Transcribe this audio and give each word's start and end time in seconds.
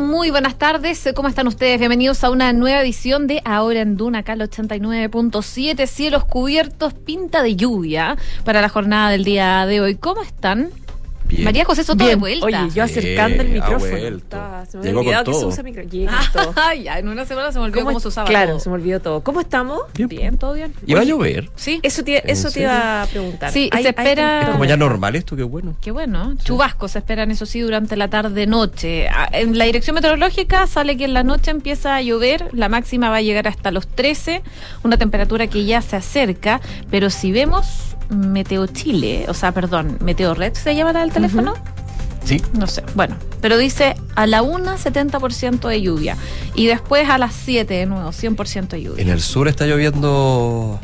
Muy 0.00 0.30
buenas 0.30 0.56
tardes, 0.56 1.10
¿cómo 1.14 1.28
están 1.28 1.46
ustedes? 1.46 1.78
Bienvenidos 1.78 2.24
a 2.24 2.30
una 2.30 2.52
nueva 2.52 2.80
edición 2.80 3.26
de 3.26 3.42
Ahora 3.44 3.80
en 3.80 3.96
Duna, 3.96 4.20
acá 4.20 4.32
al 4.32 4.40
89.7, 4.40 5.86
cielos 5.86 6.24
cubiertos, 6.24 6.94
pinta 6.94 7.42
de 7.42 7.54
lluvia 7.54 8.16
para 8.44 8.62
la 8.62 8.70
jornada 8.70 9.10
del 9.10 9.24
día 9.24 9.66
de 9.66 9.80
hoy. 9.80 9.96
¿Cómo 9.96 10.22
están? 10.22 10.70
Bien. 11.40 11.44
María 11.46 11.64
José 11.64 11.84
Soto 11.84 12.06
de 12.06 12.14
vuelta. 12.16 12.46
Oye, 12.46 12.58
yo 12.74 12.82
acercando 12.84 13.42
el 13.42 13.48
micrófono. 13.48 13.78
vuelto. 13.90 14.16
Estaba- 14.36 14.66
se 14.66 14.78
me 14.78 14.84
Llegó 14.84 15.00
había 15.00 15.10
con 15.12 15.18
olvidado 15.18 15.24
que 15.24 15.32
se 15.32 15.40
todo. 15.40 15.48
usa 15.48 15.62
micro. 15.62 15.82
Llega 15.84 16.12
con 16.32 16.42
todo. 16.44 16.52
Ay, 16.56 16.82
ya, 16.84 16.98
en 16.98 17.08
una 17.08 17.24
semana 17.24 17.52
se 17.52 17.58
me 17.58 17.64
olvidó 17.64 17.80
cómo, 17.80 17.86
¿Cómo 17.90 18.00
se 18.00 18.08
usaba 18.08 18.26
Claro, 18.28 18.50
todo. 18.52 18.60
se 18.60 18.68
me 18.68 18.74
olvidó 18.76 19.00
todo. 19.00 19.20
¿Cómo 19.22 19.40
estamos? 19.40 19.80
Bien, 19.94 20.38
todo 20.38 20.52
bien. 20.54 20.72
¿Y 20.86 20.94
va 20.94 21.00
a 21.00 21.04
llover? 21.04 21.50
Sí. 21.56 21.80
Eso 21.82 22.04
te, 22.04 22.18
¿En 22.22 22.30
eso 22.30 22.50
te 22.50 22.60
iba 22.60 23.02
a 23.02 23.06
preguntar. 23.06 23.52
Sí, 23.52 23.68
Hay- 23.72 23.82
se 23.82 23.88
hay 23.88 23.94
espera- 23.96 24.42
Es 24.42 24.48
como 24.50 24.64
ya 24.64 24.76
normal 24.76 25.16
esto, 25.16 25.36
qué 25.36 25.42
bueno. 25.42 25.74
Qué 25.80 25.90
bueno. 25.90 26.34
Chubascos 26.44 26.92
se 26.92 26.98
esperan, 26.98 27.30
eso 27.30 27.46
sí, 27.46 27.60
durante 27.60 27.96
la 27.96 28.08
tarde-noche. 28.08 29.08
Ah, 29.08 29.28
En 29.32 29.56
la 29.58 29.64
dirección 29.64 29.94
meteorológica 29.94 30.66
sale 30.66 30.96
que 30.96 31.04
en 31.04 31.14
la 31.14 31.22
noche 31.22 31.50
empieza 31.50 31.96
a 31.96 32.02
llover, 32.02 32.48
la 32.52 32.68
máxima 32.68 33.08
va 33.10 33.16
a 33.16 33.22
llegar 33.22 33.48
hasta 33.48 33.70
los 33.70 33.86
13, 33.88 34.42
una 34.82 34.96
temperatura 34.98 35.46
que 35.46 35.64
ya 35.64 35.80
se 35.82 35.96
acerca, 35.96 36.60
pero 36.90 37.10
si 37.10 37.32
vemos 37.32 37.96
Meteo 38.10 38.66
Chile, 38.66 39.24
o 39.28 39.34
sea, 39.34 39.52
perdón, 39.52 39.98
Meteo 40.00 40.34
Red 40.34 40.54
se 40.54 40.74
llama 40.74 40.92
la 40.92 41.00
del 41.00 41.12
teléfono, 41.12 41.54
Sí. 42.24 42.40
no 42.52 42.66
sé, 42.66 42.82
bueno, 42.94 43.16
pero 43.40 43.56
dice 43.56 43.94
a 44.14 44.26
la 44.26 44.42
1 44.42 44.76
70% 44.76 45.68
de 45.68 45.80
lluvia 45.80 46.16
y 46.54 46.66
después 46.66 47.08
a 47.08 47.18
las 47.18 47.34
7 47.34 47.72
de 47.74 47.86
nuevo 47.86 48.10
100% 48.12 48.68
de 48.76 48.82
lluvia. 48.82 49.02
En 49.02 49.08
el 49.08 49.20
sur 49.20 49.48
está 49.48 49.64
lloviendo 49.66 50.78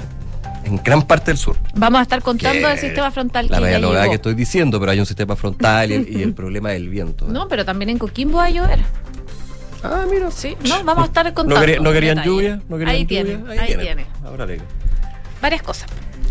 en 0.65 0.81
gran 0.83 1.03
parte 1.03 1.31
del 1.33 1.39
sur. 1.39 1.57
Vamos 1.75 1.99
a 2.01 2.03
estar 2.03 2.23
contando 2.23 2.67
del 2.69 2.79
sistema 2.79 3.11
frontal 3.11 3.49
La 3.51 3.61
llegó. 3.61 3.93
que 4.09 4.15
estoy 4.15 4.35
diciendo, 4.35 4.81
pero 4.81 4.93
hay 4.93 5.01
un 5.01 5.07
sistema 5.07 5.37
frontal 5.37 5.91
y 5.91 5.95
el, 5.95 6.09
y 6.17 6.23
el 6.23 6.33
problema 6.35 6.71
del 6.71 6.89
viento. 6.89 7.27
No, 7.29 7.49
pero 7.49 7.65
también 7.65 7.91
en 7.91 7.99
Coquimbo 7.99 8.39
va 8.39 8.45
a 8.47 8.51
llover. 8.51 8.81
Ah, 9.85 10.05
mira. 10.11 10.31
Sí, 10.33 10.57
no, 10.67 10.83
vamos 10.85 11.05
a 11.05 11.07
estar 11.07 11.25
contando. 11.35 11.55
¿No, 11.55 11.61
quería- 11.61 11.79
no 11.81 11.93
querían 11.93 12.23
lluvia? 12.25 12.61
¿No 12.69 12.79
querían 12.79 12.97
ahí 12.97 13.03
lluvia? 13.05 13.25
tiene, 13.25 13.61
ahí, 13.61 13.77
tiene. 13.77 14.07
Ahora 14.25 14.47
le- 14.47 14.61
Varias 15.41 15.63
cosas. 15.63 15.87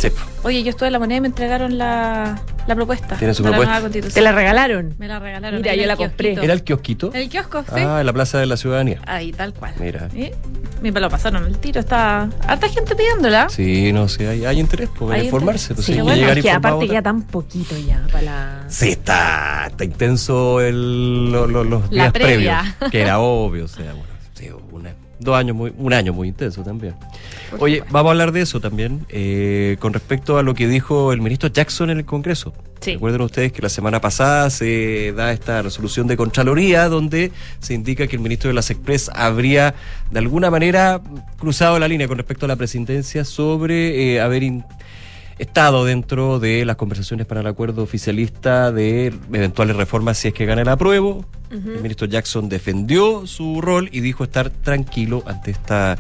Sí. 0.10 0.16
Oye, 0.44 0.64
yo 0.64 0.70
estuve 0.70 0.88
en 0.88 0.94
la 0.94 1.00
moneda 1.00 1.18
y 1.18 1.22
me 1.22 1.28
entregaron 1.28 1.78
la, 1.78 2.40
la 2.68 2.76
propuesta. 2.76 3.16
¿Tiene 3.18 3.34
su 3.34 3.44
la 3.44 3.50
propuesta? 3.50 3.72
nueva 3.74 3.82
constitución. 3.82 4.14
¿Te 4.14 4.22
la 4.22 4.32
regalaron? 4.32 4.96
Me 4.98 5.08
la 5.08 5.20
regalaron. 5.20 5.62
Mira, 5.62 5.76
yo 5.76 5.86
la 5.86 5.96
compré. 5.96 6.30
kiosquito. 6.30 6.44
¿Era 6.44 6.54
el 6.54 6.64
kiosquito? 6.64 7.12
El 7.14 7.30
kiosco, 7.30 7.62
sí. 7.64 7.82
Ah, 7.82 8.00
en 8.02 8.06
la 8.06 8.14
Plaza 8.14 8.38
de 8.40 8.46
la 8.46 8.58
Ciudadanía. 8.58 9.00
Ahí, 9.08 9.32
tal 9.32 9.54
cual. 9.54 9.74
Mira. 9.80 10.08
¿Y? 10.14 10.32
Me 10.82 10.92
lo 10.92 11.10
pasaron 11.10 11.46
el 11.46 11.58
tiro. 11.58 11.80
Está 11.80 12.30
harta 12.48 12.70
gente 12.70 12.96
pidiéndola. 12.96 13.50
Sí, 13.50 13.92
no 13.94 14.08
sé, 14.08 14.28
hay, 14.28 14.46
hay 14.46 14.60
interés 14.60 14.90
por 14.90 15.12
Hay 15.14 15.26
informarse. 15.26 15.74
interés. 15.74 15.76
Pues, 15.76 15.86
Sí, 15.86 15.92
hay 15.94 15.98
que 15.98 16.04
bueno, 16.04 16.18
llegar 16.20 16.38
es 16.38 16.44
que 16.44 16.52
aparte 16.52 16.88
ya 16.88 17.02
tan 17.02 17.22
poquito 17.24 17.76
ya 17.78 18.06
para 18.12 18.22
la... 18.24 18.64
Sí, 18.68 18.90
está, 18.90 19.68
está 19.68 19.84
intenso 19.84 20.62
el, 20.62 21.32
lo- 21.32 21.48
lo- 21.48 21.64
los 21.64 21.84
La 21.92 22.04
días 22.04 22.14
previa. 22.14 22.62
previos. 22.78 22.92
Que 22.92 23.02
era 23.02 23.20
obvio, 23.20 23.66
o 23.66 23.68
sea, 23.68 23.86
bueno, 23.94 24.04
sí, 24.04 24.15
dos 25.26 25.36
años 25.36 25.56
muy, 25.58 25.74
un 25.78 25.92
año 25.92 26.14
muy 26.14 26.30
intenso 26.30 26.64
también. 26.64 26.94
Oye, 27.60 27.84
vamos 27.90 28.10
a 28.10 28.12
hablar 28.12 28.32
de 28.32 28.42
eso 28.42 28.62
también, 28.62 29.06
eh, 29.10 29.76
con 29.80 29.92
respecto 29.92 30.38
a 30.38 30.44
lo 30.44 30.54
que 30.54 30.68
dijo 30.68 31.12
el 31.12 31.20
ministro 31.22 31.50
Jackson 31.50 31.90
en 31.90 31.98
el 31.98 32.06
Congreso. 32.06 32.54
Sí. 32.80 32.94
Recuerden 32.94 33.22
ustedes 33.22 33.52
que 33.52 33.62
la 33.62 33.70
semana 33.70 34.00
pasada 34.00 34.50
se 34.50 35.12
da 35.16 35.32
esta 35.32 35.62
resolución 35.62 36.08
de 36.08 36.16
Contraloría 36.18 36.88
donde 36.88 37.32
se 37.60 37.74
indica 37.74 38.06
que 38.08 38.16
el 38.16 38.22
ministro 38.22 38.50
de 38.50 38.54
las 38.54 38.70
Express 38.70 39.10
habría 39.14 39.74
de 40.12 40.20
alguna 40.20 40.52
manera 40.52 41.02
cruzado 41.40 41.80
la 41.80 41.88
línea 41.88 42.08
con 42.08 42.18
respecto 42.18 42.46
a 42.46 42.48
la 42.48 42.56
presidencia 42.56 43.26
sobre 43.26 44.14
eh, 44.16 44.22
haber 44.22 44.44
in- 44.44 44.64
estado 45.38 45.86
dentro 45.86 46.40
de 46.40 46.66
las 46.66 46.76
conversaciones 46.76 47.26
para 47.26 47.42
el 47.42 47.48
acuerdo 47.48 47.84
oficialista 47.84 48.72
de 48.72 49.08
eventuales 49.34 49.76
reformas 49.76 50.18
si 50.18 50.30
es 50.30 50.34
que 50.34 50.46
gana 50.46 50.62
el 50.62 50.70
apruebo. 50.70 51.26
El 51.52 51.82
ministro 51.82 52.08
Jackson 52.08 52.50
defendió 52.50 53.28
su 53.28 53.62
rol 53.62 53.88
y 53.94 54.02
dijo 54.02 54.26
estar 54.26 54.50
tranquilo 54.50 55.24
ante 55.26 55.52
esta 55.52 55.98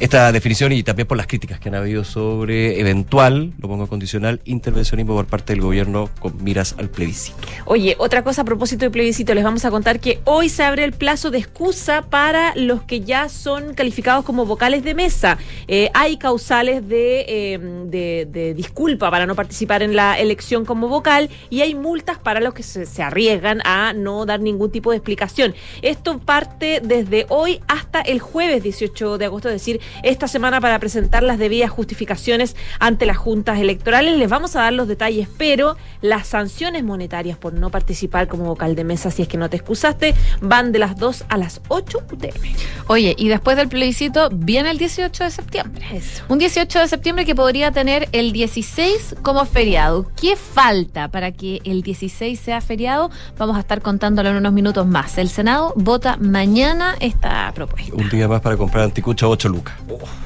esta 0.00 0.30
definición 0.30 0.72
y 0.72 0.82
también 0.82 1.08
por 1.08 1.16
las 1.16 1.26
críticas 1.26 1.58
que 1.58 1.68
han 1.68 1.74
habido 1.74 2.04
sobre 2.04 2.78
eventual, 2.80 3.52
lo 3.58 3.68
pongo 3.68 3.88
condicional, 3.88 4.40
intervencionismo 4.44 5.14
por 5.14 5.26
parte 5.26 5.52
del 5.52 5.62
gobierno 5.62 6.08
con 6.20 6.42
miras 6.42 6.76
al 6.78 6.88
plebiscito. 6.88 7.38
Oye, 7.64 7.96
otra 7.98 8.22
cosa 8.22 8.42
a 8.42 8.44
propósito 8.44 8.84
del 8.84 8.92
plebiscito, 8.92 9.34
les 9.34 9.42
vamos 9.42 9.64
a 9.64 9.70
contar 9.70 9.98
que 9.98 10.20
hoy 10.24 10.48
se 10.48 10.62
abre 10.62 10.84
el 10.84 10.92
plazo 10.92 11.30
de 11.30 11.38
excusa 11.38 12.02
para 12.02 12.54
los 12.54 12.82
que 12.82 13.00
ya 13.00 13.28
son 13.28 13.74
calificados 13.74 14.24
como 14.24 14.46
vocales 14.46 14.84
de 14.84 14.94
mesa. 14.94 15.38
Eh, 15.66 15.90
hay 15.94 16.16
causales 16.16 16.88
de, 16.88 17.24
eh, 17.28 17.58
de, 17.86 18.28
de 18.30 18.54
disculpa 18.54 19.10
para 19.10 19.26
no 19.26 19.34
participar 19.34 19.82
en 19.82 19.96
la 19.96 20.18
elección 20.18 20.64
como 20.64 20.88
vocal 20.88 21.28
y 21.50 21.62
hay 21.62 21.74
multas 21.74 22.18
para 22.18 22.40
los 22.40 22.54
que 22.54 22.62
se, 22.62 22.86
se 22.86 23.02
arriesgan 23.02 23.60
a 23.64 23.92
no 23.94 24.26
dar 24.26 24.40
ningún 24.40 24.70
tipo 24.70 24.92
de 24.92 24.98
explicación. 24.98 25.54
Esto 25.82 26.18
parte 26.20 26.80
desde 26.84 27.26
hoy 27.30 27.60
hasta 27.66 28.00
el 28.00 28.20
jueves 28.20 28.62
18 28.62 29.18
de 29.18 29.24
agosto, 29.24 29.48
es 29.48 29.54
decir, 29.54 29.80
esta 30.02 30.28
semana 30.28 30.60
para 30.60 30.78
presentar 30.78 31.22
las 31.22 31.38
debidas 31.38 31.70
justificaciones 31.70 32.56
ante 32.78 33.06
las 33.06 33.16
juntas 33.16 33.58
electorales. 33.58 34.16
Les 34.18 34.28
vamos 34.28 34.56
a 34.56 34.62
dar 34.62 34.72
los 34.72 34.88
detalles, 34.88 35.28
pero 35.36 35.76
las 36.00 36.26
sanciones 36.26 36.84
monetarias 36.84 37.38
por 37.38 37.52
no 37.52 37.70
participar 37.70 38.28
como 38.28 38.44
vocal 38.44 38.74
de 38.74 38.84
mesa, 38.84 39.10
si 39.10 39.22
es 39.22 39.28
que 39.28 39.36
no 39.36 39.50
te 39.50 39.56
excusaste, 39.56 40.14
van 40.40 40.72
de 40.72 40.78
las 40.78 40.96
2 40.96 41.24
a 41.28 41.36
las 41.36 41.60
8 41.68 41.98
UTM. 42.12 42.54
Oye, 42.86 43.14
y 43.18 43.28
después 43.28 43.56
del 43.56 43.68
plebiscito 43.68 44.28
viene 44.32 44.70
el 44.70 44.78
18 44.78 45.24
de 45.24 45.30
septiembre. 45.30 45.86
Eso. 45.92 46.24
Un 46.28 46.38
18 46.38 46.78
de 46.80 46.88
septiembre 46.88 47.24
que 47.24 47.34
podría 47.34 47.72
tener 47.72 48.08
el 48.12 48.32
16 48.32 49.16
como 49.22 49.44
feriado. 49.44 50.10
¿Qué 50.20 50.36
falta 50.36 51.08
para 51.08 51.32
que 51.32 51.60
el 51.64 51.82
16 51.82 52.38
sea 52.38 52.60
feriado? 52.60 53.10
Vamos 53.36 53.56
a 53.56 53.60
estar 53.60 53.80
contándolo 53.82 54.30
en 54.30 54.36
unos 54.36 54.52
minutos 54.52 54.86
más. 54.86 55.18
El 55.18 55.28
Senado 55.28 55.72
vota 55.76 56.16
mañana 56.18 56.96
esta 57.00 57.50
propuesta. 57.54 57.94
Un 57.94 58.08
día 58.08 58.28
más 58.28 58.40
para 58.40 58.56
comprar 58.56 58.84
anticucha 58.84 59.28
8 59.28 59.48
lucas. 59.48 59.74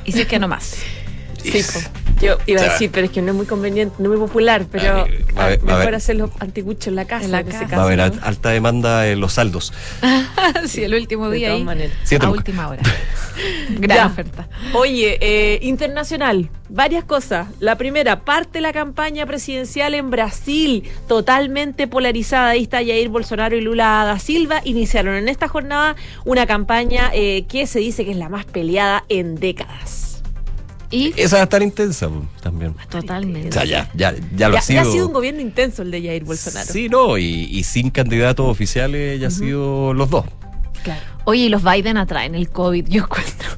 Y 0.04 0.18
es 0.18 0.26
que 0.26 0.38
no 0.38 0.48
más. 0.48 0.76
Sí, 1.42 1.62
po. 1.72 1.80
yo 2.20 2.38
iba 2.47 2.60
a 2.60 2.62
O 2.62 2.64
sea, 2.64 2.72
decir, 2.75 2.91
pero 2.92 3.06
es 3.06 3.12
que 3.12 3.20
no 3.22 3.32
es 3.32 3.36
muy 3.36 3.47
conveniente, 3.47 3.97
no 3.98 4.12
es 4.12 4.19
muy 4.19 4.26
popular, 4.28 4.64
pero 4.70 5.04
Ah, 5.04 5.06
eh, 5.08 5.25
a 5.36 5.47
ah, 5.47 5.56
mejor 5.78 5.94
hacer 5.94 6.16
los 6.16 6.30
anticuchos 6.41 6.86
en 6.88 6.94
la 6.97 7.04
casa. 7.04 7.25
En 7.25 7.32
la 7.32 7.41
en 7.41 7.48
ese 7.48 7.56
casa. 7.58 7.69
caso, 7.70 7.76
Va 7.76 7.82
a 7.82 7.86
haber 7.86 8.00
alta 8.22 8.50
demanda 8.50 9.06
en 9.08 9.20
los 9.20 9.32
saldos. 9.34 9.72
sí, 10.66 10.84
el 10.84 10.94
último 10.94 11.28
De 11.31 11.36
día 11.38 11.48
todas 11.48 11.58
ahí. 11.60 11.64
maneras. 11.64 11.97
Siete 12.04 12.26
a 12.26 12.31
última 12.31 12.69
hora. 12.69 12.82
Gran 13.78 13.97
Ya. 13.98 14.06
oferta. 14.06 14.48
Oye, 14.75 15.19
eh, 15.20 15.58
internacional, 15.62 16.50
varias 16.69 17.04
cosas. 17.04 17.48
La 17.60 17.76
primera, 17.76 18.20
parte 18.25 18.60
la 18.60 18.72
campaña 18.72 19.25
presidencial 19.26 19.94
en 19.94 20.10
Brasil, 20.10 20.88
totalmente 21.08 21.86
polarizada. 21.88 22.50
Ahí 22.50 22.62
está 22.64 22.78
Jair 22.78 23.08
Bolsonaro 23.08 23.56
y 23.56 23.62
Lula 23.62 24.04
da 24.06 24.19
Silva. 24.19 24.60
Iniciaron 24.64 25.14
en 25.16 25.28
esta 25.28 25.48
jornada 25.48 25.97
una 26.25 26.47
campaña 26.47 27.10
eh, 27.14 27.47
que 27.48 27.66
se 27.66 27.78
dice 27.78 28.04
que 28.04 28.10
es 28.12 28.16
la 28.16 28.28
más 28.28 28.44
peleada 28.44 29.04
en 29.08 29.34
décadas. 29.36 30.11
Y 30.92 31.12
Esa 31.16 31.36
va 31.36 31.41
a 31.41 31.44
estar 31.44 31.62
intensa 31.62 32.08
po, 32.08 32.25
también. 32.42 32.75
totalmente. 32.91 33.48
O 33.48 33.53
sea, 33.53 33.64
ya, 33.64 33.91
ya, 33.94 34.14
ya 34.36 34.48
lo 34.48 34.54
Ya, 34.54 34.58
ha 34.60 34.62
sido. 34.62 34.82
ya 34.82 34.88
ha 34.88 34.92
sido 34.92 35.06
un 35.08 35.12
gobierno 35.12 35.41
intenso 35.41 35.82
el 35.82 35.91
de 35.91 36.03
Jair 36.03 36.22
Bolsonaro. 36.25 36.70
Sí, 36.70 36.88
no, 36.88 37.16
y, 37.19 37.25
y 37.50 37.64
sin 37.64 37.91
candidatos 37.91 38.47
oficiales 38.47 39.19
ya 39.19 39.28
ha 39.28 39.31
sido 39.31 39.94
los 39.94 40.08
dos. 40.10 40.26
claro. 40.84 41.00
Oye, 41.25 41.42
y 41.44 41.48
los 41.48 41.62
Biden 41.64 41.97
atraen 41.97 42.34
el 42.34 42.50
COVID, 42.50 42.86
yo 42.88 43.04
encuentro. 43.04 43.48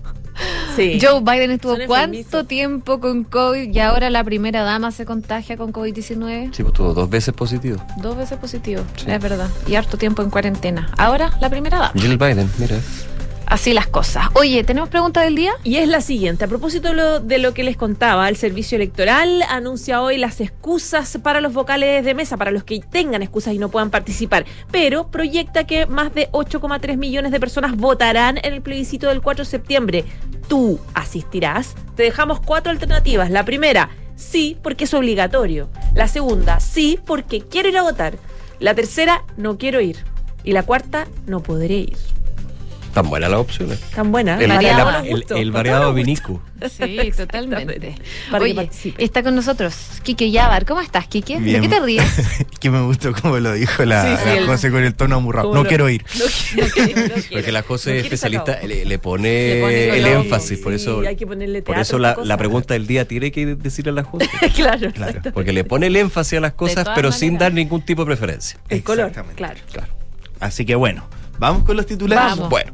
Sí. 0.76 0.98
Joe 1.02 1.20
Biden 1.22 1.50
estuvo 1.52 1.76
cuánto 1.86 2.44
tiempo 2.44 3.00
con 3.00 3.24
COVID 3.24 3.72
y 3.74 3.78
ahora 3.80 4.10
la 4.10 4.22
primera 4.22 4.62
dama 4.62 4.90
se 4.90 5.04
contagia 5.06 5.56
con 5.56 5.72
COVID-19. 5.72 6.52
Sí, 6.52 6.62
pues 6.62 6.74
tuvo 6.74 6.92
dos 6.92 7.08
veces 7.08 7.32
positivo. 7.32 7.78
Dos 8.02 8.16
veces 8.16 8.36
positivo, 8.38 8.82
Sí. 8.96 9.06
es 9.10 9.20
verdad. 9.20 9.48
Y 9.66 9.76
harto 9.76 9.96
tiempo 9.96 10.22
en 10.22 10.30
cuarentena. 10.30 10.90
Ahora 10.98 11.32
la 11.40 11.48
primera 11.48 11.78
dama. 11.78 11.92
Jill 11.96 12.18
Biden, 12.18 12.50
mira. 12.58 12.76
Así 13.46 13.72
las 13.72 13.86
cosas. 13.86 14.28
Oye, 14.34 14.64
¿tenemos 14.64 14.88
pregunta 14.88 15.20
del 15.20 15.36
día? 15.36 15.52
Y 15.64 15.76
es 15.76 15.88
la 15.88 16.00
siguiente, 16.00 16.44
a 16.44 16.48
propósito 16.48 17.20
de 17.20 17.38
lo, 17.38 17.54
que 17.54 17.62
les 17.62 17.76
contaba, 17.76 18.28
el 18.28 18.36
Servicio 18.36 18.76
Electoral 18.76 19.42
anuncia 19.48 20.00
hoy 20.00 20.16
las 20.18 20.40
excusas 20.40 21.18
para 21.22 21.40
los 21.40 21.52
vocales 21.52 22.04
de 22.04 22.14
mesa, 22.14 22.36
para 22.36 22.50
los 22.50 22.64
que 22.64 22.80
tengan 22.80 23.22
excusas 23.22 23.54
y 23.54 23.58
no 23.58 23.68
puedan 23.68 23.90
participar, 23.90 24.46
pero 24.70 25.08
proyecta 25.10 25.64
que 25.64 25.86
más 25.86 26.14
de 26.14 26.30
8,3 26.32 26.96
millones 26.96 27.32
de 27.32 27.40
personas 27.40 27.76
votarán 27.76 28.38
en 28.38 28.54
el 28.54 28.62
plebiscito 28.62 29.08
del 29.08 29.20
4 29.20 29.44
de 29.44 29.50
septiembre. 29.50 30.04
¿Tú 30.48 30.80
asistirás? 30.94 31.74
Te 31.96 32.02
dejamos 32.02 32.40
cuatro 32.40 32.70
alternativas. 32.70 33.30
La 33.30 33.44
primera, 33.44 33.90
sí, 34.16 34.58
porque 34.62 34.84
es 34.84 34.94
obligatorio. 34.94 35.68
La 35.94 36.08
segunda, 36.08 36.60
sí, 36.60 36.98
porque 37.06 37.40
quiero 37.40 37.68
ir 37.68 37.78
a 37.78 37.82
votar. 37.82 38.18
La 38.58 38.74
tercera, 38.74 39.24
no 39.36 39.58
quiero 39.58 39.80
ir. 39.80 39.98
Y 40.44 40.52
la 40.52 40.62
cuarta, 40.62 41.06
no 41.26 41.42
podré 41.42 41.74
ir. 41.74 42.13
Tan 42.94 43.08
buenas 43.10 43.28
las 43.30 43.40
opciones. 43.40 43.80
Tan 43.94 44.12
buena. 44.12 44.38
El, 44.40 44.48
variado 44.48 45.02
el- 45.36 45.50
variado 45.50 45.92
vinico. 45.92 46.40
Sí, 46.70 47.10
totalmente. 47.16 47.94
Para 48.30 48.44
Oye, 48.44 48.70
está 48.98 49.22
con 49.22 49.34
nosotros 49.34 49.74
Quique 50.04 50.30
Yabar. 50.30 50.64
¿Cómo 50.64 50.80
estás, 50.80 51.08
Quique? 51.08 51.40
¿De 51.40 51.60
qué 51.60 51.68
te 51.68 51.80
ríes? 51.80 52.04
que 52.60 52.70
me 52.70 52.80
gustó 52.82 53.12
como 53.12 53.38
lo 53.38 53.52
dijo 53.52 53.84
la, 53.84 54.02
Sí, 54.16 54.22
sí, 54.22 54.28
la 54.28 54.34
el- 54.36 54.46
José 54.46 54.70
con 54.70 54.84
el 54.84 54.94
tono 54.94 55.16
amurrado. 55.16 55.52
No 55.52 55.64
lo- 55.64 55.68
quiero 55.68 55.90
ir. 55.90 56.04
No 56.14 56.64
quiero, 56.72 57.00
no 57.00 57.04
quiero. 57.14 57.22
Porque 57.32 57.52
la 57.52 57.62
José 57.62 57.90
No 57.90 57.96
es 57.96 58.04
especialista, 58.04 58.60
le, 58.62 58.84
le 58.84 58.98
pone, 58.98 59.54
Le 59.56 59.60
pone 59.60 59.98
el 59.98 60.06
énfasis, 60.06 60.58
por 60.60 60.72
eso, 60.72 61.00
hay 61.00 61.16
que 61.16 61.26
ponerle 61.26 61.62
por 61.62 61.76
eso 61.78 61.98
la, 61.98 62.16
la 62.22 62.36
pregunta 62.36 62.74
del 62.74 62.86
día 62.86 63.06
tiene 63.08 63.32
que 63.32 63.56
decirle 63.56 63.90
a 63.90 63.94
la 63.94 64.04
José. 64.04 64.28
claro, 64.54 64.92
Claro. 64.92 65.20
Porque 65.34 65.52
le 65.52 65.64
pone 65.64 65.88
el 65.88 65.96
énfasis 65.96 66.38
a 66.38 66.40
las 66.40 66.52
cosas, 66.52 66.86
pero 66.94 67.10
sin 67.10 67.38
dar 67.38 67.52
ningún 67.52 67.82
tipo 67.82 68.02
de 68.02 68.06
preferencia. 68.06 68.58
El 68.68 68.82
color, 68.84 69.06
Exactamente. 69.08 69.36
claro. 69.36 69.60
Claro. 69.72 69.92
Así 70.40 70.64
que 70.64 70.74
bueno, 70.76 71.06
vamos 71.38 71.64
con 71.64 71.76
los 71.76 71.86
titulares. 71.86 72.36
Vamos. 72.36 72.48
Bueno, 72.50 72.72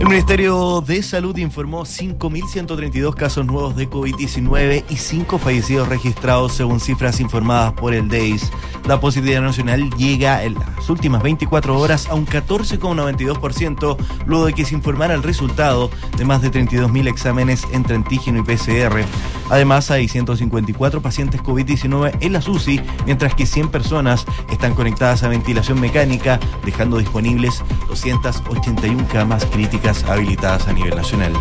El 0.00 0.08
Ministerio 0.08 0.80
de 0.80 1.02
Salud 1.02 1.36
informó 1.36 1.82
5.132 1.82 3.14
casos 3.14 3.44
nuevos 3.44 3.76
de 3.76 3.86
COVID-19 3.90 4.84
y 4.88 4.96
5 4.96 5.38
fallecidos 5.38 5.88
registrados 5.90 6.54
según 6.54 6.80
cifras 6.80 7.20
informadas 7.20 7.74
por 7.74 7.92
el 7.92 8.08
DEIS. 8.08 8.50
La 8.88 8.98
positividad 8.98 9.42
nacional 9.42 9.90
llega 9.98 10.42
en 10.42 10.54
las 10.54 10.88
últimas 10.88 11.22
24 11.22 11.78
horas 11.78 12.08
a 12.08 12.14
un 12.14 12.26
14,92% 12.26 13.98
luego 14.24 14.46
de 14.46 14.54
que 14.54 14.64
se 14.64 14.74
informara 14.74 15.12
el 15.12 15.22
resultado 15.22 15.90
de 16.16 16.24
más 16.24 16.40
de 16.40 16.50
32.000 16.50 17.06
exámenes 17.06 17.64
entre 17.70 17.94
antígeno 17.94 18.38
y 18.38 18.42
PCR. 18.42 19.04
Además, 19.50 19.90
hay 19.90 20.08
154 20.08 21.02
pacientes 21.02 21.42
COVID-19 21.42 22.16
en 22.20 22.32
la 22.32 22.38
UCI, 22.38 22.80
mientras 23.04 23.34
que 23.34 23.46
100 23.46 23.68
personas 23.68 24.24
están 24.50 24.74
conectadas 24.74 25.24
a 25.24 25.28
ventilación 25.28 25.80
mecánica, 25.80 26.40
dejando 26.64 26.98
disponibles 26.98 27.62
281 27.88 29.08
camas 29.12 29.44
críticas 29.46 29.89
habilitadas 29.90 30.68
a 30.68 30.72
nivel 30.72 30.94
nacional. 30.94 31.32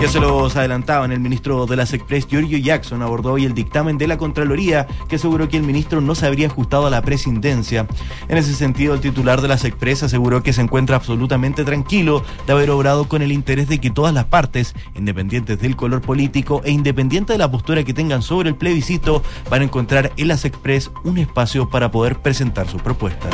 Ya 0.00 0.08
se 0.08 0.20
los 0.20 0.54
adelantaban, 0.56 1.10
el 1.10 1.20
ministro 1.20 1.64
de 1.64 1.74
las 1.74 1.94
Express, 1.94 2.26
Giorgio 2.26 2.58
Jackson, 2.58 3.00
abordó 3.00 3.32
hoy 3.32 3.46
el 3.46 3.54
dictamen 3.54 3.96
de 3.96 4.06
la 4.06 4.18
Contraloría 4.18 4.86
que 5.08 5.16
aseguró 5.16 5.48
que 5.48 5.56
el 5.56 5.62
ministro 5.62 6.02
no 6.02 6.14
se 6.14 6.26
habría 6.26 6.48
ajustado 6.48 6.86
a 6.86 6.90
la 6.90 7.00
presidencia. 7.00 7.86
En 8.28 8.36
ese 8.36 8.52
sentido, 8.52 8.92
el 8.92 9.00
titular 9.00 9.40
de 9.40 9.48
las 9.48 9.64
Express 9.64 10.02
aseguró 10.02 10.42
que 10.42 10.52
se 10.52 10.60
encuentra 10.60 10.96
absolutamente 10.96 11.64
tranquilo 11.64 12.22
de 12.46 12.52
haber 12.52 12.70
obrado 12.70 13.08
con 13.08 13.22
el 13.22 13.32
interés 13.32 13.68
de 13.68 13.78
que 13.78 13.90
todas 13.90 14.12
las 14.12 14.26
partes, 14.26 14.74
independientes 14.94 15.58
del 15.58 15.76
color 15.76 16.02
político 16.02 16.60
e 16.64 16.72
independiente 16.72 17.32
de 17.32 17.38
la 17.38 17.50
postura 17.50 17.82
que 17.82 17.94
tengan 17.94 18.20
sobre 18.20 18.50
el 18.50 18.54
plebiscito, 18.54 19.22
van 19.48 19.62
a 19.62 19.64
encontrar 19.64 20.12
en 20.18 20.28
las 20.28 20.44
Express 20.44 20.90
un 21.04 21.16
espacio 21.16 21.70
para 21.70 21.90
poder 21.90 22.18
presentar 22.18 22.68
sus 22.68 22.82
propuestas. 22.82 23.32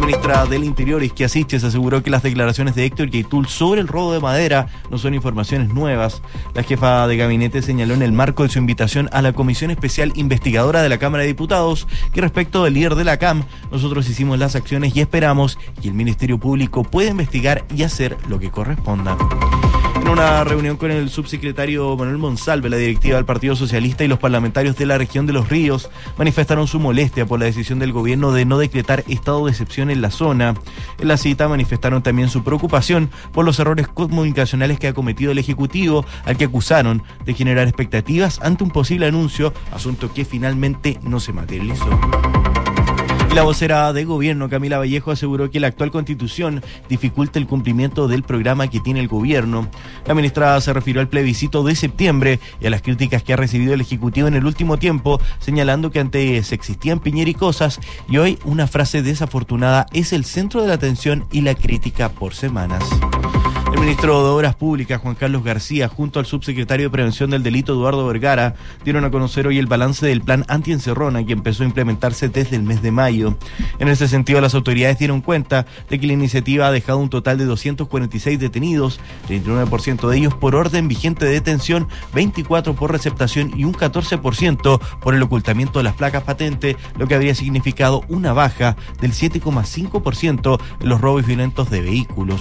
Ministra 0.00 0.46
del 0.46 0.64
Interior, 0.64 1.02
Isquia 1.02 1.28
Siches, 1.28 1.62
aseguró 1.62 2.02
que 2.02 2.10
las 2.10 2.22
declaraciones 2.22 2.74
de 2.74 2.84
Héctor 2.84 3.10
Yaitul 3.10 3.46
sobre 3.46 3.80
el 3.80 3.88
robo 3.88 4.12
de 4.12 4.20
madera 4.20 4.66
no 4.90 4.98
son 4.98 5.14
informaciones 5.14 5.68
nuevas. 5.68 6.22
La 6.54 6.62
jefa 6.62 7.06
de 7.06 7.16
gabinete 7.16 7.62
señaló 7.62 7.94
en 7.94 8.02
el 8.02 8.12
marco 8.12 8.42
de 8.42 8.48
su 8.48 8.58
invitación 8.58 9.08
a 9.12 9.22
la 9.22 9.32
Comisión 9.32 9.70
Especial 9.70 10.12
Investigadora 10.16 10.82
de 10.82 10.88
la 10.88 10.98
Cámara 10.98 11.22
de 11.22 11.28
Diputados 11.28 11.86
que 12.12 12.20
respecto 12.20 12.64
del 12.64 12.74
líder 12.74 12.94
de 12.94 13.04
la 13.04 13.18
CAM, 13.18 13.44
nosotros 13.70 14.08
hicimos 14.08 14.38
las 14.38 14.56
acciones 14.56 14.96
y 14.96 15.00
esperamos 15.00 15.58
que 15.80 15.88
el 15.88 15.94
Ministerio 15.94 16.38
Público 16.38 16.82
pueda 16.82 17.10
investigar 17.10 17.64
y 17.74 17.82
hacer 17.82 18.16
lo 18.28 18.38
que 18.38 18.50
corresponda. 18.50 19.16
En 20.10 20.18
una 20.18 20.42
reunión 20.42 20.76
con 20.76 20.90
el 20.90 21.08
subsecretario 21.08 21.96
Manuel 21.96 22.18
Monsalve, 22.18 22.68
la 22.68 22.76
directiva 22.76 23.14
del 23.14 23.24
Partido 23.24 23.54
Socialista 23.54 24.02
y 24.02 24.08
los 24.08 24.18
parlamentarios 24.18 24.74
de 24.76 24.84
la 24.84 24.98
región 24.98 25.24
de 25.24 25.32
los 25.32 25.48
ríos 25.48 25.88
manifestaron 26.18 26.66
su 26.66 26.80
molestia 26.80 27.26
por 27.26 27.38
la 27.38 27.46
decisión 27.46 27.78
del 27.78 27.92
gobierno 27.92 28.32
de 28.32 28.44
no 28.44 28.58
decretar 28.58 29.04
estado 29.06 29.44
de 29.44 29.52
excepción 29.52 29.88
en 29.88 30.02
la 30.02 30.10
zona. 30.10 30.54
En 30.98 31.06
la 31.06 31.16
cita 31.16 31.46
manifestaron 31.46 32.02
también 32.02 32.28
su 32.28 32.42
preocupación 32.42 33.08
por 33.32 33.44
los 33.44 33.60
errores 33.60 33.86
comunicacionales 33.86 34.80
que 34.80 34.88
ha 34.88 34.94
cometido 34.94 35.30
el 35.30 35.38
Ejecutivo, 35.38 36.04
al 36.24 36.36
que 36.36 36.46
acusaron 36.46 37.04
de 37.24 37.34
generar 37.34 37.68
expectativas 37.68 38.40
ante 38.42 38.64
un 38.64 38.72
posible 38.72 39.06
anuncio, 39.06 39.54
asunto 39.70 40.12
que 40.12 40.24
finalmente 40.24 40.98
no 41.04 41.20
se 41.20 41.32
materializó. 41.32 41.88
La 43.34 43.44
vocera 43.44 43.92
de 43.92 44.04
gobierno, 44.04 44.48
Camila 44.48 44.78
Vallejo, 44.78 45.12
aseguró 45.12 45.50
que 45.52 45.60
la 45.60 45.68
actual 45.68 45.92
constitución 45.92 46.62
dificulta 46.88 47.38
el 47.38 47.46
cumplimiento 47.46 48.08
del 48.08 48.24
programa 48.24 48.66
que 48.68 48.80
tiene 48.80 48.98
el 48.98 49.06
gobierno. 49.06 49.68
La 50.04 50.14
ministra 50.14 50.60
se 50.60 50.72
refirió 50.72 51.00
al 51.00 51.08
plebiscito 51.08 51.62
de 51.62 51.76
septiembre 51.76 52.40
y 52.60 52.66
a 52.66 52.70
las 52.70 52.82
críticas 52.82 53.22
que 53.22 53.32
ha 53.32 53.36
recibido 53.36 53.72
el 53.72 53.80
Ejecutivo 53.80 54.26
en 54.26 54.34
el 54.34 54.46
último 54.46 54.78
tiempo, 54.78 55.20
señalando 55.38 55.92
que 55.92 56.00
antes 56.00 56.52
existían 56.52 56.98
Piñera 56.98 57.32
cosas, 57.38 57.78
y 58.08 58.18
hoy 58.18 58.38
una 58.44 58.66
frase 58.66 59.00
desafortunada 59.00 59.86
es 59.92 60.12
el 60.12 60.24
centro 60.24 60.62
de 60.62 60.68
la 60.68 60.74
atención 60.74 61.24
y 61.30 61.42
la 61.42 61.54
crítica 61.54 62.08
por 62.08 62.34
semanas. 62.34 62.82
El 63.72 63.78
ministro 63.78 64.24
de 64.24 64.30
Obras 64.30 64.56
Públicas, 64.56 65.00
Juan 65.00 65.14
Carlos 65.14 65.44
García, 65.44 65.88
junto 65.88 66.18
al 66.18 66.26
subsecretario 66.26 66.86
de 66.86 66.90
Prevención 66.90 67.30
del 67.30 67.44
Delito, 67.44 67.72
Eduardo 67.72 68.06
Vergara, 68.06 68.54
dieron 68.84 69.04
a 69.04 69.10
conocer 69.10 69.46
hoy 69.46 69.58
el 69.58 69.66
balance 69.66 70.04
del 70.06 70.22
plan 70.22 70.44
anti-encerrona 70.48 71.24
que 71.24 71.32
empezó 71.32 71.62
a 71.62 71.66
implementarse 71.66 72.28
desde 72.28 72.56
el 72.56 72.64
mes 72.64 72.82
de 72.82 72.90
mayo. 72.90 73.36
En 73.78 73.88
ese 73.88 74.08
sentido, 74.08 74.40
las 74.40 74.54
autoridades 74.54 74.98
dieron 74.98 75.20
cuenta 75.20 75.66
de 75.88 76.00
que 76.00 76.06
la 76.08 76.12
iniciativa 76.12 76.66
ha 76.66 76.72
dejado 76.72 76.98
un 76.98 77.10
total 77.10 77.38
de 77.38 77.44
246 77.44 78.40
detenidos, 78.40 79.00
39% 79.28 80.08
de 80.08 80.16
ellos 80.18 80.34
por 80.34 80.56
orden 80.56 80.88
vigente 80.88 81.24
de 81.24 81.32
detención, 81.32 81.86
24 82.12 82.74
por 82.74 82.90
receptación 82.90 83.52
y 83.56 83.64
un 83.64 83.72
14% 83.72 84.80
por 85.00 85.14
el 85.14 85.22
ocultamiento 85.22 85.78
de 85.78 85.84
las 85.84 85.94
placas 85.94 86.24
patentes, 86.24 86.76
lo 86.98 87.06
que 87.06 87.14
habría 87.14 87.34
significado 87.36 88.02
una 88.08 88.32
baja 88.32 88.76
del 89.00 89.12
7,5% 89.12 90.60
en 90.80 90.88
los 90.88 91.00
robos 91.00 91.24
violentos 91.24 91.70
de 91.70 91.82
vehículos. 91.82 92.40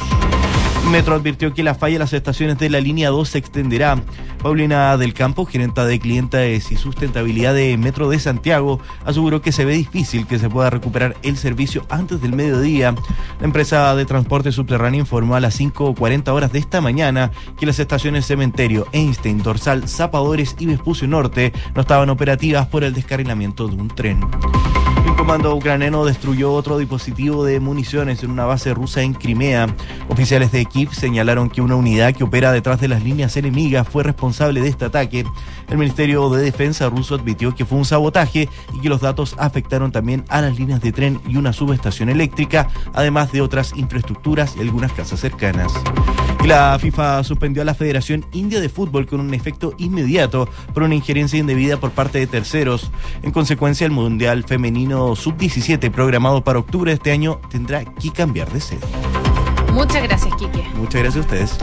Metro 0.87 1.15
advirtió 1.15 1.53
que 1.53 1.63
la 1.63 1.75
falla 1.75 1.95
en 1.95 1.99
las 1.99 2.13
estaciones 2.13 2.57
de 2.57 2.69
la 2.69 2.79
línea 2.79 3.09
2 3.09 3.29
se 3.29 3.37
extenderá. 3.37 4.01
Paulina 4.41 4.97
del 4.97 5.13
Campo, 5.13 5.45
gerenta 5.45 5.85
de 5.85 5.99
clientes 5.99 6.71
y 6.71 6.75
sustentabilidad 6.77 7.53
de 7.53 7.77
Metro 7.77 8.09
de 8.09 8.19
Santiago, 8.19 8.79
aseguró 9.05 9.41
que 9.41 9.51
se 9.51 9.65
ve 9.65 9.73
difícil 9.73 10.25
que 10.25 10.39
se 10.39 10.49
pueda 10.49 10.69
recuperar 10.69 11.15
el 11.21 11.37
servicio 11.37 11.85
antes 11.89 12.21
del 12.21 12.33
mediodía. 12.33 12.95
La 13.39 13.45
empresa 13.45 13.95
de 13.95 14.05
transporte 14.05 14.51
subterráneo 14.51 15.01
informó 15.01 15.35
a 15.35 15.39
las 15.39 15.59
5.40 15.59 16.29
horas 16.29 16.51
de 16.51 16.59
esta 16.59 16.81
mañana 16.81 17.31
que 17.59 17.65
las 17.65 17.79
estaciones 17.79 18.25
Cementerio, 18.25 18.87
Einstein, 18.91 19.43
Dorsal, 19.43 19.87
Zapadores 19.87 20.55
y 20.59 20.65
Vespucio 20.65 21.07
Norte 21.07 21.53
no 21.75 21.81
estaban 21.81 22.09
operativas 22.09 22.67
por 22.67 22.83
el 22.83 22.93
descarrilamiento 22.93 23.67
de 23.67 23.75
un 23.75 23.89
tren. 23.89 24.19
Un 25.19 25.25
comando 25.25 25.53
ucraniano 25.53 26.05
destruyó 26.05 26.53
otro 26.53 26.77
dispositivo 26.77 27.43
de 27.43 27.59
municiones 27.59 28.23
en 28.23 28.31
una 28.31 28.45
base 28.45 28.73
rusa 28.73 29.01
en 29.01 29.13
Crimea. 29.13 29.67
Oficiales 30.07 30.53
de 30.53 30.63
Kiev 30.63 30.93
señalaron 30.93 31.49
que 31.49 31.59
una 31.59 31.75
unidad 31.75 32.15
que 32.15 32.23
opera 32.23 32.53
detrás 32.53 32.79
de 32.79 32.87
las 32.87 33.03
líneas 33.03 33.35
enemigas 33.35 33.85
fue 33.85 34.03
responsable 34.03 34.61
de 34.61 34.69
este 34.69 34.85
ataque. 34.85 35.25
El 35.67 35.77
Ministerio 35.77 36.29
de 36.29 36.41
Defensa 36.41 36.87
ruso 36.87 37.15
admitió 37.15 37.53
que 37.53 37.65
fue 37.65 37.77
un 37.77 37.83
sabotaje 37.83 38.47
y 38.73 38.79
que 38.79 38.87
los 38.87 39.01
datos 39.01 39.35
afectaron 39.37 39.91
también 39.91 40.23
a 40.29 40.39
las 40.39 40.57
líneas 40.57 40.79
de 40.79 40.93
tren 40.93 41.19
y 41.27 41.35
una 41.35 41.51
subestación 41.51 42.07
eléctrica, 42.07 42.69
además 42.93 43.33
de 43.33 43.41
otras 43.41 43.73
infraestructuras 43.75 44.55
y 44.55 44.61
algunas 44.61 44.93
casas 44.93 45.19
cercanas. 45.19 45.73
Y 46.43 46.47
la 46.47 46.77
FIFA 46.79 47.23
suspendió 47.23 47.61
a 47.61 47.65
la 47.65 47.73
Federación 47.73 48.25
India 48.31 48.61
de 48.61 48.69
Fútbol 48.69 49.05
con 49.07 49.19
un 49.19 49.33
efecto 49.33 49.73
inmediato 49.77 50.49
por 50.73 50.83
una 50.83 50.95
injerencia 50.95 51.37
indebida 51.37 51.77
por 51.77 51.91
parte 51.91 52.19
de 52.19 52.27
terceros. 52.27 52.91
En 53.23 53.31
consecuencia, 53.31 53.85
el 53.85 53.91
Mundial 53.91 54.43
Femenino 54.45 55.15
Sub-17 55.15 55.91
programado 55.91 56.43
para 56.43 56.59
octubre 56.59 56.91
de 56.91 56.95
este 56.95 57.11
año 57.11 57.41
tendrá 57.49 57.83
que 57.85 58.11
cambiar 58.11 58.51
de 58.51 58.61
sede. 58.61 58.87
Muchas 59.73 60.01
gracias, 60.03 60.33
Quique. 60.35 60.63
Muchas 60.75 61.01
gracias 61.01 61.17
a 61.17 61.27
ustedes. 61.27 61.57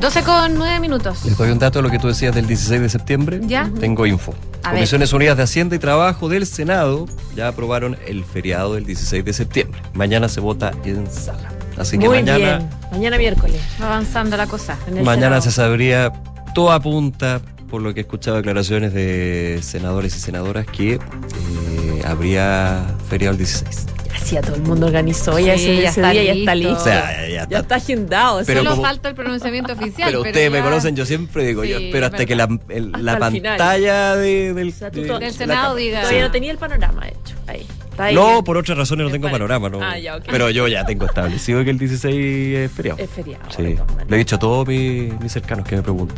12 0.00 0.22
con 0.22 0.54
9 0.54 0.80
minutos. 0.80 1.24
les 1.24 1.36
doy 1.36 1.50
un 1.50 1.58
dato 1.58 1.78
de 1.78 1.82
lo 1.82 1.90
que 1.90 1.98
tú 1.98 2.08
decías 2.08 2.34
del 2.34 2.46
16 2.46 2.80
de 2.80 2.88
septiembre. 2.88 3.40
Ya. 3.42 3.70
Tengo 3.78 4.06
info. 4.06 4.34
A 4.62 4.70
Comisiones 4.70 5.12
Unidas 5.12 5.36
de 5.36 5.42
Hacienda 5.42 5.76
y 5.76 5.78
Trabajo 5.78 6.28
del 6.28 6.46
Senado 6.46 7.06
ya 7.34 7.48
aprobaron 7.48 7.98
el 8.06 8.24
feriado 8.24 8.74
del 8.74 8.86
16 8.86 9.24
de 9.24 9.32
septiembre. 9.32 9.82
Mañana 9.94 10.28
se 10.28 10.40
vota 10.40 10.72
en 10.84 11.10
sala. 11.10 11.59
Así 11.80 11.98
que 11.98 12.06
Muy 12.08 12.18
mañana, 12.18 12.58
bien. 12.58 12.68
Mañana 12.92 13.18
miércoles. 13.18 13.60
Va 13.80 13.86
avanzando 13.86 14.36
la 14.36 14.46
cosa. 14.46 14.76
en 14.86 14.98
el 14.98 15.04
mañana 15.04 15.40
Senado. 15.40 15.42
se 15.42 15.50
sabría 15.52 16.12
todo 16.54 16.72
apunta 16.72 17.40
por 17.70 17.80
lo 17.82 17.94
que 17.94 18.00
he 18.00 18.02
escuchado 18.02 18.36
declaraciones 18.36 18.92
de 18.92 19.60
senadores 19.62 20.14
y 20.16 20.20
senadoras 20.20 20.66
que 20.66 20.94
eh, 20.94 22.02
habría 22.04 22.84
feriado 23.08 23.32
el 23.32 23.38
16. 23.38 23.86
Así 24.14 24.36
a 24.36 24.42
todo 24.42 24.56
el 24.56 24.62
mundo 24.62 24.86
organizó. 24.86 25.38
Ya 25.38 25.56
Sí, 25.56 25.70
ese, 25.70 25.82
ya 25.82 25.88
ese 25.90 26.00
está 26.00 26.10
día 26.10 26.24
ya 26.24 26.32
está 26.32 26.54
listo. 26.54 26.74
O 26.76 26.80
sea, 26.84 27.28
ya, 27.28 27.28
ya 27.44 27.48
ya 27.48 27.58
está 27.60 27.76
agendado. 27.76 28.42
Pero 28.44 28.60
Solo 28.60 28.70
como- 28.70 28.82
falta 28.82 29.08
el 29.08 29.14
pronunciamiento 29.14 29.72
oficial. 29.72 30.08
pero 30.10 30.20
ustedes 30.22 30.50
me 30.50 30.58
ya- 30.58 30.64
conocen, 30.64 30.96
yo 30.96 31.06
siempre 31.06 31.46
digo, 31.46 31.64
yo 31.64 31.78
Sí, 31.78 31.86
espero 31.86 32.06
es 32.06 32.12
hasta 32.12 32.26
que 32.26 32.36
la, 32.36 32.48
el- 32.68 32.92
la 32.92 33.12
Hasta 33.14 33.30
final. 33.30 33.56
pantalla 33.56 34.16
de- 34.16 34.52
del, 34.52 34.68
O 34.68 34.72
sea, 34.72 34.90
de- 34.90 35.00
Del 35.02 35.08
la 35.20 35.30
Senado 35.30 35.62
cámara- 35.68 35.74
diga- 35.80 36.00
Todavía 36.00 36.18
Sí. 36.20 36.26
no 36.26 36.30
tenía 36.32 36.50
el 36.50 36.58
panorama 36.58 37.08
hecho. 37.08 37.34
Ahí. 37.46 37.66
Está 38.00 38.04
ahí. 38.06 38.14
No, 38.14 38.42
por 38.44 38.56
otras 38.56 38.76
razones 38.78 39.04
no 39.06 39.10
tengo 39.12 39.24
parece. 39.28 39.38
panorama, 39.38 39.68
no. 39.68 39.82
Ah, 39.82 39.98
ya. 39.98 40.18
Pero 40.20 40.50
yo 40.50 40.66
ya 40.68 40.84
tengo 40.84 41.06
establecido 41.06 41.62
que 41.64 41.70
el 41.70 41.78
16 41.78 42.56
es 42.56 42.72
feriado. 42.72 42.98
Es 42.98 43.10
feriado. 43.10 43.44
Sí. 43.54 43.62
Le 44.08 44.16
he 44.16 44.18
dicho 44.18 44.36
a 44.36 44.38
todos 44.38 44.66
mis, 44.66 45.18
mis 45.20 45.32
cercanos 45.32 45.66
que 45.66 45.76
me 45.76 45.82
preguntan. 45.82 46.16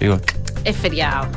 Digo, 0.00 0.18
Es 0.64 0.76
feriado. 0.76 1.28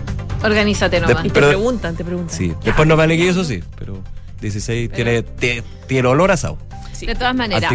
Organízate 0.43 0.99
nomás. 1.01 1.25
Y 1.25 1.27
te 1.29 1.33
Pero- 1.33 1.47
preguntan, 1.49 1.95
te 1.95 2.03
preguntan. 2.03 2.35
sí. 2.35 2.53
Después 2.63 2.87
no 2.87 2.95
me 2.95 3.03
alegué, 3.03 3.27
eso 3.29 3.43
sí, 3.43 3.63
pero 3.77 3.99
16 4.39 4.91
tiene, 4.91 5.25
tie- 5.25 5.63
tiene 5.87 6.07
olor 6.07 6.31
a 6.31 6.35
asado. 6.35 6.57
Sí. 6.93 7.05
De 7.05 7.13
todas 7.15 7.35
maneras. 7.35 7.71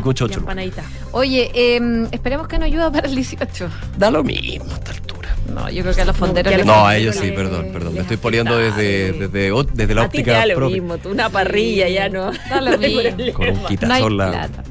Oye, 1.12 1.50
eh, 1.54 2.09
esperemos 2.11 2.49
que 2.49 2.59
no 2.59 2.66
llueva 2.66 2.90
para 2.90 3.06
el 3.09 3.14
18. 3.14 3.68
Da 3.97 4.11
lo 4.11 4.25
mismo 4.25 4.64
altura. 4.75 5.12
No, 5.52 5.68
yo 5.70 5.82
creo 5.82 5.94
que 5.94 6.00
a 6.02 6.04
los 6.04 6.16
fonderos 6.16 6.56
los 6.56 6.66
No, 6.66 6.87
a 6.87 6.96
ellos 6.96 7.16
sí, 7.16 7.26
le- 7.26 7.32
perdón, 7.32 7.68
perdón. 7.72 7.94
Me 7.94 8.00
estoy 8.00 8.16
poniendo 8.16 8.56
desde, 8.56 9.08
eh. 9.08 9.12
desde, 9.12 9.52
desde 9.75 9.94
la 9.94 10.02
a 10.02 10.08
ti 10.08 10.18
te 10.18 10.20
óptica 10.22 10.32
da 10.38 10.46
lo 10.46 10.54
propia. 10.54 10.75
mismo, 10.76 10.99
tú 10.99 11.11
una 11.11 11.28
parrilla 11.28 11.88
ya 11.88 12.08
no. 12.08 12.30
Lo 12.32 12.70
no 12.70 12.78
mismo. 12.78 13.32
Con 13.34 13.49
un 13.50 13.62
no 13.62 13.68
quitasol 13.68 14.16
la- 14.16 14.30
plata. 14.30 14.64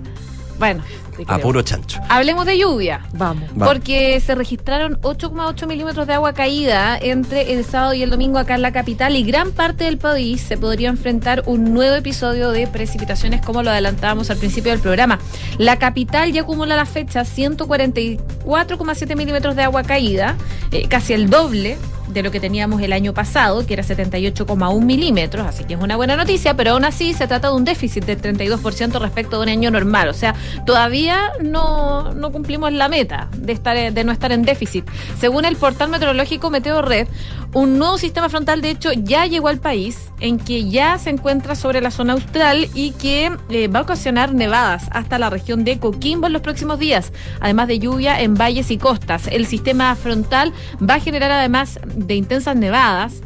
Bueno, 0.57 0.83
a 1.27 1.37
puro 1.39 1.61
chancho. 1.61 1.99
hablemos 2.09 2.45
de 2.45 2.57
lluvia. 2.57 3.01
Vamos. 3.13 3.49
Va. 3.59 3.65
Porque 3.65 4.19
se 4.19 4.35
registraron 4.35 4.99
8,8 5.01 5.67
milímetros 5.67 6.07
de 6.07 6.13
agua 6.13 6.33
caída 6.33 6.97
entre 6.99 7.53
el 7.53 7.65
sábado 7.65 7.93
y 7.93 8.03
el 8.03 8.09
domingo 8.09 8.39
acá 8.39 8.55
en 8.55 8.61
la 8.61 8.71
capital 8.71 9.15
y 9.15 9.23
gran 9.23 9.51
parte 9.51 9.85
del 9.85 9.97
país 9.97 10.41
se 10.41 10.57
podría 10.57 10.89
enfrentar 10.89 11.43
un 11.45 11.73
nuevo 11.73 11.95
episodio 11.95 12.51
de 12.51 12.67
precipitaciones 12.67 13.41
como 13.41 13.63
lo 13.63 13.71
adelantábamos 13.71 14.29
al 14.29 14.37
principio 14.37 14.71
del 14.71 14.81
programa. 14.81 15.19
La 15.57 15.77
capital 15.77 16.31
ya 16.31 16.41
acumula 16.41 16.75
a 16.75 16.77
la 16.77 16.85
fecha 16.85 17.21
144,7 17.23 19.15
milímetros 19.15 19.55
de 19.55 19.63
agua 19.63 19.83
caída, 19.83 20.35
eh, 20.71 20.87
casi 20.87 21.13
el 21.13 21.29
doble 21.29 21.77
de 22.13 22.23
lo 22.23 22.31
que 22.31 22.39
teníamos 22.39 22.81
el 22.81 22.93
año 22.93 23.13
pasado, 23.13 23.65
que 23.65 23.73
era 23.73 23.83
78,1 23.83 24.81
milímetros, 24.81 25.45
así 25.45 25.63
que 25.63 25.73
es 25.75 25.79
una 25.79 25.95
buena 25.95 26.15
noticia, 26.15 26.55
pero 26.55 26.71
aún 26.71 26.85
así 26.85 27.13
se 27.13 27.27
trata 27.27 27.49
de 27.49 27.55
un 27.55 27.65
déficit 27.65 28.05
del 28.05 28.21
32% 28.21 28.99
respecto 28.99 29.37
de 29.37 29.43
un 29.43 29.49
año 29.49 29.71
normal, 29.71 30.09
o 30.09 30.13
sea, 30.13 30.35
todavía 30.65 31.31
no, 31.41 32.13
no 32.13 32.31
cumplimos 32.31 32.71
la 32.73 32.87
meta 32.89 33.29
de, 33.35 33.53
estar, 33.53 33.93
de 33.93 34.03
no 34.03 34.11
estar 34.11 34.31
en 34.31 34.43
déficit. 34.43 34.85
Según 35.19 35.45
el 35.45 35.55
portal 35.55 35.89
meteorológico 35.89 36.49
Meteo 36.49 36.81
Red, 36.81 37.07
un 37.53 37.77
nuevo 37.77 37.97
sistema 37.97 38.29
frontal, 38.29 38.61
de 38.61 38.69
hecho, 38.69 38.91
ya 38.93 39.25
llegó 39.25 39.49
al 39.49 39.59
país, 39.59 40.09
en 40.19 40.39
que 40.39 40.69
ya 40.69 40.97
se 40.97 41.09
encuentra 41.09 41.55
sobre 41.55 41.81
la 41.81 41.91
zona 41.91 42.13
austral 42.13 42.69
y 42.73 42.91
que 42.91 43.31
eh, 43.49 43.67
va 43.67 43.79
a 43.79 43.83
ocasionar 43.83 44.33
nevadas 44.33 44.85
hasta 44.91 45.19
la 45.19 45.29
región 45.29 45.63
de 45.63 45.77
Coquimbo 45.79 46.27
en 46.27 46.33
los 46.33 46.41
próximos 46.41 46.79
días, 46.79 47.11
además 47.39 47.67
de 47.67 47.79
lluvia 47.79 48.21
en 48.21 48.35
valles 48.35 48.71
y 48.71 48.77
costas. 48.77 49.27
El 49.27 49.45
sistema 49.45 49.93
frontal 49.95 50.53
va 50.81 50.95
a 50.95 50.99
generar 50.99 51.31
además 51.31 51.79
de 51.85 52.15
intensas 52.15 52.55
nevadas 52.55 53.21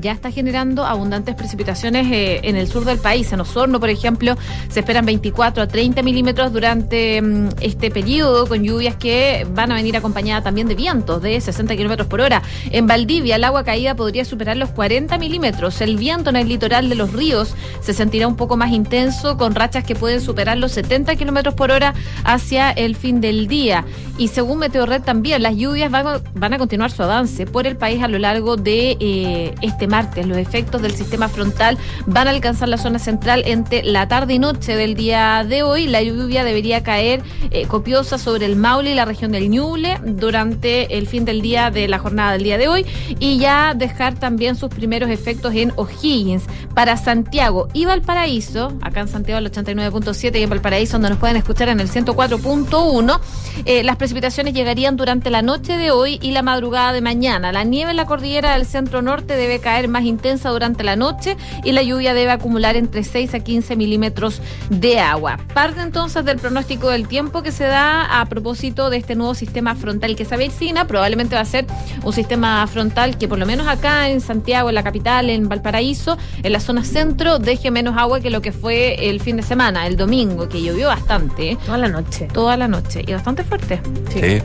ya 0.00 0.12
está 0.12 0.30
generando 0.30 0.84
abundantes 0.84 1.34
precipitaciones 1.34 2.06
eh, 2.10 2.40
en 2.42 2.56
el 2.56 2.68
sur 2.68 2.84
del 2.84 2.98
país. 2.98 3.32
En 3.32 3.40
Osorno, 3.40 3.80
por 3.80 3.90
ejemplo, 3.90 4.36
se 4.68 4.80
esperan 4.80 5.06
24 5.06 5.62
a 5.62 5.68
30 5.68 6.02
milímetros 6.02 6.52
durante 6.52 7.20
mm, 7.22 7.48
este 7.60 7.90
periodo, 7.90 8.46
con 8.46 8.62
lluvias 8.62 8.96
que 8.96 9.46
van 9.52 9.72
a 9.72 9.76
venir 9.76 9.96
acompañadas 9.96 10.44
también 10.44 10.68
de 10.68 10.74
vientos 10.74 11.22
de 11.22 11.40
60 11.40 11.76
kilómetros 11.76 12.08
por 12.08 12.20
hora. 12.20 12.42
En 12.70 12.86
Valdivia, 12.86 13.36
el 13.36 13.44
agua 13.44 13.64
caída 13.64 13.94
podría 13.94 14.24
superar 14.24 14.56
los 14.56 14.70
40 14.70 15.18
milímetros. 15.18 15.80
El 15.80 15.96
viento 15.96 16.30
en 16.30 16.36
el 16.36 16.48
litoral 16.48 16.88
de 16.88 16.94
los 16.94 17.12
ríos 17.12 17.54
se 17.80 17.94
sentirá 17.94 18.28
un 18.28 18.36
poco 18.36 18.56
más 18.56 18.72
intenso, 18.72 19.36
con 19.36 19.54
rachas 19.54 19.84
que 19.84 19.94
pueden 19.94 20.20
superar 20.20 20.58
los 20.58 20.72
70 20.72 21.16
kilómetros 21.16 21.54
por 21.54 21.70
hora 21.70 21.94
hacia 22.24 22.70
el 22.70 22.96
fin 22.96 23.20
del 23.20 23.48
día. 23.48 23.84
Y 24.18 24.28
según 24.28 24.58
Meteorred 24.58 25.02
también, 25.02 25.42
las 25.42 25.56
lluvias 25.56 25.90
van 25.90 26.52
a, 26.54 26.58
continuar 26.58 26.90
su 26.90 27.02
avance 27.02 27.46
por 27.46 27.66
el 27.66 27.76
país 27.76 28.02
a 28.02 28.08
lo 28.08 28.18
largo 28.18 28.56
de 28.56 28.96
eh, 28.98 29.54
este 29.60 29.85
martes. 29.86 30.26
Los 30.26 30.38
efectos 30.38 30.82
del 30.82 30.94
sistema 30.94 31.28
frontal 31.28 31.78
van 32.06 32.28
a 32.28 32.30
alcanzar 32.30 32.68
la 32.68 32.78
zona 32.78 32.98
central 32.98 33.42
entre 33.46 33.82
la 33.82 34.08
tarde 34.08 34.34
y 34.34 34.38
noche 34.38 34.76
del 34.76 34.94
día 34.94 35.44
de 35.48 35.62
hoy. 35.62 35.86
La 35.86 36.02
lluvia 36.02 36.44
debería 36.44 36.82
caer 36.82 37.22
eh, 37.50 37.66
copiosa 37.66 38.18
sobre 38.18 38.46
el 38.46 38.56
Maule 38.56 38.92
y 38.92 38.94
la 38.94 39.04
región 39.04 39.32
del 39.32 39.50
Ñuble 39.50 39.98
durante 40.04 40.98
el 40.98 41.06
fin 41.06 41.24
del 41.24 41.42
día 41.42 41.70
de 41.70 41.88
la 41.88 41.98
jornada 41.98 42.32
del 42.32 42.42
día 42.42 42.58
de 42.58 42.68
hoy 42.68 42.86
y 43.18 43.38
ya 43.38 43.74
dejar 43.74 44.14
también 44.14 44.56
sus 44.56 44.70
primeros 44.70 45.10
efectos 45.10 45.54
en 45.54 45.72
O'Higgins. 45.76 46.44
Para 46.74 46.96
Santiago 46.96 47.68
y 47.72 47.86
Valparaíso, 47.86 48.72
acá 48.82 49.00
en 49.00 49.08
Santiago 49.08 49.38
el 49.38 49.50
89.7 49.50 50.38
y 50.38 50.42
en 50.42 50.50
Valparaíso 50.50 50.94
donde 50.94 51.10
nos 51.10 51.18
pueden 51.18 51.36
escuchar 51.36 51.68
en 51.68 51.80
el 51.80 51.90
104.1, 51.90 53.20
eh, 53.64 53.82
las 53.84 53.96
precipitaciones 53.96 54.54
llegarían 54.54 54.96
durante 54.96 55.30
la 55.30 55.42
noche 55.42 55.76
de 55.76 55.90
hoy 55.90 56.18
y 56.22 56.30
la 56.30 56.42
madrugada 56.42 56.92
de 56.92 57.00
mañana. 57.00 57.52
La 57.52 57.64
nieve 57.64 57.90
en 57.90 57.96
la 57.96 58.06
cordillera 58.06 58.54
del 58.54 58.66
centro 58.66 59.02
norte 59.02 59.36
debe 59.36 59.58
caer 59.58 59.75
más 59.88 60.04
intensa 60.04 60.50
durante 60.50 60.82
la 60.84 60.96
noche 60.96 61.36
y 61.64 61.72
la 61.72 61.82
lluvia 61.82 62.14
debe 62.14 62.32
acumular 62.32 62.76
entre 62.76 63.04
6 63.04 63.34
a 63.34 63.40
15 63.40 63.76
milímetros 63.76 64.40
de 64.70 64.98
agua. 64.98 65.38
Parte 65.54 65.80
entonces 65.80 66.24
del 66.24 66.38
pronóstico 66.38 66.90
del 66.90 67.08
tiempo 67.08 67.42
que 67.42 67.52
se 67.52 67.64
da 67.64 68.20
a 68.20 68.26
propósito 68.26 68.90
de 68.90 68.96
este 68.96 69.14
nuevo 69.14 69.34
sistema 69.34 69.74
frontal 69.74 70.16
que 70.16 70.24
se 70.24 70.34
avecina. 70.34 70.86
Probablemente 70.86 71.34
va 71.34 71.42
a 71.42 71.46
ser 71.46 71.66
un 72.02 72.12
sistema 72.12 72.66
frontal 72.66 73.18
que 73.18 73.28
por 73.28 73.38
lo 73.38 73.46
menos 73.46 73.68
acá 73.68 74.08
en 74.08 74.20
Santiago, 74.20 74.68
en 74.68 74.74
la 74.74 74.82
capital, 74.82 75.30
en 75.30 75.48
Valparaíso, 75.48 76.16
en 76.42 76.52
la 76.52 76.60
zona 76.60 76.84
centro, 76.84 77.38
deje 77.38 77.70
menos 77.70 77.96
agua 77.96 78.20
que 78.20 78.30
lo 78.30 78.40
que 78.40 78.52
fue 78.52 79.10
el 79.10 79.20
fin 79.20 79.36
de 79.36 79.42
semana, 79.42 79.86
el 79.86 79.96
domingo, 79.96 80.48
que 80.48 80.62
llovió 80.62 80.88
bastante, 80.88 81.52
¿eh? 81.52 81.58
Toda 81.66 81.78
la 81.78 81.88
noche. 81.88 82.28
toda 82.32 82.56
la 82.56 82.68
noche 82.68 83.04
y 83.06 83.12
bastante 83.12 83.44
fuerte. 83.44 83.80
Sí. 84.12 84.42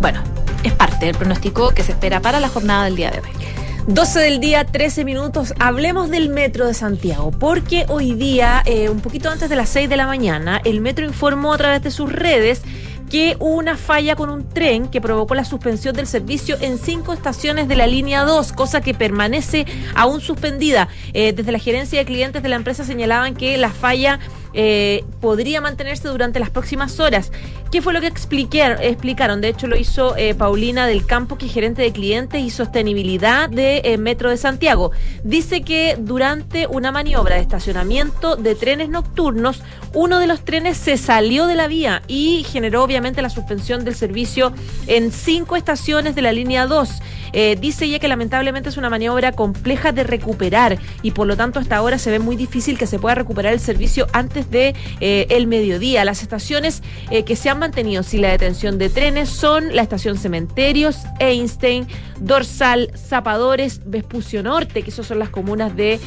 Bueno, 0.00 0.22
es 0.64 0.72
parte 0.72 1.06
del 1.06 1.14
pronóstico 1.14 1.70
que 1.70 1.82
se 1.82 1.92
espera 1.92 2.20
para 2.20 2.40
la 2.40 2.48
jornada 2.48 2.84
del 2.84 2.96
día 2.96 3.10
de 3.10 3.20
hoy. 3.20 3.59
12 3.94 4.20
del 4.20 4.38
día, 4.38 4.64
13 4.64 5.04
minutos. 5.04 5.52
Hablemos 5.58 6.10
del 6.10 6.28
metro 6.28 6.68
de 6.68 6.74
Santiago, 6.74 7.32
porque 7.32 7.86
hoy 7.88 8.14
día, 8.14 8.62
eh, 8.64 8.88
un 8.88 9.00
poquito 9.00 9.30
antes 9.30 9.50
de 9.50 9.56
las 9.56 9.68
6 9.70 9.88
de 9.88 9.96
la 9.96 10.06
mañana, 10.06 10.60
el 10.64 10.80
metro 10.80 11.04
informó 11.04 11.52
a 11.52 11.58
través 11.58 11.82
de 11.82 11.90
sus 11.90 12.12
redes 12.12 12.62
que 13.10 13.36
hubo 13.40 13.56
una 13.56 13.76
falla 13.76 14.14
con 14.14 14.30
un 14.30 14.48
tren 14.48 14.86
que 14.86 15.00
provocó 15.00 15.34
la 15.34 15.44
suspensión 15.44 15.96
del 15.96 16.06
servicio 16.06 16.56
en 16.60 16.78
cinco 16.78 17.12
estaciones 17.12 17.66
de 17.66 17.74
la 17.74 17.88
línea 17.88 18.22
2, 18.22 18.52
cosa 18.52 18.80
que 18.80 18.94
permanece 18.94 19.66
aún 19.96 20.20
suspendida. 20.20 20.86
Eh, 21.12 21.32
desde 21.32 21.50
la 21.50 21.58
gerencia 21.58 21.98
de 21.98 22.04
clientes 22.04 22.44
de 22.44 22.48
la 22.48 22.56
empresa 22.56 22.84
señalaban 22.84 23.34
que 23.34 23.58
la 23.58 23.70
falla 23.70 24.20
eh, 24.52 25.04
podría 25.20 25.60
mantenerse 25.60 26.08
durante 26.08 26.40
las 26.40 26.50
próximas 26.50 26.98
horas. 27.00 27.30
¿Qué 27.70 27.82
fue 27.82 27.92
lo 27.92 28.00
que 28.00 28.08
explicaron? 28.08 29.40
De 29.40 29.48
hecho, 29.48 29.68
lo 29.68 29.76
hizo 29.76 30.16
eh, 30.16 30.34
Paulina 30.34 30.86
del 30.86 31.06
Campo, 31.06 31.38
que 31.38 31.46
es 31.46 31.52
gerente 31.52 31.82
de 31.82 31.92
clientes 31.92 32.42
y 32.42 32.50
sostenibilidad 32.50 33.48
de 33.48 33.82
eh, 33.84 33.98
Metro 33.98 34.28
de 34.30 34.36
Santiago. 34.36 34.90
Dice 35.22 35.62
que 35.62 35.96
durante 35.98 36.66
una 36.66 36.90
maniobra 36.90 37.36
de 37.36 37.42
estacionamiento 37.42 38.36
de 38.36 38.54
trenes 38.56 38.88
nocturnos, 38.88 39.62
uno 39.94 40.18
de 40.18 40.26
los 40.26 40.44
trenes 40.44 40.76
se 40.76 40.96
salió 40.96 41.46
de 41.46 41.54
la 41.54 41.68
vía 41.68 42.02
y 42.08 42.44
generó 42.44 42.82
obviamente 42.82 43.22
la 43.22 43.30
suspensión 43.30 43.84
del 43.84 43.94
servicio 43.94 44.52
en 44.86 45.12
cinco 45.12 45.56
estaciones 45.56 46.14
de 46.14 46.22
la 46.22 46.32
línea 46.32 46.66
2. 46.66 46.90
Eh, 47.32 47.56
dice 47.60 47.84
ella 47.84 47.98
que 47.98 48.08
lamentablemente 48.08 48.68
es 48.68 48.76
una 48.76 48.90
maniobra 48.90 49.32
compleja 49.32 49.92
de 49.92 50.04
recuperar 50.04 50.78
y 51.02 51.12
por 51.12 51.26
lo 51.26 51.36
tanto 51.36 51.58
hasta 51.58 51.76
ahora 51.76 51.98
se 51.98 52.10
ve 52.10 52.18
muy 52.18 52.36
difícil 52.36 52.78
que 52.78 52.86
se 52.86 52.98
pueda 52.98 53.14
recuperar 53.14 53.52
el 53.52 53.60
servicio 53.60 54.06
antes 54.12 54.50
de 54.50 54.74
eh, 55.00 55.26
el 55.30 55.46
mediodía. 55.46 56.04
Las 56.04 56.22
estaciones 56.22 56.82
eh, 57.10 57.24
que 57.24 57.36
se 57.36 57.50
han 57.50 57.58
mantenido 57.58 58.02
sin 58.02 58.22
la 58.22 58.30
detención 58.30 58.78
de 58.78 58.90
trenes 58.90 59.28
son 59.28 59.74
la 59.74 59.82
estación 59.82 60.16
Cementerios, 60.16 60.98
Einstein, 61.18 61.86
Dorsal, 62.20 62.90
Zapadores, 62.96 63.80
Vespucio 63.86 64.42
Norte, 64.42 64.82
que 64.82 64.90
esas 64.90 65.06
son 65.06 65.18
las 65.18 65.30
comunas 65.30 65.74
de 65.74 66.00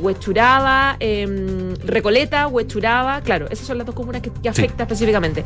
Huechuraba, 0.00 0.96
em, 1.00 1.74
Recoleta, 1.84 2.46
Huechuraba, 2.46 3.20
claro, 3.22 3.46
esas 3.50 3.66
son 3.66 3.78
las 3.78 3.86
dos 3.86 3.94
comunas 3.94 4.20
que, 4.20 4.30
que 4.30 4.48
afecta 4.48 4.82
específicamente. 4.84 5.44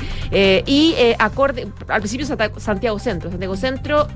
Y 0.66 0.94
acorde, 1.18 1.68
al 1.88 2.00
principio 2.00 2.26
Santiago 2.26 2.98
Centro, 2.98 3.30
Santiago 3.30 3.56
Centro, 3.56 4.08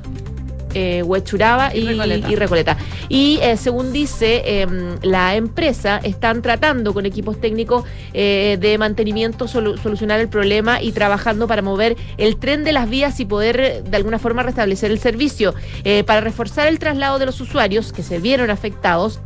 eh, 0.74 1.02
Huechuraba 1.04 1.74
y, 1.74 1.78
Y 1.78 1.86
Recoleta. 1.86 2.30
y 2.30 2.36
Recoleta. 2.36 2.76
Y 3.08 3.38
eh, 3.42 3.56
según 3.56 3.92
dice 3.92 4.42
eh, 4.44 4.66
la 5.02 5.34
empresa, 5.36 6.00
están 6.02 6.42
tratando 6.42 6.92
con 6.92 7.06
equipos 7.06 7.40
técnicos 7.40 7.84
eh, 8.12 8.58
de 8.60 8.76
mantenimiento 8.78 9.46
solu- 9.46 9.80
solucionar 9.82 10.20
el 10.20 10.28
problema 10.28 10.82
y 10.82 10.92
trabajando 10.92 11.46
para 11.46 11.62
mover 11.62 11.96
el 12.18 12.36
tren 12.36 12.64
de 12.64 12.72
las 12.72 12.88
vías 12.90 13.20
y 13.20 13.24
poder 13.24 13.84
de 13.84 13.96
alguna 13.96 14.18
forma 14.18 14.42
restablecer 14.42 14.90
el 14.90 14.98
servicio. 14.98 15.54
Eh, 15.84 16.04
para 16.04 16.20
reforzar 16.20 16.66
el 16.68 16.78
traslado 16.78 17.18
de 17.18 17.26
los 17.26 17.40
usuarios 17.40 17.92
que 17.92 18.02
se 18.02 18.18
vieron 18.18 18.50
afectados, 18.50 19.20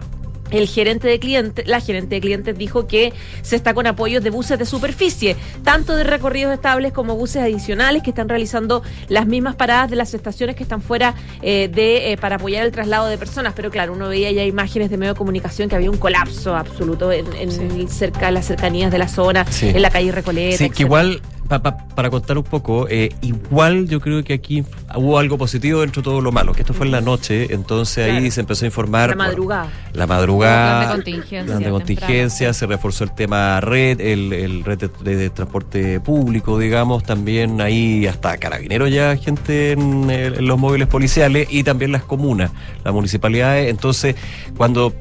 el 0.51 0.67
gerente 0.69 1.09
de 1.09 1.19
clientes, 1.19 1.67
la 1.67 1.81
gerente 1.81 2.15
de 2.17 2.21
clientes 2.21 2.57
dijo 2.59 2.87
que 2.87 3.13
se 3.43 3.57
está 3.57 3.75
con 3.75 3.87
apoyos 3.87 4.23
de 4.23 4.31
buses 4.31 4.59
de 4.59 4.65
superficie, 4.67 5.37
tanto 5.65 5.97
de 5.97 6.05
recorridos 6.05 6.53
estables 6.55 6.93
como 6.93 7.17
buses 7.17 7.43
adicionales 7.43 8.03
que 8.03 8.11
están 8.11 8.29
realizando 8.29 8.83
las 9.09 9.27
mismas 9.27 9.57
paradas 9.57 9.91
de 9.91 9.97
las 9.97 10.15
estaciones 10.15 10.57
que 10.57 10.63
están 10.63 10.83
fuera 10.83 11.15
eh, 11.43 11.69
de 11.73 12.13
eh, 12.13 12.17
para 12.17 12.37
apoyar 12.37 12.65
el 12.65 12.73
traslado 12.73 13.07
de 13.09 13.19
personas. 13.19 13.53
Pero 13.55 13.71
claro, 13.71 13.93
uno 13.93 14.09
veía 14.09 14.31
ya 14.33 14.45
imágenes 14.45 14.91
de 14.91 14.97
medio 14.97 15.15
de 15.15 15.19
comunicación 15.19 15.69
que 15.69 15.77
había 15.77 15.91
un 15.91 15.99
colapso 15.99 16.55
absoluto 16.57 17.13
en, 17.13 17.27
en 17.35 17.89
cerca, 17.89 18.31
las 18.31 18.47
cercanías 18.47 18.91
de 18.91 18.99
la 18.99 19.09
zona, 19.09 19.45
Sí. 19.51 19.69
en 19.69 19.83
la 19.83 19.91
calle 19.91 20.13
Recoleta. 20.13 20.57
Sí, 20.59 20.71
que 20.71 20.83
igual, 20.85 21.21
pa- 21.49 21.63
pa- 21.63 21.77
para 21.95 22.11
contar 22.11 22.37
un 22.39 22.45
poco, 22.45 22.87
eh, 22.89 23.13
igual 23.23 23.89
yo 23.89 24.01
creo 24.01 24.23
que 24.23 24.35
aquí 24.35 24.65
hubo 24.95 25.19
algo 25.19 25.39
positivo 25.39 25.81
dentro 25.81 26.03
de 26.03 26.05
todo 26.05 26.21
lo 26.21 26.31
malo, 26.33 26.53
que 26.53 26.61
esto 26.63 26.75
fue 26.75 26.87
en 26.87 26.93
la 26.93 27.01
noche, 27.01 27.53
entonces 27.55 28.11
ahí 28.11 28.31
se 28.31 28.41
empezó 28.41 28.65
a 28.65 28.69
informar. 28.69 29.11
La 29.11 29.17
bueno, 29.17 29.31
madrugada. 29.31 29.69
la 29.93 30.07
madrugada. 30.07 30.79
Plan 30.81 30.81
de 30.89 30.95
contingencia 30.95 31.29
plan 31.45 31.47
de 31.47 31.53
temprano. 31.65 31.75
contingencia, 31.77 32.53
se 32.53 32.67
reforzó 32.67 33.05
el 33.05 33.15
tema 33.15 33.61
red, 33.61 34.01
el, 34.01 34.33
el 34.33 34.65
red 34.65 34.79
de, 35.03 35.17
de 35.17 35.31
transporte 35.31 36.01
público, 36.01 36.59
digamos, 36.59 37.03
también 37.05 37.61
ahí 37.61 38.07
hasta 38.07 38.37
carabineros 38.37 38.91
ya, 38.91 39.17
gente 39.17 39.73
en, 39.73 40.11
el- 40.11 40.35
en 40.35 40.47
los 40.47 40.59
móviles 40.59 40.87
policiales 40.89 41.49
y 41.51 41.63
también 41.65 41.93
las 41.93 42.03
comunas, 42.05 42.51
las 42.85 42.93
municipalidades. 42.95 43.69
Entonces, 43.71 44.15
cuando 44.57 44.93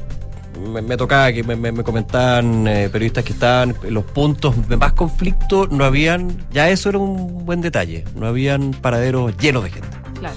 me, 0.58 0.98
tocaba 0.98 1.32
que 1.32 1.44
me, 1.44 1.56
me- 1.56 1.72
me 1.72 1.84
comentaban 1.84 2.68
eh, 2.68 2.90
periodistas 2.92 3.24
que 3.24 3.34
estaban 3.34 3.76
en 3.84 3.94
los 3.94 4.04
puntos 4.06 4.68
de 4.68 4.78
más 4.78 4.94
conflicto, 4.94 5.68
no 5.68 5.84
habían, 5.86 6.38
ya 6.52 6.70
eso 6.70 6.90
era 6.90 6.98
un 6.98 7.46
buen 7.46 7.62
detalle, 7.62 8.04
no 8.16 8.28
habían 8.28 8.72
paraderos 8.72 9.36
llenos 9.38 9.64
de 9.64 9.70
gente. 9.72 9.90
Claro. 10.20 10.36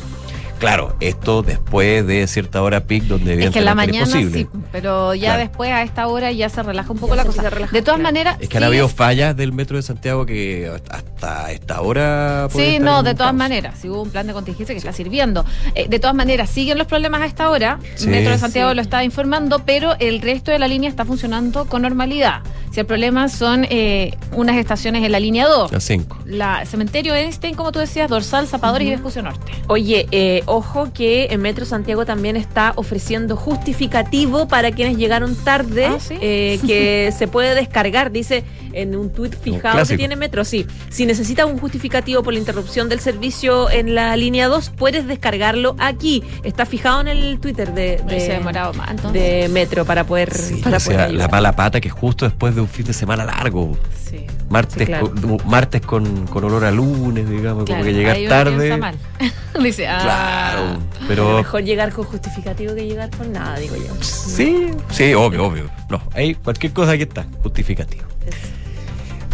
Claro, 0.60 0.94
esto 1.00 1.42
después 1.42 2.06
de 2.06 2.26
cierta 2.26 2.62
hora 2.62 2.84
peak 2.84 3.04
donde 3.04 3.44
Es 3.46 3.50
que 3.50 3.60
en 3.60 3.64
la 3.64 3.74
mañana 3.74 4.04
es 4.04 4.10
sí, 4.12 4.18
posible. 4.44 4.46
pero 4.70 5.14
ya 5.14 5.28
Claro. 5.30 5.40
después 5.40 5.70
a 5.72 5.82
esta 5.82 6.06
hora 6.06 6.30
ya 6.32 6.48
se 6.50 6.62
relaja 6.62 6.92
un 6.92 6.98
poco 6.98 7.14
Ya 7.16 7.24
la 7.24 7.32
se 7.32 7.38
cosa. 7.38 7.50
De 7.50 7.50
todas 7.82 7.82
claro. 7.82 7.98
maneras, 8.02 8.36
Es 8.40 8.48
que 8.50 8.58
han 8.58 8.62
sí 8.64 8.66
habido 8.66 8.86
es- 8.86 8.92
fallas 8.92 9.34
del 9.34 9.52
metro 9.54 9.78
de 9.78 9.82
Santiago 9.82 10.26
que 10.26 10.70
hasta 10.90 11.50
esta 11.50 11.80
hora. 11.80 12.46
Sí, 12.50 12.78
no, 12.78 13.02
de 13.02 13.14
todas 13.14 13.28
caos. 13.28 13.38
maneras, 13.38 13.78
si 13.80 13.88
hubo 13.88 14.02
un 14.02 14.10
plan 14.10 14.26
de 14.26 14.34
contingencia 14.34 14.74
que 14.74 14.78
está 14.78 14.92
sirviendo. 14.92 15.46
Eh, 15.74 15.86
de 15.88 15.98
todas 15.98 16.14
maneras, 16.14 16.50
siguen 16.50 16.76
los 16.76 16.86
problemas 16.86 17.22
a 17.22 17.26
esta 17.26 17.48
hora. 17.48 17.78
Sí. 17.94 18.08
Metro 18.08 18.30
de 18.30 18.38
Santiago 18.38 18.68
Sí. 18.70 18.76
lo 18.76 18.82
está 18.82 19.02
informando, 19.02 19.62
pero 19.64 19.94
el 19.98 20.20
resto 20.20 20.50
de 20.50 20.58
la 20.58 20.68
línea 20.68 20.90
está 20.90 21.06
funcionando 21.06 21.64
con 21.64 21.80
normalidad. 21.82 22.40
Si 22.70 22.78
el 22.78 22.86
problema 22.86 23.28
son 23.28 23.66
eh, 23.68 24.16
unas 24.36 24.56
estaciones 24.56 25.02
en 25.04 25.10
la 25.10 25.18
línea 25.18 25.48
2. 25.48 25.72
Las 25.72 25.82
5. 25.84 26.18
La 26.26 26.64
cementerio 26.66 27.14
Einstein, 27.14 27.54
como 27.56 27.72
tú 27.72 27.80
decías, 27.80 28.08
Dorsal, 28.08 28.46
Zapadores 28.46 28.86
y 28.86 28.90
Vespucio 28.92 29.22
Norte. 29.22 29.50
Oye, 29.66 30.06
eh, 30.12 30.42
ojo 30.46 30.88
que 30.94 31.26
en 31.30 31.42
Metro 31.42 31.64
Santiago 31.64 32.06
también 32.06 32.36
está 32.36 32.72
ofreciendo 32.76 33.36
justificativo 33.36 34.46
para 34.46 34.70
quienes 34.70 34.96
llegaron 34.98 35.34
tarde, 35.34 35.86
Ah, 35.86 35.96
¿sí? 35.98 36.14
eh, 36.20 36.60
que 36.66 37.12
se 37.18 37.26
puede 37.26 37.54
descargar, 37.54 38.12
dice 38.12 38.44
en 38.72 38.94
un 38.96 39.10
tuit 39.12 39.34
fijado 39.40 39.84
que 39.84 39.96
tiene 39.96 40.16
Metro. 40.16 40.44
Sí, 40.44 40.66
si 40.90 41.06
necesitas 41.06 41.46
un 41.46 41.58
justificativo 41.58 42.22
por 42.22 42.32
la 42.32 42.38
interrupción 42.38 42.88
del 42.88 43.00
servicio 43.00 43.70
en 43.70 43.94
la 43.94 44.16
línea 44.16 44.48
2, 44.48 44.70
puedes 44.76 45.06
descargarlo 45.06 45.76
aquí. 45.78 46.22
Está 46.42 46.66
fijado 46.66 47.00
en 47.00 47.08
el 47.08 47.40
Twitter 47.40 47.72
de, 47.74 47.98
de, 48.06 48.28
demorado 48.28 48.72
más, 48.74 48.90
entonces. 48.90 49.22
de 49.22 49.48
Metro 49.48 49.84
para 49.84 50.04
poder, 50.04 50.32
Sí, 50.34 50.56
para 50.62 50.76
o 50.76 50.80
sea, 50.80 51.06
poder 51.06 51.14
la 51.14 51.28
mala 51.28 51.54
pata 51.56 51.80
que 51.80 51.90
justo 51.90 52.24
después 52.24 52.54
de 52.54 52.60
un 52.60 52.68
fin 52.68 52.84
de 52.86 52.92
semana 52.92 53.24
largo. 53.24 53.76
Sí. 54.08 54.26
Martes, 54.48 54.78
Sí, 54.78 54.86
claro. 54.86 55.12
con, 55.12 55.38
martes 55.48 55.80
con, 55.82 56.26
con 56.26 56.42
olor 56.44 56.64
a 56.64 56.70
lunes, 56.72 57.28
digamos, 57.30 57.64
Claro, 57.64 57.82
como 57.82 57.84
que 57.84 57.92
llegar 57.96 58.16
tarde. 58.28 58.76
mal. 58.76 58.96
Dice, 59.62 59.86
ah, 59.86 60.00
Claro, 60.02 60.78
Pero 61.06 61.24
pero. 61.24 61.36
mejor 61.38 61.62
llegar 61.62 61.92
con 61.92 62.04
justificativo 62.04 62.74
que 62.74 62.86
llegar 62.86 63.10
con 63.16 63.32
nada, 63.32 63.58
digo 63.58 63.76
yo. 63.76 63.94
Sí, 64.02 64.66
sí, 64.90 65.14
obvio, 65.14 65.44
obvio. 65.46 65.70
No, 65.88 66.02
hay 66.14 66.34
cualquier 66.34 66.72
cosa 66.72 66.96
que 66.96 67.04
está, 67.04 67.26
justificativo. 67.42 68.04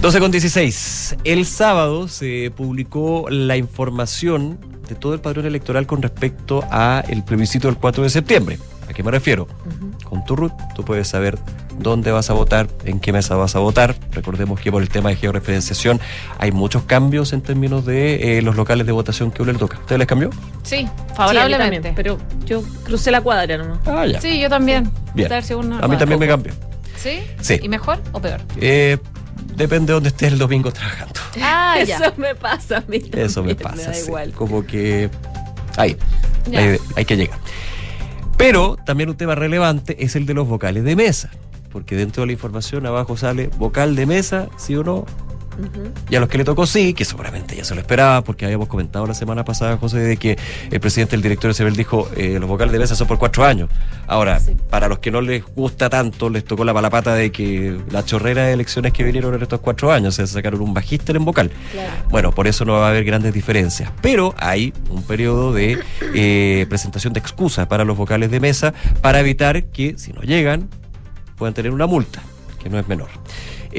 12 0.00 0.20
con 0.20 0.30
16. 0.30 1.16
El 1.24 1.46
sábado 1.46 2.06
se 2.08 2.52
publicó 2.54 3.26
la 3.30 3.56
información 3.56 4.58
de 4.88 4.94
todo 4.94 5.14
el 5.14 5.20
padrón 5.20 5.46
electoral 5.46 5.86
con 5.86 6.02
respecto 6.02 6.62
a 6.70 7.02
el 7.08 7.24
plebiscito 7.24 7.68
del 7.68 7.76
4 7.76 8.04
de 8.04 8.10
septiembre. 8.10 8.58
¿A 8.88 8.92
qué 8.92 9.02
me 9.02 9.10
refiero? 9.10 9.48
Con 10.04 10.24
tu 10.24 10.36
RUT 10.36 10.52
tú 10.74 10.84
puedes 10.84 11.08
saber 11.08 11.38
dónde 11.78 12.12
vas 12.12 12.30
a 12.30 12.34
votar, 12.34 12.68
en 12.84 13.00
qué 13.00 13.12
mesa 13.12 13.34
vas 13.34 13.56
a 13.56 13.58
votar. 13.58 13.96
Recordemos 14.12 14.60
que 14.60 14.70
por 14.70 14.80
el 14.80 14.88
tema 14.88 15.08
de 15.08 15.16
georreferenciación 15.16 16.00
hay 16.38 16.52
muchos 16.52 16.84
cambios 16.84 17.32
en 17.32 17.40
términos 17.42 17.84
de 17.84 18.38
eh, 18.38 18.42
los 18.42 18.54
locales 18.54 18.86
de 18.86 18.92
votación 18.92 19.32
que 19.32 19.42
uno 19.42 19.52
le 19.52 19.58
toca. 19.58 19.78
¿Usted 19.78 19.98
les 19.98 20.06
cambió? 20.06 20.30
sí, 20.62 20.88
favorablemente. 21.16 21.90
también, 21.90 21.94
pero 21.96 22.18
yo 22.44 22.62
crucé 22.84 23.10
la 23.10 23.20
cuadra 23.20 23.58
nomás. 23.58 23.78
Ah, 23.86 24.06
ya. 24.06 24.20
Sí, 24.20 24.38
yo 24.38 24.48
también. 24.48 24.90
Bien. 25.14 25.32
A 25.32 25.88
mí 25.88 25.96
también 25.96 26.20
me 26.20 26.28
cambió. 26.28 26.52
¿Sí? 26.96 27.20
Sí. 27.40 27.58
¿Y 27.62 27.68
mejor 27.68 28.00
o 28.12 28.20
peor? 28.20 28.40
Eh, 28.60 28.98
depende 29.54 29.88
de 29.88 29.92
dónde 29.94 30.08
estés 30.08 30.32
el 30.32 30.38
domingo 30.38 30.72
trabajando. 30.72 31.14
Ah, 31.42 31.76
ya. 31.86 31.98
Eso 31.98 32.14
me 32.16 32.34
pasa 32.34 32.78
a 32.78 32.80
mí 32.88 32.98
también. 32.98 33.26
Eso 33.26 33.42
me 33.44 33.54
pasa. 33.54 33.76
Me 33.76 33.82
da 33.82 33.92
sí. 33.92 34.06
igual. 34.06 34.32
Como 34.32 34.66
que 34.66 35.10
ahí, 35.76 35.94
hay, 36.54 36.78
hay 36.96 37.04
que 37.04 37.14
llegar. 37.14 37.38
Pero 38.38 38.76
también 38.86 39.10
un 39.10 39.16
tema 39.18 39.34
relevante 39.34 40.02
es 40.02 40.16
el 40.16 40.24
de 40.24 40.32
los 40.32 40.48
vocales 40.48 40.82
de 40.84 40.96
mesa. 40.96 41.30
Porque 41.70 41.94
dentro 41.94 42.22
de 42.22 42.28
la 42.28 42.32
información 42.32 42.86
abajo 42.86 43.18
sale 43.18 43.48
vocal 43.58 43.96
de 43.96 44.06
mesa, 44.06 44.48
sí 44.56 44.74
o 44.76 44.82
no. 44.82 45.04
Y 46.10 46.16
a 46.16 46.20
los 46.20 46.28
que 46.28 46.38
le 46.38 46.44
tocó 46.44 46.66
sí, 46.66 46.94
que 46.94 47.04
seguramente 47.04 47.56
ya 47.56 47.64
se 47.64 47.74
lo 47.74 47.80
esperaba, 47.80 48.22
porque 48.22 48.44
habíamos 48.44 48.68
comentado 48.68 49.06
la 49.06 49.14
semana 49.14 49.44
pasada, 49.44 49.76
José, 49.76 49.98
de 49.98 50.16
que 50.16 50.38
el 50.70 50.80
presidente 50.80 51.12
del 51.12 51.22
directorio 51.22 51.52
de 51.52 51.58
CEBEL 51.58 51.76
dijo 51.76 52.08
eh, 52.16 52.38
los 52.38 52.48
vocales 52.48 52.72
de 52.72 52.78
mesa 52.78 52.94
son 52.94 53.06
por 53.06 53.18
cuatro 53.18 53.44
años. 53.44 53.68
Ahora, 54.06 54.40
Sí. 54.40 54.56
para 54.70 54.88
los 54.88 54.98
que 54.98 55.10
no 55.10 55.20
les 55.20 55.44
gusta 55.44 55.88
tanto, 55.90 56.28
les 56.30 56.44
tocó 56.44 56.64
la 56.64 56.72
palapata 56.74 57.14
de 57.14 57.32
que 57.32 57.78
la 57.90 58.04
chorrera 58.04 58.44
de 58.44 58.52
elecciones 58.52 58.92
que 58.92 59.02
vinieron 59.04 59.34
en 59.34 59.42
estos 59.42 59.60
cuatro 59.60 59.92
años, 59.92 60.14
se 60.14 60.26
sacaron 60.26 60.60
un 60.60 60.72
magíster 60.72 61.16
en 61.16 61.24
vocal. 61.24 61.50
Claro. 61.72 61.92
Bueno, 62.10 62.32
por 62.32 62.46
eso 62.46 62.64
no 62.64 62.74
va 62.74 62.86
a 62.86 62.90
haber 62.90 63.04
grandes 63.04 63.32
diferencias. 63.34 63.90
Pero 64.02 64.34
hay 64.38 64.72
un 64.90 65.02
periodo 65.02 65.52
de 65.52 65.78
eh, 66.14 66.66
presentación 66.68 67.12
de 67.12 67.20
excusas 67.20 67.66
para 67.66 67.84
los 67.84 67.96
vocales 67.96 68.30
de 68.30 68.40
mesa 68.40 68.74
para 69.00 69.20
evitar 69.20 69.64
que, 69.64 69.96
si 69.98 70.12
no 70.12 70.22
llegan, 70.22 70.68
puedan 71.36 71.54
tener 71.54 71.72
una 71.72 71.86
multa, 71.86 72.22
que 72.62 72.68
no 72.70 72.78
es 72.78 72.86
menor. 72.88 73.08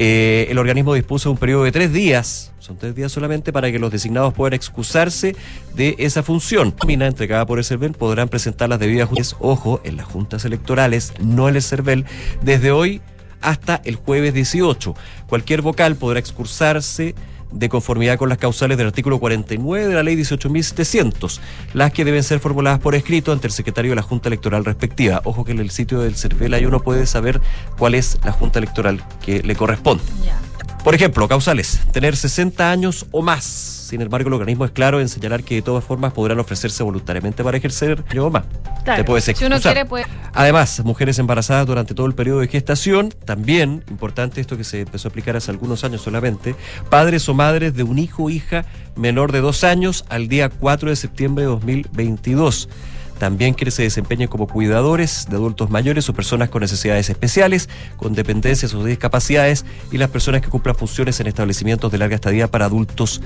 Eh, 0.00 0.46
el 0.48 0.58
organismo 0.58 0.94
dispuso 0.94 1.28
un 1.28 1.38
periodo 1.38 1.64
de 1.64 1.72
tres 1.72 1.92
días, 1.92 2.52
son 2.60 2.78
tres 2.78 2.94
días 2.94 3.10
solamente, 3.10 3.52
para 3.52 3.72
que 3.72 3.80
los 3.80 3.90
designados 3.90 4.32
puedan 4.32 4.52
excusarse 4.52 5.34
de 5.74 5.96
esa 5.98 6.22
función. 6.22 6.72
Mina 6.86 7.08
entregada 7.08 7.44
por 7.46 7.58
el 7.58 7.64
CERVEL 7.64 7.94
podrán 7.94 8.28
presentar 8.28 8.68
las 8.68 8.78
debidas 8.78 9.08
juntas, 9.08 9.34
ojo, 9.40 9.80
en 9.82 9.96
las 9.96 10.06
juntas 10.06 10.44
electorales, 10.44 11.14
no 11.18 11.48
en 11.48 11.56
el 11.56 11.62
CERVEL, 11.62 12.04
desde 12.42 12.70
hoy 12.70 13.00
hasta 13.40 13.80
el 13.84 13.96
jueves 13.96 14.34
18. 14.34 14.94
Cualquier 15.26 15.62
vocal 15.62 15.96
podrá 15.96 16.20
excursarse 16.20 17.16
de 17.50 17.68
conformidad 17.68 18.18
con 18.18 18.28
las 18.28 18.38
causales 18.38 18.78
del 18.78 18.88
artículo 18.88 19.18
49 19.18 19.86
de 19.86 19.94
la 19.94 20.02
ley 20.02 20.16
18.700, 20.16 21.40
las 21.74 21.92
que 21.92 22.04
deben 22.04 22.22
ser 22.22 22.40
formuladas 22.40 22.80
por 22.80 22.94
escrito 22.94 23.32
ante 23.32 23.46
el 23.46 23.52
secretario 23.52 23.92
de 23.92 23.96
la 23.96 24.02
Junta 24.02 24.28
Electoral 24.28 24.64
respectiva. 24.64 25.20
Ojo 25.24 25.44
que 25.44 25.52
en 25.52 25.58
el 25.58 25.70
sitio 25.70 26.00
del 26.00 26.16
CERVEL 26.16 26.54
ahí 26.54 26.66
uno 26.66 26.80
puede 26.80 27.06
saber 27.06 27.40
cuál 27.78 27.94
es 27.94 28.18
la 28.24 28.32
Junta 28.32 28.58
Electoral 28.58 29.02
que 29.24 29.42
le 29.42 29.56
corresponde. 29.56 30.04
Por 30.84 30.94
ejemplo, 30.94 31.28
causales, 31.28 31.80
tener 31.92 32.16
60 32.16 32.70
años 32.70 33.06
o 33.10 33.22
más. 33.22 33.77
Sin 33.88 34.02
embargo, 34.02 34.28
el 34.28 34.34
organismo 34.34 34.66
es 34.66 34.70
claro 34.70 35.00
en 35.00 35.08
señalar 35.08 35.42
que 35.42 35.54
de 35.54 35.62
todas 35.62 35.82
formas 35.82 36.12
podrán 36.12 36.38
ofrecerse 36.38 36.82
voluntariamente 36.82 37.42
para 37.42 37.56
ejercer 37.56 38.04
años 38.10 38.26
o 38.26 38.30
más. 38.30 38.44
Claro. 38.84 39.02
Te 39.02 39.04
puedes 39.04 39.24
Si 39.24 39.30
uno 39.46 39.56
excusar. 39.56 39.88
quiere. 39.88 40.06
Además, 40.34 40.82
mujeres 40.84 41.18
embarazadas 41.18 41.66
durante 41.66 41.94
todo 41.94 42.04
el 42.06 42.14
periodo 42.14 42.40
de 42.40 42.48
gestación, 42.48 43.14
también, 43.24 43.82
importante 43.88 44.42
esto 44.42 44.58
que 44.58 44.64
se 44.64 44.82
empezó 44.82 45.08
a 45.08 45.10
aplicar 45.10 45.36
hace 45.36 45.50
algunos 45.50 45.84
años 45.84 46.02
solamente, 46.02 46.54
padres 46.90 47.26
o 47.30 47.34
madres 47.34 47.72
de 47.72 47.82
un 47.82 47.98
hijo 47.98 48.24
o 48.24 48.30
hija 48.30 48.66
menor 48.94 49.32
de 49.32 49.40
dos 49.40 49.64
años 49.64 50.04
al 50.10 50.28
día 50.28 50.50
4 50.50 50.90
de 50.90 50.96
septiembre 50.96 51.44
de 51.44 51.48
2022. 51.48 52.68
También 53.18 53.54
quienes 53.54 53.74
se 53.74 53.82
desempeñen 53.84 54.28
como 54.28 54.46
cuidadores 54.46 55.26
de 55.30 55.36
adultos 55.36 55.70
mayores 55.70 56.08
o 56.10 56.12
personas 56.12 56.50
con 56.50 56.60
necesidades 56.60 57.08
especiales, 57.08 57.70
con 57.96 58.14
dependencias 58.14 58.74
o 58.74 58.84
discapacidades 58.84 59.64
y 59.90 59.96
las 59.96 60.10
personas 60.10 60.42
que 60.42 60.48
cumplan 60.48 60.76
funciones 60.76 61.18
en 61.20 61.26
establecimientos 61.26 61.90
de 61.90 61.98
larga 61.98 62.14
estadía 62.14 62.48
para 62.48 62.66
adultos 62.66 63.20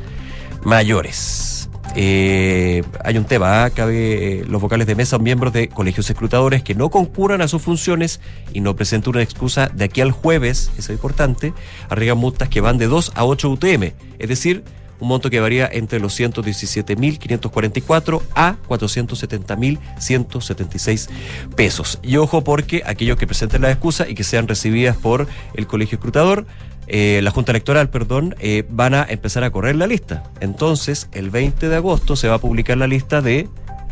mayores. 0.64 1.68
Eh, 1.94 2.83
hay 3.05 3.18
un 3.18 3.27
tema, 3.27 3.64
¿ah? 3.64 3.70
cabe 3.70 4.40
eh, 4.40 4.44
los 4.48 4.62
vocales 4.62 4.87
de 4.87 4.94
mesa 4.94 5.16
son 5.16 5.25
miembros 5.25 5.53
de 5.53 5.68
colegios 5.68 6.09
escrutadores 6.09 6.62
que 6.62 6.75
no 6.75 6.88
concurran 6.88 7.42
a 7.42 7.48
sus 7.48 7.61
funciones 7.61 8.20
y 8.55 8.61
no 8.61 8.75
presenten 8.75 9.11
una 9.11 9.22
excusa 9.22 9.68
de 9.68 9.85
aquí 9.85 10.01
al 10.01 10.11
jueves, 10.11 10.70
eso 10.79 10.92
es 10.92 10.96
importante, 10.96 11.53
arriesgan 11.90 12.16
multas 12.16 12.48
que 12.48 12.62
van 12.62 12.79
de 12.79 12.87
2 12.87 13.12
a 13.14 13.27
8 13.27 13.51
UTM, 13.51 13.92
es 14.18 14.29
decir, 14.29 14.64
un 15.03 15.09
monto 15.09 15.29
que 15.29 15.40
varía 15.40 15.68
entre 15.70 16.01
los 16.01 16.18
117.544 16.18 18.22
a 18.35 18.57
470.176 18.68 21.11
pesos. 21.57 21.98
Y 22.03 22.16
ojo 22.16 22.42
porque 22.44 22.83
aquellos 22.87 23.18
que 23.18 23.27
presenten 23.27 23.61
la 23.62 23.72
excusa 23.72 24.09
y 24.09 24.14
que 24.14 24.22
sean 24.22 24.46
recibidas 24.46 24.96
por 24.96 25.27
el 25.55 25.66
colegio 25.66 25.96
escrutador, 25.96 26.46
eh, 26.86 27.20
la 27.22 27.30
Junta 27.30 27.52
Electoral, 27.52 27.90
perdón, 27.90 28.34
eh, 28.40 28.64
van 28.68 28.94
a 28.94 29.04
empezar 29.08 29.44
a 29.44 29.50
correr 29.50 29.76
la 29.76 29.86
lista. 29.86 30.24
Entonces, 30.40 31.08
el 31.12 31.30
20 31.30 31.68
de 31.68 31.76
agosto 31.76 32.16
se 32.16 32.28
va 32.28 32.34
a 32.36 32.38
publicar 32.38 32.76
la 32.76 32.86
lista 32.86 33.20
de 33.20 33.48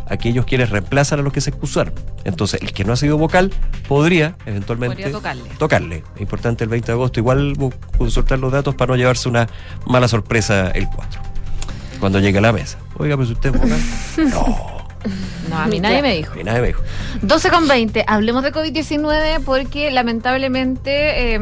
aquellos 0.09 0.45
quienes 0.45 0.71
reemplazan 0.71 1.21
a 1.21 1.23
los 1.23 1.33
que 1.33 1.41
se 1.41 1.51
excusaron. 1.51 1.95
Entonces, 2.25 2.61
el 2.63 2.73
que 2.73 2.85
no 2.85 2.93
ha 2.93 2.97
sido 2.97 3.17
vocal 3.17 3.53
podría 3.89 4.37
eventualmente 4.45 4.97
Podría 4.97 5.13
tocarle. 5.13 5.45
tocarle. 5.59 6.03
Es 6.17 6.21
importante 6.21 6.65
el 6.65 6.71
20 6.71 6.87
de 6.87 6.93
agosto. 6.93 7.21
Igual 7.21 7.55
consultar 7.97 8.39
los 8.41 8.51
datos 8.53 8.75
para 8.75 8.91
no 8.93 8.97
llevarse 8.97 9.29
una 9.29 9.47
mala 9.87 10.09
sorpresa 10.09 10.71
el 10.73 10.89
4. 10.89 11.21
Cuando 12.01 12.19
llegue 12.19 12.39
a 12.39 12.41
la 12.41 12.53
mesa. 12.53 12.79
Oiga, 12.97 13.17
pero 13.17 13.27
si 13.27 13.33
usted 13.35 13.55
es 13.55 13.61
vocal. 13.61 13.81
No, 14.31 14.80
No, 15.49 15.59
a 15.59 15.67
mí 15.67 15.81
nadie 15.81 16.03
me 16.03 16.17
dijo. 16.17 16.39
y 16.39 16.45
nadie 16.45 16.61
me 16.61 16.67
dijo. 16.69 16.83
12 17.23 17.51
con 17.51 17.69
20. 17.69 18.05
Hablemos 18.07 18.43
de 18.43 18.53
COVID-19 18.53 19.43
porque 19.45 19.91
lamentablemente 19.91 21.35
eh, 21.35 21.41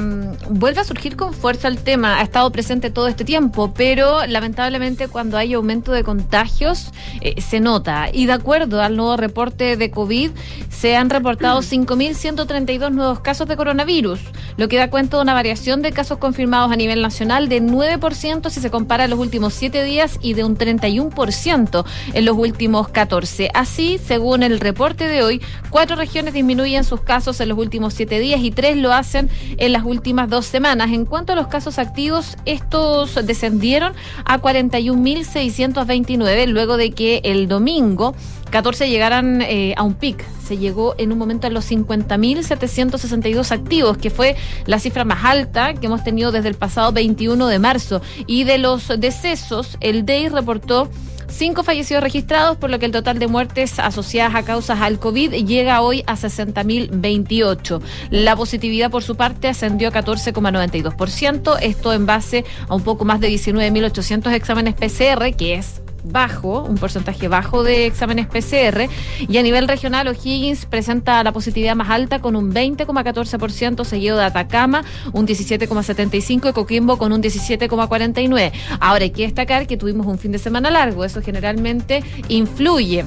vuelve 0.50 0.80
a 0.80 0.84
surgir 0.84 1.16
con 1.16 1.34
fuerza 1.34 1.68
el 1.68 1.78
tema. 1.78 2.18
Ha 2.18 2.22
estado 2.22 2.50
presente 2.50 2.90
todo 2.90 3.08
este 3.08 3.24
tiempo, 3.24 3.72
pero 3.74 4.26
lamentablemente 4.26 5.08
cuando 5.08 5.36
hay 5.36 5.54
aumento 5.54 5.92
de 5.92 6.04
contagios 6.04 6.92
eh, 7.20 7.40
se 7.40 7.60
nota. 7.60 8.08
Y 8.12 8.26
de 8.26 8.32
acuerdo 8.32 8.80
al 8.82 8.96
nuevo 8.96 9.16
reporte 9.16 9.76
de 9.76 9.90
COVID, 9.90 10.30
se 10.70 10.96
han 10.96 11.10
reportado 11.10 11.60
5.132 11.62 12.90
nuevos 12.90 13.20
casos 13.20 13.48
de 13.48 13.56
coronavirus, 13.56 14.20
lo 14.56 14.68
que 14.68 14.76
da 14.76 14.90
cuenta 14.90 15.16
de 15.16 15.22
una 15.22 15.34
variación 15.34 15.82
de 15.82 15.92
casos 15.92 16.18
confirmados 16.18 16.72
a 16.72 16.76
nivel 16.76 17.02
nacional 17.02 17.48
de 17.48 17.62
9% 17.62 18.50
si 18.50 18.60
se 18.60 18.70
compara 18.70 19.04
en 19.04 19.10
los 19.10 19.18
últimos 19.18 19.54
7 19.54 19.84
días 19.84 20.18
y 20.22 20.34
de 20.34 20.44
un 20.44 20.56
31% 20.56 21.84
en 22.14 22.24
los 22.24 22.36
últimos 22.36 22.88
14. 22.88 23.47
Así, 23.54 23.98
según 23.98 24.42
el 24.42 24.60
reporte 24.60 25.06
de 25.06 25.22
hoy, 25.22 25.40
cuatro 25.70 25.96
regiones 25.96 26.34
disminuyen 26.34 26.84
sus 26.84 27.00
casos 27.00 27.40
en 27.40 27.48
los 27.48 27.56
últimos 27.58 27.94
siete 27.94 28.20
días 28.20 28.40
y 28.42 28.50
tres 28.50 28.76
lo 28.76 28.92
hacen 28.92 29.30
en 29.56 29.72
las 29.72 29.84
últimas 29.84 30.28
dos 30.28 30.44
semanas. 30.46 30.90
En 30.92 31.04
cuanto 31.04 31.32
a 31.32 31.36
los 31.36 31.46
casos 31.48 31.78
activos, 31.78 32.36
estos 32.44 33.14
descendieron 33.26 33.94
a 34.24 34.40
41.629 34.40 36.46
luego 36.46 36.76
de 36.76 36.92
que 36.92 37.20
el 37.24 37.48
domingo 37.48 38.14
14 38.50 38.88
llegaran 38.88 39.42
eh, 39.42 39.74
a 39.76 39.82
un 39.82 39.94
pic. 39.94 40.24
Se 40.42 40.56
llegó 40.56 40.94
en 40.98 41.12
un 41.12 41.18
momento 41.18 41.46
a 41.46 41.50
los 41.50 41.70
50.762 41.70 43.52
activos, 43.52 43.98
que 43.98 44.10
fue 44.10 44.36
la 44.66 44.78
cifra 44.78 45.04
más 45.04 45.24
alta 45.24 45.74
que 45.74 45.86
hemos 45.86 46.02
tenido 46.02 46.32
desde 46.32 46.48
el 46.48 46.54
pasado 46.54 46.92
21 46.92 47.48
de 47.48 47.58
marzo. 47.58 48.00
Y 48.26 48.44
de 48.44 48.58
los 48.58 48.88
decesos, 48.98 49.76
el 49.80 50.06
DEI 50.06 50.30
reportó 50.30 50.88
cinco 51.28 51.62
fallecidos 51.62 52.02
registrados, 52.02 52.56
por 52.56 52.70
lo 52.70 52.78
que 52.78 52.86
el 52.86 52.92
total 52.92 53.18
de 53.18 53.28
muertes 53.28 53.78
asociadas 53.78 54.34
a 54.34 54.42
causas 54.42 54.80
al 54.80 54.98
COVID 54.98 55.32
llega 55.46 55.80
hoy 55.80 56.02
a 56.06 56.14
60.028. 56.14 57.80
La 58.10 58.36
positividad, 58.36 58.90
por 58.90 59.02
su 59.02 59.16
parte, 59.16 59.48
ascendió 59.48 59.88
a 59.88 59.92
14,92%, 59.92 61.58
esto 61.60 61.92
en 61.92 62.06
base 62.06 62.44
a 62.68 62.74
un 62.74 62.82
poco 62.82 63.04
más 63.04 63.20
de 63.20 63.30
19.800 63.30 64.32
exámenes 64.32 64.74
PCR, 64.74 65.34
que 65.36 65.54
es 65.54 65.80
bajo, 66.04 66.62
un 66.62 66.76
porcentaje 66.76 67.28
bajo 67.28 67.62
de 67.62 67.86
exámenes 67.86 68.26
PCR, 68.26 68.88
y 69.28 69.38
a 69.38 69.42
nivel 69.42 69.68
regional 69.68 70.08
O'Higgins 70.08 70.66
presenta 70.66 71.22
la 71.22 71.32
positividad 71.32 71.76
más 71.76 71.90
alta 71.90 72.20
con 72.20 72.36
un 72.36 72.52
20,14%, 72.52 73.84
seguido 73.84 74.16
de 74.16 74.24
Atacama, 74.24 74.84
un 75.12 75.26
17,75% 75.26 76.50
y 76.50 76.52
Coquimbo 76.52 76.98
con 76.98 77.12
un 77.12 77.22
17,49%. 77.22 78.52
Ahora 78.80 79.04
hay 79.04 79.10
que 79.10 79.22
destacar 79.22 79.66
que 79.66 79.76
tuvimos 79.76 80.06
un 80.06 80.18
fin 80.18 80.32
de 80.32 80.38
semana 80.38 80.70
largo, 80.70 81.04
eso 81.04 81.22
generalmente 81.22 82.02
influye 82.28 83.04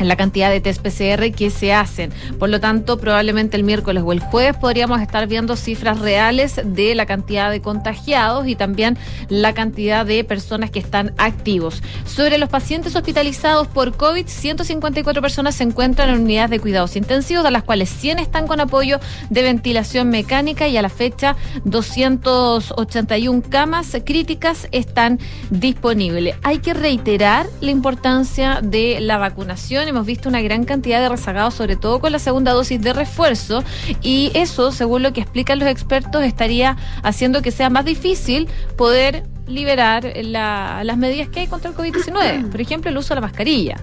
en 0.00 0.08
la 0.08 0.16
cantidad 0.16 0.50
de 0.50 0.60
test 0.60 0.82
PCR 0.82 1.30
que 1.32 1.50
se 1.50 1.72
hacen. 1.72 2.12
Por 2.38 2.48
lo 2.48 2.58
tanto, 2.58 2.98
probablemente 2.98 3.56
el 3.56 3.62
miércoles 3.62 4.02
o 4.04 4.12
el 4.12 4.20
jueves 4.20 4.56
podríamos 4.56 5.00
estar 5.00 5.28
viendo 5.28 5.56
cifras 5.56 6.00
reales 6.00 6.60
de 6.64 6.94
la 6.94 7.06
cantidad 7.06 7.50
de 7.50 7.60
contagiados 7.60 8.48
y 8.48 8.56
también 8.56 8.98
la 9.28 9.52
cantidad 9.52 10.04
de 10.04 10.24
personas 10.24 10.70
que 10.70 10.78
están 10.78 11.12
activos. 11.18 11.82
Sobre 12.04 12.38
los 12.38 12.48
pacientes 12.48 12.96
hospitalizados 12.96 13.68
por 13.68 13.96
COVID, 13.96 14.26
154 14.26 15.22
personas 15.22 15.54
se 15.54 15.64
encuentran 15.64 16.08
en 16.08 16.22
unidades 16.22 16.50
de 16.50 16.60
cuidados 16.60 16.96
intensivos, 16.96 17.44
de 17.44 17.50
las 17.50 17.62
cuales 17.62 17.90
100 17.90 18.18
están 18.18 18.46
con 18.46 18.60
apoyo 18.60 18.98
de 19.28 19.42
ventilación 19.42 20.08
mecánica 20.08 20.66
y 20.66 20.76
a 20.76 20.82
la 20.82 20.88
fecha 20.88 21.36
281 21.64 23.42
camas 23.48 23.96
críticas 24.04 24.68
están 24.72 25.18
disponibles. 25.50 26.36
Hay 26.42 26.58
que 26.58 26.74
reiterar 26.74 27.46
la 27.60 27.70
importancia 27.70 28.60
de 28.62 28.98
la 29.00 29.18
vacunación 29.18 29.89
hemos 29.90 30.06
visto 30.06 30.28
una 30.28 30.40
gran 30.40 30.64
cantidad 30.64 31.00
de 31.00 31.08
rezagados, 31.08 31.54
sobre 31.54 31.76
todo 31.76 32.00
con 32.00 32.12
la 32.12 32.18
segunda 32.18 32.52
dosis 32.52 32.80
de 32.80 32.92
refuerzo, 32.92 33.62
y 34.02 34.30
eso, 34.34 34.72
según 34.72 35.02
lo 35.02 35.12
que 35.12 35.20
explican 35.20 35.58
los 35.58 35.68
expertos, 35.68 36.22
estaría 36.24 36.76
haciendo 37.02 37.42
que 37.42 37.50
sea 37.50 37.70
más 37.70 37.84
difícil 37.84 38.48
poder 38.76 39.24
liberar 39.46 40.12
las 40.22 40.96
medidas 40.96 41.28
que 41.28 41.40
hay 41.40 41.46
contra 41.46 41.70
el 41.70 41.76
COVID-19. 41.76 42.48
Por 42.50 42.60
ejemplo, 42.60 42.90
el 42.90 42.96
uso 42.96 43.10
de 43.10 43.16
la 43.16 43.26
mascarilla 43.26 43.76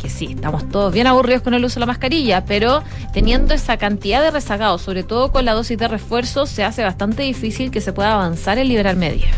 que 0.00 0.08
sí, 0.08 0.32
estamos 0.34 0.66
todos 0.70 0.92
bien 0.92 1.06
aburridos 1.06 1.42
con 1.42 1.52
el 1.54 1.64
uso 1.64 1.74
de 1.74 1.80
la 1.80 1.86
mascarilla, 1.86 2.44
pero 2.46 2.82
teniendo 3.12 3.52
esa 3.52 3.76
cantidad 3.76 4.22
de 4.22 4.30
rezagados, 4.30 4.80
sobre 4.80 5.02
todo 5.02 5.30
con 5.30 5.44
la 5.44 5.52
dosis 5.52 5.76
de 5.76 5.88
refuerzo, 5.88 6.46
se 6.46 6.64
hace 6.64 6.82
bastante 6.82 7.22
difícil 7.22 7.70
que 7.70 7.80
se 7.80 7.92
pueda 7.92 8.14
avanzar 8.14 8.58
en 8.58 8.68
liberar 8.68 8.96
medidas. 8.96 9.30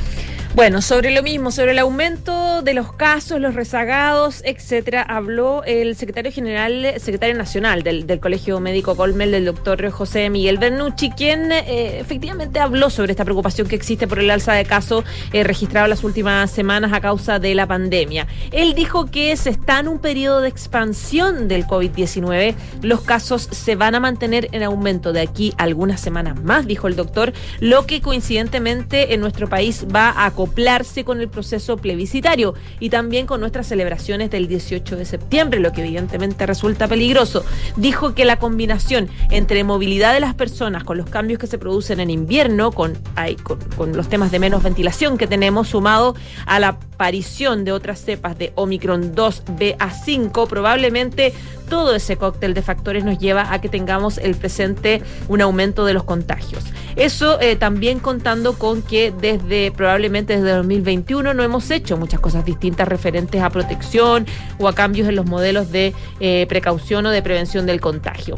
Bueno, 0.54 0.82
sobre 0.82 1.12
lo 1.12 1.22
mismo, 1.22 1.50
sobre 1.50 1.70
el 1.70 1.78
aumento 1.78 2.60
de 2.60 2.74
los 2.74 2.92
casos, 2.92 3.40
los 3.40 3.54
rezagados, 3.54 4.42
etcétera, 4.44 5.00
habló 5.00 5.64
el 5.64 5.96
secretario 5.96 6.30
general, 6.30 6.92
secretario 6.98 7.34
nacional 7.34 7.82
del, 7.82 8.20
Colegio 8.20 8.60
Médico 8.60 8.94
Colmel, 8.94 9.30
del 9.30 9.46
doctor 9.46 9.90
José 9.90 10.28
Miguel 10.28 10.58
Bernucci, 10.58 11.08
quien 11.10 11.50
eh, 11.50 12.00
efectivamente 12.00 12.60
habló 12.60 12.90
sobre 12.90 13.12
esta 13.12 13.24
preocupación 13.24 13.66
que 13.66 13.76
existe 13.76 14.06
por 14.06 14.18
el 14.18 14.30
alza 14.30 14.52
de 14.52 14.66
casos 14.66 15.06
eh, 15.32 15.42
registrado 15.42 15.86
las 15.86 16.04
últimas 16.04 16.50
semanas 16.50 16.92
a 16.92 17.00
causa 17.00 17.38
de 17.38 17.54
la 17.54 17.66
pandemia. 17.66 18.26
Él 18.50 18.74
dijo 18.74 19.06
que 19.06 19.34
se 19.38 19.48
está 19.48 19.80
en 19.80 19.88
un 19.88 20.00
periodo 20.00 20.42
de 20.42 20.48
expansión 20.48 21.48
del 21.48 21.64
COVID-19. 21.64 22.54
Los 22.82 23.00
casos 23.00 23.48
se 23.50 23.74
van 23.74 23.94
a 23.94 24.00
mantener 24.00 24.50
en 24.52 24.62
aumento 24.64 25.14
de 25.14 25.22
aquí 25.22 25.54
algunas 25.56 25.98
semanas 25.98 26.42
más, 26.42 26.66
dijo 26.66 26.88
el 26.88 26.96
doctor, 26.96 27.32
lo 27.58 27.86
que 27.86 28.02
coincidentemente 28.02 29.14
en 29.14 29.22
nuestro 29.22 29.48
país 29.48 29.86
va 29.92 30.26
a 30.26 30.30
acoplarse 30.42 31.04
con 31.04 31.20
el 31.20 31.28
proceso 31.28 31.76
plebiscitario 31.76 32.54
y 32.80 32.90
también 32.90 33.26
con 33.26 33.40
nuestras 33.40 33.68
celebraciones 33.68 34.28
del 34.30 34.48
18 34.48 34.96
de 34.96 35.04
septiembre, 35.04 35.60
lo 35.60 35.72
que 35.72 35.82
evidentemente 35.82 36.46
resulta 36.46 36.88
peligroso. 36.88 37.44
Dijo 37.76 38.14
que 38.14 38.24
la 38.24 38.40
combinación 38.40 39.08
entre 39.30 39.62
movilidad 39.62 40.12
de 40.12 40.20
las 40.20 40.34
personas 40.34 40.82
con 40.82 40.98
los 40.98 41.08
cambios 41.08 41.38
que 41.38 41.46
se 41.46 41.58
producen 41.58 42.00
en 42.00 42.10
invierno, 42.10 42.72
con, 42.72 42.98
con, 43.44 43.58
con 43.76 43.96
los 43.96 44.08
temas 44.08 44.32
de 44.32 44.40
menos 44.40 44.64
ventilación 44.64 45.16
que 45.16 45.28
tenemos, 45.28 45.68
sumado 45.68 46.16
a 46.44 46.58
la 46.58 46.68
aparición 46.68 47.64
de 47.64 47.70
otras 47.70 48.00
cepas 48.00 48.36
de 48.36 48.52
Omicron 48.56 49.14
2 49.14 49.44
BA5, 49.46 50.48
probablemente 50.48 51.32
todo 51.72 51.94
ese 51.94 52.18
cóctel 52.18 52.52
de 52.52 52.60
factores 52.60 53.02
nos 53.02 53.18
lleva 53.18 53.50
a 53.50 53.62
que 53.62 53.70
tengamos 53.70 54.18
el 54.18 54.34
presente 54.34 55.02
un 55.28 55.40
aumento 55.40 55.86
de 55.86 55.94
los 55.94 56.04
contagios. 56.04 56.62
Eso 56.96 57.40
eh, 57.40 57.56
también 57.56 57.98
contando 57.98 58.58
con 58.58 58.82
que 58.82 59.10
desde 59.10 59.72
probablemente 59.72 60.36
desde 60.36 60.50
2021 60.50 61.32
no 61.32 61.42
hemos 61.42 61.70
hecho 61.70 61.96
muchas 61.96 62.20
cosas 62.20 62.44
distintas 62.44 62.86
referentes 62.88 63.40
a 63.40 63.48
protección 63.48 64.26
o 64.58 64.68
a 64.68 64.74
cambios 64.74 65.08
en 65.08 65.16
los 65.16 65.24
modelos 65.24 65.72
de 65.72 65.94
eh, 66.20 66.44
precaución 66.46 67.06
o 67.06 67.10
de 67.10 67.22
prevención 67.22 67.64
del 67.64 67.80
contagio. 67.80 68.36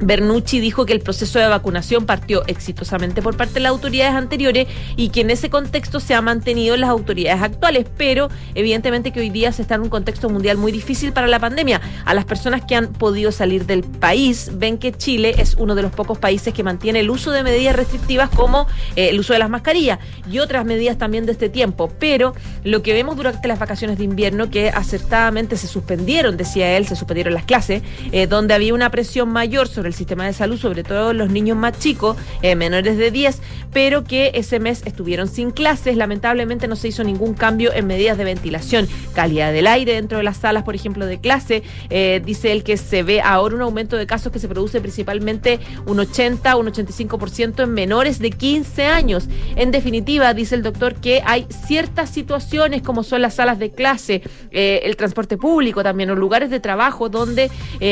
Bernucci 0.00 0.60
dijo 0.60 0.86
que 0.86 0.92
el 0.92 1.00
proceso 1.00 1.38
de 1.38 1.48
vacunación 1.48 2.06
partió 2.06 2.42
exitosamente 2.46 3.22
por 3.22 3.36
parte 3.36 3.54
de 3.54 3.60
las 3.60 3.70
autoridades 3.70 4.14
anteriores 4.14 4.66
y 4.96 5.10
que 5.10 5.20
en 5.20 5.30
ese 5.30 5.50
contexto 5.50 6.00
se 6.00 6.14
ha 6.14 6.22
mantenido 6.22 6.74
en 6.74 6.80
las 6.80 6.90
autoridades 6.90 7.42
actuales, 7.42 7.86
pero 7.96 8.28
evidentemente 8.54 9.12
que 9.12 9.20
hoy 9.20 9.30
día 9.30 9.52
se 9.52 9.62
está 9.62 9.74
en 9.74 9.82
un 9.82 9.88
contexto 9.88 10.28
mundial 10.28 10.56
muy 10.56 10.72
difícil 10.72 11.12
para 11.12 11.26
la 11.26 11.38
pandemia. 11.38 11.80
A 12.04 12.14
las 12.14 12.24
personas 12.24 12.62
que 12.64 12.76
han 12.76 12.88
podido 12.88 13.32
salir 13.32 13.66
del 13.66 13.82
país 13.82 14.50
ven 14.54 14.78
que 14.78 14.92
Chile 14.92 15.34
es 15.38 15.54
uno 15.58 15.74
de 15.74 15.82
los 15.82 15.92
pocos 15.92 16.18
países 16.18 16.54
que 16.54 16.62
mantiene 16.62 17.00
el 17.00 17.10
uso 17.10 17.30
de 17.30 17.42
medidas 17.42 17.76
restrictivas 17.76 18.30
como 18.30 18.66
eh, 18.96 19.10
el 19.10 19.20
uso 19.20 19.32
de 19.32 19.38
las 19.38 19.50
mascarillas 19.50 19.98
y 20.30 20.38
otras 20.38 20.64
medidas 20.64 20.98
también 20.98 21.26
de 21.26 21.32
este 21.32 21.48
tiempo, 21.48 21.92
pero 21.98 22.34
lo 22.64 22.82
que 22.82 22.92
vemos 22.92 23.16
durante 23.16 23.48
las 23.48 23.58
vacaciones 23.58 23.98
de 23.98 24.04
invierno 24.04 24.50
que 24.50 24.70
acertadamente 24.70 25.56
se 25.56 25.66
suspendieron, 25.66 26.36
decía 26.36 26.76
él, 26.76 26.86
se 26.86 26.96
suspendieron 26.96 27.34
las 27.34 27.44
clases, 27.44 27.82
eh, 28.12 28.26
donde 28.26 28.54
había 28.54 28.74
una 28.74 28.90
presión 28.90 29.28
mayor 29.28 29.68
sobre 29.68 29.89
el 29.90 29.94
sistema 29.94 30.24
de 30.24 30.32
salud, 30.32 30.58
sobre 30.58 30.84
todo 30.84 31.12
los 31.12 31.30
niños 31.30 31.56
más 31.56 31.78
chicos, 31.78 32.16
eh, 32.42 32.54
menores 32.54 32.96
de 32.96 33.10
10, 33.10 33.40
pero 33.72 34.04
que 34.04 34.30
ese 34.34 34.60
mes 34.60 34.82
estuvieron 34.84 35.28
sin 35.28 35.50
clases. 35.50 35.96
Lamentablemente 35.96 36.68
no 36.68 36.76
se 36.76 36.88
hizo 36.88 37.04
ningún 37.04 37.34
cambio 37.34 37.72
en 37.72 37.86
medidas 37.86 38.16
de 38.16 38.24
ventilación, 38.24 38.88
calidad 39.14 39.52
del 39.52 39.66
aire 39.66 39.94
dentro 39.94 40.18
de 40.18 40.24
las 40.24 40.38
salas, 40.38 40.62
por 40.62 40.74
ejemplo, 40.74 41.06
de 41.06 41.20
clase. 41.20 41.62
Eh, 41.90 42.22
dice 42.24 42.52
él 42.52 42.62
que 42.62 42.76
se 42.76 43.02
ve 43.02 43.20
ahora 43.20 43.56
un 43.56 43.62
aumento 43.62 43.96
de 43.96 44.06
casos 44.06 44.32
que 44.32 44.38
se 44.38 44.48
produce 44.48 44.80
principalmente 44.80 45.60
un 45.86 45.98
80, 45.98 46.56
un 46.56 46.66
85% 46.68 47.64
en 47.64 47.72
menores 47.72 48.18
de 48.20 48.30
15 48.30 48.86
años. 48.86 49.28
En 49.56 49.70
definitiva, 49.70 50.32
dice 50.34 50.54
el 50.54 50.62
doctor 50.62 50.94
que 50.94 51.22
hay 51.26 51.46
ciertas 51.66 52.10
situaciones 52.10 52.82
como 52.82 53.02
son 53.02 53.22
las 53.22 53.34
salas 53.34 53.58
de 53.58 53.70
clase, 53.70 54.22
eh, 54.52 54.82
el 54.84 54.96
transporte 54.96 55.36
público 55.36 55.82
también, 55.82 56.10
o 56.10 56.14
lugares 56.14 56.50
de 56.50 56.60
trabajo 56.60 57.08
donde 57.08 57.50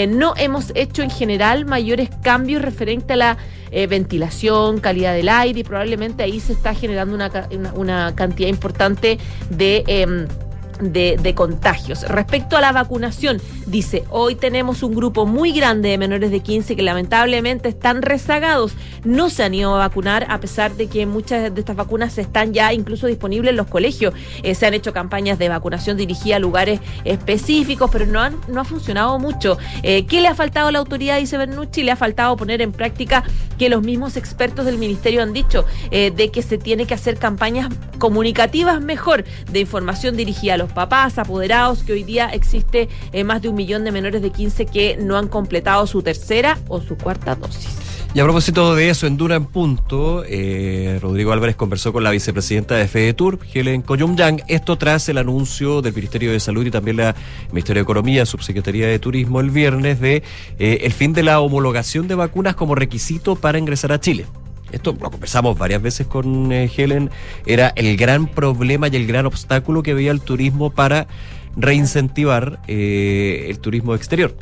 no 0.09 0.35
hemos 0.37 0.73
hecho 0.75 1.03
en 1.03 1.11
general 1.11 1.65
mayor 1.65 1.88
mayores 1.89 2.11
cambios 2.23 2.61
referente 2.61 3.15
a 3.15 3.17
la 3.17 3.39
eh, 3.71 3.87
ventilación, 3.87 4.79
calidad 4.79 5.15
del 5.15 5.31
aire 5.31 5.61
y 5.61 5.65
probablemente 5.65 6.23
ahí 6.23 6.39
se 6.39 6.53
está 6.53 6.75
generando 6.75 7.15
una, 7.15 7.31
una, 7.75 8.15
cantidad 8.15 8.49
importante 8.49 9.19
de... 9.49 9.85
Em, 9.87 10.27
de, 10.81 11.35
contagios. 11.35 12.03
Respecto 12.09 12.57
a 12.57 12.61
la 12.61 12.73
vacunación, 12.73 13.41
dice, 13.67 14.05
hoy 14.11 14.35
tenemos 14.35 14.83
un 14.83 14.95
grupo 14.95 15.27
muy 15.27 15.53
grande 15.53 15.91
de 15.91 15.99
menores 15.99 16.31
de 16.31 16.41
15 16.41 16.75
que 16.75 16.83
lamentablemente 16.83 17.69
están 17.69 18.03
rezagados. 18.03 18.73
No 19.05 19.31
se 19.31 19.45
han 19.45 19.55
ido 19.55 19.75
a 19.75 19.79
vacunar 19.79 20.27
a 20.29 20.41
pesar 20.41 20.75
de 20.75 20.89
que 20.89 21.07
muchas 21.07 21.55
de 21.55 21.61
estas 21.61 21.77
vacunas 21.77 22.17
están 22.19 22.53
ya 22.53 22.73
incluso 22.73 23.07
disponibles 23.07 23.51
en 23.51 23.57
los 23.57 23.67
colegios. 23.67 24.15
Eh, 24.43 24.55
se 24.55 24.67
han 24.67 24.75
hecho 24.75 24.93
campañas 24.93 25.39
de 25.39 25.49
vacunación 25.49 25.97
dirigida 25.97 26.37
a 26.37 26.39
lugares 26.39 26.81
específicos, 27.05 27.91
pero 27.91 28.07
no, 28.07 28.21
han, 28.21 28.37
no 28.49 28.61
ha 28.61 28.65
funcionado 28.65 29.19
mucho. 29.19 29.59
Eh, 29.83 30.07
¿Qué 30.07 30.21
le 30.21 30.29
ha 30.29 30.35
faltado 30.35 30.69
a 30.69 30.73
la 30.73 30.79
autoridad, 30.79 31.19
dice 31.19 31.37
Bernucci? 31.37 31.83
Le 31.83 31.93
ha 31.93 31.97
faltado 31.97 32.37
poner 32.37 32.63
en 32.63 32.73
práctica 32.73 33.25
que 33.59 33.69
los 33.69 33.83
mismos 33.83 34.17
expertos 34.17 34.65
del 34.65 34.79
ministerio 34.79 35.23
han 35.23 35.33
dicho 35.33 35.65
eh, 35.91 36.11
de 36.11 36.31
que 36.31 36.43
se 36.43 36.59
tiene 36.59 36.87
que 36.87 36.95
hacer 36.95 37.19
campañas 37.19 37.69
comunicativas 37.99 38.81
mejor 38.81 39.25
de 39.51 39.61
información 39.61 40.17
dirigida 40.17 40.55
a 40.55 40.57
los 40.57 40.68
papás, 40.69 41.19
apoderados, 41.19 41.83
que 41.83 41.93
hoy 41.93 42.05
día 42.05 42.29
existe 42.29 42.89
eh, 43.13 43.25
más 43.25 43.43
de 43.43 43.49
un 43.49 43.55
millón 43.55 43.85
de 43.85 43.93
menores 43.93 44.23
de 44.23 44.31
15 44.31 44.67
que 44.67 44.97
no 44.97 45.17
han 45.17 45.29
completado 45.29 45.87
su 45.87 46.03
tercera 46.03 46.59
o 46.69 46.81
su 46.81 46.97
cuarta 46.97 47.35
dosis. 47.35 47.89
Y 48.15 48.21
a 48.21 48.25
propósito 48.25 48.75
de 48.75 48.89
eso, 48.89 49.07
en 49.07 49.19
Dura 49.19 49.37
en 49.37 49.45
Punto, 49.45 50.25
eh, 50.27 50.99
Rodrigo 51.01 51.33
Álvarez 51.33 51.57
conversó 51.57 51.93
con 51.93 52.03
la 52.03 52.11
vicepresidenta 52.11 52.75
de 52.75 52.89
FEDETUR, 52.89 53.39
Helen 53.53 53.85
Koyum-Yang, 53.85 54.45
esto 54.49 54.79
tras 54.79 55.09
el 55.11 55.19
anuncio 55.19 55.83
del 55.83 55.95
Ministerio 55.95 56.33
de 56.33 56.41
Salud 56.41 56.65
y 56.65 56.71
también 56.71 56.97
la 56.97 57.15
Ministerio 57.53 57.81
de 57.81 57.85
Economía, 57.85 58.25
Subsecretaría 58.25 58.89
de 58.89 58.99
Turismo 58.99 59.41
el 59.41 59.51
viernes 59.51 60.01
de 60.01 60.23
eh, 60.59 60.79
el 60.83 60.93
fin 60.93 61.13
de 61.13 61.23
la 61.23 61.41
homologación 61.41 62.09
de 62.09 62.15
vacunas 62.15 62.55
como 62.55 62.75
requisito 62.75 63.37
para 63.37 63.59
ingresar 63.59 63.93
a 63.93 64.01
Chile. 64.01 64.25
Esto 64.73 64.97
lo 65.01 65.11
conversamos 65.11 65.59
varias 65.59 65.81
veces 65.81 66.07
con 66.07 66.53
eh, 66.53 66.71
Helen, 66.75 67.11
era 67.47 67.73
el 67.77 67.97
gran 67.97 68.27
problema 68.27 68.89
y 68.89 68.97
el 68.97 69.07
gran 69.07 69.27
obstáculo 69.27 69.83
que 69.83 69.95
veía 69.95 70.11
el 70.11 70.21
turismo 70.21 70.71
para 70.71 71.07
reincentivar 71.57 72.61
eh, 72.69 73.47
el 73.49 73.59
turismo 73.59 73.95
exterior. 73.95 74.35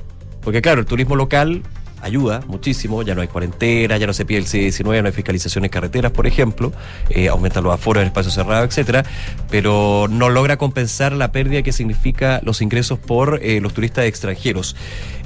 Porque 0.42 0.62
claro, 0.62 0.80
el 0.80 0.86
turismo 0.86 1.16
local 1.16 1.62
ayuda 2.02 2.42
muchísimo, 2.46 3.02
ya 3.02 3.14
no 3.14 3.20
hay 3.22 3.28
cuarentena, 3.28 3.96
ya 3.96 4.06
no 4.06 4.12
se 4.12 4.24
pide 4.24 4.38
el 4.38 4.46
C-19, 4.46 5.02
no 5.02 5.06
hay 5.06 5.12
fiscalización 5.12 5.64
en 5.64 5.70
carreteras, 5.70 6.12
por 6.12 6.26
ejemplo, 6.26 6.72
eh, 7.10 7.28
aumentan 7.28 7.64
los 7.64 7.72
aforos 7.72 8.02
en 8.02 8.08
espacios 8.08 8.34
cerrados, 8.34 8.68
etcétera, 8.68 9.04
pero 9.50 10.06
no 10.10 10.28
logra 10.28 10.56
compensar 10.56 11.12
la 11.12 11.32
pérdida 11.32 11.62
que 11.62 11.72
significa 11.72 12.40
los 12.44 12.62
ingresos 12.62 12.98
por 12.98 13.40
eh, 13.42 13.60
los 13.60 13.74
turistas 13.74 14.04
extranjeros. 14.04 14.76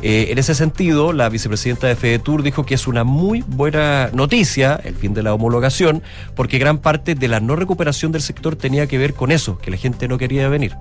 Eh, 0.02 0.28
en 0.30 0.38
ese 0.38 0.54
sentido, 0.54 1.12
la 1.12 1.28
vicepresidenta 1.28 1.86
de 1.86 1.96
FEDETUR 1.96 2.42
dijo 2.42 2.64
que 2.64 2.74
es 2.74 2.86
una 2.86 3.04
muy 3.04 3.44
buena 3.46 4.10
noticia 4.12 4.80
el 4.82 4.94
fin 4.94 5.12
de 5.12 5.22
la 5.22 5.34
homologación, 5.34 6.02
porque 6.34 6.58
gran 6.58 6.78
parte 6.78 7.14
de 7.14 7.28
la 7.28 7.40
no 7.40 7.56
recuperación 7.56 8.12
del 8.12 8.22
sector 8.22 8.56
tenía 8.56 8.86
que 8.86 8.98
ver 8.98 9.14
con 9.14 9.30
eso, 9.30 9.58
que 9.58 9.70
la 9.70 9.76
gente 9.76 10.08
no 10.08 10.18
quería 10.18 10.48
venir 10.48 10.72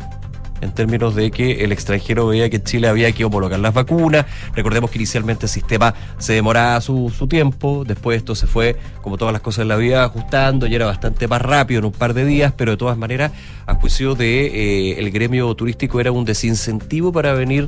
en 0.62 0.72
términos 0.74 1.16
de 1.16 1.32
que 1.32 1.64
el 1.64 1.72
extranjero 1.72 2.28
veía 2.28 2.50
que 2.50 2.62
Chile 2.62 2.88
había 2.88 3.12
que 3.12 3.26
homologar 3.26 3.60
las 3.60 3.74
vacunas. 3.74 4.26
Recordemos 4.54 4.90
que 4.92 4.98
inicialmente 4.98 5.46
el 5.46 5.50
sistema 5.50 5.94
se 6.18 6.34
demoraba 6.34 6.82
su, 6.82 7.12
su 7.16 7.28
tiempo, 7.28 7.84
después 7.86 8.18
esto 8.18 8.36
se 8.36 8.48
fue, 8.48 8.78
como 9.02 9.18
todas 9.18 9.34
las 9.34 9.42
cosas 9.42 9.64
en 9.64 9.70
la 9.70 9.76
vida, 9.76 10.04
ajustando 10.04 10.68
y 10.68 10.76
era 10.76 10.86
bastante 10.86 11.28
más 11.28 11.42
rápido 11.42 11.80
en 11.80 11.86
un 11.86 11.92
par 11.92 12.14
de 12.14 12.26
días, 12.26 12.54
pero 12.56 12.72
de 12.72 12.78
todas 12.78 12.98
maneras, 12.98 13.32
a 13.66 13.76
juicio 13.76 14.16
de 14.16 14.46
eh, 14.48 15.00
el 15.00 15.12
gremio 15.12 15.54
turístico 15.56 16.00
era 16.00 16.12
un 16.12 16.26
desincentivo 16.26 17.12
para 17.12 17.34
venir 17.34 17.68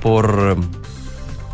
por, 0.00 0.56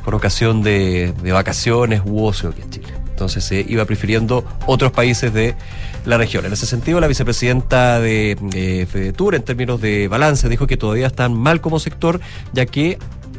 por 0.05 0.15
ocasión 0.15 0.63
de, 0.63 1.13
de 1.23 1.33
vacaciones 1.33 2.03
u 2.05 2.25
ocio 2.25 2.51
aquí 2.51 2.63
en 2.63 2.71
Chile. 2.71 2.98
Entonces 3.19 3.43
se 3.43 3.67
iba 3.69 3.85
prefiriendo 3.85 4.45
otros 4.67 4.93
países 4.93 5.35
de 5.35 5.57
la 6.05 6.19
región. 6.19 6.47
En 6.47 6.53
ese 6.53 6.67
sentido, 6.67 7.01
la 7.01 7.09
vicepresidenta 7.09 7.99
de 7.99 8.39
eh, 8.55 8.87
FEDETUR, 8.89 9.35
en 9.35 9.43
términos 9.43 9.81
de 9.81 10.07
balance, 10.07 10.49
dijo 10.49 10.69
que 10.69 10.77
todavía 10.77 11.09
están 11.09 11.35
mal 11.35 11.61
como 11.61 11.81
sector, 11.81 12.21
ya 12.53 12.65
que 12.65 12.97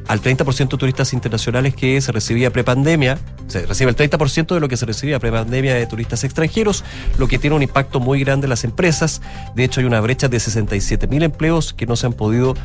al 0.09 0.21
30% 0.21 0.69
de 0.71 0.77
turistas 0.77 1.13
internacionales 1.13 1.75
que 1.75 2.01
se 2.01 2.11
recibía 2.11 2.51
prepandemia, 2.51 3.19
se 3.47 3.65
recibe 3.65 3.91
el 3.91 3.95
30% 3.95 4.55
de 4.55 4.59
lo 4.59 4.67
que 4.67 4.75
se 4.75 4.85
recibía 4.85 5.17
prepandemia 5.17 5.75
de 5.75 5.85
turistas 5.85 6.25
extranjeros, 6.25 6.83
lo 7.17 7.29
que 7.29 7.37
tiene 7.37 7.55
un 7.55 7.61
impacto 7.61 8.01
muy 8.01 8.19
grande 8.19 8.47
en 8.47 8.49
las 8.49 8.65
empresas. 8.65 9.21
De 9.55 9.63
hecho, 9.63 9.79
hay 9.79 9.85
una 9.85 10.01
brecha 10.01 10.27
de 10.27 10.39
67 10.39 11.07
mil 11.07 11.23
empleos 11.23 11.73
que 11.73 11.85
no 11.85 11.95
se 11.95 12.07
han 12.07 12.13
podido 12.13 12.55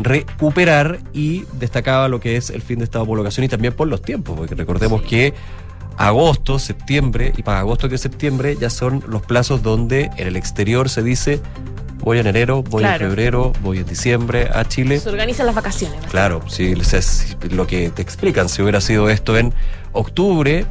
recuperar 0.00 0.98
y 1.12 1.44
destacaba 1.60 2.08
lo 2.08 2.18
que 2.20 2.36
es 2.36 2.50
el 2.50 2.62
fin 2.62 2.78
de 2.78 2.86
esta 2.86 3.00
homologación 3.00 3.44
y 3.44 3.48
también 3.48 3.74
por 3.74 3.86
los 3.86 4.02
tiempos, 4.02 4.36
porque 4.36 4.56
recordemos 4.56 5.02
que 5.02 5.34
agosto, 5.96 6.58
septiembre, 6.58 7.32
y 7.36 7.42
para 7.42 7.60
agosto 7.60 7.88
que 7.88 7.98
septiembre 7.98 8.56
ya 8.60 8.70
son 8.70 9.02
los 9.06 9.22
plazos 9.22 9.62
donde 9.62 10.10
en 10.16 10.26
el 10.26 10.36
exterior 10.36 10.88
se 10.88 11.02
dice 11.02 11.40
voy 12.00 12.18
en 12.18 12.26
enero, 12.26 12.62
voy 12.62 12.82
Claro. 12.82 13.04
en 13.04 13.10
febrero, 13.10 13.52
voy 13.62 13.78
en 13.78 13.86
diciembre 13.86 14.50
a 14.52 14.64
Chile. 14.66 15.00
Se 15.00 15.08
organizan 15.08 15.46
las 15.46 15.54
vacaciones. 15.54 15.96
¿verdad? 15.96 16.10
Claro, 16.10 16.42
si 16.48 16.72
es 16.72 17.36
lo 17.50 17.66
que 17.66 17.88
te 17.90 18.02
explican, 18.02 18.48
si 18.50 18.60
hubiera 18.60 18.80
sido 18.82 19.08
esto 19.08 19.38
en 19.38 19.54
octubre, 19.92 20.66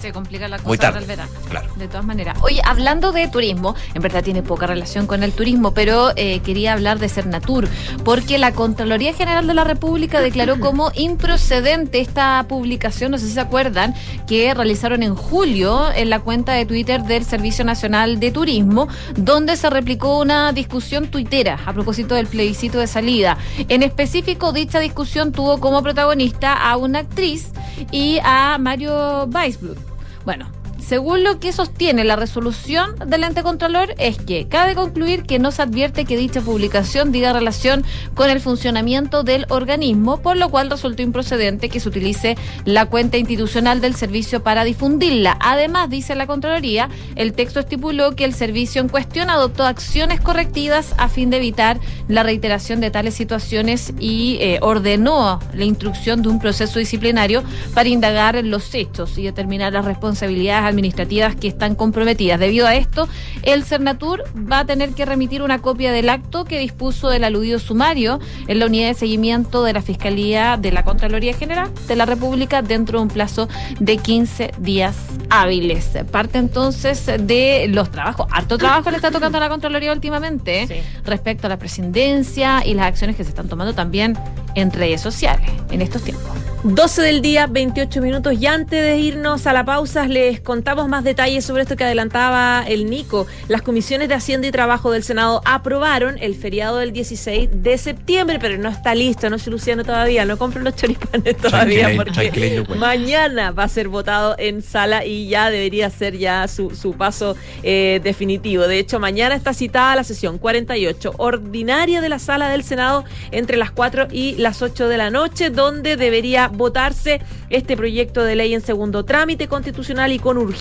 Se 0.00 0.12
complica 0.12 0.46
la 0.48 0.58
Muy 0.58 0.76
cosa 0.76 0.92
tarde, 0.92 1.00
del 1.00 1.08
verano. 1.08 1.32
claro. 1.48 1.68
De 1.76 1.88
todas 1.88 2.04
maneras. 2.06 2.38
Oye, 2.42 2.60
hablando 2.64 3.10
de 3.12 3.26
turismo, 3.28 3.74
en 3.94 4.02
verdad 4.02 4.22
tiene 4.22 4.42
poca 4.42 4.66
relación 4.66 5.06
con 5.06 5.22
el 5.22 5.32
turismo, 5.32 5.72
pero 5.74 6.10
eh, 6.14 6.40
quería 6.40 6.72
hablar 6.74 6.98
de 6.98 7.08
Cernatur, 7.08 7.68
porque 8.04 8.38
la 8.38 8.52
Contraloría 8.52 9.12
General 9.12 9.46
de 9.46 9.54
la 9.54 9.64
República 9.64 10.20
declaró 10.20 10.60
como 10.60 10.92
improcedente 10.94 12.00
esta 12.00 12.44
publicación, 12.48 13.10
no 13.10 13.18
sé 13.18 13.26
si 13.26 13.32
se 13.32 13.40
acuerdan, 13.40 13.94
que 14.26 14.54
realizaron 14.54 15.02
en 15.02 15.14
julio 15.16 15.90
en 15.92 16.10
la 16.10 16.20
cuenta 16.20 16.52
de 16.52 16.64
Twitter 16.64 17.02
del 17.02 17.24
Servicio 17.24 17.64
Nacional 17.64 18.20
de 18.20 18.30
Turismo, 18.30 18.88
donde 19.16 19.56
se 19.56 19.68
replicó 19.68 20.20
una 20.20 20.52
discusión 20.52 21.08
tuitera 21.08 21.58
a 21.66 21.72
propósito 21.72 22.14
del 22.14 22.26
plebiscito 22.28 22.78
de 22.78 22.86
salida. 22.86 23.36
En 23.68 23.82
específico, 23.82 24.52
dicha 24.52 24.78
discusión 24.78 25.32
tuvo 25.32 25.58
como 25.58 25.82
protagonista 25.82 26.52
a 26.54 26.76
una 26.76 27.00
actriz 27.00 27.50
y 27.90 28.18
a 28.22 28.58
Mario 28.58 29.24
Weisblut. 29.26 29.87
Bueno, 30.28 30.46
según 30.88 31.22
lo 31.22 31.38
que 31.38 31.52
sostiene 31.52 32.02
la 32.02 32.16
resolución 32.16 32.94
del 33.06 33.22
ente 33.22 33.42
contralor 33.42 33.94
es 33.98 34.16
que 34.16 34.48
cabe 34.48 34.74
concluir 34.74 35.24
que 35.24 35.38
no 35.38 35.50
se 35.50 35.60
advierte 35.60 36.06
que 36.06 36.16
dicha 36.16 36.40
publicación 36.40 37.12
diga 37.12 37.34
relación 37.34 37.84
con 38.14 38.30
el 38.30 38.40
funcionamiento 38.40 39.22
del 39.22 39.44
organismo, 39.50 40.22
por 40.22 40.38
lo 40.38 40.48
cual 40.48 40.70
resultó 40.70 41.02
improcedente 41.02 41.68
que 41.68 41.80
se 41.80 41.90
utilice 41.90 42.38
la 42.64 42.86
cuenta 42.86 43.18
institucional 43.18 43.82
del 43.82 43.96
servicio 43.96 44.42
para 44.42 44.64
difundirla. 44.64 45.36
Además, 45.40 45.90
dice 45.90 46.14
la 46.14 46.26
Contraloría, 46.26 46.88
el 47.16 47.34
texto 47.34 47.60
estipuló 47.60 48.16
que 48.16 48.24
el 48.24 48.32
servicio 48.32 48.80
en 48.80 48.88
cuestión 48.88 49.28
adoptó 49.28 49.66
acciones 49.66 50.22
correctivas 50.22 50.94
a 50.96 51.10
fin 51.10 51.28
de 51.28 51.36
evitar 51.36 51.78
la 52.08 52.22
reiteración 52.22 52.80
de 52.80 52.90
tales 52.90 53.12
situaciones 53.12 53.92
y 54.00 54.38
eh, 54.40 54.58
ordenó 54.62 55.38
la 55.52 55.64
instrucción 55.64 56.22
de 56.22 56.30
un 56.30 56.38
proceso 56.38 56.78
disciplinario 56.78 57.42
para 57.74 57.90
indagar 57.90 58.42
los 58.42 58.74
hechos 58.74 59.18
y 59.18 59.24
determinar 59.24 59.74
las 59.74 59.84
responsabilidades 59.84 60.77
administrativas 60.78 61.34
que 61.34 61.48
están 61.48 61.74
comprometidas. 61.74 62.38
Debido 62.38 62.66
a 62.66 62.76
esto, 62.76 63.08
el 63.42 63.64
Cernatur 63.64 64.24
va 64.50 64.60
a 64.60 64.64
tener 64.64 64.90
que 64.90 65.04
remitir 65.04 65.42
una 65.42 65.60
copia 65.60 65.92
del 65.92 66.08
acto 66.08 66.44
que 66.44 66.58
dispuso 66.58 67.08
del 67.08 67.24
aludido 67.24 67.58
sumario 67.58 68.20
en 68.46 68.60
la 68.60 68.66
unidad 68.66 68.88
de 68.88 68.94
seguimiento 68.94 69.64
de 69.64 69.72
la 69.72 69.82
Fiscalía 69.82 70.56
de 70.56 70.70
la 70.70 70.84
Contraloría 70.84 71.34
General 71.34 71.70
de 71.86 71.96
la 71.96 72.06
República 72.06 72.62
dentro 72.62 72.98
de 72.98 73.02
un 73.02 73.08
plazo 73.08 73.48
de 73.80 73.96
15 73.96 74.52
días 74.58 74.96
hábiles. 75.30 75.90
Parte 76.10 76.38
entonces 76.38 77.06
de 77.06 77.66
los 77.68 77.90
trabajos. 77.90 78.26
Harto 78.30 78.56
trabajo 78.56 78.90
le 78.90 78.96
está 78.96 79.10
tocando 79.10 79.38
a 79.38 79.40
la 79.40 79.48
Contraloría 79.48 79.92
últimamente 79.92 80.62
¿eh? 80.62 80.66
Sí. 80.68 80.74
respecto 81.04 81.46
a 81.46 81.50
la 81.50 81.58
presidencia 81.58 82.64
y 82.64 82.74
las 82.74 82.86
acciones 82.86 83.16
que 83.16 83.24
se 83.24 83.30
están 83.30 83.48
tomando 83.48 83.74
también 83.74 84.16
en 84.54 84.70
redes 84.70 85.00
sociales 85.00 85.50
en 85.70 85.82
estos 85.82 86.02
tiempos. 86.02 86.38
12 86.64 87.02
del 87.02 87.22
día, 87.22 87.46
28 87.46 88.02
minutos. 88.02 88.34
Y 88.40 88.46
antes 88.46 88.82
de 88.82 88.98
irnos 88.98 89.46
a 89.46 89.52
la 89.52 89.64
pausa, 89.64 90.06
les 90.08 90.40
contamos 90.40 90.67
más 90.76 91.02
detalles 91.02 91.46
sobre 91.46 91.62
esto 91.62 91.76
que 91.76 91.84
adelantaba 91.84 92.62
el 92.68 92.90
Nico. 92.90 93.26
Las 93.48 93.62
comisiones 93.62 94.08
de 94.08 94.14
Hacienda 94.14 94.46
y 94.46 94.50
Trabajo 94.50 94.90
del 94.90 95.02
Senado 95.02 95.40
aprobaron 95.46 96.18
el 96.20 96.34
feriado 96.34 96.76
del 96.76 96.92
16 96.92 97.48
de 97.62 97.78
septiembre, 97.78 98.38
pero 98.38 98.58
no 98.58 98.68
está 98.68 98.94
listo, 98.94 99.30
no 99.30 99.38
se 99.38 99.50
Luciano 99.50 99.82
todavía. 99.82 100.26
No 100.26 100.36
compren 100.36 100.64
los 100.64 100.76
choripanes 100.76 101.38
todavía 101.38 101.92
porque 101.96 102.64
pues. 102.66 102.78
mañana 102.78 103.50
va 103.50 103.64
a 103.64 103.68
ser 103.68 103.88
votado 103.88 104.36
en 104.38 104.60
sala 104.60 105.06
y 105.06 105.28
ya 105.28 105.50
debería 105.50 105.88
ser 105.88 106.18
ya 106.18 106.46
su, 106.48 106.68
su 106.76 106.92
paso 106.92 107.34
eh, 107.62 108.00
definitivo. 108.04 108.68
De 108.68 108.78
hecho, 108.78 109.00
mañana 109.00 109.34
está 109.34 109.54
citada 109.54 109.96
la 109.96 110.04
sesión 110.04 110.36
48 110.36 111.14
ordinaria 111.16 112.02
de 112.02 112.10
la 112.10 112.18
sala 112.18 112.50
del 112.50 112.62
Senado 112.62 113.04
entre 113.30 113.56
las 113.56 113.70
4 113.70 114.08
y 114.12 114.34
las 114.36 114.60
8 114.60 114.86
de 114.86 114.98
la 114.98 115.08
noche, 115.08 115.48
donde 115.48 115.96
debería 115.96 116.48
votarse 116.48 117.22
este 117.48 117.74
proyecto 117.74 118.22
de 118.22 118.36
ley 118.36 118.52
en 118.52 118.60
segundo 118.60 119.06
trámite 119.06 119.48
constitucional 119.48 120.12
y 120.12 120.18
con 120.18 120.36
urgencia 120.36 120.57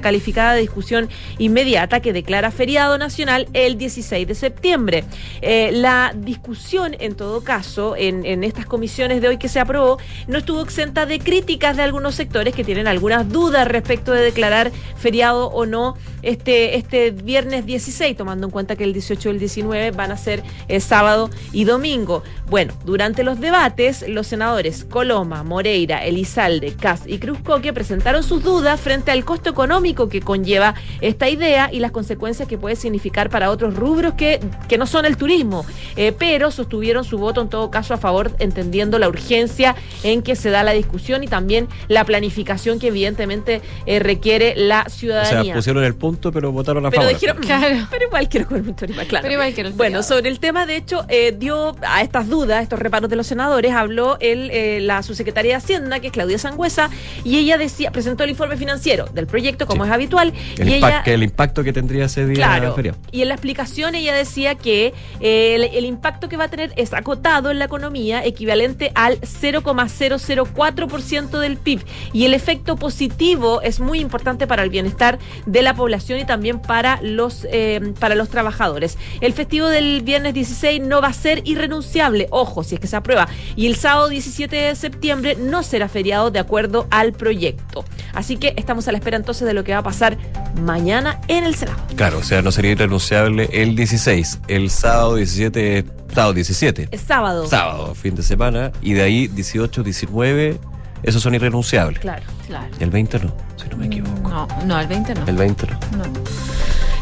calificada 0.00 0.54
de 0.54 0.60
discusión 0.60 1.08
inmediata 1.38 2.00
que 2.00 2.12
declara 2.12 2.50
feriado 2.50 2.98
nacional 2.98 3.48
el 3.52 3.78
16 3.78 4.26
de 4.26 4.34
septiembre. 4.34 5.04
Eh, 5.40 5.70
la 5.72 6.12
discusión, 6.14 6.96
en 6.98 7.14
todo 7.14 7.42
caso, 7.42 7.94
en, 7.96 8.44
estas 8.44 8.66
comisiones 8.66 9.20
de 9.20 9.28
hoy 9.28 9.38
que 9.38 9.48
se 9.48 9.60
aprobó, 9.60 9.98
no 10.26 10.38
estuvo 10.38 10.62
exenta 10.62 11.06
de 11.06 11.18
críticas 11.18 11.76
de 11.76 11.82
algunos 11.82 12.14
sectores 12.14 12.54
que 12.54 12.64
tienen 12.64 12.86
algunas 12.86 13.28
dudas 13.28 13.68
respecto 13.68 14.12
de 14.12 14.22
declarar 14.22 14.72
feriado 14.96 15.48
o 15.48 15.66
no 15.66 15.96
este, 16.22 16.76
este 16.76 17.10
viernes 17.10 17.66
16, 17.66 18.16
tomando 18.16 18.46
en 18.46 18.50
cuenta 18.50 18.76
que 18.76 18.84
el 18.84 18.92
18 18.92 19.28
y 19.28 19.32
el 19.32 19.38
19 19.38 19.90
van 19.92 20.10
a 20.10 20.16
ser 20.16 20.42
eh, 20.68 20.80
sábado 20.80 21.30
y 21.52 21.64
domingo. 21.64 22.22
Bueno, 22.48 22.74
durante 22.84 23.22
los 23.22 23.40
debates, 23.40 24.04
los 24.08 24.26
senadores 24.26 24.84
Coloma, 24.84 25.42
Moreira, 25.42 26.04
Elizalde, 26.04 26.74
Cas 26.74 27.02
y 27.06 27.18
Cruzcoque 27.18 27.72
presentaron 27.72 28.22
sus 28.22 28.42
dudas 28.42 28.80
frente 28.80 29.10
al 29.10 29.24
costo 29.34 29.50
económico 29.50 30.08
que 30.08 30.20
conlleva 30.20 30.74
esta 31.00 31.28
idea 31.28 31.68
y 31.72 31.80
las 31.80 31.90
consecuencias 31.90 32.46
que 32.46 32.56
puede 32.56 32.76
significar 32.76 33.30
para 33.30 33.50
otros 33.50 33.74
rubros 33.74 34.14
que, 34.14 34.38
que 34.68 34.78
no 34.78 34.86
son 34.86 35.04
el 35.06 35.16
turismo, 35.16 35.66
Eh, 35.96 36.12
pero 36.16 36.50
sostuvieron 36.52 37.02
su 37.04 37.18
voto 37.18 37.40
en 37.40 37.48
todo 37.48 37.68
caso 37.70 37.94
a 37.94 37.96
favor, 37.96 38.30
entendiendo 38.38 38.98
la 39.00 39.08
urgencia 39.08 39.74
en 40.04 40.22
que 40.22 40.36
se 40.36 40.50
da 40.50 40.62
la 40.62 40.70
discusión 40.72 41.24
y 41.24 41.26
también 41.28 41.66
la 41.88 42.04
planificación 42.04 42.78
que 42.78 42.88
evidentemente 42.88 43.60
eh, 43.86 43.98
requiere 43.98 44.54
la 44.56 44.84
o 44.86 44.90
ciudadanía. 44.90 45.42
sea, 45.44 45.54
pusieron 45.54 45.82
el 45.84 45.94
punto, 45.96 46.30
pero 46.30 46.52
votaron 46.52 46.86
a 46.86 46.90
Pero 46.90 47.02
favor. 47.02 47.14
dijeron, 47.20 47.36
Claro. 47.42 47.86
pero 47.90 48.04
igual 48.06 48.28
quiero 48.28 48.46
comer 48.46 48.62
un 48.62 48.76
choripán, 48.76 49.06
claro. 49.06 49.22
Pero 49.24 49.34
igual 49.34 49.52
quiero 49.54 49.68
el 49.70 49.74
Bueno, 49.74 50.02
sobre 50.04 50.28
el 50.30 50.38
tema, 50.38 50.64
de 50.66 50.76
hecho, 50.76 51.04
eh, 51.08 51.34
dio 51.36 51.74
a 51.82 52.02
estas 52.02 52.28
dudas, 52.28 52.62
estos 52.62 52.78
reparos 52.78 53.10
de 53.10 53.16
los 53.16 53.26
senadores, 53.26 53.72
habló 53.72 54.16
el, 54.20 54.50
eh, 54.52 54.78
la 54.80 55.02
su 55.02 55.14
secretaria 55.14 55.52
de 55.52 55.56
Hacienda, 55.56 55.98
que 56.00 56.06
es 56.08 56.12
Claudia 56.12 56.38
Sangüesa, 56.38 56.88
y 57.24 57.38
ella 57.38 57.56
decía, 57.58 57.90
presentó 57.90 58.22
el 58.24 58.30
informe 58.30 58.56
financiero 58.56 59.06
del 59.06 59.23
proyecto, 59.26 59.66
como 59.66 59.84
Sí. 59.84 59.90
es 59.90 59.94
habitual, 59.94 60.32
El, 60.58 60.68
y 60.68 60.72
impact- 60.72 60.76
ella... 60.88 61.02
que 61.04 61.14
el 61.14 61.22
impacto 61.22 61.62
que 61.64 61.72
tendría 61.72 62.06
ese 62.06 62.26
día 62.26 62.34
Claro. 62.36 62.74
feriado. 62.74 62.98
Y 63.12 63.22
en 63.22 63.28
la 63.28 63.34
explicación 63.34 63.94
ella 63.94 64.14
decía 64.14 64.54
que 64.54 64.92
eh, 65.20 65.54
el, 65.54 65.64
el 65.64 65.84
impacto 65.84 66.28
que 66.28 66.36
va 66.36 66.44
a 66.44 66.48
tener 66.48 66.72
es 66.76 66.92
acotado 66.92 67.50
en 67.50 67.58
la 67.58 67.66
economía, 67.66 68.24
equivalente 68.24 68.90
al 68.94 69.18
0,004% 69.20 71.38
del 71.38 71.56
PIB. 71.56 71.82
Y 72.12 72.24
el 72.24 72.34
efecto 72.34 72.76
positivo 72.76 73.60
es 73.62 73.80
muy 73.80 74.00
importante 74.00 74.46
para 74.46 74.62
el 74.62 74.70
bienestar 74.70 75.18
de 75.46 75.62
la 75.62 75.74
población 75.74 76.18
y 76.20 76.24
también 76.24 76.60
para 76.60 77.00
los, 77.02 77.46
eh, 77.50 77.80
para 77.98 78.14
los 78.14 78.28
trabajadores. 78.28 78.98
El 79.20 79.32
festivo 79.32 79.68
del 79.68 80.02
viernes 80.02 80.34
16 80.34 80.80
no 80.82 81.00
va 81.00 81.08
a 81.08 81.12
ser 81.12 81.42
irrenunciable, 81.44 82.28
ojo, 82.30 82.62
si 82.64 82.74
es 82.76 82.80
que 82.80 82.86
se 82.86 82.96
aprueba. 82.96 83.28
Y 83.56 83.66
el 83.66 83.76
sábado 83.76 84.08
17 84.08 84.54
de 84.56 84.74
septiembre 84.74 85.36
no 85.38 85.62
será 85.62 85.88
feriado 85.88 86.30
de 86.30 86.38
acuerdo 86.38 86.86
al 86.90 87.12
proyecto. 87.12 87.84
Así 88.12 88.36
que 88.36 88.54
estamos 88.56 88.86
a 88.88 88.92
la 88.92 88.98
espera 88.98 89.13
entonces 89.16 89.46
de 89.46 89.54
lo 89.54 89.64
que 89.64 89.72
va 89.72 89.78
a 89.78 89.82
pasar 89.82 90.16
mañana 90.62 91.20
en 91.28 91.44
el 91.44 91.54
Senado. 91.54 91.78
Claro, 91.96 92.18
o 92.18 92.22
sea, 92.22 92.42
no 92.42 92.52
sería 92.52 92.72
irrenunciable 92.72 93.48
el 93.52 93.74
16, 93.76 94.40
el 94.48 94.70
sábado 94.70 95.16
17, 95.16 95.84
sábado 96.14 96.32
17, 96.34 96.88
Es 96.90 97.00
sábado. 97.00 97.46
sábado, 97.48 97.94
fin 97.94 98.14
de 98.14 98.22
semana, 98.22 98.72
y 98.80 98.92
de 98.94 99.02
ahí 99.02 99.26
18, 99.28 99.82
19, 99.82 100.58
esos 101.02 101.22
son 101.22 101.34
irrenunciables. 101.34 101.98
Claro. 102.00 102.22
Claro. 102.46 102.66
Y 102.78 102.84
el 102.84 102.90
20 102.90 103.18
no, 103.20 103.34
si 103.56 103.68
no 103.68 103.76
me 103.78 103.86
equivoco. 103.86 104.28
No, 104.28 104.46
no, 104.66 104.78
el 104.80 104.86
20 104.86 105.14
no. 105.14 105.26
El 105.26 105.36
20 105.36 105.66
no. 105.66 105.98
No. 105.98 106.04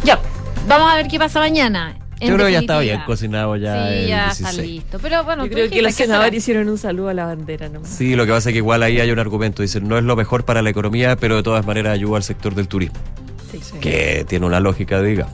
Ya, 0.05 0.18
vamos 0.68 0.90
a 0.90 0.96
ver 0.96 1.09
qué 1.09 1.18
pasa 1.18 1.40
mañana. 1.40 1.96
En 2.22 2.28
Yo 2.28 2.35
creo 2.37 2.46
que 2.46 2.52
ya 2.52 2.61
estaba 2.61 2.78
definitiva. 2.80 3.04
bien 3.04 3.06
cocinado 3.06 3.56
ya 3.56 3.88
Sí, 3.88 3.94
el 3.94 4.06
ya 4.06 4.24
16. 4.26 4.48
está 4.48 4.62
listo. 4.62 4.98
Pero 5.02 5.24
bueno, 5.24 5.44
Yo 5.46 5.52
creo 5.52 5.68
que 5.70 5.82
los 5.82 5.94
senadores 5.94 6.35
hicieron 6.38 6.68
un 6.68 6.78
saludo 6.78 7.08
a 7.08 7.14
la 7.14 7.26
bandera 7.26 7.68
nomás. 7.68 7.90
Sí, 7.90 8.14
lo 8.14 8.24
que 8.26 8.32
pasa 8.32 8.50
es 8.50 8.52
que 8.52 8.58
igual 8.58 8.82
ahí 8.82 9.00
hay 9.00 9.11
un 9.11 9.18
argumento. 9.18 9.62
Dicen, 9.62 9.88
no 9.88 9.98
es 9.98 10.04
lo 10.04 10.14
mejor 10.16 10.44
para 10.44 10.62
la 10.62 10.70
economía, 10.70 11.16
pero 11.16 11.37
de 11.37 11.42
todas 11.42 11.66
maneras 11.66 11.92
ayuda 11.94 12.16
al 12.18 12.22
sector 12.22 12.54
del 12.54 12.68
turismo. 12.68 12.96
Que 13.80 14.24
tiene 14.28 14.46
una 14.46 14.61
lógica, 14.61 15.02
digamos. 15.02 15.32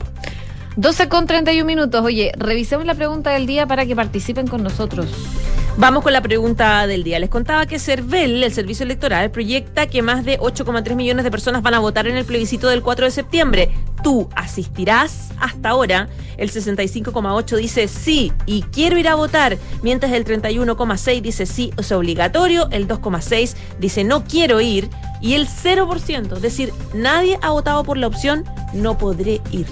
12 0.75 1.09
con 1.09 1.25
31 1.27 1.65
minutos. 1.65 2.03
Oye, 2.03 2.31
revisemos 2.37 2.85
la 2.85 2.95
pregunta 2.95 3.31
del 3.31 3.45
día 3.45 3.67
para 3.67 3.85
que 3.85 3.95
participen 3.95 4.47
con 4.47 4.63
nosotros. 4.63 5.07
Vamos 5.77 6.03
con 6.03 6.11
la 6.13 6.21
pregunta 6.21 6.87
del 6.87 7.03
día. 7.03 7.19
Les 7.19 7.29
contaba 7.29 7.65
que 7.65 7.79
CERVEL, 7.79 8.43
el 8.43 8.51
servicio 8.53 8.83
electoral, 8.83 9.31
proyecta 9.31 9.87
que 9.87 10.01
más 10.01 10.25
de 10.25 10.37
8,3 10.39 10.95
millones 10.95 11.23
de 11.23 11.31
personas 11.31 11.61
van 11.61 11.73
a 11.73 11.79
votar 11.79 12.07
en 12.07 12.17
el 12.17 12.25
plebiscito 12.25 12.67
del 12.67 12.81
4 12.81 13.05
de 13.05 13.11
septiembre. 13.11 13.69
¿Tú 14.03 14.29
asistirás? 14.35 15.31
Hasta 15.39 15.69
ahora, 15.69 16.09
el 16.37 16.51
65,8 16.51 17.57
dice 17.57 17.87
sí 17.87 18.31
y 18.45 18.61
quiero 18.63 18.97
ir 18.97 19.07
a 19.07 19.15
votar, 19.15 19.57
mientras 19.81 20.11
el 20.13 20.25
31,6 20.25 21.21
dice 21.21 21.45
sí 21.45 21.71
es 21.77 21.91
obligatorio, 21.91 22.69
el 22.71 22.87
2,6 22.87 23.55
dice 23.79 24.03
no 24.03 24.23
quiero 24.23 24.61
ir 24.61 24.89
y 25.21 25.33
el 25.33 25.47
0%, 25.47 26.35
es 26.35 26.41
decir, 26.41 26.73
nadie 26.93 27.37
ha 27.41 27.49
votado 27.49 27.83
por 27.83 27.97
la 27.97 28.07
opción 28.07 28.45
no 28.73 28.97
podré 28.97 29.41
ir. 29.51 29.67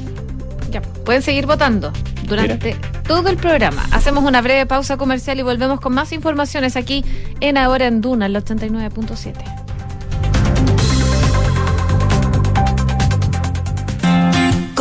Ya, 0.69 0.81
pueden 0.81 1.21
seguir 1.21 1.45
votando 1.45 1.93
durante 2.27 2.75
todo 3.07 3.29
el 3.29 3.37
programa. 3.37 3.85
Hacemos 3.91 4.25
una 4.25 4.41
breve 4.41 4.65
pausa 4.65 4.97
comercial 4.97 5.39
y 5.39 5.43
volvemos 5.43 5.79
con 5.79 5.93
más 5.93 6.11
informaciones 6.11 6.75
aquí 6.75 7.05
en 7.39 7.57
Ahora 7.57 7.87
en 7.87 8.01
Duna, 8.01 8.25
el 8.25 8.35
89.7. 8.35 9.66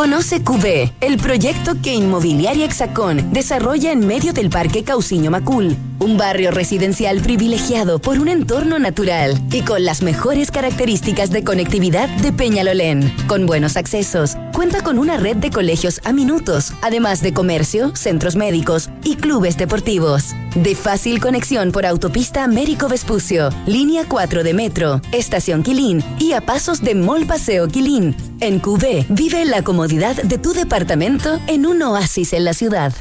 Conoce 0.07 0.41
QB, 0.41 0.93
el 1.01 1.17
proyecto 1.17 1.83
que 1.83 1.93
Inmobiliaria 1.93 2.67
Hexacón 2.67 3.33
desarrolla 3.33 3.91
en 3.91 4.07
medio 4.07 4.33
del 4.33 4.51
Parque 4.51 4.85
Cauciño 4.85 5.33
Macul, 5.33 5.77
un 5.99 6.17
barrio 6.17 6.53
residencial 6.53 7.21
privilegiado 7.21 7.99
por 7.99 8.21
un 8.21 8.29
entorno 8.29 8.79
natural 8.79 9.37
y 9.51 9.63
con 9.63 9.85
las 9.85 10.03
mejores 10.03 10.53
características 10.53 11.31
de 11.31 11.43
conectividad 11.43 12.09
de 12.09 12.33
Peñalolén. 12.33 13.13
Con 13.27 13.47
buenos 13.47 13.77
accesos, 13.77 14.37
cuenta 14.55 14.81
con 14.81 15.01
una 15.01 15.17
red 15.17 15.39
de 15.39 15.51
colegios 15.51 16.01
a 16.05 16.13
minutos, 16.13 16.73
además 16.83 17.21
de 17.21 17.35
comercio, 17.35 17.91
centros 17.97 18.37
médicos 18.37 18.91
y 19.03 19.17
clubes 19.17 19.57
deportivos. 19.57 20.37
De 20.57 20.75
fácil 20.75 21.21
conexión 21.21 21.71
por 21.71 21.85
autopista 21.85 22.43
Américo 22.43 22.89
Vespucio, 22.89 23.51
línea 23.67 24.07
4 24.09 24.43
de 24.43 24.55
metro, 24.55 25.03
estación 25.13 25.63
Quilín 25.63 26.03
y 26.19 26.33
a 26.33 26.41
pasos 26.41 26.81
de 26.81 26.95
Mall 26.95 27.27
Paseo 27.27 27.69
Quilín. 27.69 28.17
En 28.41 28.59
QB, 28.59 29.05
vive 29.11 29.45
la 29.45 29.63
comodidad 29.63 30.17
de 30.17 30.39
tu 30.39 30.55
departamento 30.55 31.41
en 31.47 31.67
un 31.67 31.83
oasis 31.83 32.33
en 32.33 32.47
la 32.47 32.55
ciudad. 32.55 32.95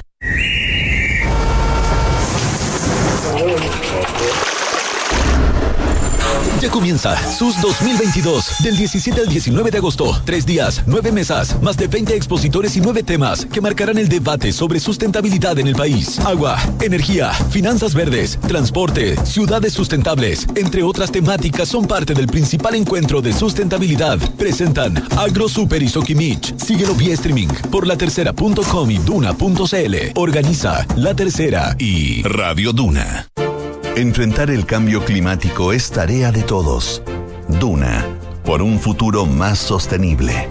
Ya 6.62 6.70
comienza 6.72 7.16
SUS 7.32 7.62
2022, 7.62 8.64
del 8.64 8.78
17 8.78 9.22
al 9.22 9.28
19 9.28 9.72
de 9.72 9.78
agosto. 9.78 10.22
Tres 10.24 10.46
días, 10.46 10.84
nueve 10.88 11.12
mesas, 11.12 11.62
más 11.62 11.76
de 11.76 11.88
20 11.88 12.16
expositores 12.16 12.78
y 12.78 12.82
nueve 12.82 13.04
temas 13.04 13.46
que 13.46 13.60
marcarán 13.60 13.98
el 13.98 14.08
debate 14.08 14.54
sobre 14.54 14.80
sustentabilidad 14.80 15.60
en 15.60 15.68
el 15.68 15.76
país. 15.76 16.18
Agua, 16.20 16.58
energía, 16.82 17.34
finanzas 17.34 17.94
verdes, 17.94 18.40
transporte, 18.48 19.18
ciudades 19.26 19.74
sustentables, 19.74 20.48
entre 20.56 20.84
otras 20.84 21.12
temáticas 21.12 21.68
son 21.68 21.88
parte 21.88 22.14
del 22.14 22.28
principal 22.28 22.76
encuentro 22.76 23.22
de 23.22 23.34
sustentabilidad. 23.34 24.18
Presentan 24.38 25.04
Agro 25.18 25.50
Super 25.50 25.84
y 25.84 25.90
Sokimich. 25.90 26.58
Síguelo 26.58 26.96
vía 26.96 27.14
streaming 27.16 27.50
por 27.70 27.86
latercera.com 27.86 28.92
y 28.92 28.98
duna.cl. 29.00 29.96
Organiza 30.16 30.86
La 30.96 31.14
Tercera 31.16 31.76
y 31.78 32.24
Radio 32.24 32.72
Duna. 32.72 33.28
Enfrentar 33.96 34.52
el 34.52 34.66
cambio 34.66 35.06
climático 35.06 35.72
es 35.72 35.90
tarea 35.90 36.34
de 36.34 36.44
todos. 36.44 37.02
Duna, 37.48 38.06
por 38.44 38.62
un 38.62 38.78
futuro 38.78 39.26
más 39.26 39.58
sostenible. 39.58 40.50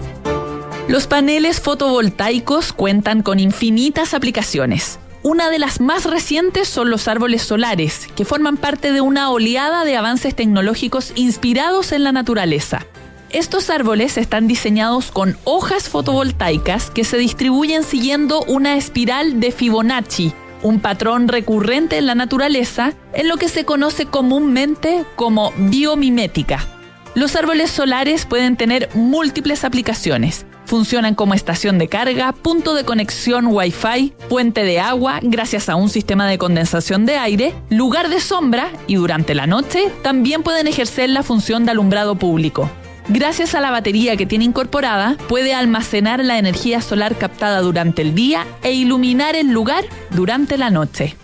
Los 0.87 1.05
paneles 1.05 1.61
fotovoltaicos 1.61 2.73
cuentan 2.73 3.21
con 3.21 3.39
infinitas 3.39 4.15
aplicaciones. 4.15 4.97
Una 5.21 5.51
de 5.51 5.59
las 5.59 5.79
más 5.79 6.05
recientes 6.05 6.67
son 6.67 6.89
los 6.89 7.07
árboles 7.07 7.43
solares, 7.43 8.07
que 8.15 8.25
forman 8.25 8.57
parte 8.57 8.91
de 8.91 9.01
una 9.01 9.29
oleada 9.29 9.85
de 9.85 9.95
avances 9.95 10.33
tecnológicos 10.33 11.11
inspirados 11.13 11.91
en 11.91 12.03
la 12.03 12.11
naturaleza. 12.11 12.87
Estos 13.29 13.69
árboles 13.69 14.17
están 14.17 14.47
diseñados 14.47 15.11
con 15.11 15.37
hojas 15.43 15.87
fotovoltaicas 15.87 16.89
que 16.89 17.03
se 17.03 17.17
distribuyen 17.17 17.83
siguiendo 17.83 18.41
una 18.47 18.75
espiral 18.75 19.39
de 19.39 19.51
Fibonacci, 19.51 20.33
un 20.65 20.79
patrón 20.79 21.27
recurrente 21.27 21.99
en 21.99 22.07
la 22.07 22.15
naturaleza 22.15 22.93
en 23.13 23.27
lo 23.27 23.37
que 23.37 23.49
se 23.49 23.65
conoce 23.65 24.07
comúnmente 24.07 25.05
como 25.15 25.53
biomimética. 25.57 26.65
Los 27.13 27.35
árboles 27.35 27.69
solares 27.69 28.25
pueden 28.25 28.57
tener 28.57 28.89
múltiples 28.95 29.63
aplicaciones. 29.63 30.47
Funcionan 30.65 31.13
como 31.13 31.35
estación 31.35 31.77
de 31.77 31.87
carga, 31.87 32.33
punto 32.33 32.73
de 32.73 32.83
conexión 32.83 33.45
Wi-Fi, 33.45 34.15
fuente 34.27 34.63
de 34.63 34.79
agua 34.79 35.19
gracias 35.21 35.69
a 35.69 35.75
un 35.75 35.89
sistema 35.89 36.27
de 36.27 36.39
condensación 36.39 37.05
de 37.05 37.17
aire, 37.17 37.53
lugar 37.69 38.09
de 38.09 38.19
sombra 38.19 38.69
y 38.87 38.95
durante 38.95 39.35
la 39.35 39.45
noche 39.45 39.91
también 40.01 40.41
pueden 40.41 40.65
ejercer 40.65 41.11
la 41.11 41.21
función 41.21 41.65
de 41.65 41.71
alumbrado 41.71 42.15
público. 42.15 42.71
Gracias 43.07 43.53
a 43.53 43.61
la 43.61 43.69
batería 43.69 44.17
que 44.17 44.25
tiene 44.25 44.45
incorporada, 44.45 45.15
puede 45.29 45.53
almacenar 45.53 46.25
la 46.25 46.39
energía 46.39 46.81
solar 46.81 47.15
captada 47.15 47.61
durante 47.61 48.01
el 48.01 48.15
día 48.15 48.47
e 48.63 48.71
iluminar 48.71 49.35
el 49.35 49.51
lugar 49.51 49.83
durante 50.09 50.57
la 50.57 50.71
noche. 50.71 51.15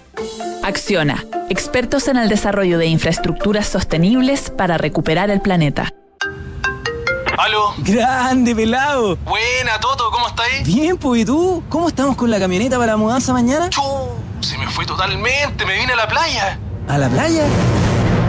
Acciona, 0.62 1.26
expertos 1.50 2.08
en 2.08 2.18
el 2.18 2.30
desarrollo 2.30 2.78
de 2.78 2.86
infraestructuras 2.86 3.68
sostenibles 3.68 4.52
para 4.52 4.78
recuperar 4.78 5.32
el 5.32 5.42
planeta. 5.42 5.92
¿Aló? 7.36 7.74
Grande, 7.80 8.56
pelado. 8.56 9.16
Buena, 9.26 9.80
Toto, 9.80 10.12
¿cómo 10.12 10.28
estáis? 10.28 10.64
Bien, 10.68 10.98
pues, 10.98 11.22
¿y 11.22 11.26
tú? 11.26 11.64
¿Cómo 11.68 11.88
estamos 11.88 12.16
con 12.16 12.30
la 12.30 12.40
camioneta 12.40 12.78
para 12.78 12.92
la 12.92 12.98
mudanza 12.98 13.34
mañana? 13.34 13.72
Chu, 13.72 13.82
se 14.42 14.56
me 14.60 14.68
fue 14.68 14.86
totalmente, 14.86 15.66
me 15.66 15.80
vine 15.80 15.94
a 15.94 15.96
la 15.96 16.08
playa. 16.08 16.60
¿A 16.88 16.98
la 17.00 17.10
playa? 17.10 17.46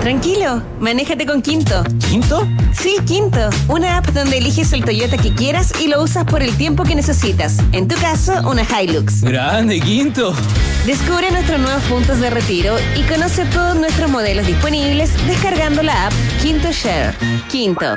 Tranquilo, 0.03 0.61
manéjate 0.81 1.27
con 1.27 1.43
Quinto. 1.43 1.85
¿Quinto? 2.11 2.45
Sí, 2.73 2.97
Quinto, 3.07 3.39
una 3.69 3.99
app 3.99 4.09
donde 4.09 4.39
eliges 4.39 4.73
el 4.73 4.85
Toyota 4.85 5.17
que 5.17 5.33
quieras 5.33 5.73
y 5.81 5.87
lo 5.87 6.03
usas 6.03 6.25
por 6.25 6.43
el 6.43 6.57
tiempo 6.57 6.83
que 6.83 6.97
necesitas. 6.97 7.59
En 7.71 7.87
tu 7.87 7.95
caso, 7.95 8.33
una 8.51 8.65
Hilux. 8.65 9.23
Grande, 9.23 9.81
Quinto. 9.81 10.35
Descubre 10.87 11.31
nuestros 11.31 11.61
nuevos 11.61 11.85
puntos 11.85 12.19
de 12.19 12.31
retiro 12.31 12.75
y 12.97 13.03
conoce 13.03 13.45
todos 13.45 13.77
nuestros 13.77 14.11
modelos 14.11 14.45
disponibles 14.45 15.13
descargando 15.29 15.85
la 15.85 16.09
app 16.09 16.13
Quinto 16.43 16.73
Share. 16.73 17.15
Quinto. 17.49 17.97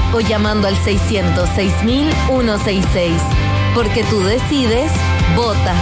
o 0.13 0.19
llamando 0.19 0.67
al 0.67 0.75
606.166. 0.75 3.17
Porque 3.73 4.03
tú 4.05 4.21
decides, 4.21 4.91
vota. 5.35 5.73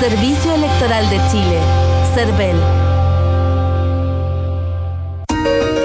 Servicio 0.00 0.54
Electoral 0.54 1.08
de 1.10 1.20
Chile. 1.30 1.60
Cervel. 2.14 2.85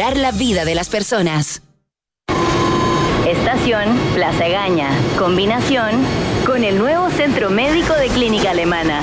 la 0.00 0.32
vida 0.32 0.64
de 0.64 0.74
las 0.74 0.88
personas. 0.88 1.60
Estación 3.28 3.94
Plaza 4.14 4.48
Gaña. 4.48 4.88
Combinación 5.18 6.02
con 6.46 6.64
el 6.64 6.78
nuevo 6.78 7.10
Centro 7.10 7.50
Médico 7.50 7.92
de 7.92 8.08
Clínica 8.08 8.52
Alemana. 8.52 9.02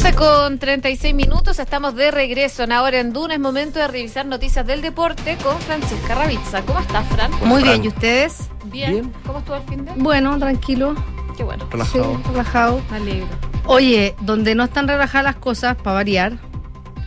Doce 0.00 0.14
con 0.14 0.58
36 0.58 1.14
minutos, 1.14 1.58
estamos 1.58 1.94
de 1.94 2.10
regreso 2.10 2.62
en 2.62 2.72
Ahora 2.72 3.00
en 3.00 3.12
Duna. 3.12 3.34
Es 3.34 3.40
momento 3.40 3.78
de 3.78 3.86
revisar 3.86 4.24
noticias 4.24 4.66
del 4.66 4.80
deporte 4.80 5.36
con 5.42 5.60
Francesca 5.60 6.14
Ravizza. 6.14 6.62
¿Cómo 6.62 6.80
estás, 6.80 7.06
Fran? 7.08 7.30
Muy 7.44 7.62
bien, 7.62 7.84
¿y 7.84 7.88
ustedes? 7.88 8.48
Bien. 8.64 8.92
Bien. 8.92 9.12
¿Cómo 9.26 9.40
estuvo 9.40 9.56
el 9.56 9.62
fin 9.64 9.84
de? 9.84 9.92
Bueno, 9.96 10.38
tranquilo. 10.38 10.94
Qué 11.36 11.44
bueno. 11.44 11.68
Relajado. 11.70 12.16
Sí, 12.16 12.30
relajado. 12.30 12.80
Me 12.90 12.96
alegro. 12.96 13.28
Oye, 13.66 14.16
donde 14.22 14.54
no 14.54 14.64
están 14.64 14.88
relajadas 14.88 15.34
las 15.34 15.36
cosas, 15.36 15.76
para 15.76 15.96
variar, 15.96 16.38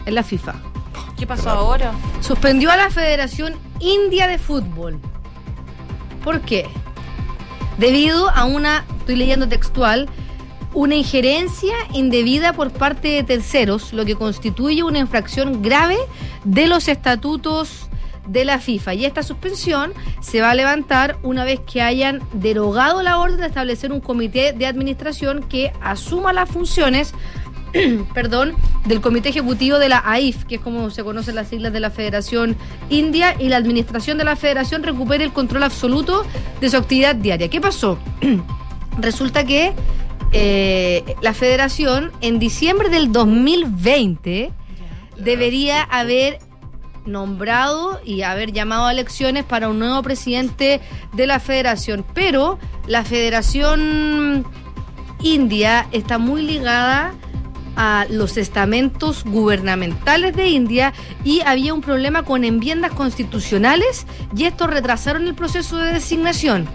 es 0.05 0.13
la 0.13 0.21
FIFA. 0.21 0.53
¿Qué 1.17 1.25
pasó 1.25 1.49
ahora? 1.49 1.93
Suspendió 2.21 2.69
a 2.69 2.77
la 2.77 2.91
Federación 2.91 3.55
India 3.79 4.27
de 4.27 4.37
Fútbol. 4.37 4.99
¿Por 6.23 6.41
qué? 6.41 6.69
Debido 7.79 8.29
a 8.29 8.45
una, 8.45 8.85
estoy 8.99 9.15
leyendo 9.15 9.47
textual, 9.49 10.07
una 10.73 10.95
injerencia 10.95 11.75
indebida 11.93 12.53
por 12.53 12.71
parte 12.71 13.09
de 13.09 13.23
terceros, 13.23 13.93
lo 13.93 14.05
que 14.05 14.15
constituye 14.15 14.83
una 14.83 14.99
infracción 14.99 15.61
grave 15.61 15.97
de 16.43 16.67
los 16.67 16.87
estatutos 16.87 17.89
de 18.27 18.45
la 18.45 18.59
FIFA. 18.59 18.93
Y 18.93 19.05
esta 19.05 19.23
suspensión 19.23 19.93
se 20.21 20.41
va 20.41 20.51
a 20.51 20.55
levantar 20.55 21.17
una 21.23 21.43
vez 21.43 21.59
que 21.59 21.81
hayan 21.81 22.21
derogado 22.33 23.01
la 23.01 23.17
orden 23.17 23.37
de 23.37 23.47
establecer 23.47 23.91
un 23.91 23.99
comité 23.99 24.53
de 24.53 24.65
administración 24.65 25.43
que 25.43 25.73
asuma 25.81 26.33
las 26.33 26.49
funciones 26.49 27.13
perdón, 28.13 28.53
del 28.85 29.01
Comité 29.01 29.29
Ejecutivo 29.29 29.79
de 29.79 29.89
la 29.89 30.03
AIF, 30.05 30.45
que 30.45 30.55
es 30.55 30.61
como 30.61 30.89
se 30.89 31.03
conocen 31.03 31.35
las 31.35 31.47
siglas 31.47 31.73
de 31.73 31.79
la 31.79 31.89
Federación 31.89 32.55
India, 32.89 33.35
y 33.39 33.49
la 33.49 33.57
administración 33.57 34.17
de 34.17 34.23
la 34.23 34.35
Federación 34.35 34.83
recupere 34.83 35.23
el 35.23 35.33
control 35.33 35.63
absoluto 35.63 36.23
de 36.61 36.69
su 36.69 36.77
actividad 36.77 37.15
diaria. 37.15 37.49
¿Qué 37.49 37.59
pasó? 37.59 37.97
Resulta 38.99 39.43
que 39.43 39.73
eh, 40.33 41.15
la 41.21 41.33
Federación 41.33 42.11
en 42.21 42.39
diciembre 42.39 42.89
del 42.89 43.11
2020 43.11 44.51
debería 45.17 45.83
haber 45.83 46.39
nombrado 47.05 47.99
y 48.03 48.21
haber 48.21 48.51
llamado 48.51 48.85
a 48.85 48.91
elecciones 48.91 49.43
para 49.43 49.69
un 49.69 49.79
nuevo 49.79 50.01
presidente 50.01 50.81
de 51.13 51.27
la 51.27 51.39
federación. 51.39 52.05
Pero 52.13 52.57
la 52.87 53.03
Federación 53.03 54.45
India 55.21 55.87
está 55.91 56.17
muy 56.17 56.41
ligada 56.41 57.13
a 57.75 58.05
los 58.09 58.37
estamentos 58.37 59.23
gubernamentales 59.23 60.35
de 60.35 60.49
India 60.49 60.93
y 61.23 61.41
había 61.41 61.73
un 61.73 61.81
problema 61.81 62.23
con 62.23 62.43
enmiendas 62.43 62.91
constitucionales 62.91 64.05
y 64.35 64.45
estos 64.45 64.69
retrasaron 64.69 65.27
el 65.27 65.33
proceso 65.33 65.77
de 65.77 65.93
designación. 65.93 66.67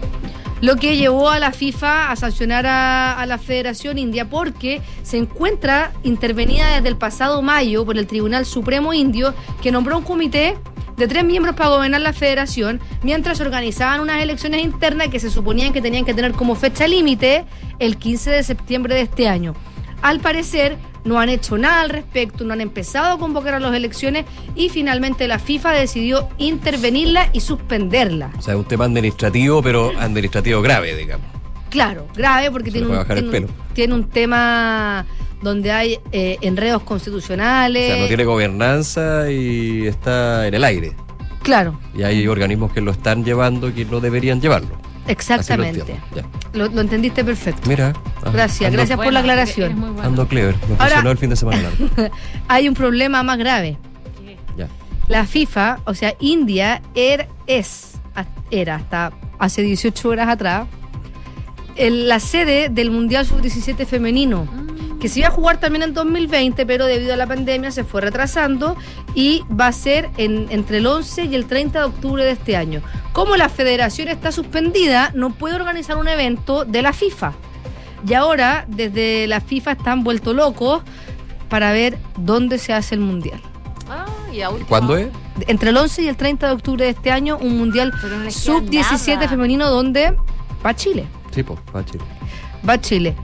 Lo 0.61 0.75
que 0.75 0.97
llevó 0.97 1.29
a 1.29 1.39
la 1.39 1.51
FIFA 1.51 2.11
a 2.11 2.15
sancionar 2.17 2.65
a, 2.67 3.25
la 3.25 3.37
Federación 3.37 3.97
India 3.97 4.29
porque 4.29 4.81
se 5.03 5.17
encuentra 5.17 5.93
intervenida 6.03 6.75
desde 6.75 6.89
el 6.89 6.97
pasado 6.97 7.41
mayo 7.41 7.85
por 7.85 7.97
el 7.97 8.07
Tribunal 8.07 8.45
Supremo 8.45 8.93
Indio 8.93 9.33
que 9.61 9.71
nombró 9.71 9.97
un 9.97 10.03
comité 10.03 10.57
de 10.97 11.07
tres 11.07 11.23
miembros 11.23 11.55
para 11.55 11.69
gobernar 11.69 12.01
la 12.01 12.11
federación, 12.11 12.81
mientras 13.03 13.39
organizaban 13.39 14.01
unas 14.01 14.21
elecciones 14.21 14.61
internas 14.61 15.07
que 15.07 15.19
se 15.21 15.29
suponían 15.29 15.71
que 15.71 15.81
tenían 15.81 16.03
que 16.03 16.13
tener 16.13 16.33
como 16.33 16.55
fecha 16.55 16.87
límite 16.87 17.45
el 17.79 17.95
15 17.97 18.31
de 18.31 18.43
septiembre 18.43 18.95
de 18.95 19.01
este 19.01 19.29
año. 19.29 19.55
Al 20.01 20.19
parecer, 20.19 20.77
no 21.03 21.19
han 21.19 21.29
hecho 21.29 21.57
nada 21.57 21.81
al 21.81 21.89
respecto, 21.89 22.43
no 22.43 22.53
han 22.53 22.61
empezado 22.61 23.13
a 23.15 23.19
convocar 23.19 23.53
a 23.55 23.59
las 23.59 23.73
elecciones 23.73 24.25
y 24.55 24.69
finalmente 24.69 25.27
la 25.27 25.39
FIFA 25.39 25.71
decidió 25.71 26.29
intervenirla 26.37 27.29
y 27.33 27.39
suspenderla. 27.41 28.31
O 28.37 28.41
sea, 28.41 28.53
es 28.53 28.59
un 28.59 28.65
tema 28.65 28.85
administrativo, 28.85 29.61
pero 29.61 29.91
administrativo 29.99 30.61
grave, 30.61 30.95
digamos. 30.95 31.25
Claro, 31.69 32.07
grave 32.15 32.49
porque 32.51 32.71
tiene 32.71 32.87
un, 32.87 33.05
tiene, 33.05 33.21
un- 33.21 33.31
pelo. 33.31 33.47
tiene 33.73 33.93
un 33.93 34.09
tema 34.09 35.05
donde 35.41 35.71
hay 35.71 35.99
eh, 36.11 36.37
enredos 36.41 36.81
O 36.81 36.85
constitucionales. 36.85 37.87
sea, 37.87 38.01
no 38.01 38.07
tiene 38.07 38.25
gobernanza 38.25 39.29
y 39.31 39.85
está 39.87 40.47
en 40.47 40.53
el 40.55 40.63
aire. 40.63 40.93
Claro, 41.43 41.79
Y 41.95 42.03
hay 42.03 42.27
organismos 42.27 42.73
que 42.73 42.81
lo 42.81 42.91
están 42.91 43.23
llevando 43.23 43.69
y 43.69 43.71
que 43.73 43.85
no 43.85 43.99
deberían 44.01 44.41
llevarlo. 44.41 44.77
Exactamente. 45.11 45.79
Lo 45.79 45.85
entiendo. 45.85 46.29
Lo, 46.53 46.67
lo 46.69 46.81
entendiste 46.81 47.23
perfecto. 47.23 47.67
Mira. 47.69 47.93
ah, 48.23 48.29
Gracias, 48.31 48.69
ando- 48.69 48.73
gracias 48.77 48.97
por 48.99 49.11
la 49.13 49.19
aclaración. 49.19 49.99
Ando 50.01 50.27
clever. 50.27 50.55
Me 50.67 50.73
Ahora- 50.75 50.85
funcionó 50.85 51.11
el 51.11 51.17
fin 51.17 51.29
de 51.29 51.35
semana 51.35 51.61
largo. 51.63 52.13
Hay 52.47 52.67
un 52.67 52.73
problema 52.75 53.21
más 53.23 53.37
grave. 53.37 53.77
Ya. 54.57 54.67
La 55.07 55.25
FIFA, 55.25 55.79
o 55.85 55.93
sea, 55.93 56.13
India 56.19 56.81
er- 56.95 57.27
es, 57.47 57.93
era 58.51 58.75
hasta 58.75 59.11
hace 59.39 59.61
18 59.61 60.09
horas 60.09 60.29
atrás, 60.29 60.67
el- 61.75 62.07
la 62.07 62.19
sede 62.19 62.69
del 62.69 62.91
Mundial 62.91 63.25
Sub-17 63.25 63.85
femenino, 63.85 64.47
que 64.99 65.07
se 65.09 65.19
iba 65.19 65.29
a 65.29 65.31
jugar 65.31 65.59
también 65.59 65.83
en 65.83 65.93
2020, 65.93 66.65
pero 66.65 66.85
debido 66.85 67.13
a 67.13 67.17
la 67.17 67.25
pandemia 67.27 67.71
se 67.71 67.83
fue 67.83 68.01
retrasando 68.01 68.75
y 69.15 69.43
va 69.49 69.67
a 69.67 69.71
ser 69.71 70.09
en- 70.17 70.47
entre 70.49 70.77
el 70.77 70.87
11 70.87 71.25
y 71.25 71.35
el 71.35 71.45
30 71.45 71.79
de 71.79 71.85
octubre 71.85 72.23
de 72.23 72.31
este 72.31 72.55
año. 72.57 72.81
Como 73.13 73.35
la 73.37 73.49
federación 73.49 74.07
está 74.09 74.31
suspendida, 74.31 75.11
no 75.15 75.29
puede 75.31 75.55
organizar 75.55 75.97
un 75.97 76.07
evento 76.07 76.65
de 76.65 76.81
la 76.81 76.93
FIFA. 76.93 77.33
Y 78.07 78.13
ahora, 78.13 78.65
desde 78.67 79.27
la 79.27 79.41
FIFA 79.41 79.71
están 79.73 80.03
vuelto 80.03 80.33
locos 80.33 80.83
para 81.49 81.71
ver 81.71 81.97
dónde 82.17 82.57
se 82.57 82.73
hace 82.73 82.95
el 82.95 83.01
Mundial. 83.01 83.41
Ah, 83.89 84.05
y 84.31 84.41
a 84.41 84.49
última 84.49 84.67
¿Cuándo 84.69 84.95
es? 84.97 85.07
Entre 85.47 85.69
el 85.71 85.77
11 85.77 86.03
y 86.03 86.07
el 86.07 86.15
30 86.17 86.47
de 86.47 86.53
octubre 86.53 86.83
de 86.85 86.91
este 86.91 87.11
año, 87.11 87.37
un 87.41 87.57
Mundial 87.57 87.91
Pero 88.01 88.17
no 88.17 88.23
les 88.25 88.35
queda 88.43 88.55
sub-17 88.59 89.15
nada. 89.15 89.27
femenino 89.29 89.69
donde 89.69 90.15
va 90.65 90.75
Chile. 90.75 91.07
Sí, 91.31 91.43
pues, 91.43 91.57
va 91.75 91.79
a 91.79 91.85
Chile. 91.85 92.03
Va 92.67 92.79
Chile. 92.79 93.15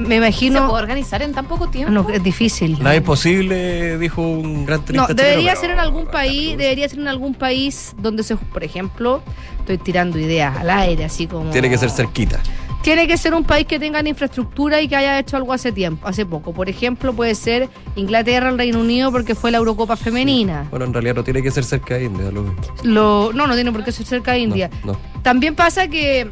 Me 0.00 0.08
¿Se 0.08 0.14
imagino... 0.16 0.68
puede 0.68 0.82
organizar 0.82 1.22
en 1.22 1.32
tan 1.32 1.46
poco 1.46 1.68
tiempo? 1.68 1.92
No, 1.92 2.08
es 2.10 2.22
difícil. 2.22 2.78
Nada 2.82 2.96
imposible, 2.96 3.98
dijo 3.98 4.22
un 4.22 4.64
gran 4.66 4.80
No, 4.80 4.86
chileno, 4.86 5.06
debería 5.08 5.54
ser 5.56 5.70
en 5.70 5.78
algún 5.78 6.06
país, 6.06 6.56
debería 6.56 6.88
ser 6.88 6.98
en 7.00 7.08
algún 7.08 7.34
país 7.34 7.94
donde 7.98 8.22
se, 8.22 8.36
por 8.36 8.64
ejemplo, 8.64 9.22
estoy 9.60 9.78
tirando 9.78 10.18
ideas 10.18 10.56
al 10.56 10.70
aire, 10.70 11.04
así 11.04 11.26
como... 11.26 11.50
Tiene 11.50 11.68
que 11.68 11.78
ser 11.78 11.90
cerquita. 11.90 12.40
tiene 12.82 13.06
que 13.06 13.16
ser 13.18 13.34
un 13.34 13.44
país 13.44 13.66
que 13.66 13.78
tenga 13.78 14.00
infraestructura 14.08 14.80
y 14.80 14.88
que 14.88 14.96
haya 14.96 15.18
hecho 15.18 15.36
algo 15.36 15.52
hace 15.52 15.70
tiempo, 15.70 16.08
hace 16.08 16.24
poco. 16.24 16.52
Por 16.52 16.68
ejemplo, 16.70 17.12
puede 17.12 17.34
ser 17.34 17.68
Inglaterra, 17.94 18.48
el 18.48 18.56
Reino 18.56 18.80
Unido, 18.80 19.12
porque 19.12 19.34
fue 19.34 19.50
la 19.50 19.58
Eurocopa 19.58 19.96
femenina. 19.96 20.66
Bueno, 20.70 20.86
en 20.86 20.94
realidad 20.94 21.16
no 21.16 21.24
tiene 21.24 21.42
que 21.42 21.50
ser 21.50 21.64
cerca 21.64 21.94
de 21.96 22.04
India, 22.04 22.30
lo 22.30 22.54
Lo, 22.84 23.32
no, 23.34 23.46
no 23.46 23.54
tiene 23.54 23.70
por 23.70 23.84
qué 23.84 23.92
ser 23.92 24.06
cerca 24.06 24.32
de 24.32 24.40
India. 24.40 24.70
No, 24.84 24.92
no. 24.92 24.98
También 25.22 25.54
pasa 25.54 25.88
que 25.88 26.30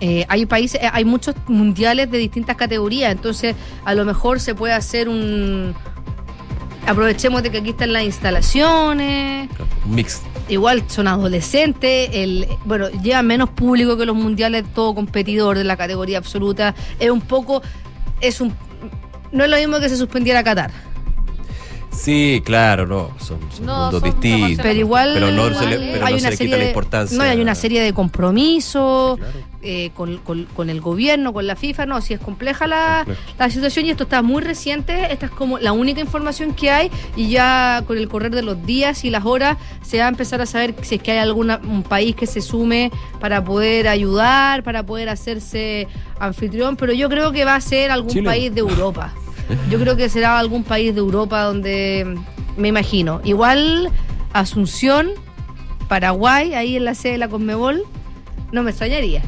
eh, 0.00 0.24
hay 0.28 0.46
países, 0.46 0.80
eh, 0.82 0.90
hay 0.92 1.04
muchos 1.04 1.34
mundiales 1.46 2.10
de 2.10 2.18
distintas 2.18 2.56
categorías, 2.56 3.12
entonces 3.12 3.54
a 3.84 3.94
lo 3.94 4.04
mejor 4.04 4.40
se 4.40 4.54
puede 4.54 4.74
hacer 4.74 5.08
un 5.08 5.74
aprovechemos 6.86 7.42
de 7.42 7.50
que 7.50 7.58
aquí 7.58 7.70
están 7.70 7.92
las 7.92 8.04
instalaciones. 8.04 9.48
Un 9.84 9.94
mix. 9.94 10.22
Igual 10.48 10.84
son 10.88 11.06
adolescentes, 11.06 12.10
el, 12.12 12.48
bueno, 12.64 12.88
llevan 13.02 13.26
menos 13.26 13.50
público 13.50 13.98
que 13.98 14.06
los 14.06 14.16
mundiales, 14.16 14.64
todo 14.74 14.94
competidor 14.94 15.58
de 15.58 15.64
la 15.64 15.76
categoría 15.76 16.18
absoluta. 16.18 16.74
Es 16.98 17.10
un 17.10 17.20
poco, 17.20 17.62
es 18.22 18.40
un, 18.40 18.54
no 19.30 19.44
es 19.44 19.50
lo 19.50 19.58
mismo 19.58 19.78
que 19.78 19.90
se 19.90 19.96
suspendiera 19.96 20.42
Qatar. 20.42 20.70
Sí, 21.98 22.40
claro, 22.44 22.86
no, 22.86 23.10
son, 23.18 23.38
son 23.50 23.66
No, 23.66 23.84
mundos 23.90 24.00
son 24.00 24.10
distintos. 24.20 24.62
Pero 24.64 24.78
igual 24.78 25.10
pero 25.14 25.30
no 25.32 25.52
se 25.58 25.66
le, 25.66 25.78
pero 25.92 26.06
hay 26.06 26.12
no 26.14 26.18
una 26.20 26.28
se 26.28 26.30
le 26.30 26.36
serie 26.36 26.46
quita 26.46 26.56
la 26.58 26.62
de- 26.62 26.68
importancia. 26.70 27.18
No, 27.18 27.24
hay 27.24 27.40
una 27.40 27.54
serie 27.56 27.82
de 27.82 27.92
compromisos 27.92 29.18
eh, 29.62 29.90
con, 29.94 30.18
con- 30.18 30.44
con 30.54 30.70
el 30.70 30.80
gobierno, 30.80 31.32
con 31.32 31.46
la 31.48 31.56
FIFA. 31.56 31.86
No, 31.86 32.00
si 32.00 32.14
es 32.14 32.20
compleja 32.20 32.68
la, 32.68 33.04
la 33.38 33.50
situación 33.50 33.86
y 33.86 33.90
esto 33.90 34.04
está 34.04 34.22
muy 34.22 34.42
reciente. 34.42 35.12
Esta 35.12 35.26
es 35.26 35.32
como 35.32 35.58
la 35.58 35.72
única 35.72 36.00
información 36.00 36.54
que 36.54 36.70
hay 36.70 36.90
y 37.16 37.28
ya 37.30 37.82
con 37.86 37.98
el 37.98 38.08
correr 38.08 38.32
de 38.34 38.42
los 38.42 38.64
días 38.64 39.04
y 39.04 39.10
las 39.10 39.24
horas 39.24 39.58
se 39.82 39.98
va 39.98 40.04
a 40.06 40.08
empezar 40.08 40.40
a 40.40 40.46
saber 40.46 40.76
si 40.82 40.94
es 40.96 41.02
que 41.02 41.10
hay 41.12 41.18
algún 41.18 41.50
un 41.50 41.82
país 41.82 42.14
que 42.14 42.26
se 42.26 42.40
sume 42.40 42.92
para 43.20 43.42
poder 43.42 43.88
ayudar, 43.88 44.62
para 44.62 44.84
poder 44.84 45.08
hacerse 45.08 45.88
anfitrión. 46.20 46.76
Pero 46.76 46.92
yo 46.92 47.08
creo 47.08 47.32
que 47.32 47.44
va 47.44 47.56
a 47.56 47.60
ser 47.60 47.90
algún 47.90 48.10
Chile. 48.10 48.24
país 48.24 48.54
de 48.54 48.60
Europa. 48.60 49.12
Yo 49.70 49.78
creo 49.78 49.96
que 49.96 50.08
será 50.08 50.38
algún 50.38 50.64
país 50.64 50.94
de 50.94 51.00
Europa 51.00 51.42
donde 51.42 52.18
me 52.56 52.68
imagino. 52.68 53.20
Igual 53.24 53.90
Asunción, 54.32 55.08
Paraguay, 55.88 56.54
ahí 56.54 56.76
en 56.76 56.84
la 56.84 56.94
sede 56.94 57.12
de 57.12 57.18
la 57.18 57.28
Conmebol, 57.28 57.82
no 58.52 58.62
me 58.62 58.70
extrañaría. 58.70 59.22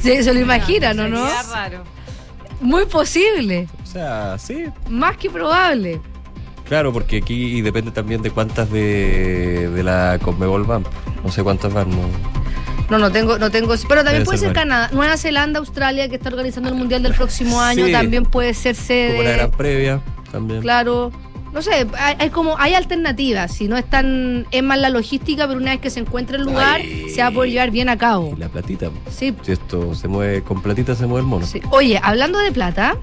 Sí, 0.00 0.22
se 0.22 0.32
lo 0.34 0.40
imaginan, 0.40 0.98
¿o 1.00 1.08
no? 1.08 1.26
Sería 1.26 1.42
raro. 1.52 1.84
Muy 2.60 2.86
posible, 2.86 3.68
O 3.84 3.86
sea, 3.86 4.36
sí, 4.38 4.66
más 4.88 5.16
que 5.16 5.30
probable. 5.30 6.00
claro, 6.64 6.92
porque 6.92 7.18
aquí 7.18 7.60
depende 7.62 7.92
también 7.92 8.20
de 8.20 8.30
cuántas 8.32 8.70
de, 8.70 9.70
de 9.70 9.82
la 9.82 10.18
Conmebol 10.22 10.64
van. 10.64 10.84
No 11.24 11.30
sé 11.30 11.42
cuántas 11.42 11.72
van, 11.72 11.90
no. 11.90 11.98
No, 12.90 12.98
no 12.98 13.10
tengo, 13.12 13.38
no 13.38 13.50
tengo. 13.50 13.74
Pero 13.88 14.02
también 14.04 14.24
puede 14.24 14.38
ser. 14.38 14.52
Canadá, 14.52 14.88
Nueva 14.92 15.16
Zelanda, 15.16 15.58
Australia, 15.58 16.08
que 16.08 16.16
está 16.16 16.28
organizando 16.30 16.68
el 16.70 16.74
mundial 16.74 17.02
del 17.02 17.14
próximo 17.14 17.60
año, 17.60 17.86
Sí. 17.86 17.92
también 17.92 18.24
puede 18.24 18.54
ser 18.54 18.74
Como 18.76 19.22
la 19.22 19.30
gran 19.30 19.48
sede. 19.50 19.56
previa 19.56 20.00
también. 20.32 20.62
Claro. 20.62 21.12
No 21.52 21.62
sé, 21.62 21.86
hay, 21.98 22.14
hay 22.18 22.28
como 22.30 22.58
hay 22.58 22.74
alternativas. 22.74 23.52
Si 23.54 23.68
no 23.68 23.76
es 23.78 23.88
tan 23.88 24.46
es 24.50 24.62
más 24.62 24.78
la 24.78 24.90
logística, 24.90 25.46
pero 25.48 25.58
una 25.58 25.70
vez 25.72 25.80
que 25.80 25.88
se 25.90 26.00
encuentre 26.00 26.36
el 26.36 26.42
lugar, 26.44 26.82
se 27.14 27.22
va 27.22 27.28
a 27.28 27.30
poder 27.30 27.50
llevar 27.50 27.70
bien 27.70 27.88
a 27.88 27.96
cabo. 27.96 28.34
La 28.38 28.48
platita. 28.48 28.90
Sí. 29.10 29.34
Si 29.42 29.52
esto 29.52 29.94
se 29.94 30.08
mueve 30.08 30.42
con 30.42 30.60
platita, 30.62 30.94
se 30.94 31.06
mueve 31.06 31.22
el 31.22 31.26
mono. 31.26 31.46
Sí. 31.46 31.62
Oye, 31.70 31.98
hablando 32.02 32.38
de 32.38 32.52
plata, 32.52 32.96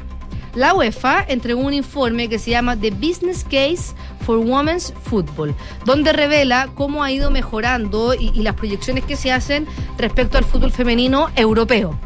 la 0.55 0.73
UEFA 0.73 1.25
entregó 1.27 1.61
un 1.61 1.73
informe 1.73 2.29
que 2.29 2.39
se 2.39 2.51
llama 2.51 2.77
The 2.77 2.91
Business 2.91 3.43
Case 3.43 3.93
for 4.25 4.37
Women's 4.37 4.93
Football, 5.03 5.53
donde 5.85 6.13
revela 6.13 6.69
cómo 6.75 7.03
ha 7.03 7.11
ido 7.11 7.29
mejorando 7.29 8.13
y, 8.13 8.31
las 8.41 8.55
proyecciones 8.55 9.03
que 9.03 9.17
se 9.17 9.31
hacen 9.31 9.67
respecto 9.97 10.37
al 10.37 10.45
fútbol 10.45 10.71
femenino 10.71 11.29
europeo. 11.35 11.99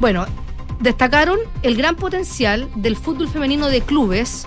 Bueno, 0.00 0.26
destacaron 0.80 1.38
el 1.62 1.76
gran 1.76 1.96
potencial 1.96 2.68
del 2.76 2.96
fútbol 2.96 3.28
femenino 3.28 3.68
de 3.68 3.80
clubes 3.80 4.46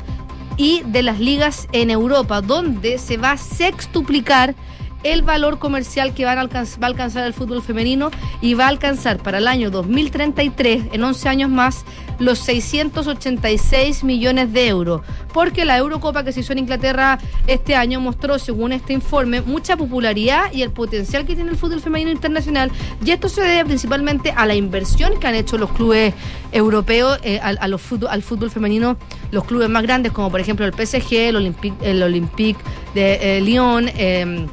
y 0.55 0.81
de 0.85 1.03
las 1.03 1.19
ligas 1.19 1.67
en 1.71 1.89
Europa, 1.89 2.41
donde 2.41 2.97
se 2.97 3.17
va 3.17 3.31
a 3.31 3.37
sextuplicar 3.37 4.55
el 5.03 5.21
valor 5.21 5.59
comercial 5.59 6.13
que 6.13 6.25
van 6.25 6.37
a 6.39 6.45
va 6.47 6.61
a 6.81 6.85
alcanzar 6.85 7.25
el 7.25 7.33
fútbol 7.33 7.61
femenino 7.61 8.11
y 8.41 8.53
va 8.53 8.65
a 8.65 8.69
alcanzar 8.69 9.17
para 9.17 9.37
el 9.37 9.47
año 9.47 9.69
2033, 9.69 10.85
en 10.91 11.03
11 11.03 11.29
años 11.29 11.49
más, 11.49 11.85
los 12.19 12.39
686 12.39 14.03
millones 14.03 14.53
de 14.53 14.67
euros. 14.67 15.01
Porque 15.33 15.65
la 15.65 15.77
Eurocopa 15.77 16.23
que 16.23 16.31
se 16.31 16.39
hizo 16.39 16.53
en 16.53 16.59
Inglaterra 16.59 17.19
este 17.45 17.75
año 17.75 17.99
mostró, 17.99 18.39
según 18.39 18.71
este 18.71 18.93
informe, 18.93 19.41
mucha 19.41 19.77
popularidad 19.77 20.51
y 20.51 20.63
el 20.63 20.71
potencial 20.71 21.25
que 21.25 21.35
tiene 21.35 21.51
el 21.51 21.57
fútbol 21.57 21.81
femenino 21.81 22.11
internacional. 22.11 22.71
Y 23.05 23.11
esto 23.11 23.29
se 23.29 23.41
debe 23.41 23.65
principalmente 23.65 24.31
a 24.31 24.45
la 24.45 24.55
inversión 24.55 25.19
que 25.19 25.27
han 25.27 25.35
hecho 25.35 25.57
los 25.57 25.71
clubes 25.71 26.13
europeos 26.51 27.19
eh, 27.23 27.39
al 27.39 27.79
fútbol 27.79 28.49
femenino, 28.49 28.97
los 29.31 29.43
clubes 29.43 29.69
más 29.69 29.83
grandes, 29.83 30.11
como 30.11 30.31
por 30.31 30.39
ejemplo 30.39 30.65
el 30.65 30.73
PSG, 30.73 31.13
el 31.13 31.35
Olympique, 31.35 31.75
el 31.81 32.01
Olympique 32.01 32.59
de 32.95 33.37
eh, 33.37 33.41
Lyon. 33.41 33.89
eh, 33.95 34.47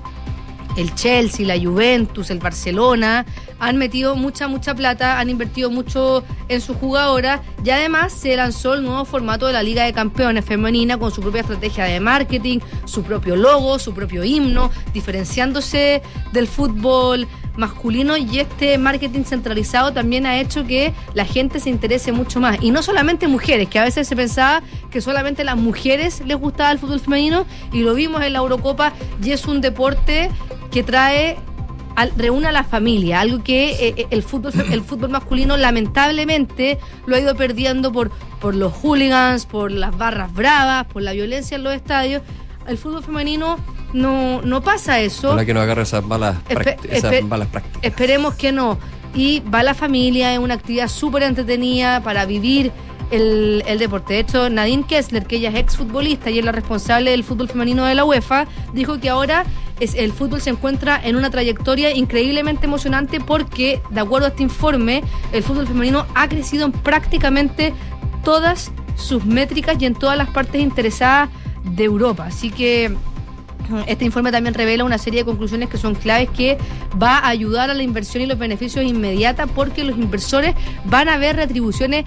el 0.77 0.95
Chelsea, 0.95 1.47
la 1.47 1.59
Juventus, 1.59 2.31
el 2.31 2.39
Barcelona, 2.39 3.27
han 3.59 3.77
metido 3.77 4.17
mucha, 4.17 4.49
mucha 4.49 4.75
plata, 4.75 5.19
han 5.19 5.31
invertido 5.31 5.71
mucho 5.71 6.25
en 6.49 6.61
sus 6.61 6.77
jugadoras 6.77 7.41
y 7.65 7.71
además 7.71 8.13
se 8.13 8.37
lanzó 8.37 8.75
el 8.75 8.83
nuevo 8.83 9.05
formato 9.05 9.47
de 9.47 9.53
la 9.53 9.63
Liga 9.63 9.85
de 9.85 9.93
Campeones 9.93 10.45
femenina 10.45 10.99
con 10.99 11.11
su 11.11 11.21
propia 11.21 11.43
estrategia 11.43 11.85
de 11.85 12.01
marketing, 12.01 12.59
su 12.85 13.03
propio 13.03 13.37
logo, 13.37 13.79
su 13.79 13.95
propio 13.95 14.25
himno, 14.25 14.71
diferenciándose 14.93 16.03
del 16.33 16.49
fútbol 16.49 17.27
masculino 17.57 18.17
y 18.17 18.39
este 18.39 18.79
marketing 18.79 19.25
centralizado 19.25 19.93
también 19.93 20.27
ha 20.27 20.39
hecho 20.41 20.65
que 20.65 20.93
la 21.15 21.25
gente 21.25 21.61
se 21.61 21.71
interese 21.71 22.13
mucho 22.13 22.41
más. 22.41 22.59
Y 22.61 22.71
no 22.71 22.83
solamente 22.83 23.29
mujeres, 23.29 23.69
que 23.69 23.79
a 23.79 23.85
veces 23.85 24.09
se 24.09 24.17
pensaba 24.17 24.63
que 24.91 25.01
solamente 25.01 25.45
las 25.45 25.57
mujeres 25.57 26.23
les 26.25 26.37
gustaba 26.37 26.71
el 26.73 26.79
fútbol 26.79 27.01
femenino 27.01 27.47
y 27.73 27.81
lo 27.81 27.95
vimos 27.95 28.23
en 28.23 28.33
la 28.33 28.41
Eurocopa 28.41 28.93
y 29.23 29.33
es 29.33 29.47
un 29.47 29.61
deporte 29.61 30.31
que 30.71 30.83
trae 30.83 31.37
reúne 32.17 32.49
a 32.49 32.53
la 32.53 32.65
familia, 32.65 33.21
algo 33.21 33.45
que 33.45 33.71
eh, 33.71 33.95
eh, 33.97 34.07
el 34.11 34.25
fútbol 34.25 34.53
el 34.73 34.83
fútbol 34.83 35.11
masculino 35.11 35.57
lamentablemente 35.57 36.79
lo 37.07 37.15
ha 37.15 37.21
ido 37.21 37.37
perdiendo 37.37 37.93
por 37.93 38.11
por 38.41 38.55
los 38.55 38.73
hooligans, 38.73 39.47
por 39.47 39.71
las 39.71 39.97
barras 39.97 40.35
bravas, 40.35 40.87
por 40.87 41.03
la 41.03 41.13
violencia 41.13 41.57
en 41.57 41.63
los 41.63 41.73
estadios. 41.73 42.23
El 42.67 42.79
fútbol 42.79 43.03
femenino 43.03 43.59
no 43.95 44.43
no 44.43 44.61
pasa 44.61 45.01
eso. 45.01 45.29
Ojalá 45.29 45.47
que 45.47 45.55
no 45.55 45.61
agarre 45.61 45.83
esas 45.83 46.05
malas, 46.05 46.37
Espe- 46.49 46.77
práct- 46.77 46.85
esas 46.91 47.13
espe- 47.13 47.27
malas 47.27 47.49
prácticas. 47.49 47.79
Esperemos 47.83 48.35
que 48.35 48.53
no. 48.53 48.79
Y 49.15 49.41
va 49.41 49.63
la 49.63 49.75
familia, 49.75 50.33
es 50.35 50.39
una 50.41 50.55
actividad 50.55 50.89
súper 50.89 51.23
entretenida 51.23 52.03
para 52.03 52.27
vivir 52.27 52.73
el, 53.13 53.63
el 53.67 53.79
deporte. 53.79 54.15
De 54.15 54.21
hecho, 54.21 54.51
Nadine 54.51 54.85
Kessler, 54.87 55.25
que 55.25 55.37
ella 55.37 55.51
es 55.51 55.55
exfutbolista 55.57 56.31
y 56.31 56.41
es 56.41 56.45
la 56.45 56.51
responsable 56.53 57.13
del 57.13 57.23
fútbol 57.23 57.49
femenino 57.49 57.85
de 57.85 57.95
la 57.95 58.05
UEFA, 58.05 58.47
dijo 58.73 58.99
que 58.99 59.09
ahora 59.09 59.45
es, 59.79 59.95
el 59.95 60.13
fútbol 60.13 60.41
se 60.41 60.51
encuentra 60.51 61.01
en 61.03 61.15
una 61.15 61.31
trayectoria 61.31 61.95
increíblemente 61.95 62.67
emocionante 62.67 63.21
porque, 63.21 63.81
de 63.91 64.01
acuerdo 64.01 64.27
a 64.27 64.31
este 64.31 64.43
informe, 64.43 65.05
el 65.33 65.43
fútbol 65.45 65.69
femenino 65.69 66.07
ha 66.17 66.29
crecido 66.29 66.65
en 66.67 66.73
prácticamente 66.73 67.73
todas 68.25 68.73
sus 68.97 69.25
métricas 69.25 69.77
y 69.81 69.87
en 69.87 69.95
todas 69.95 70.17
las 70.19 70.29
partes 70.31 70.61
interesadas 70.61 71.29
de 71.63 71.85
Europa. 71.85 72.25
Así 72.27 72.51
que 72.51 72.97
este 73.87 74.05
informe 74.05 74.33
también 74.33 74.55
revela 74.55 74.85
una 74.85 74.99
serie 74.99 75.21
de 75.21 75.25
conclusiones 75.25 75.69
que 75.69 75.79
son 75.79 75.95
claves 75.95 76.29
que 76.31 76.59
va 77.01 77.19
a 77.19 77.29
ayudar 77.29 77.71
a 77.71 77.75
la 77.75 77.83
inversión 77.83 78.23
y 78.23 78.27
los 78.27 78.39
beneficios 78.39 78.85
inmediata 78.85 79.47
porque 79.47 79.85
los 79.85 79.97
inversores 79.97 80.55
van 80.85 81.09
a 81.09 81.17
ver 81.17 81.37
retribuciones 81.37 82.05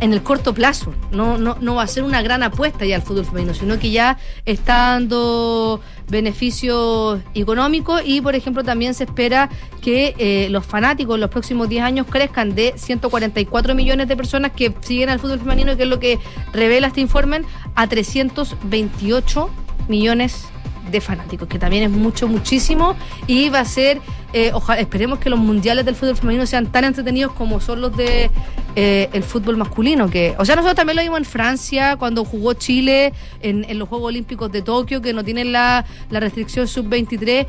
en 0.00 0.12
el 0.12 0.22
corto 0.22 0.54
plazo. 0.54 0.92
No, 1.12 1.38
no, 1.38 1.56
no 1.60 1.74
va 1.76 1.82
a 1.82 1.86
ser 1.86 2.02
una 2.04 2.22
gran 2.22 2.42
apuesta 2.42 2.84
ya 2.84 2.96
al 2.96 3.02
fútbol 3.02 3.26
femenino, 3.26 3.54
sino 3.54 3.78
que 3.78 3.90
ya 3.90 4.18
está 4.46 4.92
dando 4.92 5.80
beneficios 6.08 7.20
económicos 7.34 8.02
y, 8.04 8.20
por 8.20 8.34
ejemplo, 8.34 8.64
también 8.64 8.94
se 8.94 9.04
espera 9.04 9.48
que 9.80 10.14
eh, 10.18 10.48
los 10.50 10.66
fanáticos 10.66 11.14
en 11.14 11.20
los 11.20 11.30
próximos 11.30 11.68
10 11.68 11.84
años 11.84 12.06
crezcan 12.08 12.54
de 12.54 12.74
144 12.76 13.74
millones 13.74 14.08
de 14.08 14.16
personas 14.16 14.52
que 14.52 14.74
siguen 14.80 15.10
al 15.10 15.20
fútbol 15.20 15.38
femenino, 15.38 15.76
que 15.76 15.84
es 15.84 15.88
lo 15.88 16.00
que 16.00 16.18
revela 16.52 16.88
este 16.88 17.00
informe, 17.00 17.42
a 17.74 17.86
328 17.86 19.50
millones 19.88 20.46
de 20.54 20.59
fanáticos, 21.00 21.46
que 21.46 21.58
también 21.58 21.84
es 21.84 21.90
mucho, 21.90 22.26
muchísimo, 22.26 22.96
y 23.28 23.48
va 23.50 23.60
a 23.60 23.64
ser, 23.64 24.00
eh, 24.32 24.50
ojalá, 24.52 24.80
esperemos 24.80 25.20
que 25.20 25.30
los 25.30 25.38
mundiales 25.38 25.84
del 25.84 25.94
fútbol 25.94 26.16
femenino 26.16 26.46
sean 26.46 26.66
tan 26.72 26.84
entretenidos 26.84 27.32
como 27.34 27.60
son 27.60 27.80
los 27.80 27.96
de 27.96 28.30
eh, 28.74 29.08
el 29.12 29.22
fútbol 29.22 29.56
masculino, 29.56 30.10
que, 30.10 30.34
o 30.38 30.44
sea, 30.44 30.56
nosotros 30.56 30.74
también 30.74 30.96
lo 30.96 31.02
vimos 31.02 31.18
en 31.18 31.24
Francia, 31.24 31.96
cuando 31.96 32.24
jugó 32.24 32.54
Chile 32.54 33.12
en, 33.40 33.64
en 33.68 33.78
los 33.78 33.88
Juegos 33.88 34.08
Olímpicos 34.08 34.50
de 34.50 34.62
Tokio, 34.62 35.00
que 35.00 35.12
no 35.12 35.22
tienen 35.22 35.52
la, 35.52 35.84
la 36.10 36.18
restricción 36.18 36.66
sub-23, 36.66 37.46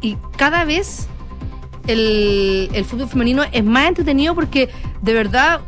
y 0.00 0.16
cada 0.36 0.64
vez 0.64 1.08
el, 1.88 2.68
el 2.72 2.84
fútbol 2.84 3.08
femenino 3.08 3.42
es 3.50 3.64
más 3.64 3.88
entretenido 3.88 4.34
porque 4.34 4.68
de 5.02 5.12
verdad 5.12 5.60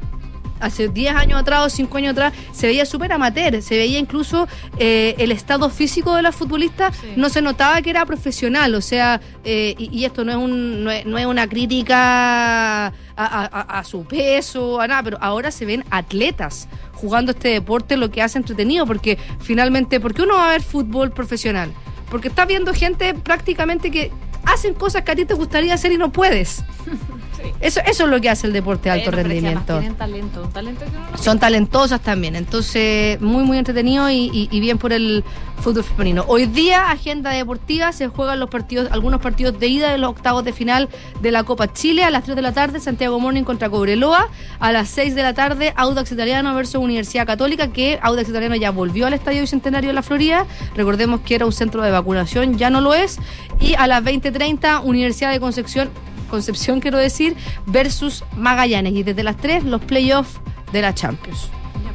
hace 0.61 0.89
10 0.89 1.15
años 1.15 1.41
atrás 1.41 1.61
o 1.67 1.71
5 1.71 1.99
años 1.99 2.13
atrás 2.13 2.33
se 2.53 2.67
veía 2.67 2.85
súper 2.87 3.13
amateur, 3.13 3.61
se 3.63 3.77
veía 3.77 3.99
incluso 3.99 4.47
eh, 4.79 5.15
el 5.19 5.33
estado 5.33 5.71
físico 5.71 6.15
de 6.15 6.23
la 6.23 6.33
futbolista, 6.33 6.93
no 7.17 7.29
se 7.29 7.43
notaba 7.43 7.81
que 7.83 7.91
era 7.91 8.05
profesional, 8.07 8.75
o 8.75 8.81
sea, 8.81 9.21
eh, 9.45 9.75
y, 9.79 9.89
y 9.99 10.05
esto 10.05 10.25
no 10.25 10.33
es, 10.33 10.39
un, 10.39 10.85
no, 10.85 10.91
es, 10.91 11.07
no 11.07 11.19
es 11.19 11.27
una 11.27 11.49
crítica 11.49 12.87
a, 12.87 12.93
a- 13.17 13.79
a 13.79 13.85
su 13.85 14.05
peso, 14.05 14.81
a 14.81 14.87
nada, 14.87 15.03
pero 15.03 15.19
ahora 15.21 15.51
se 15.51 15.65
ven 15.67 15.85
atletas 15.91 16.69
jugando 16.95 17.33
este 17.33 17.49
deporte, 17.49 17.97
lo 17.97 18.11
que 18.11 18.23
hace 18.23 18.39
entretenido, 18.39 18.87
porque 18.87 19.19
finalmente, 19.41 20.01
¿por 20.01 20.13
qué 20.15 20.23
uno 20.23 20.35
va 20.35 20.49
a 20.49 20.51
ver 20.53 20.63
fútbol 20.63 21.11
profesional? 21.13 21.73
Porque 22.11 22.29
está 22.29 22.45
viendo 22.45 22.75
gente 22.75 23.15
prácticamente 23.15 23.91
que 23.91 24.11
hacen 24.45 24.75
cosas 24.75 25.03
que 25.03 25.13
a 25.13 25.17
ti 25.17 25.25
te 25.25 25.35
gustaría 25.35 25.75
hacer 25.75 25.93
y 25.93 25.97
no 25.99 26.11
puedes. 26.13 26.63
Eso, 27.61 27.81
eso 27.87 28.05
es 28.05 28.11
lo 28.11 28.21
que 28.21 28.31
hace 28.31 28.47
el 28.47 28.53
deporte 28.53 28.89
de 28.89 28.91
alto 28.93 29.11
Bueno, 29.11 29.29
rendimiento. 29.29 29.79
Tienen 29.79 29.97
talento, 29.97 30.43
un 30.43 30.51
talento 30.53 30.85
que 30.85 30.91
uno 30.91 31.07
no 31.13 31.19
Son 31.19 31.39
talentosas 31.39 32.01
también, 32.01 32.37
entonces 32.37 33.21
muy 33.21 33.45
muy 33.45 33.59
entretenido 33.59 34.09
y, 34.11 34.31
y- 34.33 34.49
y 34.51 34.61
bien 34.61 34.79
por 34.79 34.93
el 34.93 35.25
fútbol 35.61 35.85
femenino. 35.85 36.25
Hoy 36.27 36.47
día, 36.47 36.91
agenda 36.91 37.31
deportiva, 37.33 37.93
se 37.93 38.09
juegan 38.09 38.41
los 38.41 38.49
partidos, 38.49 38.91
algunos 38.93 39.21
partidos 39.21 39.59
de 39.61 39.69
ida 39.69 39.91
de 39.91 39.99
los 39.99 40.09
octavos 40.11 40.43
de 40.43 40.55
final 40.55 40.89
de 41.21 41.31
la 41.31 41.45
Copa 41.45 41.71
Chile. 41.73 42.03
A 42.05 42.11
las 42.11 42.25
3 42.25 42.35
de 42.35 42.41
la 42.43 42.53
tarde, 42.53 42.81
Santiago 42.81 43.21
Morning 43.21 43.43
contra 43.45 43.69
Cobreloa, 43.69 44.29
a 44.59 44.73
las 44.73 44.89
6 44.89 45.15
de 45.15 45.23
la 45.23 45.35
tarde, 45.35 45.75
Audax 45.77 46.13
Italiano 46.13 46.55
versus 46.55 46.77
Universidad 46.77 47.27
Católica, 47.27 47.69
que 47.69 47.99
Audax 48.03 48.31
Italiano 48.31 48.57
ya 48.57 48.71
volvió 48.71 49.07
al 49.07 49.13
Estadio 49.13 49.43
Bicentenario 49.43 49.91
de 49.91 49.95
la 49.95 50.03
Florida, 50.03 50.47
recordemos 50.75 51.21
que 51.21 51.35
era 51.35 51.45
un 51.45 51.53
centro 51.53 51.83
de 51.83 51.91
vacunación, 51.91 52.57
ya 52.57 52.71
no 52.71 52.81
lo 52.81 52.95
es, 52.95 53.19
y 53.61 53.75
a 53.75 53.87
las 53.87 54.03
20.30, 54.03 54.81
Universidad 54.83 55.31
de 55.31 55.41
Concepción, 55.41 55.91
Concepción 56.31 56.81
quiero 56.81 56.99
decir, 56.99 57.37
versus 57.67 58.25
Magallanes, 58.37 58.95
y 58.95 59.03
desde 59.03 59.23
las 59.23 59.37
3 59.37 59.65
los 59.65 59.81
playoffs 59.83 60.41
de 60.73 60.83
la 60.83 60.95
Champions. 60.95 61.51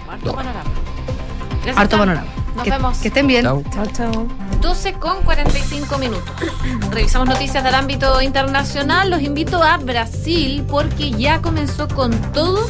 Harto 0.09 0.33
panorama. 0.33 0.69
Gracias, 1.63 1.77
Harto 1.77 1.97
Cam. 1.97 1.99
panorama. 1.99 2.27
Nos 2.55 2.63
que, 2.63 2.69
vemos. 2.69 2.97
que 2.99 3.07
estén 3.09 3.27
bien. 3.27 3.43
Chao. 3.43 3.63
chao. 3.73 3.85
chao. 3.93 4.27
12 4.61 4.93
con 4.93 5.21
45 5.23 5.97
minutos. 5.97 6.23
Revisamos 6.91 7.27
noticias 7.27 7.63
del 7.63 7.75
ámbito 7.75 8.21
internacional. 8.21 9.09
Los 9.09 9.21
invito 9.21 9.61
a 9.61 9.77
Brasil 9.77 10.63
porque 10.67 11.11
ya 11.11 11.41
comenzó 11.41 11.87
con 11.89 12.11
todo 12.31 12.65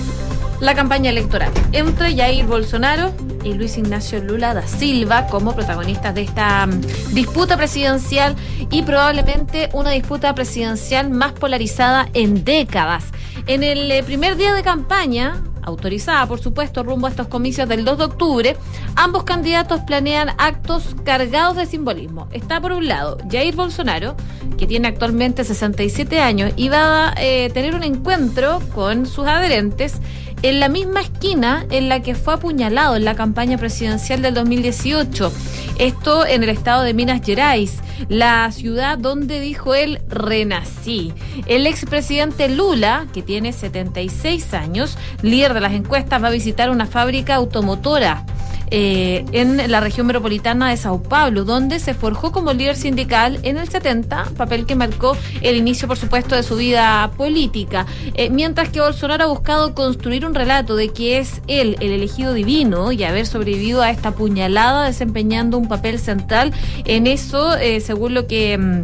la 0.59 0.73
campaña 0.73 1.09
electoral 1.09 1.51
entre 1.71 2.15
Jair 2.15 2.45
Bolsonaro 2.45 3.13
y 3.43 3.53
Luis 3.53 3.77
Ignacio 3.77 4.21
Lula 4.21 4.53
da 4.53 4.65
Silva 4.65 5.27
como 5.27 5.53
protagonistas 5.53 6.15
de 6.15 6.23
esta 6.23 6.65
mm, 6.65 6.81
disputa 7.13 7.57
presidencial 7.57 8.35
y 8.71 8.81
probablemente 8.83 9.69
una 9.73 9.91
disputa 9.91 10.33
presidencial 10.33 11.09
más 11.09 11.33
polarizada 11.33 12.09
en 12.13 12.43
décadas. 12.43 13.05
En 13.47 13.63
el 13.63 13.91
eh, 13.91 14.03
primer 14.03 14.37
día 14.37 14.53
de 14.53 14.63
campaña, 14.63 15.43
autorizada 15.61 16.25
por 16.27 16.39
supuesto 16.39 16.83
rumbo 16.83 17.07
a 17.07 17.09
estos 17.09 17.27
comicios 17.27 17.67
del 17.67 17.83
2 17.83 17.97
de 17.97 18.03
octubre, 18.03 18.57
ambos 18.95 19.23
candidatos 19.23 19.81
planean 19.81 20.29
actos 20.37 20.95
cargados 21.03 21.57
de 21.57 21.65
simbolismo. 21.65 22.27
Está 22.31 22.61
por 22.61 22.71
un 22.71 22.87
lado 22.87 23.17
Jair 23.29 23.55
Bolsonaro, 23.55 24.15
que 24.57 24.67
tiene 24.67 24.87
actualmente 24.87 25.43
67 25.43 26.19
años 26.19 26.53
y 26.55 26.69
va 26.69 27.09
a 27.09 27.13
eh, 27.17 27.49
tener 27.53 27.75
un 27.75 27.83
encuentro 27.83 28.61
con 28.73 29.05
sus 29.05 29.27
adherentes 29.27 29.99
en 30.45 30.59
la 30.59 30.69
misma 30.69 31.01
esquina 31.01 31.65
en 31.71 31.89
la 31.89 32.03
que 32.03 32.13
fue 32.13 32.35
apuñalado 32.35 32.95
en 32.95 33.03
la 33.03 33.15
campaña 33.15 33.57
presidencial 33.57 34.21
del 34.21 34.35
2018. 34.35 35.31
Esto 35.79 36.23
en 36.23 36.43
el 36.43 36.49
estado 36.49 36.83
de 36.83 36.93
Minas 36.93 37.21
Gerais, 37.25 37.79
la 38.09 38.51
ciudad 38.51 38.99
donde 38.99 39.39
dijo 39.39 39.73
él 39.73 40.01
renací. 40.07 41.13
El 41.47 41.65
expresidente 41.65 42.47
Lula, 42.47 43.07
que 43.11 43.23
tiene 43.23 43.53
76 43.53 44.53
años, 44.53 44.99
líder 45.23 45.55
de 45.55 45.61
las 45.61 45.73
encuestas, 45.73 46.21
va 46.21 46.27
a 46.27 46.31
visitar 46.31 46.69
una 46.69 46.85
fábrica 46.85 47.33
automotora 47.33 48.23
eh, 48.71 49.25
en 49.31 49.69
la 49.71 49.79
región 49.79 50.07
metropolitana 50.07 50.69
de 50.69 50.77
Sao 50.77 51.01
Paulo, 51.01 51.43
donde 51.45 51.79
se 51.79 51.93
forjó 51.93 52.31
como 52.31 52.53
líder 52.53 52.75
sindical 52.75 53.39
en 53.43 53.57
el 53.57 53.69
70, 53.69 54.31
papel 54.37 54.65
que 54.65 54.75
marcó 54.75 55.15
el 55.41 55.55
inicio, 55.55 55.87
por 55.87 55.97
supuesto, 55.97 56.35
de 56.35 56.43
su 56.43 56.55
vida 56.55 57.11
política. 57.17 57.85
Eh, 58.13 58.29
mientras 58.29 58.69
que 58.69 58.81
Bolsonaro 58.81 59.23
ha 59.25 59.27
buscado 59.27 59.75
construir 59.75 60.25
un 60.25 60.33
relato 60.33 60.75
de 60.75 60.89
que 60.89 61.19
es 61.19 61.41
él 61.47 61.77
el 61.79 61.91
elegido 61.91 62.33
divino 62.33 62.91
y 62.91 63.03
haber 63.03 63.27
sobrevivido 63.27 63.81
a 63.81 63.91
esta 63.91 64.11
puñalada 64.11 64.85
desempeñando 64.85 65.57
un 65.57 65.67
papel 65.67 65.99
central 65.99 66.53
en 66.85 67.07
eso, 67.07 67.55
eh, 67.57 67.79
según 67.81 68.13
lo 68.13 68.27
que 68.27 68.57
mm, 68.57 68.81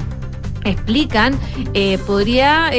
explican, 0.64 1.38
eh, 1.74 1.98
podría... 2.06 2.72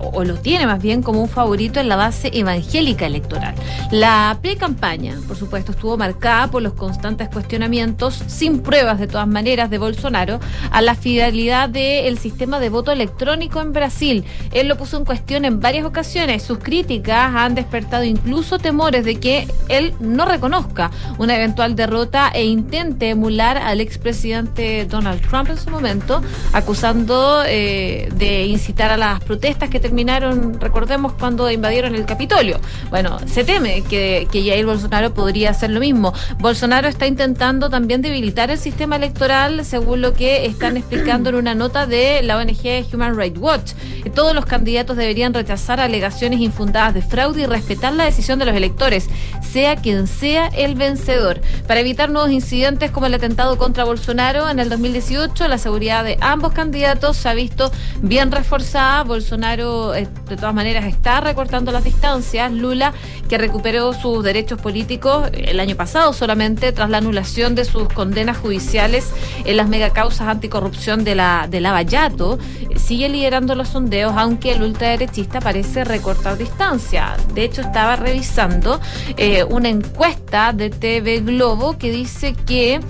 o 0.00 0.18
o 0.18 0.24
lo 0.24 0.34
tiene 0.34 0.66
más 0.66 0.82
bien 0.82 1.00
como 1.00 1.22
un 1.22 1.28
favorito 1.28 1.78
en 1.78 1.88
la 1.88 1.94
base 1.94 2.30
evangélica 2.32 3.06
electoral. 3.06 3.54
La 3.92 4.36
pre-campaña, 4.42 5.16
por 5.28 5.36
supuesto, 5.36 5.70
estuvo 5.70 5.96
marcada 5.96 6.48
por 6.48 6.60
los 6.60 6.74
constantes 6.74 7.28
cuestionamientos, 7.28 8.20
sin 8.26 8.60
pruebas 8.60 8.98
de 8.98 9.06
todas 9.06 9.28
maneras, 9.28 9.70
de 9.70 9.78
Bolsonaro 9.78 10.40
a 10.72 10.82
la 10.82 10.96
fidelidad 10.96 11.68
del 11.68 12.18
sistema 12.18 12.58
de 12.58 12.68
voto 12.68 12.90
electrónico 12.90 13.60
en 13.60 13.72
Brasil. 13.72 14.24
Él 14.50 14.66
lo 14.66 14.76
puso 14.76 14.96
en 14.96 15.04
cuestión 15.04 15.44
en 15.44 15.60
varias 15.60 15.86
ocasiones. 15.86 16.42
Sus 16.42 16.58
críticas 16.58 17.32
han 17.36 17.54
despertado 17.54 18.02
incluso 18.02 18.58
temores 18.58 19.04
de 19.04 19.20
que 19.20 19.46
él 19.68 19.94
no 20.00 20.24
reconozca 20.24 20.90
una 21.18 21.36
eventual 21.36 21.76
derrota 21.76 22.28
e 22.34 22.44
intente 22.44 23.10
emular 23.10 23.56
al 23.56 23.80
expresidente 23.80 24.84
Donald 24.86 25.20
Trump 25.28 25.48
en 25.50 25.58
su 25.58 25.70
momento, 25.70 26.22
acusando 26.52 27.44
eh, 27.46 28.08
de 28.16 28.46
incitar 28.46 28.90
a 28.90 28.96
las 28.96 29.22
protestas 29.22 29.70
que 29.70 29.78
terminaron, 29.88 30.60
recordemos, 30.60 31.14
cuando 31.14 31.50
invadieron 31.50 31.94
el 31.94 32.04
Capitolio. 32.04 32.60
Bueno, 32.90 33.18
se 33.26 33.42
teme 33.42 33.82
que, 33.82 34.28
que 34.30 34.46
Jair 34.46 34.66
Bolsonaro 34.66 35.14
podría 35.14 35.48
hacer 35.48 35.70
lo 35.70 35.80
mismo. 35.80 36.12
Bolsonaro 36.40 36.88
está 36.88 37.06
intentando 37.06 37.70
también 37.70 38.02
debilitar 38.02 38.50
el 38.50 38.58
sistema 38.58 38.96
electoral, 38.96 39.64
según 39.64 40.02
lo 40.02 40.12
que 40.12 40.44
están 40.44 40.76
explicando 40.76 41.30
en 41.30 41.36
una 41.36 41.54
nota 41.54 41.86
de 41.86 42.20
la 42.22 42.36
ONG 42.36 42.86
Human 42.92 43.16
Rights 43.16 43.38
Watch. 43.38 43.72
Todos 44.14 44.34
los 44.34 44.44
candidatos 44.44 44.98
deberían 44.98 45.32
rechazar 45.32 45.80
alegaciones 45.80 46.40
infundadas 46.40 46.92
de 46.92 47.00
fraude 47.00 47.42
y 47.42 47.46
respetar 47.46 47.94
la 47.94 48.04
decisión 48.04 48.38
de 48.38 48.44
los 48.44 48.54
electores, 48.54 49.08
sea 49.50 49.76
quien 49.76 50.06
sea 50.06 50.48
el 50.48 50.74
vencedor. 50.74 51.40
Para 51.66 51.80
evitar 51.80 52.10
nuevos 52.10 52.30
incidentes 52.30 52.90
como 52.90 53.06
el 53.06 53.14
atentado 53.14 53.56
contra 53.56 53.84
Bolsonaro 53.84 54.50
en 54.50 54.58
el 54.58 54.68
2018, 54.68 55.48
la 55.48 55.56
seguridad 55.56 56.04
de 56.04 56.18
ambos 56.20 56.52
candidatos 56.52 57.16
se 57.16 57.28
ha 57.30 57.34
visto 57.34 57.72
bien 58.02 58.30
reforzada. 58.30 59.04
Bolsonaro, 59.04 59.77
eh, 59.94 60.08
de 60.28 60.36
todas 60.36 60.54
maneras, 60.54 60.84
está 60.86 61.20
recortando 61.20 61.72
las 61.72 61.84
distancias. 61.84 62.52
Lula, 62.52 62.92
que 63.28 63.38
recuperó 63.38 63.92
sus 63.92 64.22
derechos 64.22 64.60
políticos 64.60 65.30
el 65.32 65.60
año 65.60 65.76
pasado 65.76 66.12
solamente 66.12 66.72
tras 66.72 66.90
la 66.90 66.98
anulación 66.98 67.54
de 67.54 67.64
sus 67.64 67.88
condenas 67.88 68.36
judiciales 68.36 69.10
en 69.44 69.56
las 69.56 69.68
megacausas 69.68 70.28
anticorrupción 70.28 71.04
de 71.04 71.14
la 71.14 71.46
de 71.48 71.60
Lavallato, 71.60 72.38
sigue 72.76 73.08
liderando 73.08 73.54
los 73.54 73.68
sondeos, 73.68 74.14
aunque 74.16 74.52
el 74.52 74.62
ultraderechista 74.62 75.40
parece 75.40 75.84
recortar 75.84 76.38
distancia. 76.38 77.16
De 77.34 77.44
hecho, 77.44 77.60
estaba 77.60 77.96
revisando 77.96 78.80
eh, 79.16 79.44
una 79.44 79.68
encuesta 79.68 80.52
de 80.52 80.70
TV 80.70 81.20
Globo 81.20 81.78
que 81.78 81.90
dice 81.90 82.34
que 82.34 82.80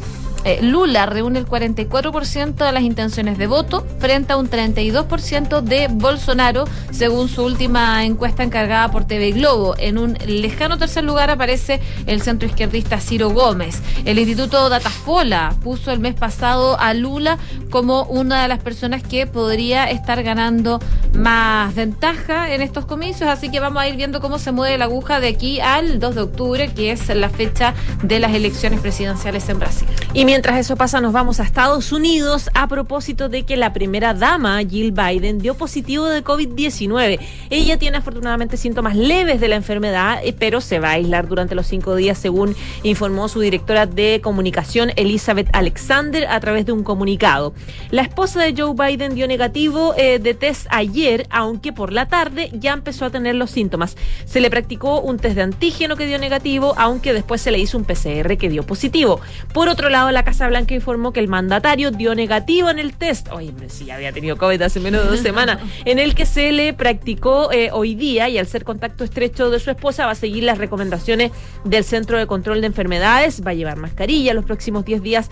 eh, 0.44 0.60
Lula 0.62 1.06
reúne 1.06 1.38
el 1.38 1.46
44% 1.46 2.54
de 2.54 2.72
las 2.72 2.82
intenciones 2.82 3.38
de 3.38 3.46
voto 3.46 3.86
frente 3.98 4.32
a 4.32 4.36
un 4.36 4.48
32% 4.48 5.60
de 5.60 5.88
Bolsonaro, 5.90 6.64
según 6.90 7.28
su 7.28 7.42
última 7.42 8.04
encuesta 8.04 8.42
encargada 8.42 8.90
por 8.90 9.04
TV 9.04 9.32
Globo. 9.32 9.74
En 9.78 9.98
un 9.98 10.16
lejano 10.26 10.78
tercer 10.78 11.04
lugar 11.04 11.30
aparece 11.30 11.80
el 12.06 12.22
centro 12.22 12.48
izquierdista 12.48 13.00
Ciro 13.00 13.30
Gómez. 13.30 13.82
El 14.04 14.18
Instituto 14.18 14.68
Datafola 14.68 15.54
puso 15.62 15.90
el 15.90 16.00
mes 16.00 16.14
pasado 16.14 16.78
a 16.78 16.94
Lula 16.94 17.38
como 17.70 18.04
una 18.04 18.42
de 18.42 18.48
las 18.48 18.60
personas 18.60 19.02
que 19.02 19.26
podría 19.26 19.90
estar 19.90 20.22
ganando 20.22 20.80
más 21.14 21.74
ventaja 21.74 22.52
en 22.54 22.62
estos 22.62 22.86
comicios, 22.86 23.28
así 23.28 23.50
que 23.50 23.60
vamos 23.60 23.82
a 23.82 23.88
ir 23.88 23.96
viendo 23.96 24.20
cómo 24.20 24.38
se 24.38 24.52
mueve 24.52 24.78
la 24.78 24.84
aguja 24.84 25.20
de 25.20 25.28
aquí 25.28 25.60
al 25.60 25.98
2 25.98 26.14
de 26.14 26.20
octubre, 26.20 26.68
que 26.74 26.92
es 26.92 27.08
la 27.08 27.28
fecha 27.28 27.74
de 28.02 28.20
las 28.20 28.34
elecciones 28.34 28.80
presidenciales 28.80 29.48
en 29.48 29.58
Brasil. 29.58 29.88
Mientras 30.28 30.58
eso 30.58 30.76
pasa, 30.76 31.00
nos 31.00 31.14
vamos 31.14 31.40
a 31.40 31.42
Estados 31.42 31.90
Unidos 31.90 32.50
a 32.52 32.68
propósito 32.68 33.30
de 33.30 33.44
que 33.44 33.56
la 33.56 33.72
primera 33.72 34.12
dama, 34.12 34.60
Jill 34.60 34.92
Biden, 34.92 35.38
dio 35.38 35.54
positivo 35.54 36.04
de 36.04 36.22
COVID-19. 36.22 37.18
Ella 37.48 37.78
tiene 37.78 37.96
afortunadamente 37.96 38.58
síntomas 38.58 38.94
leves 38.94 39.40
de 39.40 39.48
la 39.48 39.56
enfermedad, 39.56 40.20
eh, 40.22 40.34
pero 40.38 40.60
se 40.60 40.80
va 40.80 40.90
a 40.90 40.92
aislar 40.92 41.28
durante 41.28 41.54
los 41.54 41.66
cinco 41.66 41.96
días, 41.96 42.18
según 42.18 42.54
informó 42.82 43.28
su 43.28 43.40
directora 43.40 43.86
de 43.86 44.20
comunicación, 44.22 44.92
Elizabeth 44.96 45.48
Alexander, 45.54 46.26
a 46.28 46.38
través 46.40 46.66
de 46.66 46.72
un 46.72 46.84
comunicado. 46.84 47.54
La 47.90 48.02
esposa 48.02 48.42
de 48.42 48.54
Joe 48.54 48.74
Biden 48.74 49.14
dio 49.14 49.26
negativo 49.28 49.94
eh, 49.96 50.18
de 50.18 50.34
test 50.34 50.66
ayer, 50.68 51.26
aunque 51.30 51.72
por 51.72 51.90
la 51.90 52.06
tarde 52.06 52.50
ya 52.52 52.74
empezó 52.74 53.06
a 53.06 53.10
tener 53.10 53.34
los 53.34 53.50
síntomas. 53.50 53.96
Se 54.26 54.40
le 54.40 54.50
practicó 54.50 55.00
un 55.00 55.16
test 55.16 55.36
de 55.36 55.42
antígeno 55.42 55.96
que 55.96 56.04
dio 56.04 56.18
negativo, 56.18 56.74
aunque 56.76 57.14
después 57.14 57.40
se 57.40 57.50
le 57.50 57.58
hizo 57.58 57.78
un 57.78 57.84
PCR 57.84 58.36
que 58.36 58.50
dio 58.50 58.62
positivo. 58.62 59.22
Por 59.54 59.70
otro 59.70 59.88
lado, 59.88 60.10
la 60.10 60.17
la 60.18 60.24
Casa 60.24 60.48
Blanca 60.48 60.74
informó 60.74 61.12
que 61.12 61.20
el 61.20 61.28
mandatario 61.28 61.92
dio 61.92 62.12
negativo 62.16 62.70
en 62.70 62.80
el 62.80 62.92
test. 62.92 63.28
Oye, 63.30 63.52
pero 63.56 63.70
sí, 63.70 63.88
había 63.92 64.10
tenido 64.10 64.36
COVID 64.36 64.60
hace 64.62 64.80
menos 64.80 65.04
de 65.04 65.10
dos 65.10 65.20
semanas, 65.20 65.60
en 65.84 66.00
el 66.00 66.16
que 66.16 66.26
se 66.26 66.50
le 66.50 66.74
practicó 66.74 67.52
eh, 67.52 67.70
hoy 67.72 67.94
día 67.94 68.28
y 68.28 68.36
al 68.36 68.48
ser 68.48 68.64
contacto 68.64 69.04
estrecho 69.04 69.48
de 69.48 69.60
su 69.60 69.70
esposa 69.70 70.06
va 70.06 70.12
a 70.12 70.16
seguir 70.16 70.42
las 70.42 70.58
recomendaciones 70.58 71.30
del 71.62 71.84
Centro 71.84 72.18
de 72.18 72.26
Control 72.26 72.60
de 72.60 72.66
Enfermedades, 72.66 73.46
va 73.46 73.52
a 73.52 73.54
llevar 73.54 73.76
mascarilla 73.76 74.34
los 74.34 74.44
próximos 74.44 74.84
10 74.84 75.02
días 75.02 75.30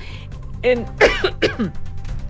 en... 0.63 0.87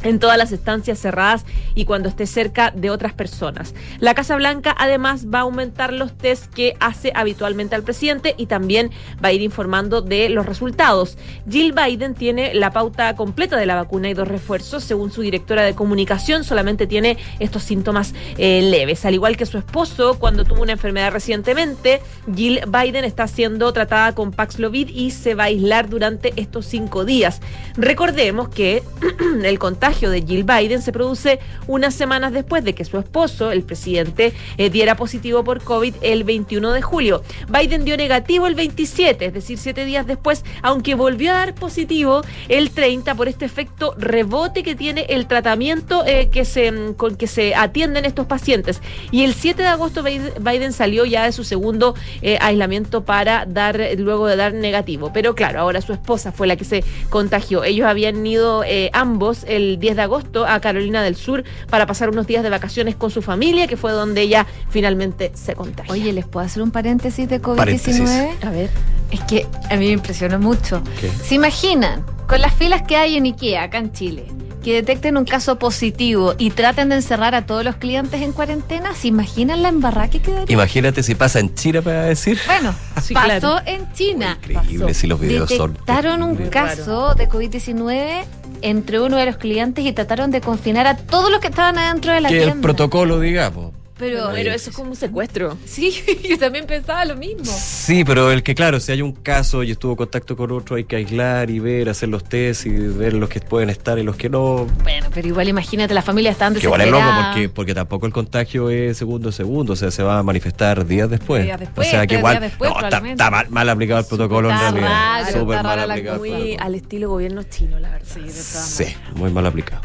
en 0.03 0.19
todas 0.19 0.39
las 0.39 0.53
estancias 0.53 0.99
cerradas 0.99 1.45
y 1.75 1.85
cuando 1.85 2.09
esté 2.09 2.27
cerca 2.27 2.73
de 2.75 2.91
otras 2.91 3.13
personas. 3.13 3.75
La 3.99 4.15
Casa 4.15 4.37
Blanca 4.37 4.75
además 4.79 5.27
va 5.33 5.41
a 5.41 5.43
aumentar 5.43 5.93
los 5.93 6.17
test 6.17 6.53
que 6.53 6.77
hace 6.81 7.13
habitualmente 7.15 7.75
al 7.75 7.83
presidente 7.83 8.35
y 8.37 8.47
también 8.47 8.91
va 9.25 9.29
a 9.29 9.33
ir 9.33 9.43
informando 9.43 10.03
de 10.03 10.29
los 10.29 10.47
resultados. 10.47 11.19
Jill 11.49 11.73
Biden 11.73 12.15
tiene 12.15 12.55
la 12.55 12.71
pauta 12.71 13.15
completa 13.17 13.57
de 13.57 13.67
la 13.67 13.75
vacuna 13.75 14.09
y 14.09 14.15
dos 14.15 14.29
refuerzos. 14.29 14.85
Según 14.85 15.11
su 15.11 15.23
directora 15.23 15.63
de 15.63 15.75
comunicación, 15.75 16.45
solamente 16.45 16.87
tiene 16.87 17.19
estos 17.39 17.63
síntomas 17.63 18.15
eh, 18.39 18.63
leves. 18.63 19.05
Al 19.05 19.15
igual 19.15 19.37
que 19.37 19.47
su 19.47 19.59
esposo, 19.59 20.19
cuando 20.19 20.45
tuvo 20.45 20.63
una 20.63 20.73
enfermedad 20.73 21.13
recientemente, 21.13 22.01
Jill 22.35 22.61
Biden 22.67 23.05
está 23.05 23.27
siendo 23.27 23.73
tratada 23.73 24.15
con 24.15 24.33
Paxlovid 24.33 24.89
y 24.89 25.11
se 25.11 25.35
va 25.35 25.45
a 25.45 25.47
aislar 25.47 25.89
durante 25.89 26.33
estos 26.37 26.67
cinco 26.67 27.05
días. 27.05 27.41
Recordemos 27.77 28.49
que 28.49 28.83
el 29.43 29.59
contagio 29.87 30.11
de 30.11 30.22
Jill 30.22 30.43
Biden 30.43 30.82
se 30.82 30.91
produce 30.91 31.39
unas 31.68 31.95
semanas 31.95 32.32
después 32.32 32.64
de 32.64 32.74
que 32.74 32.84
su 32.84 32.99
esposo, 32.99 33.53
el 33.53 33.62
presidente, 33.62 34.32
eh, 34.57 34.68
diera 34.68 34.97
positivo 34.97 35.45
por 35.45 35.62
COVID 35.62 35.95
el 36.01 36.24
21 36.24 36.72
de 36.72 36.82
julio. 36.82 37.22
Biden 37.49 37.84
dio 37.84 37.97
negativo 37.97 38.49
el 38.49 38.57
27, 38.57 39.26
es 39.26 39.32
decir, 39.32 39.59
siete 39.59 39.84
días 39.84 40.05
después, 40.05 40.45
aunque 40.62 40.97
volvió 40.97 41.30
a 41.30 41.34
dar 41.34 41.55
positivo 41.55 42.22
el 42.49 42.72
30 42.72 43.14
por 43.14 43.28
este 43.28 43.45
efecto 43.45 43.95
rebote 43.97 44.64
que 44.64 44.74
tiene 44.74 45.07
el 45.09 45.28
tratamiento 45.28 46.05
eh, 46.05 46.30
que 46.32 46.45
se, 46.45 46.72
mm, 46.72 46.95
con 46.95 47.14
que 47.14 47.28
se 47.28 47.55
atienden 47.55 48.07
estos 48.07 48.26
pacientes. 48.26 48.82
Y 49.12 49.22
el 49.22 49.34
7 49.34 49.62
de 49.62 49.68
agosto 49.68 50.03
Biden 50.03 50.72
salió 50.72 51.05
ya 51.05 51.26
de 51.26 51.30
su 51.30 51.45
segundo 51.45 51.95
eh, 52.22 52.39
aislamiento 52.41 53.05
para 53.05 53.47
dar, 53.47 53.80
luego 53.99 54.26
de 54.26 54.34
dar 54.34 54.53
negativo. 54.53 55.12
Pero 55.14 55.37
claro, 55.37 55.61
ahora 55.61 55.80
su 55.80 55.93
esposa 55.93 56.32
fue 56.32 56.49
la 56.49 56.57
que 56.57 56.64
se 56.64 56.82
contagió. 57.09 57.62
Ellos 57.62 57.87
habían 57.87 58.26
ido 58.26 58.64
ambos 58.93 59.45
el 59.47 59.76
10 59.79 59.97
de 59.97 60.03
agosto 60.03 60.47
a 60.47 60.61
Carolina 60.61 61.03
del 61.03 61.16
Sur 61.16 61.45
para 61.70 61.87
pasar 61.87 62.11
unos 62.11 62.27
días 62.27 62.43
de 62.43 62.51
vacaciones 62.51 62.95
con 62.97 63.11
su 63.11 63.22
familia, 63.22 63.66
que 63.66 63.77
fue 63.77 63.93
donde 63.93 64.22
ella 64.22 64.47
finalmente 64.70 65.33
se 65.35 65.55
contagió. 65.55 65.93
Oye, 65.93 66.12
¿les 66.12 66.27
puedo 66.27 66.45
hacer 66.45 66.62
un 66.62 66.70
paréntesis 66.70 67.29
de 67.29 67.41
COVID-19? 67.41 68.45
A 68.45 68.51
ver. 68.51 68.70
Es 69.11 69.20
que 69.20 69.47
a 69.70 69.77
mí 69.77 69.87
me 69.87 69.93
impresionó 69.93 70.39
mucho. 70.39 70.83
¿Qué? 71.01 71.11
¿Se 71.11 71.35
imaginan 71.37 72.05
con 72.27 72.41
las 72.41 72.53
filas 72.55 72.83
que 72.83 72.97
hay 72.97 73.16
en 73.16 73.24
IKEA 73.24 73.62
acá 73.64 73.79
en 73.79 73.93
Chile? 73.93 74.24
Que 74.64 74.72
detecten 74.74 75.16
un 75.16 75.24
caso 75.24 75.61
positivo 75.61 76.35
y 76.39 76.51
traten 76.51 76.89
de 76.89 76.97
encerrar 76.97 77.37
a 77.37 77.47
todos 77.47 77.64
los 77.64 77.77
clientes 77.77 78.20
en 78.20 78.33
cuarentena, 78.33 78.97
¿se 78.97 79.07
imaginan 79.07 79.62
la 79.62 79.68
embarrada 79.68 80.11
que 80.11 80.18
quedaría? 80.20 80.53
Imagínate 80.53 81.05
si 81.05 81.14
pasa 81.14 81.39
en 81.39 81.55
China 81.55 81.83
para 81.83 82.03
decir. 82.07 82.37
Bueno, 82.47 82.74
Sí, 83.01 83.14
pasó 83.14 83.39
claro. 83.39 83.61
en 83.64 83.93
China. 83.93 84.39
Increíble 84.43 84.93
si 84.93 85.07
los 85.07 85.20
videos 85.20 85.51
son. 85.51 85.72
Detectaron 85.74 86.24
un 86.24 86.37
caso 86.49 87.14
de 87.14 87.29
COVID-19 87.29 88.24
entre 88.63 89.01
uno 89.01 89.17
de 89.17 89.27
los 89.27 89.37
clientes 89.37 89.85
y 89.85 89.93
trataron 89.93 90.31
de 90.31 90.41
confinar 90.41 90.87
a 90.87 90.97
todos 90.97 91.31
los 91.31 91.41
que 91.41 91.49
estaban 91.49 91.79
adentro 91.79 92.13
de 92.13 92.21
la 92.21 92.29
Que 92.29 92.37
tienda. 92.39 92.55
el 92.55 92.61
protocolo, 92.61 93.21
digamos. 93.21 93.73
Pero, 93.99 94.29
Pero 94.33 94.53
eso 94.53 94.69
es 94.71 94.77
como 94.77 94.91
un 94.91 94.97
secuestro. 94.97 95.57
sí, 95.65 96.03
yo 96.29 96.39
también 96.39 96.67
pensaba 96.67 97.05
lo 97.07 97.17
mismo. 97.17 97.45
Sí, 97.47 98.05
pero 98.05 98.31
el 98.31 98.43
que, 98.43 98.55
claro, 98.55 98.79
si 98.79 98.93
hay 98.93 99.01
un 99.01 99.13
caso 99.13 99.63
y 99.63 99.71
estuvo 99.71 99.93
en 99.93 99.97
contacto 99.97 100.37
con 100.37 100.53
otro, 100.53 100.77
hay 100.77 100.85
que 100.85 100.97
aislar 100.97 101.49
y 101.51 101.61
ver, 101.61 101.89
hacer 101.89 102.11
los 102.11 102.23
test 102.25 102.67
y 102.67 102.71
ver 102.71 103.15
los 103.15 103.31
que 103.31 103.41
pueden 103.41 103.71
estar 103.71 103.99
y 103.99 104.03
los 104.03 104.17
que 104.17 104.29
no. 104.29 104.67
Bueno, 104.83 105.09
pero 105.15 105.29
igual 105.29 105.49
imagínate, 105.49 105.95
la 105.95 106.03
familia 106.03 106.31
está 106.31 106.53
Que 106.53 106.61
igual 106.67 106.83
es 106.83 106.91
loco 106.91 107.07
porque, 107.25 107.49
porque 107.49 107.75
tampoco 107.75 108.07
el 108.07 108.13
contagio 108.13 108.69
es 108.69 108.99
segundo 108.99 109.31
a 109.31 109.33
segundo, 109.33 109.73
o 109.73 109.77
sea, 109.77 109.91
se 109.91 110.03
va 110.03 110.19
a 110.19 110.23
manifestar 110.23 110.87
días 110.87 111.09
después. 111.09 111.45
Días 111.45 111.59
después, 111.61 111.89
o 111.89 111.91
sea, 111.91 112.07
que 112.07 112.17
igual 112.17 112.35
días 112.39 112.51
después, 112.51 112.71
no, 112.71 112.81
está, 112.81 112.99
está 113.09 113.31
mal, 113.31 113.49
mal 113.49 113.69
aplicado 113.71 114.01
el 114.01 114.07
protocolo 114.07 114.51
en 114.51 114.57
Está 114.57 114.71
realidad. 114.73 114.91
raro, 115.23 115.39
Súper 115.41 115.57
está 115.57 115.63
mal 115.77 115.91
aplicado. 115.91 116.19
Muy 116.19 116.57
al 116.61 116.75
estilo 116.75 117.09
gobierno 117.09 117.43
chino, 117.45 117.79
la 117.81 117.91
verdad. 117.91 118.17
Sí, 118.29 118.85
muy 119.15 119.31
mal 119.31 119.47
aplicado. 119.47 119.81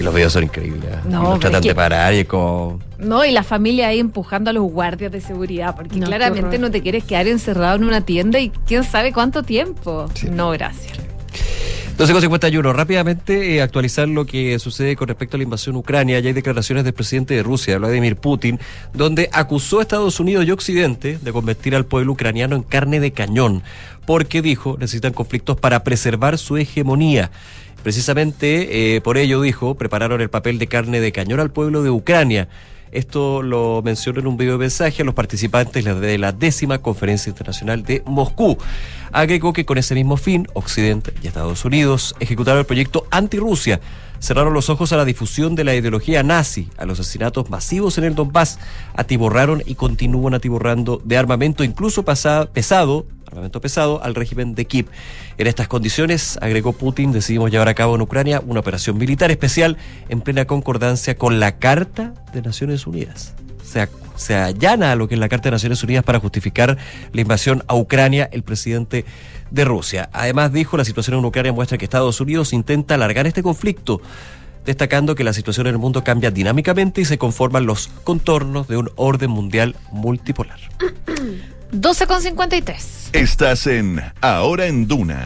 Y 0.00 0.02
los 0.02 0.14
videos 0.14 0.32
son 0.32 0.44
increíbles. 0.44 0.84
¿eh? 0.90 0.96
No, 1.04 1.10
Y 1.10 1.12
los 1.12 1.28
pero 1.28 1.38
tratan 1.40 1.54
es 1.56 1.62
que- 1.62 1.68
de 1.68 1.74
parar 1.74 2.14
y 2.14 2.18
es 2.20 2.26
como. 2.26 2.78
No, 2.98 3.22
y 3.24 3.30
la 3.32 3.42
familia 3.42 3.88
ahí 3.88 3.98
empujando 4.00 4.48
a 4.48 4.52
los 4.54 4.64
guardias 4.64 5.12
de 5.12 5.20
seguridad, 5.20 5.76
porque 5.76 5.96
No, 5.98 6.06
claramente 6.06 6.58
no 6.58 6.70
te 6.70 6.80
quieres 6.80 7.04
quedar 7.04 7.28
encerrado 7.28 7.76
en 7.76 7.84
una 7.84 8.00
tienda 8.00 8.38
y 8.40 8.48
quién 8.66 8.82
sabe 8.82 9.12
cuánto 9.12 9.42
tiempo. 9.42 10.06
No, 10.30 10.50
gracias. 10.52 10.98
12.51. 11.98 12.72
Rápidamente 12.72 13.56
eh, 13.56 13.62
actualizar 13.62 14.08
lo 14.08 14.24
que 14.24 14.58
sucede 14.58 14.96
con 14.96 15.08
respecto 15.08 15.36
a 15.36 15.38
la 15.38 15.44
invasión 15.44 15.76
Ucrania. 15.76 16.18
Ya 16.20 16.28
hay 16.28 16.32
declaraciones 16.32 16.84
del 16.84 16.94
presidente 16.94 17.34
de 17.34 17.42
Rusia, 17.42 17.76
Vladimir 17.76 18.16
Putin, 18.16 18.58
donde 18.94 19.28
acusó 19.32 19.80
a 19.80 19.82
Estados 19.82 20.18
Unidos 20.18 20.46
y 20.46 20.50
Occidente 20.50 21.18
de 21.20 21.32
convertir 21.32 21.74
al 21.76 21.84
pueblo 21.84 22.12
ucraniano 22.12 22.56
en 22.56 22.62
carne 22.62 23.00
de 23.00 23.12
cañón, 23.12 23.62
porque 24.06 24.40
dijo 24.40 24.76
necesitan 24.80 25.12
conflictos 25.12 25.58
para 25.60 25.84
preservar 25.84 26.38
su 26.38 26.56
hegemonía. 26.56 27.30
Precisamente 27.82 28.96
eh, 28.96 29.00
por 29.00 29.16
ello, 29.16 29.40
dijo, 29.40 29.74
prepararon 29.74 30.20
el 30.20 30.28
papel 30.28 30.58
de 30.58 30.66
carne 30.66 31.00
de 31.00 31.12
cañón 31.12 31.40
al 31.40 31.50
pueblo 31.50 31.82
de 31.82 31.90
Ucrania. 31.90 32.48
Esto 32.92 33.42
lo 33.42 33.82
mencionó 33.84 34.20
en 34.20 34.26
un 34.26 34.36
video 34.36 34.58
mensaje 34.58 35.02
a 35.02 35.04
los 35.04 35.14
participantes 35.14 35.84
de 35.84 36.18
la 36.18 36.32
décima 36.32 36.78
conferencia 36.78 37.30
internacional 37.30 37.84
de 37.84 38.02
Moscú. 38.04 38.58
Agregó 39.12 39.52
que 39.52 39.64
con 39.64 39.78
ese 39.78 39.94
mismo 39.94 40.16
fin, 40.16 40.48
Occidente 40.54 41.12
y 41.22 41.28
Estados 41.28 41.64
Unidos 41.64 42.16
ejecutaron 42.18 42.60
el 42.60 42.66
proyecto 42.66 43.06
anti-Rusia. 43.10 43.80
Cerraron 44.20 44.52
los 44.52 44.68
ojos 44.68 44.92
a 44.92 44.98
la 44.98 45.06
difusión 45.06 45.56
de 45.56 45.64
la 45.64 45.74
ideología 45.74 46.22
nazi, 46.22 46.68
a 46.76 46.84
los 46.84 47.00
asesinatos 47.00 47.48
masivos 47.48 47.96
en 47.96 48.04
el 48.04 48.14
Donbass, 48.14 48.58
atiborraron 48.94 49.62
y 49.64 49.76
continúan 49.76 50.34
atiborrando 50.34 51.00
de 51.02 51.16
armamento 51.16 51.64
incluso 51.64 52.04
pesado, 52.04 53.06
armamento 53.26 53.62
pesado, 53.62 54.02
al 54.02 54.14
régimen 54.14 54.54
de 54.54 54.66
Kiev. 54.66 54.86
En 55.38 55.46
estas 55.46 55.68
condiciones, 55.68 56.38
agregó 56.42 56.74
Putin, 56.74 57.12
decidimos 57.12 57.50
llevar 57.50 57.68
a 57.68 57.74
cabo 57.74 57.94
en 57.94 58.02
Ucrania 58.02 58.42
una 58.46 58.60
operación 58.60 58.98
militar 58.98 59.30
especial 59.30 59.78
en 60.10 60.20
plena 60.20 60.44
concordancia 60.44 61.16
con 61.16 61.40
la 61.40 61.58
Carta 61.58 62.12
de 62.34 62.42
Naciones 62.42 62.86
Unidas. 62.86 63.34
Se, 64.16 64.34
allana 64.34 64.92
a 64.92 64.96
lo 64.96 65.08
que 65.08 65.14
es 65.14 65.20
la 65.20 65.28
Carta 65.28 65.48
de 65.48 65.52
Naciones 65.52 65.82
Unidas 65.82 66.04
para 66.04 66.20
justificar 66.20 66.76
la 67.12 67.20
invasión 67.20 67.64
a 67.68 67.74
Ucrania 67.74 68.28
el 68.32 68.42
presidente 68.42 69.04
de 69.50 69.64
Rusia. 69.64 70.10
Además 70.12 70.52
dijo, 70.52 70.76
la 70.76 70.84
situación 70.84 71.18
en 71.18 71.24
Ucrania 71.24 71.52
muestra 71.52 71.78
que 71.78 71.84
Estados 71.84 72.20
Unidos 72.20 72.52
intenta 72.52 72.96
alargar 72.96 73.26
este 73.26 73.42
conflicto, 73.42 74.00
destacando 74.66 75.14
que 75.14 75.24
la 75.24 75.32
situación 75.32 75.66
en 75.68 75.74
el 75.74 75.78
mundo 75.78 76.04
cambia 76.04 76.30
dinámicamente 76.30 77.00
y 77.00 77.04
se 77.04 77.16
conforman 77.16 77.64
los 77.64 77.88
contornos 78.04 78.68
de 78.68 78.76
un 78.76 78.90
orden 78.96 79.30
mundial 79.30 79.76
multipolar. 79.90 80.58
12 81.72 82.06
con 82.06 82.20
53. 82.20 83.10
Estás 83.12 83.66
en 83.68 84.02
Ahora 84.20 84.66
en 84.66 84.88
Duna. 84.88 85.24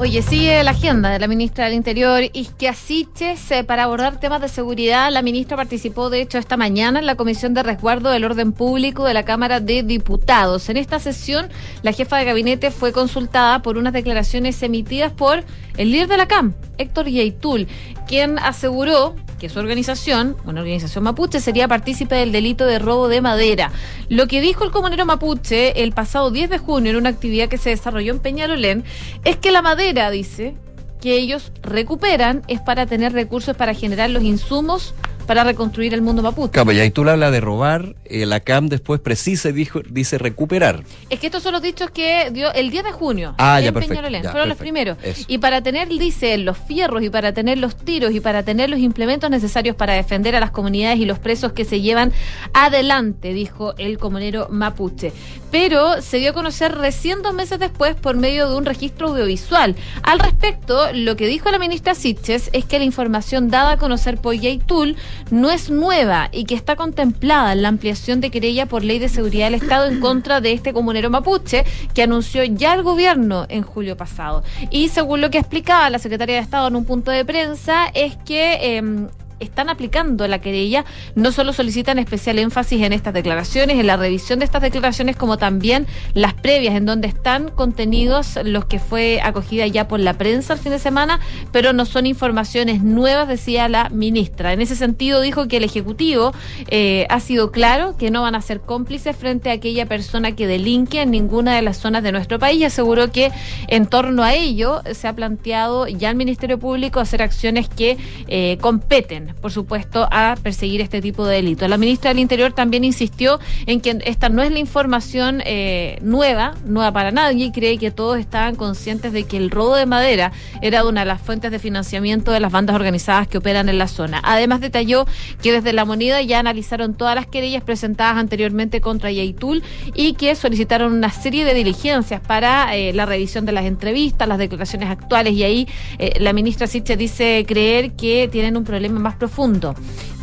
Oye, 0.00 0.22
sigue 0.22 0.62
la 0.62 0.70
agenda 0.70 1.10
de 1.10 1.18
la 1.18 1.26
ministra 1.26 1.64
del 1.64 1.74
Interior, 1.74 2.22
Isquia 2.32 2.72
Siches, 2.72 3.50
eh, 3.50 3.64
para 3.64 3.82
abordar 3.82 4.20
temas 4.20 4.40
de 4.40 4.46
seguridad. 4.46 5.10
La 5.10 5.22
ministra 5.22 5.56
participó, 5.56 6.08
de 6.08 6.22
hecho, 6.22 6.38
esta 6.38 6.56
mañana 6.56 7.00
en 7.00 7.06
la 7.06 7.16
Comisión 7.16 7.52
de 7.52 7.64
Resguardo 7.64 8.08
del 8.10 8.24
Orden 8.24 8.52
Público 8.52 9.04
de 9.04 9.12
la 9.12 9.24
Cámara 9.24 9.58
de 9.58 9.82
Diputados. 9.82 10.68
En 10.68 10.76
esta 10.76 11.00
sesión, 11.00 11.48
la 11.82 11.90
jefa 11.90 12.16
de 12.16 12.26
gabinete 12.26 12.70
fue 12.70 12.92
consultada 12.92 13.60
por 13.60 13.76
unas 13.76 13.92
declaraciones 13.92 14.62
emitidas 14.62 15.10
por 15.10 15.42
el 15.78 15.90
líder 15.90 16.08
de 16.08 16.16
la 16.18 16.28
CAM, 16.28 16.54
Héctor 16.76 17.06
Yeitul, 17.06 17.66
quien 18.06 18.38
aseguró 18.38 19.14
que 19.38 19.48
su 19.48 19.58
organización, 19.60 20.36
una 20.44 20.60
organización 20.60 21.04
mapuche, 21.04 21.40
sería 21.40 21.68
partícipe 21.68 22.16
del 22.16 22.32
delito 22.32 22.66
de 22.66 22.78
robo 22.78 23.08
de 23.08 23.20
madera. 23.20 23.70
Lo 24.08 24.26
que 24.26 24.40
dijo 24.40 24.64
el 24.64 24.72
comunero 24.72 25.06
mapuche 25.06 25.82
el 25.82 25.92
pasado 25.92 26.30
10 26.30 26.50
de 26.50 26.58
junio 26.58 26.90
en 26.90 26.96
una 26.96 27.10
actividad 27.10 27.48
que 27.48 27.56
se 27.56 27.70
desarrolló 27.70 28.12
en 28.12 28.18
Peñalolén 28.18 28.84
es 29.24 29.36
que 29.36 29.52
la 29.52 29.62
madera, 29.62 30.10
dice, 30.10 30.56
que 31.00 31.16
ellos 31.16 31.52
recuperan 31.62 32.42
es 32.48 32.60
para 32.60 32.86
tener 32.86 33.12
recursos 33.12 33.56
para 33.56 33.74
generar 33.74 34.10
los 34.10 34.24
insumos 34.24 34.94
para 35.28 35.44
reconstruir 35.44 35.92
el 35.92 36.00
mundo 36.00 36.22
mapuche. 36.22 36.52
Cama, 36.52 36.72
y 36.72 36.90
tú 36.90 37.06
habla 37.08 37.30
de 37.30 37.40
robar, 37.40 37.94
eh, 38.06 38.24
la 38.24 38.40
CAM 38.40 38.68
después 38.68 38.98
precisa 38.98 39.50
y 39.50 39.52
dijo, 39.52 39.80
dice 39.88 40.16
recuperar. 40.16 40.82
Es 41.10 41.20
que 41.20 41.26
estos 41.26 41.42
son 41.42 41.52
los 41.52 41.60
dichos 41.60 41.90
que 41.90 42.30
dio 42.32 42.50
el 42.54 42.70
10 42.70 42.84
de 42.84 42.92
junio 42.92 43.34
Ah, 43.36 43.58
en 43.58 43.66
ya, 43.66 43.72
perfecto, 43.72 43.94
Peñalolén. 43.96 44.22
ya, 44.22 44.30
Fueron 44.30 44.48
los 44.48 44.56
primeros. 44.56 44.96
Eso. 45.02 45.24
Y 45.28 45.36
para 45.36 45.60
tener, 45.62 45.88
dice, 45.88 46.38
los 46.38 46.56
fierros 46.56 47.02
y 47.02 47.10
para 47.10 47.32
tener 47.34 47.58
los 47.58 47.76
tiros 47.76 48.12
y 48.14 48.20
para 48.20 48.42
tener 48.42 48.70
los 48.70 48.80
implementos 48.80 49.28
necesarios 49.28 49.76
para 49.76 49.92
defender 49.92 50.34
a 50.34 50.40
las 50.40 50.50
comunidades 50.50 50.98
y 50.98 51.04
los 51.04 51.18
presos 51.18 51.52
que 51.52 51.66
se 51.66 51.82
llevan 51.82 52.10
adelante, 52.54 53.32
dijo 53.34 53.74
el 53.76 53.98
comunero 53.98 54.48
mapuche. 54.50 55.12
Pero 55.50 56.02
se 56.02 56.18
dio 56.18 56.30
a 56.30 56.32
conocer 56.34 56.74
recién 56.76 57.22
dos 57.22 57.34
meses 57.34 57.58
después 57.58 57.94
por 57.94 58.16
medio 58.16 58.48
de 58.50 58.56
un 58.56 58.64
registro 58.64 59.08
audiovisual. 59.08 59.76
Al 60.02 60.18
respecto, 60.18 60.92
lo 60.92 61.16
que 61.16 61.26
dijo 61.26 61.50
la 61.50 61.58
ministra 61.58 61.94
Sitches 61.94 62.50
es 62.52 62.64
que 62.64 62.78
la 62.78 62.84
información 62.84 63.48
dada 63.48 63.72
a 63.72 63.76
conocer 63.78 64.18
por 64.18 64.34
Yeitul 64.34 64.96
no 65.30 65.50
es 65.50 65.70
nueva 65.70 66.28
y 66.32 66.44
que 66.44 66.54
está 66.54 66.76
contemplada 66.76 67.52
en 67.52 67.62
la 67.62 67.68
ampliación 67.68 68.20
de 68.20 68.30
querella 68.30 68.66
por 68.66 68.84
ley 68.84 68.98
de 68.98 69.08
seguridad 69.08 69.46
del 69.46 69.54
Estado 69.54 69.86
en 69.86 70.00
contra 70.00 70.40
de 70.40 70.52
este 70.52 70.72
comunero 70.72 71.10
mapuche 71.10 71.64
que 71.94 72.02
anunció 72.02 72.44
ya 72.44 72.74
el 72.74 72.82
gobierno 72.82 73.46
en 73.48 73.62
julio 73.62 73.96
pasado. 73.96 74.42
Y 74.70 74.88
según 74.88 75.20
lo 75.20 75.30
que 75.30 75.38
explicaba 75.38 75.90
la 75.90 75.98
secretaria 75.98 76.36
de 76.36 76.42
Estado 76.42 76.68
en 76.68 76.76
un 76.76 76.84
punto 76.84 77.10
de 77.10 77.24
prensa, 77.24 77.86
es 77.94 78.16
que... 78.24 78.76
em, 78.76 79.08
están 79.40 79.68
aplicando 79.68 80.26
la 80.28 80.40
querella, 80.40 80.84
no 81.14 81.32
solo 81.32 81.52
solicitan 81.52 81.98
especial 81.98 82.38
énfasis 82.38 82.82
en 82.82 82.92
estas 82.92 83.14
declaraciones, 83.14 83.78
en 83.78 83.86
la 83.86 83.96
revisión 83.96 84.38
de 84.38 84.44
estas 84.44 84.62
declaraciones, 84.62 85.16
como 85.16 85.38
también 85.38 85.86
las 86.14 86.34
previas, 86.34 86.74
en 86.74 86.86
donde 86.86 87.08
están 87.08 87.50
contenidos 87.50 88.38
los 88.44 88.64
que 88.66 88.78
fue 88.78 89.20
acogida 89.22 89.66
ya 89.66 89.88
por 89.88 90.00
la 90.00 90.14
prensa 90.14 90.54
el 90.54 90.58
fin 90.58 90.72
de 90.72 90.78
semana, 90.78 91.20
pero 91.52 91.72
no 91.72 91.84
son 91.84 92.06
informaciones 92.06 92.82
nuevas, 92.82 93.28
decía 93.28 93.68
la 93.68 93.88
ministra. 93.90 94.52
En 94.52 94.60
ese 94.60 94.76
sentido, 94.76 95.20
dijo 95.20 95.48
que 95.48 95.58
el 95.58 95.64
Ejecutivo 95.64 96.32
eh, 96.68 97.06
ha 97.10 97.20
sido 97.20 97.50
claro 97.50 97.96
que 97.96 98.10
no 98.10 98.22
van 98.22 98.34
a 98.34 98.40
ser 98.40 98.60
cómplices 98.60 99.16
frente 99.16 99.50
a 99.50 99.54
aquella 99.54 99.86
persona 99.86 100.32
que 100.32 100.46
delinque 100.46 101.02
en 101.02 101.10
ninguna 101.10 101.54
de 101.54 101.62
las 101.62 101.78
zonas 101.78 102.02
de 102.02 102.12
nuestro 102.12 102.38
país 102.38 102.60
y 102.60 102.64
aseguró 102.64 103.10
que 103.12 103.30
en 103.68 103.86
torno 103.86 104.22
a 104.22 104.34
ello 104.34 104.82
se 104.92 105.08
ha 105.08 105.12
planteado 105.12 105.86
ya 105.86 106.10
el 106.10 106.16
Ministerio 106.16 106.58
Público 106.58 107.00
hacer 107.00 107.22
acciones 107.22 107.68
que 107.68 107.96
eh, 108.28 108.58
competen 108.60 109.27
por 109.34 109.52
supuesto, 109.52 110.08
a 110.10 110.36
perseguir 110.42 110.80
este 110.80 111.00
tipo 111.00 111.26
de 111.26 111.36
delitos. 111.36 111.68
La 111.68 111.78
ministra 111.78 112.10
del 112.10 112.18
Interior 112.18 112.52
también 112.52 112.84
insistió 112.84 113.38
en 113.66 113.80
que 113.80 113.98
esta 114.04 114.28
no 114.28 114.42
es 114.42 114.50
la 114.52 114.58
información 114.58 115.42
eh, 115.44 115.98
nueva, 116.02 116.54
nueva 116.64 116.92
para 116.92 117.10
nadie, 117.10 117.46
y 117.46 117.52
cree 117.52 117.78
que 117.78 117.90
todos 117.90 118.18
estaban 118.18 118.56
conscientes 118.56 119.12
de 119.12 119.24
que 119.24 119.36
el 119.36 119.50
robo 119.50 119.76
de 119.76 119.86
madera 119.86 120.32
era 120.62 120.84
una 120.84 121.00
de 121.00 121.06
las 121.06 121.20
fuentes 121.20 121.50
de 121.50 121.58
financiamiento 121.58 122.32
de 122.32 122.40
las 122.40 122.52
bandas 122.52 122.76
organizadas 122.76 123.28
que 123.28 123.38
operan 123.38 123.68
en 123.68 123.78
la 123.78 123.88
zona. 123.88 124.20
Además, 124.22 124.60
detalló 124.60 125.06
que 125.42 125.52
desde 125.52 125.72
la 125.72 125.84
moneda 125.84 126.22
ya 126.22 126.38
analizaron 126.38 126.94
todas 126.94 127.14
las 127.14 127.26
querellas 127.26 127.62
presentadas 127.62 128.16
anteriormente 128.16 128.80
contra 128.80 129.10
Yaitul 129.10 129.62
y 129.94 130.14
que 130.14 130.34
solicitaron 130.34 130.92
una 130.92 131.10
serie 131.10 131.44
de 131.44 131.54
diligencias 131.54 132.20
para 132.20 132.74
eh, 132.76 132.92
la 132.92 133.06
revisión 133.06 133.46
de 133.46 133.52
las 133.52 133.64
entrevistas, 133.64 134.28
las 134.28 134.38
declaraciones 134.38 134.90
actuales, 134.90 135.34
y 135.34 135.42
ahí 135.42 135.68
eh, 135.98 136.14
la 136.20 136.32
ministra 136.32 136.66
Siche 136.66 136.96
dice 136.96 137.44
creer 137.46 137.92
que 137.92 138.28
tienen 138.28 138.56
un 138.56 138.64
problema 138.64 138.98
más 139.00 139.14
profundo 139.18 139.74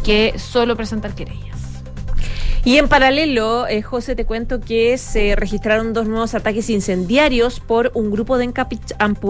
que 0.04 0.40
solo 0.40 0.76
presentar 0.76 1.14
querellas. 1.14 1.55
Y 2.68 2.80
en 2.80 2.88
paralelo, 2.88 3.68
eh, 3.68 3.84
José, 3.84 4.16
te 4.16 4.26
cuento 4.26 4.60
que 4.60 4.98
se 4.98 5.36
registraron 5.36 5.94
dos 5.94 6.08
nuevos 6.08 6.34
ataques 6.34 6.68
incendiarios 6.72 7.60
por 7.60 7.92
un 7.94 8.10
grupo 8.10 8.40
de 8.40 8.52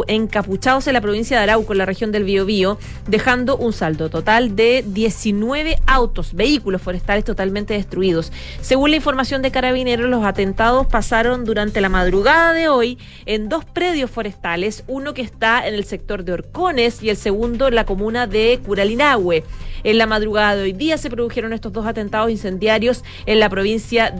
encapuchados 0.07 0.87
en 0.87 0.93
la 0.93 1.01
provincia 1.01 1.35
de 1.35 1.43
Arauco, 1.43 1.73
en 1.73 1.79
la 1.79 1.85
región 1.85 2.13
del 2.13 2.23
Biobío, 2.23 2.79
dejando 3.07 3.57
un 3.57 3.73
saldo 3.73 4.09
total 4.09 4.55
de 4.55 4.85
19 4.87 5.79
autos, 5.85 6.33
vehículos 6.33 6.81
forestales 6.81 7.25
totalmente 7.25 7.73
destruidos. 7.73 8.31
Según 8.61 8.91
la 8.91 8.95
información 8.95 9.41
de 9.41 9.51
Carabineros, 9.51 10.09
los 10.09 10.23
atentados 10.23 10.87
pasaron 10.87 11.43
durante 11.43 11.81
la 11.81 11.89
madrugada 11.89 12.53
de 12.53 12.69
hoy 12.69 12.97
en 13.25 13.49
dos 13.49 13.65
predios 13.65 14.09
forestales, 14.09 14.85
uno 14.87 15.13
que 15.13 15.23
está 15.23 15.67
en 15.67 15.73
el 15.73 15.83
sector 15.83 16.23
de 16.23 16.31
Orcones 16.31 17.03
y 17.03 17.09
el 17.09 17.17
segundo 17.17 17.67
en 17.67 17.75
la 17.75 17.85
comuna 17.85 18.27
de 18.27 18.61
Curalinahue. 18.65 19.43
En 19.83 19.99
la 19.99 20.07
madrugada 20.07 20.55
de 20.55 20.63
hoy 20.63 20.73
día 20.73 20.97
se 20.97 21.11
produjeron 21.11 21.53
estos 21.53 21.71
dos 21.71 21.85
atentados 21.85 22.31
incendiarios 22.31 23.03
en 23.25 23.39
la 23.39 23.49
provincia 23.49 24.13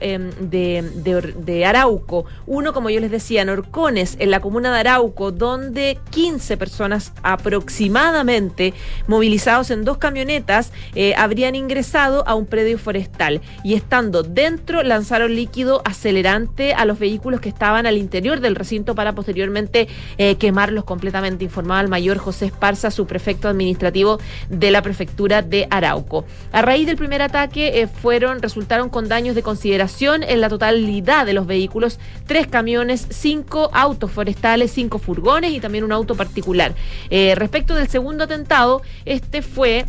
em, 0.00 0.30
de, 0.40 1.64
Arauco. 1.66 2.24
Uno, 2.46 2.72
como 2.72 2.90
yo 2.90 3.00
les 3.00 3.10
decía, 3.10 3.42
en 3.42 3.48
Orcones, 3.48 4.16
en 4.18 4.30
la 4.30 4.40
comuna 4.40 4.72
de 4.72 4.80
Arauco, 4.80 5.32
donde 5.32 5.98
15 6.10 6.56
personas 6.56 7.12
aproximadamente, 7.22 8.74
movilizados 9.06 9.70
en 9.70 9.84
dos 9.84 9.98
camionetas, 9.98 10.72
eh, 10.94 11.14
habrían 11.16 11.54
ingresado 11.54 12.26
a 12.26 12.34
un 12.34 12.46
predio 12.46 12.78
forestal 12.78 13.40
y 13.64 13.74
estando 13.74 14.22
dentro 14.22 14.82
lanzaron 14.82 15.34
líquido 15.34 15.82
acelerante 15.84 16.74
a 16.74 16.84
los 16.84 16.98
vehículos 16.98 17.40
que 17.40 17.48
estaban 17.48 17.86
al 17.86 17.96
interior 17.96 18.40
del 18.40 18.54
recinto 18.54 18.94
para 18.94 19.14
posteriormente 19.14 19.88
eh, 20.18 20.36
quemarlos 20.36 20.84
completamente, 20.84 21.44
informaba 21.44 21.80
el 21.80 21.88
mayor 21.88 22.18
José 22.18 22.46
Esparza, 22.46 22.90
su 22.90 23.06
prefecto 23.06 23.48
administrativo 23.48 24.18
de 24.48 24.70
la 24.70 24.82
prefectura 24.82 25.42
de 25.42 25.66
Arauco. 25.70 26.24
A 26.52 26.62
raíz 26.62 26.86
del 26.86 26.96
primer 26.96 27.22
ataque 27.22 27.80
eh, 27.80 27.86
fueron, 28.08 28.40
resultaron 28.40 28.88
con 28.88 29.06
daños 29.06 29.34
de 29.34 29.42
consideración 29.42 30.22
en 30.22 30.40
la 30.40 30.48
totalidad 30.48 31.26
de 31.26 31.34
los 31.34 31.46
vehículos, 31.46 31.98
tres 32.26 32.46
camiones, 32.46 33.06
cinco 33.10 33.68
autos 33.74 34.10
forestales, 34.10 34.70
cinco 34.70 34.98
furgones 34.98 35.52
y 35.52 35.60
también 35.60 35.84
un 35.84 35.92
auto 35.92 36.14
particular. 36.14 36.74
Eh, 37.10 37.34
respecto 37.34 37.74
del 37.74 37.86
segundo 37.88 38.24
atentado, 38.24 38.80
este 39.04 39.42
fue 39.42 39.84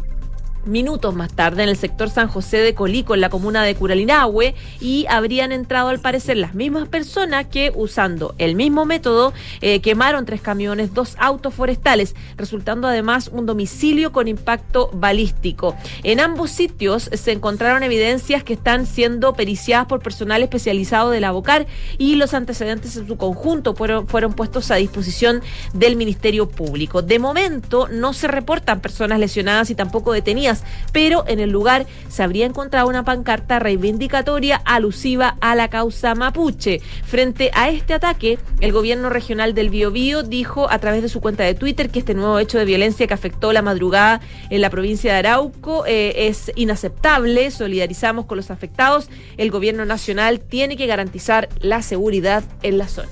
minutos 0.70 1.16
más 1.16 1.34
tarde 1.34 1.64
en 1.64 1.70
el 1.70 1.76
sector 1.76 2.10
San 2.10 2.28
José 2.28 2.58
de 2.58 2.74
Colico, 2.74 3.14
en 3.14 3.22
la 3.22 3.30
comuna 3.30 3.64
de 3.64 3.76
Curalinahue, 3.76 4.56
y 4.80 5.06
habrían 5.10 5.52
entrado 5.52 5.90
al 5.90 6.00
parecer 6.00 6.38
las 6.38 6.54
mismas 6.54 6.88
personas 6.88 7.48
que, 7.48 7.72
usando 7.76 8.36
el 8.38 8.56
mismo 8.56 8.86
método, 8.86 9.34
eh, 9.62 9.82
quemaron 9.82 10.26
tres 10.26 10.42
camiones, 10.42 10.94
dos 10.94 11.16
autos 11.20 11.54
forestales, 11.54 12.16
resultando 12.38 12.88
además 12.88 13.30
un 13.34 13.46
domicilio 13.46 14.12
con 14.12 14.28
impacto 14.28 14.90
balístico. 14.94 15.76
En 16.04 16.20
ambos 16.20 16.52
sitios 16.52 17.10
se 17.12 17.32
encontraron 17.32 17.84
evidencias 17.84 18.44
que 18.44 18.54
están 18.54 18.86
siendo 18.86 19.34
periciadas 19.34 19.88
por 19.88 20.02
personal 20.02 20.42
especializado 20.44 21.10
de 21.10 21.20
la 21.20 21.32
BOCAR 21.32 21.68
y 21.98 22.16
los 22.16 22.34
antecedentes 22.34 22.96
en 22.96 23.08
su 23.08 23.18
conjunto 23.18 23.74
fueron, 23.76 24.08
fueron 24.08 24.34
puestos 24.34 24.72
a 24.72 24.76
disposición 24.76 25.42
del 25.74 25.96
Ministerio 25.96 26.48
Público. 26.48 27.02
De 27.02 27.20
momento 27.20 27.88
no 27.90 28.14
se 28.14 28.28
reportan 28.28 28.80
personas 28.80 29.20
lesionadas 29.20 29.70
y 29.70 29.76
tampoco 29.76 30.14
detenidas, 30.14 30.59
pero 30.92 31.24
en 31.28 31.40
el 31.40 31.50
lugar 31.50 31.86
se 32.10 32.24
habría 32.24 32.46
encontrado 32.46 32.88
una 32.88 33.04
pancarta 33.04 33.60
reivindicatoria 33.60 34.62
alusiva 34.66 35.38
a 35.42 35.56
la 35.56 35.68
causa 35.70 36.16
mapuche. 36.16 36.82
Frente 37.06 37.52
a 37.54 37.70
este 37.70 37.94
ataque, 37.94 38.40
el 38.60 38.72
gobierno 38.72 39.10
regional 39.10 39.54
del 39.54 39.70
Biobío 39.70 40.24
dijo 40.24 40.70
a 40.70 40.80
través 40.80 41.02
de 41.02 41.10
su 41.10 41.22
cuenta 41.22 41.44
de 41.44 41.56
Twitter 41.56 41.90
que 41.90 42.00
este 42.00 42.14
nuevo 42.14 42.40
hecho 42.40 42.58
de 42.58 42.66
violencia 42.66 43.08
que 43.08 43.14
afectó 43.14 43.54
la 43.54 43.62
madrugada 43.62 44.22
en 44.50 44.62
la 44.62 44.70
provincia 44.70 45.12
de 45.12 45.20
Arauco 45.20 45.86
eh, 45.86 46.28
es 46.28 46.52
inaceptable. 46.56 47.52
Solidarizamos 47.52 48.26
con 48.26 48.38
los 48.38 48.52
afectados. 48.52 49.10
El 49.38 49.52
gobierno 49.52 49.86
nacional 49.86 50.40
tiene 50.40 50.78
que 50.78 50.88
garantizar 50.88 51.50
la 51.60 51.82
seguridad 51.82 52.44
en 52.62 52.78
la 52.78 52.88
zona. 52.88 53.10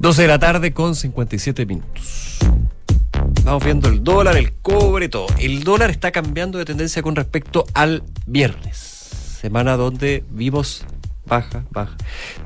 12 0.00 0.22
de 0.22 0.28
la 0.28 0.38
tarde 0.38 0.72
con 0.72 0.94
57 0.94 1.66
minutos. 1.66 2.38
Vamos 3.44 3.64
viendo 3.64 3.88
el 3.88 4.02
dólar, 4.02 4.36
el 4.36 4.52
cobre, 4.54 5.08
todo. 5.08 5.26
El 5.38 5.64
dólar 5.64 5.90
está 5.90 6.10
cambiando 6.12 6.58
de 6.58 6.64
tendencia 6.64 7.02
con 7.02 7.14
respecto 7.14 7.66
al 7.74 8.02
viernes. 8.26 8.76
Semana 8.76 9.76
donde 9.76 10.24
vimos 10.30 10.84
baja, 11.26 11.64
baja. 11.70 11.96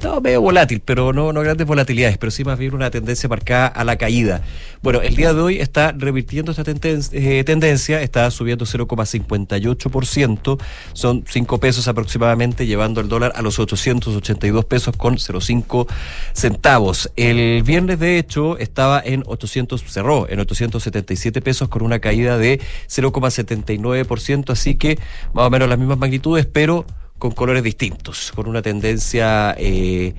No, 0.02 0.20
medio 0.20 0.40
volátil, 0.40 0.80
pero 0.84 1.12
no, 1.12 1.32
no 1.32 1.40
grandes 1.40 1.66
volatilidades, 1.66 2.18
pero 2.18 2.30
sí 2.30 2.44
más 2.44 2.58
bien 2.58 2.74
una 2.74 2.90
tendencia 2.90 3.28
marcada 3.28 3.66
a 3.66 3.84
la 3.84 3.96
caída. 3.96 4.42
Bueno, 4.82 5.00
el 5.00 5.16
día 5.16 5.34
de 5.34 5.40
hoy 5.40 5.58
está 5.58 5.92
revirtiendo 5.92 6.52
esta 6.52 6.62
eh, 6.66 7.44
tendencia, 7.44 8.00
está 8.00 8.30
subiendo 8.30 8.64
0,58%, 8.64 10.60
son 10.92 11.24
5 11.28 11.60
pesos 11.60 11.88
aproximadamente, 11.88 12.66
llevando 12.66 13.00
el 13.00 13.08
dólar 13.08 13.32
a 13.34 13.42
los 13.42 13.58
882 13.58 14.64
pesos 14.64 14.96
con 14.96 15.16
0,5 15.16 15.86
centavos. 16.32 17.10
El 17.16 17.62
viernes, 17.64 17.98
de 17.98 18.18
hecho, 18.18 18.58
estaba 18.58 19.02
en 19.04 19.24
800, 19.26 19.82
cerró 19.84 20.28
en 20.28 20.40
877 20.40 21.40
pesos 21.42 21.68
con 21.68 21.82
una 21.82 21.98
caída 21.98 22.38
de 22.38 22.60
0,79%, 22.88 24.50
así 24.50 24.76
que 24.76 24.98
más 25.32 25.46
o 25.46 25.50
menos 25.50 25.68
las 25.68 25.78
mismas 25.78 25.98
magnitudes, 25.98 26.46
pero 26.46 26.86
con 27.18 27.32
colores 27.32 27.62
distintos, 27.62 28.32
con 28.34 28.48
una 28.48 28.62
tendencia 28.62 29.54
eh, 29.58 30.14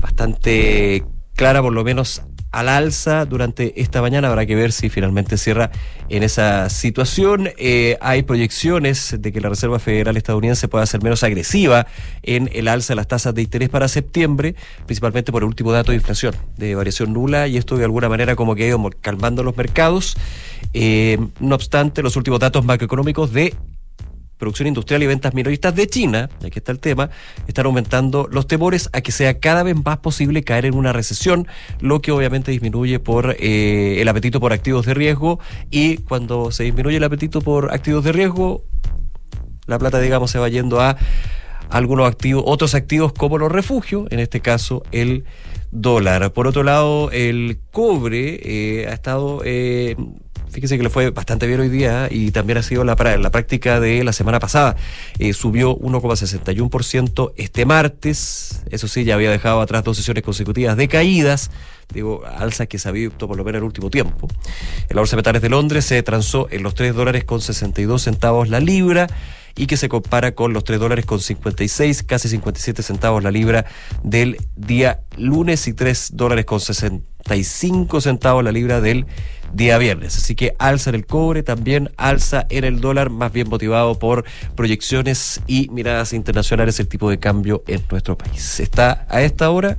bastante 0.00 1.04
clara, 1.34 1.62
por 1.62 1.72
lo 1.72 1.84
menos 1.84 2.22
al 2.54 2.68
alza 2.68 3.24
durante 3.24 3.80
esta 3.80 4.00
mañana. 4.00 4.28
Habrá 4.28 4.46
que 4.46 4.54
ver 4.54 4.70
si 4.70 4.88
finalmente 4.88 5.36
cierra 5.36 5.70
en 6.08 6.22
esa 6.22 6.70
situación. 6.70 7.50
Eh, 7.58 7.98
hay 8.00 8.22
proyecciones 8.22 9.16
de 9.18 9.32
que 9.32 9.40
la 9.40 9.48
Reserva 9.48 9.80
Federal 9.80 10.16
estadounidense 10.16 10.68
pueda 10.68 10.86
ser 10.86 11.02
menos 11.02 11.24
agresiva 11.24 11.86
en 12.22 12.48
el 12.52 12.68
alza 12.68 12.92
de 12.92 12.96
las 12.96 13.08
tasas 13.08 13.34
de 13.34 13.42
interés 13.42 13.70
para 13.70 13.88
septiembre, 13.88 14.54
principalmente 14.86 15.32
por 15.32 15.42
el 15.42 15.48
último 15.48 15.72
dato 15.72 15.90
de 15.90 15.96
inflación, 15.96 16.34
de 16.56 16.76
variación 16.76 17.12
nula, 17.12 17.48
y 17.48 17.56
esto 17.56 17.76
de 17.76 17.84
alguna 17.84 18.08
manera 18.08 18.36
como 18.36 18.54
que 18.54 18.64
ha 18.64 18.68
ido 18.68 18.90
calmando 19.00 19.42
los 19.42 19.56
mercados. 19.56 20.16
Eh, 20.72 21.18
no 21.40 21.56
obstante, 21.56 22.02
los 22.02 22.16
últimos 22.16 22.38
datos 22.38 22.64
macroeconómicos 22.64 23.32
de 23.32 23.54
producción 24.38 24.66
industrial 24.68 25.02
y 25.02 25.06
ventas 25.06 25.34
minoristas 25.34 25.74
de 25.74 25.86
China, 25.86 26.28
y 26.42 26.46
aquí 26.46 26.58
está 26.58 26.72
el 26.72 26.80
tema, 26.80 27.10
están 27.46 27.66
aumentando 27.66 28.28
los 28.30 28.46
temores 28.46 28.90
a 28.92 29.00
que 29.00 29.12
sea 29.12 29.38
cada 29.38 29.62
vez 29.62 29.76
más 29.76 29.98
posible 29.98 30.42
caer 30.42 30.66
en 30.66 30.74
una 30.74 30.92
recesión, 30.92 31.46
lo 31.80 32.00
que 32.00 32.12
obviamente 32.12 32.50
disminuye 32.50 32.98
por 32.98 33.36
eh, 33.38 34.00
el 34.00 34.08
apetito 34.08 34.40
por 34.40 34.52
activos 34.52 34.86
de 34.86 34.94
riesgo 34.94 35.38
y 35.70 35.98
cuando 35.98 36.50
se 36.50 36.64
disminuye 36.64 36.96
el 36.96 37.04
apetito 37.04 37.40
por 37.40 37.72
activos 37.72 38.04
de 38.04 38.12
riesgo, 38.12 38.64
la 39.66 39.78
plata, 39.78 40.00
digamos, 40.00 40.30
se 40.30 40.38
va 40.38 40.48
yendo 40.48 40.80
a 40.80 40.96
algunos 41.70 42.06
activos, 42.06 42.44
otros 42.46 42.74
activos 42.74 43.12
como 43.12 43.38
los 43.38 43.50
refugios, 43.50 44.06
en 44.10 44.20
este 44.20 44.40
caso 44.40 44.82
el 44.92 45.24
dólar. 45.70 46.32
Por 46.32 46.46
otro 46.46 46.62
lado, 46.62 47.10
el 47.10 47.60
cobre 47.70 48.40
eh, 48.42 48.86
ha 48.88 48.92
estado 48.92 49.42
eh, 49.44 49.96
fíjese 50.54 50.76
que 50.76 50.84
le 50.84 50.90
fue 50.90 51.10
bastante 51.10 51.48
bien 51.48 51.58
hoy 51.58 51.68
día 51.68 52.06
y 52.10 52.30
también 52.30 52.58
ha 52.58 52.62
sido 52.62 52.84
la, 52.84 52.94
la 52.94 53.30
práctica 53.30 53.80
de 53.80 54.04
la 54.04 54.12
semana 54.12 54.38
pasada. 54.38 54.76
Eh, 55.18 55.32
subió 55.32 55.76
1,61% 55.76 57.32
este 57.36 57.66
martes. 57.66 58.62
Eso 58.70 58.86
sí, 58.86 59.02
ya 59.02 59.14
había 59.14 59.30
dejado 59.30 59.60
atrás 59.60 59.82
dos 59.82 59.96
sesiones 59.96 60.22
consecutivas 60.22 60.76
de 60.76 60.86
caídas. 60.86 61.50
Digo, 61.92 62.22
alzas 62.24 62.68
que 62.68 62.78
se 62.78 62.88
ha 62.88 62.92
visto 62.92 63.26
por 63.26 63.36
lo 63.36 63.44
menos 63.44 63.58
en 63.58 63.62
el 63.62 63.66
último 63.66 63.90
tiempo. 63.90 64.28
El 64.88 64.96
bolsa 64.96 65.16
de 65.16 65.18
metales 65.18 65.42
de 65.42 65.48
Londres 65.48 65.84
se 65.84 66.00
transó 66.04 66.46
en 66.50 66.62
los 66.62 66.74
3 66.74 66.94
dólares 66.94 67.24
con 67.24 67.40
62 67.40 68.02
centavos 68.02 68.48
la 68.48 68.60
libra 68.60 69.08
y 69.56 69.66
que 69.66 69.76
se 69.76 69.88
compara 69.88 70.34
con 70.34 70.52
los 70.52 70.64
3 70.64 70.80
dólares 70.80 71.04
con 71.04 71.20
56, 71.20 72.04
casi 72.04 72.28
57 72.28 72.82
centavos 72.82 73.22
la 73.22 73.30
libra 73.30 73.66
del 74.02 74.36
día 74.56 75.00
lunes 75.16 75.68
y 75.68 75.74
3 75.74 76.10
dólares 76.14 76.44
con 76.44 76.60
65 76.60 78.00
centavos 78.00 78.42
la 78.42 78.52
libra 78.52 78.80
del 78.80 79.06
día 79.54 79.78
viernes. 79.78 80.16
Así 80.16 80.34
que 80.34 80.54
alza 80.58 80.90
en 80.90 80.96
el 80.96 81.06
cobre, 81.06 81.42
también 81.42 81.90
alza 81.96 82.46
en 82.50 82.64
el 82.64 82.80
dólar, 82.80 83.08
más 83.10 83.32
bien 83.32 83.48
motivado 83.48 83.98
por 83.98 84.24
proyecciones 84.54 85.40
y 85.46 85.68
miradas 85.70 86.12
internacionales 86.12 86.78
el 86.80 86.88
tipo 86.88 87.08
de 87.10 87.18
cambio 87.18 87.62
en 87.66 87.82
nuestro 87.90 88.18
país. 88.18 88.60
Está 88.60 89.06
a 89.08 89.22
esta 89.22 89.48
hora, 89.50 89.78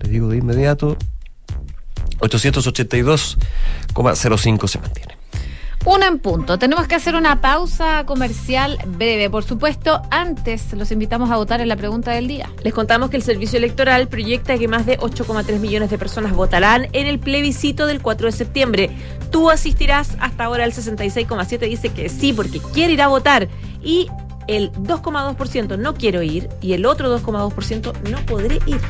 les 0.00 0.10
digo 0.10 0.28
de 0.28 0.38
inmediato, 0.38 0.96
882,05 2.20 4.68
se 4.68 4.78
mantiene. 4.78 5.23
Una 5.84 6.06
en 6.06 6.18
punto. 6.18 6.58
Tenemos 6.58 6.88
que 6.88 6.94
hacer 6.94 7.14
una 7.14 7.42
pausa 7.42 8.06
comercial 8.06 8.78
breve. 8.86 9.28
Por 9.28 9.44
supuesto, 9.44 10.00
antes 10.10 10.72
los 10.72 10.90
invitamos 10.90 11.30
a 11.30 11.36
votar 11.36 11.60
en 11.60 11.68
la 11.68 11.76
pregunta 11.76 12.12
del 12.12 12.26
día. 12.26 12.50
Les 12.62 12.72
contamos 12.72 13.10
que 13.10 13.18
el 13.18 13.22
Servicio 13.22 13.58
Electoral 13.58 14.08
proyecta 14.08 14.56
que 14.56 14.66
más 14.66 14.86
de 14.86 14.98
8,3 14.98 15.58
millones 15.60 15.90
de 15.90 15.98
personas 15.98 16.32
votarán 16.32 16.88
en 16.92 17.06
el 17.06 17.18
plebiscito 17.18 17.86
del 17.86 18.00
4 18.00 18.26
de 18.26 18.32
septiembre. 18.32 18.90
Tú 19.30 19.50
asistirás, 19.50 20.16
hasta 20.20 20.44
ahora 20.44 20.64
el 20.64 20.72
66,7 20.72 21.58
dice 21.68 21.90
que 21.90 22.08
sí, 22.08 22.32
porque 22.32 22.60
quiere 22.72 22.94
ir 22.94 23.02
a 23.02 23.08
votar. 23.08 23.48
Y 23.82 24.08
el 24.46 24.72
2,2% 24.72 25.78
no 25.78 25.94
quiero 25.94 26.22
ir 26.22 26.48
y 26.62 26.72
el 26.72 26.86
otro 26.86 27.14
2,2% 27.20 27.92
no 28.10 28.18
podré 28.24 28.56
ir. 28.66 28.80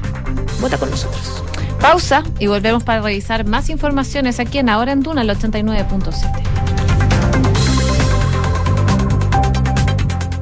Vota 0.61 0.79
con 0.79 0.91
nosotros. 0.91 1.43
Pausa 1.81 2.23
y 2.39 2.47
volvemos 2.47 2.85
para 2.85 3.03
revisar 3.03 3.45
más 3.45 3.69
informaciones 3.69 4.39
aquí 4.39 4.59
en 4.59 4.69
Ahora 4.69 4.93
en 4.93 5.01
Duna, 5.01 5.23
el 5.23 5.31
89.7. 5.31 6.84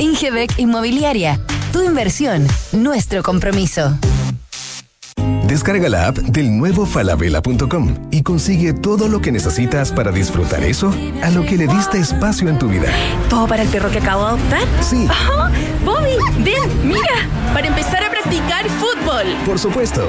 Ingebec 0.00 0.58
Inmobiliaria. 0.58 1.38
Tu 1.74 1.82
inversión, 1.82 2.46
nuestro 2.72 3.22
compromiso. 3.22 3.98
Descarga 5.46 5.90
la 5.90 6.06
app 6.06 6.16
del 6.16 6.56
nuevo 6.56 6.86
falabella.com 6.86 8.08
y 8.10 8.22
consigue 8.22 8.72
todo 8.72 9.08
lo 9.08 9.20
que 9.20 9.30
necesitas 9.30 9.92
para 9.92 10.10
disfrutar 10.10 10.62
eso 10.62 10.94
a 11.22 11.30
lo 11.30 11.44
que 11.44 11.58
le 11.58 11.66
diste 11.66 11.98
espacio 11.98 12.48
en 12.48 12.58
tu 12.58 12.68
vida. 12.68 12.88
¿Todo 13.28 13.46
para 13.46 13.62
el 13.62 13.68
perro 13.68 13.90
que 13.90 13.98
acabo 13.98 14.22
de 14.22 14.28
adoptar? 14.30 14.62
Sí. 14.80 15.06
Ajá. 15.06 15.50
Bobby, 15.84 16.16
ven, 16.38 16.88
mira, 16.88 17.28
para 17.52 17.66
empezar 17.66 18.02
a 18.02 18.10
practicar 18.10 18.64
fútbol. 18.70 19.26
Por 19.44 19.58
supuesto. 19.58 20.08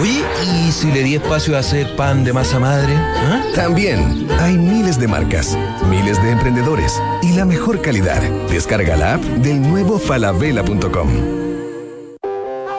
Oye, 0.00 0.22
¿y 0.44 0.72
si 0.72 0.92
le 0.92 1.02
di 1.02 1.14
espacio 1.14 1.56
a 1.56 1.60
hacer 1.60 1.96
pan 1.96 2.24
de 2.24 2.32
masa 2.32 2.58
madre? 2.58 2.92
¿Ah? 2.96 3.42
También 3.54 4.28
hay 4.40 4.56
miles 4.58 4.98
de 5.00 5.08
marcas, 5.08 5.56
miles 5.88 6.22
de 6.22 6.32
emprendedores 6.32 7.00
y 7.22 7.32
la 7.32 7.44
mejor 7.44 7.80
calidad. 7.80 8.20
Descarga 8.50 8.96
la 8.96 9.14
app 9.14 9.22
del 9.22 9.62
nuevo 9.62 9.98
falabella.com. 9.98 11.45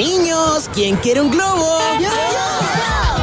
Niños, 0.00 0.70
¿quién 0.72 0.96
quiere 0.96 1.20
un 1.20 1.30
globo? 1.30 1.76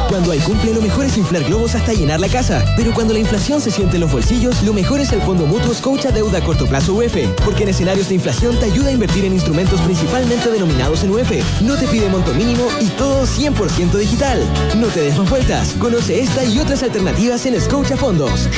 Cuando 0.08 0.32
hay 0.32 0.38
cumple, 0.38 0.72
lo 0.72 0.80
mejor 0.80 1.04
es 1.04 1.18
inflar 1.18 1.44
globos 1.44 1.74
hasta 1.74 1.92
llenar 1.92 2.18
la 2.18 2.28
casa. 2.28 2.64
Pero 2.76 2.94
cuando 2.94 3.12
la 3.12 3.20
inflación 3.20 3.60
se 3.60 3.70
siente 3.70 3.96
en 3.96 4.00
los 4.00 4.10
bolsillos, 4.10 4.62
lo 4.62 4.72
mejor 4.72 5.00
es 5.00 5.12
el 5.12 5.20
Fondo 5.20 5.46
Mutuo 5.46 5.74
Scotia 5.74 6.10
Deuda 6.10 6.38
a 6.38 6.40
Corto 6.40 6.66
Plazo 6.66 6.94
UF. 6.94 7.14
Porque 7.44 7.64
en 7.64 7.68
escenarios 7.68 8.08
de 8.08 8.14
inflación 8.14 8.58
te 8.58 8.64
ayuda 8.66 8.88
a 8.88 8.92
invertir 8.92 9.26
en 9.26 9.34
instrumentos 9.34 9.80
principalmente 9.82 10.50
denominados 10.50 11.04
en 11.04 11.10
UF. 11.10 11.30
No 11.60 11.76
te 11.76 11.86
pide 11.88 12.08
monto 12.08 12.32
mínimo 12.32 12.66
y 12.80 12.86
todo 12.96 13.26
100% 13.26 13.98
digital. 13.98 14.40
No 14.78 14.86
te 14.86 15.00
des 15.00 15.18
más 15.18 15.28
vueltas. 15.28 15.74
Conoce 15.78 16.20
esta 16.20 16.42
y 16.42 16.58
otras 16.58 16.82
alternativas 16.82 17.44
en 17.44 17.60
Scotia 17.60 17.96
Fondos. 17.96 18.48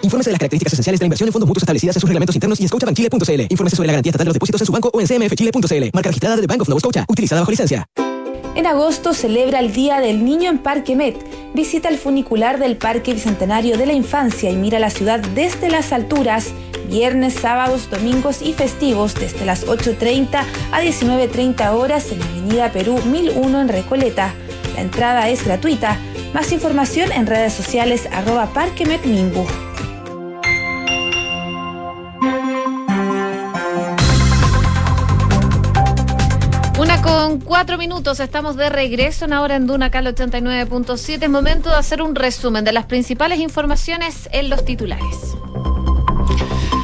Infórmese 0.00 0.30
de 0.30 0.32
las 0.32 0.40
características 0.40 0.72
esenciales 0.72 1.00
de 1.00 1.04
la 1.04 1.06
inversión 1.08 1.28
en 1.28 1.32
fondos 1.32 1.48
mutuos 1.48 1.62
establecidas 1.64 1.96
en 1.96 2.00
sus 2.00 2.08
reglamentos 2.08 2.34
internos 2.34 2.58
y 2.60 2.62
en 2.62 2.68
scotiabankchile.cl. 2.68 3.46
Infórmese 3.50 3.76
sobre 3.76 3.88
la 3.88 3.92
garantía 3.92 4.10
estatal 4.10 4.24
de 4.24 4.28
los 4.30 4.34
depósitos 4.34 4.60
en 4.62 4.66
su 4.66 4.72
banco 4.72 4.90
o 4.92 5.00
en 5.00 5.06
cmfchile.cl. 5.06 5.90
Marca 5.92 6.08
registrada 6.08 6.36
de 6.36 6.46
Bank 6.46 6.62
of 6.62 6.68
Nova 6.68 6.80
Scotia. 6.80 7.04
Utilizada 7.08 7.42
bajo 7.42 7.50
licencia. 7.50 7.86
En 8.54 8.66
agosto 8.66 9.14
celebra 9.14 9.58
el 9.58 9.72
Día 9.72 10.00
del 10.00 10.24
Niño 10.24 10.48
en 10.48 10.58
Parque 10.58 10.94
Met. 10.94 11.16
Visita 11.54 11.88
el 11.88 11.98
funicular 11.98 12.60
del 12.60 12.76
Parque 12.76 13.12
Bicentenario 13.12 13.76
de 13.76 13.86
la 13.86 13.94
Infancia 13.94 14.48
y 14.48 14.54
mira 14.54 14.78
la 14.78 14.90
ciudad 14.90 15.18
desde 15.34 15.70
las 15.70 15.92
alturas. 15.92 16.52
Viernes, 16.88 17.34
sábados, 17.34 17.90
domingos 17.90 18.42
y 18.42 18.52
festivos 18.52 19.16
desde 19.16 19.44
las 19.44 19.66
8.30 19.66 20.44
a 20.70 20.80
19.30 20.80 21.72
horas 21.72 22.12
en 22.12 22.22
Avenida 22.22 22.70
Perú 22.70 23.00
1001 23.04 23.60
en 23.60 23.68
Recoleta. 23.68 24.32
La 24.76 24.82
entrada 24.82 25.28
es 25.28 25.44
gratuita. 25.44 25.98
Más 26.32 26.52
información 26.52 27.10
en 27.10 27.26
redes 27.26 27.54
sociales 27.54 28.08
arroba 28.12 28.52
Parque 28.52 28.86
Met 28.86 29.04
Mimbu. 29.04 29.44
Cuatro 37.54 37.78
minutos, 37.78 38.18
estamos 38.18 38.56
de 38.56 38.68
regreso 38.68 39.26
en 39.26 39.32
ahora 39.32 39.54
en 39.54 39.68
Duna 39.68 39.88
Cal 39.88 40.12
89.7. 40.12 41.22
Es 41.22 41.30
momento 41.30 41.70
de 41.70 41.76
hacer 41.76 42.02
un 42.02 42.16
resumen 42.16 42.64
de 42.64 42.72
las 42.72 42.86
principales 42.86 43.38
informaciones 43.38 44.28
en 44.32 44.50
los 44.50 44.64
titulares. 44.64 45.36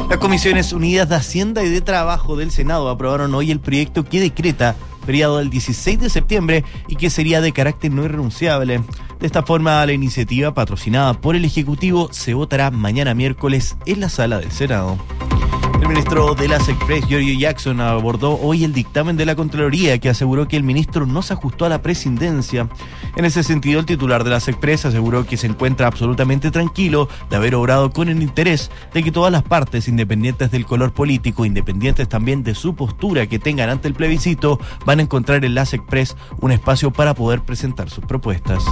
Las 0.08 0.18
Comisiones 0.18 0.72
Unidas 0.72 1.08
de 1.08 1.16
Hacienda 1.16 1.64
y 1.64 1.70
de 1.70 1.80
Trabajo 1.80 2.36
del 2.36 2.52
Senado 2.52 2.88
aprobaron 2.88 3.34
hoy 3.34 3.50
el 3.50 3.58
proyecto 3.58 4.04
que 4.04 4.20
decreta 4.20 4.76
feriado 5.04 5.38
del 5.38 5.50
16 5.50 5.98
de 5.98 6.08
septiembre 6.08 6.64
y 6.86 6.94
que 6.94 7.10
sería 7.10 7.40
de 7.40 7.50
carácter 7.50 7.90
no 7.90 8.04
irrenunciable. 8.04 8.80
De 9.18 9.26
esta 9.26 9.42
forma, 9.42 9.84
la 9.84 9.92
iniciativa 9.92 10.54
patrocinada 10.54 11.14
por 11.14 11.34
el 11.34 11.44
Ejecutivo 11.44 12.10
se 12.12 12.34
votará 12.34 12.70
mañana 12.70 13.12
miércoles 13.12 13.76
en 13.86 13.98
la 13.98 14.08
sala 14.08 14.38
del 14.38 14.52
Senado. 14.52 14.96
El 15.80 15.88
ministro 15.88 16.34
de 16.34 16.46
las 16.46 16.68
Express, 16.68 17.06
Giorgio 17.06 17.38
Jackson, 17.38 17.80
abordó 17.80 18.38
hoy 18.38 18.64
el 18.64 18.72
dictamen 18.72 19.16
de 19.16 19.24
la 19.24 19.34
Contraloría 19.34 19.98
que 19.98 20.10
aseguró 20.10 20.46
que 20.46 20.56
el 20.56 20.62
ministro 20.62 21.06
no 21.06 21.22
se 21.22 21.32
ajustó 21.32 21.64
a 21.64 21.70
la 21.70 21.80
presidencia. 21.80 22.68
En 23.16 23.24
ese 23.24 23.42
sentido, 23.42 23.80
el 23.80 23.86
titular 23.86 24.22
de 24.22 24.30
las 24.30 24.46
Express 24.46 24.84
aseguró 24.84 25.24
que 25.24 25.38
se 25.38 25.46
encuentra 25.46 25.86
absolutamente 25.86 26.50
tranquilo 26.50 27.08
de 27.30 27.36
haber 27.36 27.54
obrado 27.54 27.90
con 27.92 28.08
el 28.08 28.22
interés 28.22 28.70
de 28.92 29.02
que 29.02 29.10
todas 29.10 29.32
las 29.32 29.42
partes, 29.42 29.88
independientes 29.88 30.50
del 30.50 30.66
color 30.66 30.92
político, 30.92 31.46
independientes 31.46 32.08
también 32.08 32.42
de 32.42 32.54
su 32.54 32.74
postura 32.74 33.26
que 33.26 33.38
tengan 33.38 33.70
ante 33.70 33.88
el 33.88 33.94
plebiscito, 33.94 34.60
van 34.84 34.98
a 34.98 35.02
encontrar 35.02 35.44
en 35.44 35.54
las 35.54 35.72
Express 35.72 36.16
un 36.40 36.52
espacio 36.52 36.90
para 36.90 37.14
poder 37.14 37.40
presentar 37.40 37.88
sus 37.88 38.04
propuestas. 38.04 38.62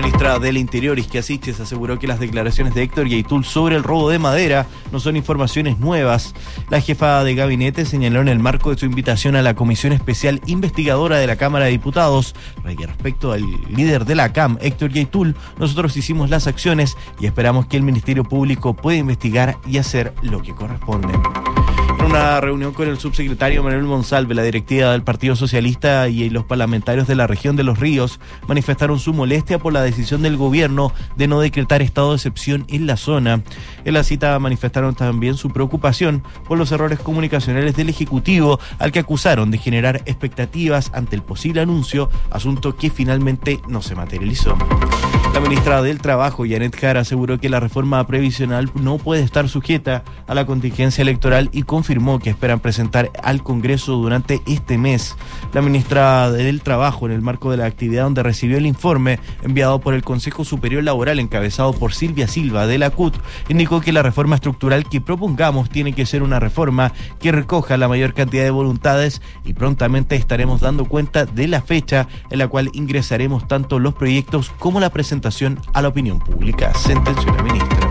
Ministra 0.00 0.38
del 0.38 0.56
Interior, 0.56 0.98
Isquia 0.98 1.20
Asiches, 1.20 1.60
aseguró 1.60 1.98
que 1.98 2.06
las 2.06 2.18
declaraciones 2.18 2.72
de 2.72 2.82
Héctor 2.82 3.06
Yaitul 3.06 3.44
sobre 3.44 3.76
el 3.76 3.82
robo 3.82 4.08
de 4.08 4.18
madera 4.18 4.66
no 4.92 4.98
son 4.98 5.14
informaciones 5.14 5.78
nuevas. 5.78 6.34
La 6.70 6.80
jefa 6.80 7.22
de 7.22 7.34
gabinete 7.34 7.84
señaló 7.84 8.22
en 8.22 8.28
el 8.28 8.38
marco 8.38 8.70
de 8.70 8.78
su 8.78 8.86
invitación 8.86 9.36
a 9.36 9.42
la 9.42 9.54
Comisión 9.54 9.92
Especial 9.92 10.40
Investigadora 10.46 11.18
de 11.18 11.26
la 11.26 11.36
Cámara 11.36 11.66
de 11.66 11.72
Diputados 11.72 12.34
que 12.76 12.86
respecto 12.86 13.32
al 13.32 13.44
líder 13.68 14.06
de 14.06 14.14
la 14.14 14.32
CAM, 14.32 14.56
Héctor 14.62 14.90
Yaitul, 14.90 15.36
nosotros 15.58 15.94
hicimos 15.98 16.30
las 16.30 16.46
acciones 16.46 16.96
y 17.20 17.26
esperamos 17.26 17.66
que 17.66 17.76
el 17.76 17.82
Ministerio 17.82 18.24
Público 18.24 18.74
pueda 18.74 18.96
investigar 18.96 19.58
y 19.66 19.76
hacer 19.76 20.14
lo 20.22 20.40
que 20.40 20.54
corresponde. 20.54 21.12
En 22.00 22.06
una 22.06 22.40
reunión 22.40 22.72
con 22.72 22.88
el 22.88 22.98
subsecretario 22.98 23.62
Manuel 23.62 23.84
Monsalve, 23.84 24.34
la 24.34 24.42
directiva 24.42 24.92
del 24.92 25.02
Partido 25.02 25.36
Socialista 25.36 26.08
y 26.08 26.30
los 26.30 26.46
parlamentarios 26.46 27.06
de 27.06 27.14
la 27.14 27.26
región 27.26 27.56
de 27.56 27.62
Los 27.62 27.78
Ríos 27.78 28.20
manifestaron 28.48 28.98
su 28.98 29.12
molestia 29.12 29.58
por 29.58 29.74
la 29.74 29.82
decisión 29.82 30.22
del 30.22 30.38
gobierno 30.38 30.94
de 31.16 31.28
no 31.28 31.40
decretar 31.40 31.82
estado 31.82 32.10
de 32.10 32.16
excepción 32.16 32.64
en 32.68 32.86
la 32.86 32.96
zona. 32.96 33.42
En 33.84 33.94
la 33.94 34.02
cita 34.02 34.38
manifestaron 34.38 34.94
también 34.94 35.36
su 35.36 35.50
preocupación 35.50 36.24
por 36.48 36.56
los 36.56 36.72
errores 36.72 36.98
comunicacionales 37.00 37.76
del 37.76 37.90
Ejecutivo, 37.90 38.58
al 38.78 38.92
que 38.92 39.00
acusaron 39.00 39.50
de 39.50 39.58
generar 39.58 40.02
expectativas 40.06 40.90
ante 40.94 41.16
el 41.16 41.22
posible 41.22 41.60
anuncio, 41.60 42.08
asunto 42.30 42.76
que 42.76 42.90
finalmente 42.90 43.60
no 43.68 43.82
se 43.82 43.94
materializó. 43.94 44.56
La 45.32 45.38
ministra 45.38 45.80
del 45.80 46.00
Trabajo, 46.00 46.44
Janet 46.44 46.76
Jara, 46.76 47.00
aseguró 47.00 47.38
que 47.38 47.48
la 47.48 47.60
reforma 47.60 48.04
previsional 48.04 48.68
no 48.74 48.98
puede 48.98 49.22
estar 49.22 49.48
sujeta 49.48 50.02
a 50.26 50.34
la 50.34 50.44
contingencia 50.44 51.02
electoral 51.02 51.50
y 51.52 51.62
confirmó 51.62 52.18
que 52.18 52.30
esperan 52.30 52.58
presentar 52.58 53.10
al 53.22 53.44
Congreso 53.44 53.92
durante 53.92 54.42
este 54.46 54.76
mes. 54.76 55.16
La 55.54 55.62
ministra 55.62 56.32
del 56.32 56.62
Trabajo, 56.62 57.06
en 57.06 57.12
el 57.12 57.22
marco 57.22 57.52
de 57.52 57.58
la 57.58 57.66
actividad 57.66 58.02
donde 58.04 58.24
recibió 58.24 58.58
el 58.58 58.66
informe 58.66 59.20
enviado 59.42 59.80
por 59.80 59.94
el 59.94 60.02
Consejo 60.02 60.44
Superior 60.44 60.82
Laboral 60.82 61.20
encabezado 61.20 61.74
por 61.74 61.94
Silvia 61.94 62.26
Silva 62.26 62.66
de 62.66 62.78
la 62.78 62.90
CUT, 62.90 63.16
indicó 63.48 63.80
que 63.80 63.92
la 63.92 64.02
reforma 64.02 64.34
estructural 64.34 64.88
que 64.88 65.00
propongamos 65.00 65.70
tiene 65.70 65.92
que 65.92 66.06
ser 66.06 66.24
una 66.24 66.40
reforma 66.40 66.92
que 67.20 67.30
recoja 67.30 67.76
la 67.76 67.88
mayor 67.88 68.14
cantidad 68.14 68.42
de 68.42 68.50
voluntades 68.50 69.22
y 69.44 69.52
prontamente 69.52 70.16
estaremos 70.16 70.60
dando 70.60 70.86
cuenta 70.86 71.24
de 71.24 71.46
la 71.46 71.62
fecha 71.62 72.08
en 72.30 72.40
la 72.40 72.48
cual 72.48 72.70
ingresaremos 72.72 73.46
tanto 73.46 73.78
los 73.78 73.94
proyectos 73.94 74.50
como 74.58 74.80
la 74.80 74.90
presentación 74.90 75.19
a 75.74 75.82
la 75.82 75.88
opinión 75.88 76.18
pública, 76.18 76.72
sentenció 76.74 77.32
la 77.34 77.42
ministra. 77.42 77.90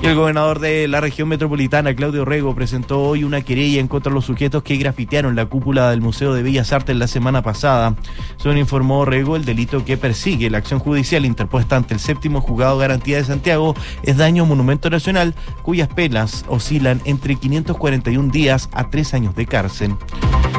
Y 0.00 0.06
el 0.06 0.14
gobernador 0.14 0.60
de 0.60 0.86
la 0.86 1.00
región 1.00 1.28
metropolitana, 1.28 1.94
Claudio 1.94 2.24
Rego, 2.24 2.54
presentó 2.54 3.02
hoy 3.02 3.24
una 3.24 3.40
querella 3.40 3.80
en 3.80 3.88
contra 3.88 4.10
de 4.10 4.14
los 4.14 4.26
sujetos 4.26 4.62
que 4.62 4.76
grafitearon 4.76 5.34
la 5.34 5.46
cúpula 5.46 5.90
del 5.90 6.00
Museo 6.00 6.34
de 6.34 6.42
Bellas 6.42 6.72
Artes 6.72 6.94
la 6.94 7.08
semana 7.08 7.42
pasada. 7.42 7.96
Según 8.36 8.58
informó 8.58 9.04
Rego, 9.04 9.34
el 9.34 9.44
delito 9.44 9.84
que 9.84 9.96
persigue 9.96 10.50
la 10.50 10.58
acción 10.58 10.78
judicial 10.78 11.24
interpuesta 11.24 11.76
ante 11.76 11.94
el 11.94 12.00
séptimo 12.00 12.40
juzgado 12.40 12.78
de 12.78 12.82
garantía 12.82 13.16
de 13.16 13.24
Santiago 13.24 13.74
es 14.04 14.16
daño 14.16 14.44
a 14.44 14.46
monumento 14.46 14.88
nacional, 14.88 15.34
cuyas 15.62 15.88
penas 15.88 16.44
oscilan 16.48 17.00
entre 17.04 17.34
541 17.34 18.30
días 18.30 18.68
a 18.72 18.90
tres 18.90 19.14
años 19.14 19.34
de 19.34 19.46
cárcel. 19.46 19.96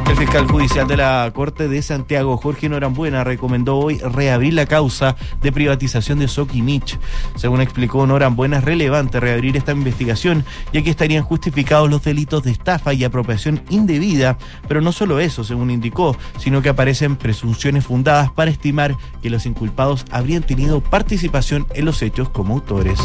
El 0.09 0.15
fiscal 0.15 0.47
judicial 0.47 0.87
de 0.87 0.97
la 0.97 1.31
Corte 1.35 1.67
de 1.67 1.81
Santiago, 1.83 2.35
Jorge 2.35 2.67
Norambuena, 2.67 3.23
recomendó 3.23 3.77
hoy 3.77 3.99
reabrir 3.99 4.55
la 4.55 4.65
causa 4.65 5.15
de 5.39 5.51
privatización 5.51 6.17
de 6.17 6.27
Soquimich. 6.27 6.97
Según 7.35 7.61
explicó 7.61 8.07
Norambuena, 8.07 8.57
es 8.57 8.63
relevante 8.63 9.19
reabrir 9.19 9.55
esta 9.55 9.71
investigación, 9.71 10.45
ya 10.73 10.81
que 10.81 10.89
estarían 10.89 11.23
justificados 11.23 11.91
los 11.91 12.03
delitos 12.03 12.41
de 12.43 12.51
estafa 12.51 12.93
y 12.93 13.03
apropiación 13.03 13.61
indebida, 13.69 14.39
pero 14.67 14.81
no 14.81 14.91
solo 14.91 15.19
eso, 15.19 15.43
según 15.43 15.69
indicó, 15.69 16.17
sino 16.39 16.63
que 16.63 16.69
aparecen 16.69 17.15
presunciones 17.15 17.85
fundadas 17.85 18.31
para 18.31 18.49
estimar 18.49 18.95
que 19.21 19.29
los 19.29 19.45
inculpados 19.45 20.05
habrían 20.09 20.41
tenido 20.41 20.81
participación 20.81 21.67
en 21.75 21.85
los 21.85 22.01
hechos 22.01 22.29
como 22.29 22.55
autores. 22.55 22.99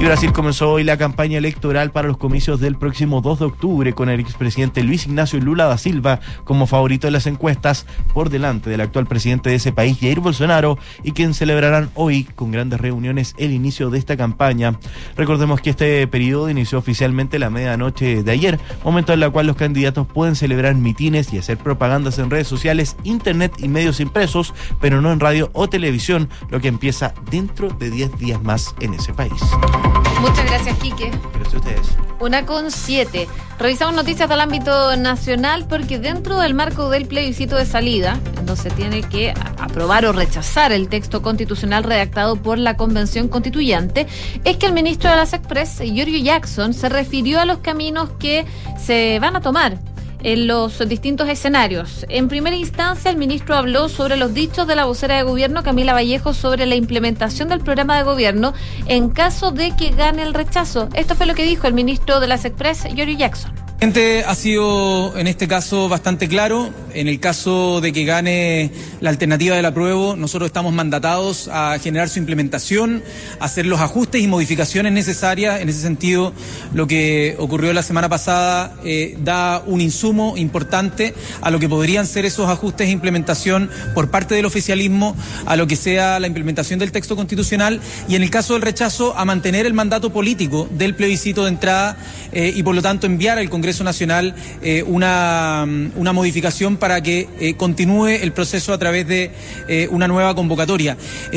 Y 0.00 0.04
Brasil 0.06 0.32
comenzó 0.32 0.72
hoy 0.72 0.82
la 0.82 0.96
campaña 0.96 1.36
electoral 1.36 1.90
para 1.90 2.08
los 2.08 2.16
comicios 2.16 2.58
del 2.58 2.74
próximo 2.78 3.20
2 3.20 3.38
de 3.38 3.44
octubre 3.44 3.92
con 3.92 4.08
el 4.08 4.18
expresidente 4.18 4.82
Luis 4.82 5.04
Ignacio 5.04 5.38
Lula 5.40 5.66
da 5.66 5.76
Silva 5.76 6.20
como 6.44 6.66
favorito 6.66 7.06
de 7.06 7.10
las 7.10 7.26
encuestas 7.26 7.84
por 8.14 8.30
delante 8.30 8.70
del 8.70 8.80
actual 8.80 9.06
presidente 9.06 9.50
de 9.50 9.56
ese 9.56 9.72
país, 9.72 9.98
Jair 10.00 10.20
Bolsonaro, 10.20 10.78
y 11.02 11.12
quien 11.12 11.34
celebrarán 11.34 11.90
hoy 11.96 12.24
con 12.24 12.50
grandes 12.50 12.80
reuniones 12.80 13.34
el 13.36 13.52
inicio 13.52 13.90
de 13.90 13.98
esta 13.98 14.16
campaña. 14.16 14.78
Recordemos 15.18 15.60
que 15.60 15.68
este 15.68 16.06
periodo 16.06 16.48
inició 16.48 16.78
oficialmente 16.78 17.38
la 17.38 17.50
medianoche 17.50 18.22
de 18.22 18.32
ayer, 18.32 18.58
momento 18.82 19.12
en 19.12 19.22
el 19.22 19.30
cual 19.30 19.48
los 19.48 19.56
candidatos 19.56 20.06
pueden 20.06 20.34
celebrar 20.34 20.76
mitines 20.76 21.30
y 21.34 21.36
hacer 21.36 21.58
propagandas 21.58 22.18
en 22.18 22.30
redes 22.30 22.48
sociales, 22.48 22.96
internet 23.04 23.52
y 23.58 23.68
medios 23.68 24.00
impresos, 24.00 24.54
pero 24.80 25.02
no 25.02 25.12
en 25.12 25.20
radio 25.20 25.50
o 25.52 25.68
televisión, 25.68 26.30
lo 26.48 26.58
que 26.58 26.68
empieza 26.68 27.12
dentro 27.30 27.68
de 27.68 27.90
10 27.90 28.18
días 28.18 28.42
más 28.42 28.74
en 28.80 28.94
ese 28.94 29.12
país. 29.12 29.42
Muchas 30.20 30.44
gracias, 30.46 30.78
Quique. 30.78 31.10
Gracias 31.34 31.54
a 31.54 31.56
ustedes. 31.56 31.88
Una 32.20 32.44
con 32.44 32.70
siete. 32.70 33.26
Revisamos 33.58 33.94
noticias 33.94 34.28
del 34.28 34.40
ámbito 34.40 34.96
nacional 34.96 35.66
porque 35.68 35.98
dentro 35.98 36.38
del 36.38 36.54
marco 36.54 36.90
del 36.90 37.06
plebiscito 37.06 37.56
de 37.56 37.64
salida, 37.64 38.20
donde 38.34 38.56
se 38.56 38.70
tiene 38.70 39.02
que 39.02 39.32
aprobar 39.58 40.04
o 40.04 40.12
rechazar 40.12 40.72
el 40.72 40.88
texto 40.88 41.22
constitucional 41.22 41.84
redactado 41.84 42.36
por 42.36 42.58
la 42.58 42.76
Convención 42.76 43.28
Constituyente, 43.28 44.06
es 44.44 44.56
que 44.58 44.66
el 44.66 44.72
ministro 44.72 45.10
de 45.10 45.16
las 45.16 45.32
Express, 45.32 45.80
Giorgio 45.80 46.18
Jackson, 46.18 46.74
se 46.74 46.88
refirió 46.88 47.40
a 47.40 47.46
los 47.46 47.58
caminos 47.58 48.10
que 48.18 48.44
se 48.78 49.18
van 49.20 49.36
a 49.36 49.40
tomar 49.40 49.78
en 50.22 50.46
los 50.46 50.78
distintos 50.88 51.28
escenarios. 51.28 52.04
En 52.08 52.28
primera 52.28 52.56
instancia, 52.56 53.10
el 53.10 53.16
ministro 53.16 53.54
habló 53.54 53.88
sobre 53.88 54.16
los 54.16 54.34
dichos 54.34 54.66
de 54.66 54.76
la 54.76 54.84
vocera 54.84 55.16
de 55.16 55.22
gobierno, 55.22 55.62
Camila 55.62 55.92
Vallejo, 55.92 56.34
sobre 56.34 56.66
la 56.66 56.74
implementación 56.74 57.48
del 57.48 57.60
programa 57.60 57.96
de 57.96 58.04
gobierno 58.04 58.54
en 58.86 59.10
caso 59.10 59.50
de 59.50 59.74
que 59.76 59.90
gane 59.90 60.22
el 60.22 60.34
rechazo. 60.34 60.88
Esto 60.94 61.14
fue 61.14 61.26
lo 61.26 61.34
que 61.34 61.44
dijo 61.44 61.66
el 61.66 61.74
ministro 61.74 62.20
de 62.20 62.28
las 62.28 62.44
Express, 62.44 62.84
Yori 62.94 63.16
Jackson. 63.16 63.69
Ha 63.82 64.34
sido 64.34 65.16
en 65.16 65.26
este 65.26 65.48
caso 65.48 65.88
bastante 65.88 66.28
claro. 66.28 66.70
En 66.92 67.08
el 67.08 67.18
caso 67.18 67.80
de 67.80 67.92
que 67.92 68.04
gane 68.04 68.70
la 69.00 69.08
alternativa 69.08 69.56
del 69.56 69.64
apruebo, 69.64 70.16
nosotros 70.16 70.48
estamos 70.48 70.74
mandatados 70.74 71.48
a 71.48 71.78
generar 71.78 72.08
su 72.10 72.18
implementación, 72.18 73.02
a 73.38 73.46
hacer 73.46 73.64
los 73.64 73.80
ajustes 73.80 74.20
y 74.20 74.28
modificaciones 74.28 74.92
necesarias. 74.92 75.60
En 75.60 75.70
ese 75.70 75.80
sentido, 75.80 76.34
lo 76.74 76.86
que 76.86 77.36
ocurrió 77.38 77.72
la 77.72 77.82
semana 77.82 78.08
pasada 78.10 78.76
eh, 78.84 79.16
da 79.24 79.62
un 79.64 79.80
insumo 79.80 80.36
importante 80.36 81.14
a 81.40 81.50
lo 81.50 81.58
que 81.58 81.68
podrían 81.68 82.06
ser 82.06 82.26
esos 82.26 82.50
ajustes 82.50 82.88
e 82.88 82.90
implementación 82.90 83.70
por 83.94 84.10
parte 84.10 84.34
del 84.34 84.44
oficialismo 84.44 85.16
a 85.46 85.56
lo 85.56 85.66
que 85.66 85.76
sea 85.76 86.20
la 86.20 86.26
implementación 86.26 86.78
del 86.78 86.92
texto 86.92 87.16
constitucional 87.16 87.80
y 88.08 88.16
en 88.16 88.22
el 88.22 88.30
caso 88.30 88.52
del 88.52 88.62
rechazo 88.62 89.16
a 89.16 89.24
mantener 89.24 89.64
el 89.64 89.72
mandato 89.72 90.10
político 90.10 90.68
del 90.70 90.94
plebiscito 90.94 91.44
de 91.44 91.50
entrada 91.50 91.96
eh, 92.32 92.52
y 92.54 92.62
por 92.62 92.74
lo 92.74 92.82
tanto 92.82 93.06
enviar 93.06 93.38
al 93.38 93.48
Congreso 93.48 93.69
Congreso 93.70 93.84
Nacional 93.84 94.34
eh, 94.62 94.82
una, 94.82 95.64
una 95.94 96.12
modificación 96.12 96.76
para 96.76 97.00
que 97.02 97.28
eh, 97.38 97.54
continúe 97.54 98.08
el 98.08 98.32
proceso 98.32 98.72
a 98.72 98.78
través 98.78 99.06
de 99.06 99.30
eh, 99.68 99.86
una 99.92 100.08
nueva 100.08 100.34
convocatoria. 100.34 100.96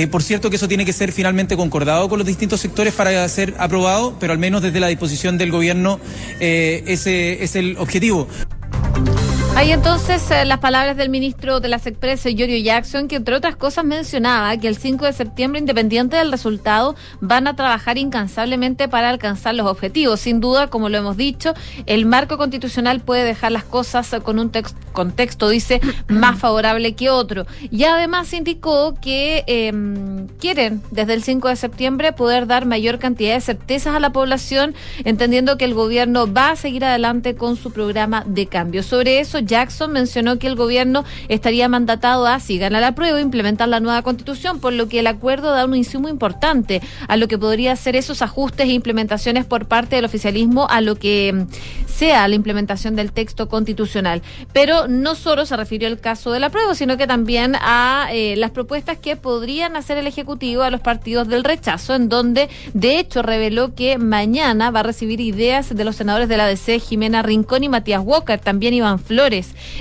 Por 0.10 0.24
cierto 0.24 0.50
que 0.50 0.56
eso 0.56 0.68
tiene 0.68 0.84
que 0.84 0.94
ser 0.94 1.12
finalmente 1.12 1.56
concordado 1.56 2.10
con 2.10 2.18
los 2.18 2.28
distintos 2.28 2.60
sectores 2.60 2.96
para 2.96 3.28
ser 3.30 3.54
aprobado, 3.60 4.18
pero 4.20 4.34
al 4.34 4.40
menos 4.40 4.64
desde 4.64 4.80
la 4.80 4.88
disposición 4.88 5.38
del 5.38 5.52
gobierno 5.52 6.00
ese 6.40 7.44
es 7.44 7.56
el 7.56 7.78
objetivo. 7.78 8.28
Hay 9.56 9.72
entonces 9.72 10.30
eh, 10.32 10.46
las 10.46 10.58
palabras 10.58 10.98
del 10.98 11.10
ministro 11.10 11.60
de 11.60 11.68
las 11.70 11.86
Expresas, 11.86 12.34
Giorgio 12.34 12.58
Jackson, 12.58 13.08
que 13.08 13.16
entre 13.18 13.36
otras 13.36 13.56
cosas 13.56 13.86
mencionaba 13.86 14.58
que 14.58 14.68
el 14.68 14.76
5 14.76 15.06
de 15.06 15.14
septiembre, 15.14 15.60
independiente 15.60 16.18
del 16.18 16.32
resultado, 16.32 16.96
van 17.22 17.46
a 17.48 17.56
trabajar 17.56 18.00
incansablemente 18.00 18.88
para 18.88 19.10
alcanzar 19.10 19.54
los 19.54 19.68
objetivos. 19.68 20.20
Sin 20.22 20.40
duda, 20.42 20.68
como 20.68 20.90
lo 20.90 20.98
hemos 20.98 21.18
dicho, 21.18 21.54
el 21.86 22.08
marco 22.08 22.38
constitucional 22.38 23.00
puede 23.02 23.24
dejar 23.24 23.52
las 23.52 23.64
cosas 23.64 24.10
con 24.24 24.40
un 24.40 24.52
tex- 24.52 24.74
contexto, 24.92 25.48
dice, 25.50 25.80
más 26.08 26.40
favorable 26.40 26.94
que 26.96 27.12
otro. 27.12 27.46
Y 27.70 27.84
además 27.84 28.34
indicó 28.34 28.96
que 29.00 29.44
eh, 29.46 29.72
quieren, 30.40 30.82
desde 30.90 31.14
el 31.14 31.24
5 31.24 31.50
de 31.50 31.56
septiembre, 31.58 32.12
poder 32.12 32.48
dar 32.48 32.66
mayor 32.66 32.98
cantidad 32.98 33.36
de 33.36 33.42
certezas 33.42 33.96
a 33.96 34.00
la 34.00 34.12
población, 34.12 34.74
entendiendo 35.06 35.58
que 35.58 35.66
el 35.66 35.76
gobierno 35.76 36.32
va 36.34 36.50
a 36.50 36.56
seguir 36.56 36.84
adelante 36.84 37.36
con 37.36 37.56
su 37.56 37.72
programa 37.72 38.24
de 38.26 38.48
cambio. 38.48 38.82
Sobre 38.82 39.20
eso, 39.20 39.43
Jackson 39.46 39.92
mencionó 39.92 40.40
que 40.40 40.48
el 40.48 40.56
gobierno 40.56 41.04
estaría 41.28 41.68
mandatado 41.70 42.26
a, 42.28 42.40
si 42.40 42.58
gana 42.58 42.80
la 42.80 42.96
prueba, 42.96 43.22
implementar 43.22 43.70
la 43.70 43.80
nueva 43.80 44.02
constitución, 44.02 44.60
por 44.60 44.74
lo 44.74 44.88
que 44.88 45.00
el 45.00 45.08
acuerdo 45.08 45.52
da 45.52 45.66
un 45.66 45.76
insumo 45.76 46.10
importante 46.10 46.82
a 47.08 47.18
lo 47.18 47.28
que 47.28 47.38
podría 47.38 47.76
ser 47.76 47.96
esos 47.96 48.22
ajustes 48.22 48.68
e 48.68 48.74
implementaciones 48.74 49.46
por 49.46 49.68
parte 49.68 49.96
del 49.96 50.06
oficialismo 50.06 50.68
a 50.70 50.82
lo 50.82 50.96
que 50.96 51.34
mm, 51.34 51.88
sea 51.88 52.28
la 52.28 52.36
implementación 52.36 52.96
del 52.96 53.12
texto 53.12 53.48
constitucional. 53.48 54.22
Pero 54.52 54.88
no 54.88 55.16
solo 55.16 55.46
se 55.46 55.58
refirió 55.58 55.88
al 55.88 56.00
caso 56.00 56.32
de 56.32 56.40
la 56.40 56.50
prueba, 56.50 56.76
sino 56.76 56.98
que 56.98 57.08
también 57.08 57.56
a 57.56 58.08
eh, 58.12 58.36
las 58.38 58.52
propuestas 58.52 58.98
que 58.98 59.16
podrían 59.16 59.76
hacer 59.76 59.98
el 59.98 60.08
Ejecutivo 60.08 60.64
a 60.64 60.70
los 60.70 60.82
partidos 60.82 61.28
del 61.28 61.44
rechazo, 61.44 61.96
en 61.96 62.10
donde 62.10 62.50
de 62.74 63.00
hecho 63.00 63.22
reveló 63.22 63.74
que 63.76 63.98
mañana 63.98 64.72
va 64.72 64.82
a 64.82 64.84
recibir 64.84 65.22
ideas 65.22 65.76
de 65.76 65.84
los 65.84 65.96
senadores 65.96 66.30
de 66.30 66.38
la 66.38 66.48
DC, 66.48 66.80
Jimena 66.80 67.22
Rincón 67.22 67.64
y 67.64 67.70
Matías 67.70 68.02
Walker, 68.04 68.40
también 68.40 68.74
Iván 68.74 69.00
Flores. 69.00 69.33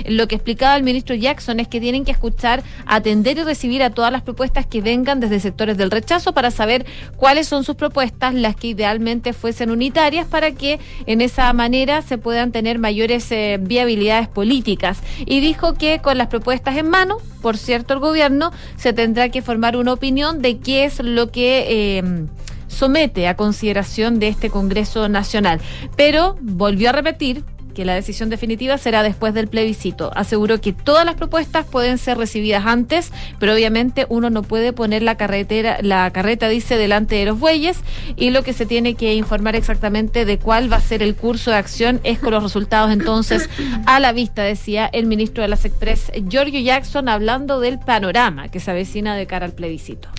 Lo 0.05 0.27
que 0.27 0.35
explicaba 0.35 0.75
el 0.75 0.83
ministro 0.83 1.15
Jackson 1.15 1.59
es 1.59 1.67
que 1.67 1.79
tienen 1.79 2.05
que 2.05 2.11
escuchar, 2.11 2.63
atender 2.85 3.37
y 3.37 3.43
recibir 3.43 3.83
a 3.83 3.89
todas 3.89 4.11
las 4.11 4.21
propuestas 4.21 4.65
que 4.65 4.81
vengan 4.81 5.19
desde 5.19 5.39
sectores 5.39 5.77
del 5.77 5.91
rechazo 5.91 6.33
para 6.33 6.51
saber 6.51 6.85
cuáles 7.15 7.47
son 7.47 7.63
sus 7.63 7.75
propuestas, 7.75 8.33
las 8.33 8.55
que 8.55 8.67
idealmente 8.67 9.33
fuesen 9.33 9.69
unitarias, 9.69 10.27
para 10.27 10.51
que 10.51 10.79
en 11.05 11.21
esa 11.21 11.51
manera 11.53 12.01
se 12.01 12.17
puedan 12.17 12.51
tener 12.51 12.79
mayores 12.79 13.31
eh, 13.31 13.59
viabilidades 13.61 14.27
políticas. 14.27 14.99
Y 15.25 15.39
dijo 15.39 15.73
que 15.75 15.99
con 15.99 16.17
las 16.17 16.27
propuestas 16.27 16.77
en 16.77 16.89
mano, 16.89 17.17
por 17.41 17.57
cierto, 17.57 17.93
el 17.93 17.99
gobierno 17.99 18.51
se 18.77 18.93
tendrá 18.93 19.29
que 19.29 19.41
formar 19.41 19.77
una 19.77 19.93
opinión 19.93 20.41
de 20.41 20.57
qué 20.59 20.85
es 20.85 20.99
lo 20.99 21.31
que... 21.31 21.65
eh, 21.67 22.25
somete 22.73 23.27
a 23.27 23.35
consideración 23.35 24.19
de 24.19 24.27
este 24.29 24.49
Congreso 24.49 25.07
Nacional. 25.07 25.61
Pero 25.95 26.35
volvió 26.41 26.89
a 26.89 26.91
repetir 26.91 27.43
que 27.73 27.85
la 27.85 27.95
decisión 27.95 28.29
definitiva 28.29 28.77
será 28.77 29.03
después 29.03 29.33
del 29.33 29.47
plebiscito. 29.47 30.11
Aseguró 30.15 30.61
que 30.61 30.73
todas 30.73 31.05
las 31.05 31.15
propuestas 31.15 31.65
pueden 31.65 31.97
ser 31.97 32.17
recibidas 32.17 32.65
antes, 32.65 33.11
pero 33.39 33.53
obviamente 33.53 34.05
uno 34.09 34.29
no 34.29 34.43
puede 34.43 34.73
poner 34.73 35.03
la 35.03 35.15
carretera, 35.15 35.77
la 35.81 36.09
carreta 36.11 36.47
dice 36.47 36.77
delante 36.77 37.15
de 37.15 37.25
los 37.25 37.39
bueyes 37.39 37.77
y 38.15 38.29
lo 38.29 38.43
que 38.43 38.53
se 38.53 38.65
tiene 38.65 38.95
que 38.95 39.13
informar 39.15 39.55
exactamente 39.55 40.25
de 40.25 40.37
cuál 40.37 40.71
va 40.71 40.77
a 40.77 40.81
ser 40.81 41.03
el 41.03 41.15
curso 41.15 41.51
de 41.51 41.57
acción 41.57 41.99
es 42.03 42.19
con 42.19 42.31
los 42.31 42.43
resultados 42.43 42.91
entonces 42.91 43.49
a 43.85 43.99
la 43.99 44.11
vista, 44.13 44.43
decía 44.43 44.89
el 44.91 45.05
ministro 45.05 45.41
de 45.43 45.49
las 45.49 45.65
Express, 45.65 46.11
Giorgio 46.27 46.59
Jackson, 46.59 47.09
hablando 47.09 47.59
del 47.59 47.79
panorama 47.79 48.49
que 48.49 48.59
se 48.59 48.71
avecina 48.71 49.15
de 49.15 49.27
cara 49.27 49.45
al 49.45 49.53
plebiscito. 49.53 50.09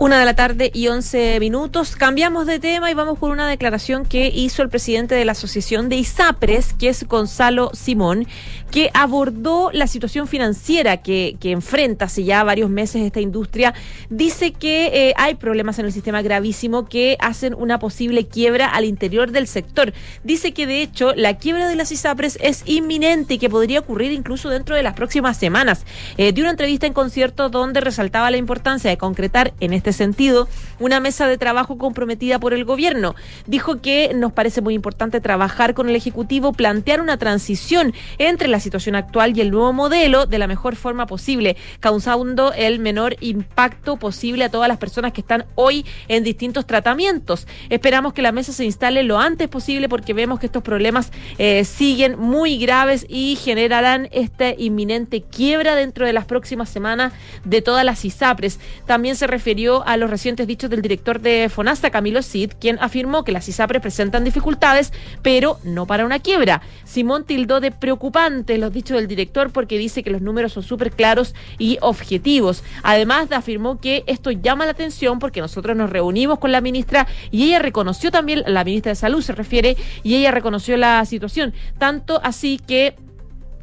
Una 0.00 0.18
de 0.18 0.24
la 0.24 0.32
tarde 0.32 0.70
y 0.72 0.88
11 0.88 1.38
minutos. 1.40 1.94
Cambiamos 1.94 2.46
de 2.46 2.58
tema 2.58 2.90
y 2.90 2.94
vamos 2.94 3.18
por 3.18 3.30
una 3.30 3.46
declaración 3.46 4.06
que 4.06 4.28
hizo 4.28 4.62
el 4.62 4.70
presidente 4.70 5.14
de 5.14 5.26
la 5.26 5.32
Asociación 5.32 5.90
de 5.90 5.96
ISAPRES, 5.96 6.72
que 6.72 6.88
es 6.88 7.06
Gonzalo 7.06 7.70
Simón, 7.74 8.26
que 8.70 8.90
abordó 8.94 9.70
la 9.72 9.86
situación 9.86 10.26
financiera 10.26 10.98
que, 10.98 11.36
que 11.40 11.50
enfrenta 11.50 12.06
hace 12.06 12.24
ya 12.24 12.44
varios 12.44 12.70
meses 12.70 13.02
esta 13.02 13.20
industria. 13.20 13.74
Dice 14.08 14.52
que 14.52 15.08
eh, 15.08 15.14
hay 15.16 15.34
problemas 15.34 15.78
en 15.78 15.86
el 15.86 15.92
sistema 15.92 16.22
gravísimo 16.22 16.88
que 16.88 17.16
hacen 17.20 17.54
una 17.54 17.78
posible 17.78 18.26
quiebra 18.26 18.68
al 18.68 18.84
interior 18.84 19.30
del 19.32 19.46
sector. 19.46 19.92
Dice 20.24 20.52
que 20.52 20.66
de 20.66 20.82
hecho 20.82 21.14
la 21.14 21.36
quiebra 21.38 21.68
de 21.68 21.76
las 21.76 21.92
ISAPRES 21.92 22.38
es 22.40 22.62
inminente 22.66 23.34
y 23.34 23.38
que 23.38 23.50
podría 23.50 23.80
ocurrir 23.80 24.12
incluso 24.12 24.48
dentro 24.48 24.76
de 24.76 24.82
las 24.82 24.94
próximas 24.94 25.36
semanas. 25.36 25.84
Eh, 26.16 26.32
dio 26.32 26.44
una 26.44 26.52
entrevista 26.52 26.86
en 26.86 26.92
concierto 26.92 27.48
donde 27.48 27.80
resaltaba 27.80 28.30
la 28.30 28.36
importancia 28.36 28.90
de 28.90 28.98
concretar 28.98 29.52
en 29.60 29.72
este 29.72 29.92
sentido 29.92 30.48
una 30.78 31.00
mesa 31.00 31.26
de 31.26 31.38
trabajo 31.38 31.78
comprometida 31.78 32.38
por 32.38 32.54
el 32.54 32.64
gobierno. 32.64 33.14
Dijo 33.46 33.80
que 33.80 34.12
nos 34.14 34.32
parece 34.32 34.60
muy 34.60 34.74
importante 34.74 35.20
trabajar 35.20 35.74
con 35.74 35.88
el 35.88 35.96
Ejecutivo, 35.96 36.52
plantear 36.52 37.00
una 37.00 37.18
transición 37.18 37.92
entre 38.18 38.48
la 38.60 38.62
situación 38.62 38.94
actual 38.94 39.34
y 39.34 39.40
el 39.40 39.50
nuevo 39.50 39.72
modelo 39.72 40.26
de 40.26 40.38
la 40.38 40.46
mejor 40.46 40.76
forma 40.76 41.06
posible, 41.06 41.56
causando 41.80 42.52
el 42.52 42.78
menor 42.78 43.16
impacto 43.20 43.96
posible 43.96 44.44
a 44.44 44.50
todas 44.50 44.68
las 44.68 44.76
personas 44.76 45.12
que 45.12 45.22
están 45.22 45.46
hoy 45.54 45.86
en 46.08 46.24
distintos 46.24 46.66
tratamientos. 46.66 47.46
Esperamos 47.70 48.12
que 48.12 48.20
la 48.20 48.32
mesa 48.32 48.52
se 48.52 48.66
instale 48.66 49.02
lo 49.02 49.18
antes 49.18 49.48
posible 49.48 49.88
porque 49.88 50.12
vemos 50.12 50.38
que 50.38 50.46
estos 50.46 50.62
problemas 50.62 51.10
eh, 51.38 51.64
siguen 51.64 52.18
muy 52.18 52.58
graves 52.58 53.06
y 53.08 53.36
generarán 53.36 54.08
esta 54.12 54.52
inminente 54.52 55.22
quiebra 55.22 55.74
dentro 55.74 56.04
de 56.04 56.12
las 56.12 56.26
próximas 56.26 56.68
semanas 56.68 57.14
de 57.44 57.62
todas 57.62 57.84
las 57.84 58.04
ISAPRES. 58.04 58.60
También 58.84 59.16
se 59.16 59.26
refirió 59.26 59.86
a 59.86 59.96
los 59.96 60.10
recientes 60.10 60.46
dichos 60.46 60.68
del 60.68 60.82
director 60.82 61.22
de 61.22 61.48
FONASA, 61.48 61.88
Camilo 61.88 62.20
Cid, 62.22 62.52
quien 62.60 62.78
afirmó 62.80 63.24
que 63.24 63.32
las 63.32 63.48
ISAPRES 63.48 63.80
presentan 63.80 64.22
dificultades, 64.22 64.92
pero 65.22 65.58
no 65.64 65.86
para 65.86 66.04
una 66.04 66.18
quiebra. 66.18 66.60
Simón 66.84 67.24
tildó 67.24 67.60
de 67.60 67.70
preocupante 67.70 68.49
los 68.58 68.72
dichos 68.72 68.96
del 68.96 69.08
director 69.08 69.50
porque 69.50 69.78
dice 69.78 70.02
que 70.02 70.10
los 70.10 70.22
números 70.22 70.52
son 70.52 70.62
súper 70.62 70.90
claros 70.92 71.34
y 71.58 71.78
objetivos. 71.80 72.62
Además, 72.82 73.32
afirmó 73.32 73.80
que 73.80 74.04
esto 74.06 74.30
llama 74.30 74.64
la 74.64 74.72
atención 74.72 75.18
porque 75.18 75.40
nosotros 75.40 75.76
nos 75.76 75.90
reunimos 75.90 76.38
con 76.38 76.52
la 76.52 76.60
ministra 76.60 77.06
y 77.30 77.44
ella 77.44 77.58
reconoció 77.58 78.10
también, 78.10 78.42
la 78.46 78.64
ministra 78.64 78.90
de 78.90 78.96
Salud 78.96 79.22
se 79.22 79.32
refiere, 79.32 79.76
y 80.02 80.16
ella 80.16 80.30
reconoció 80.30 80.76
la 80.76 81.04
situación. 81.04 81.52
Tanto 81.78 82.20
así 82.22 82.58
que 82.58 82.96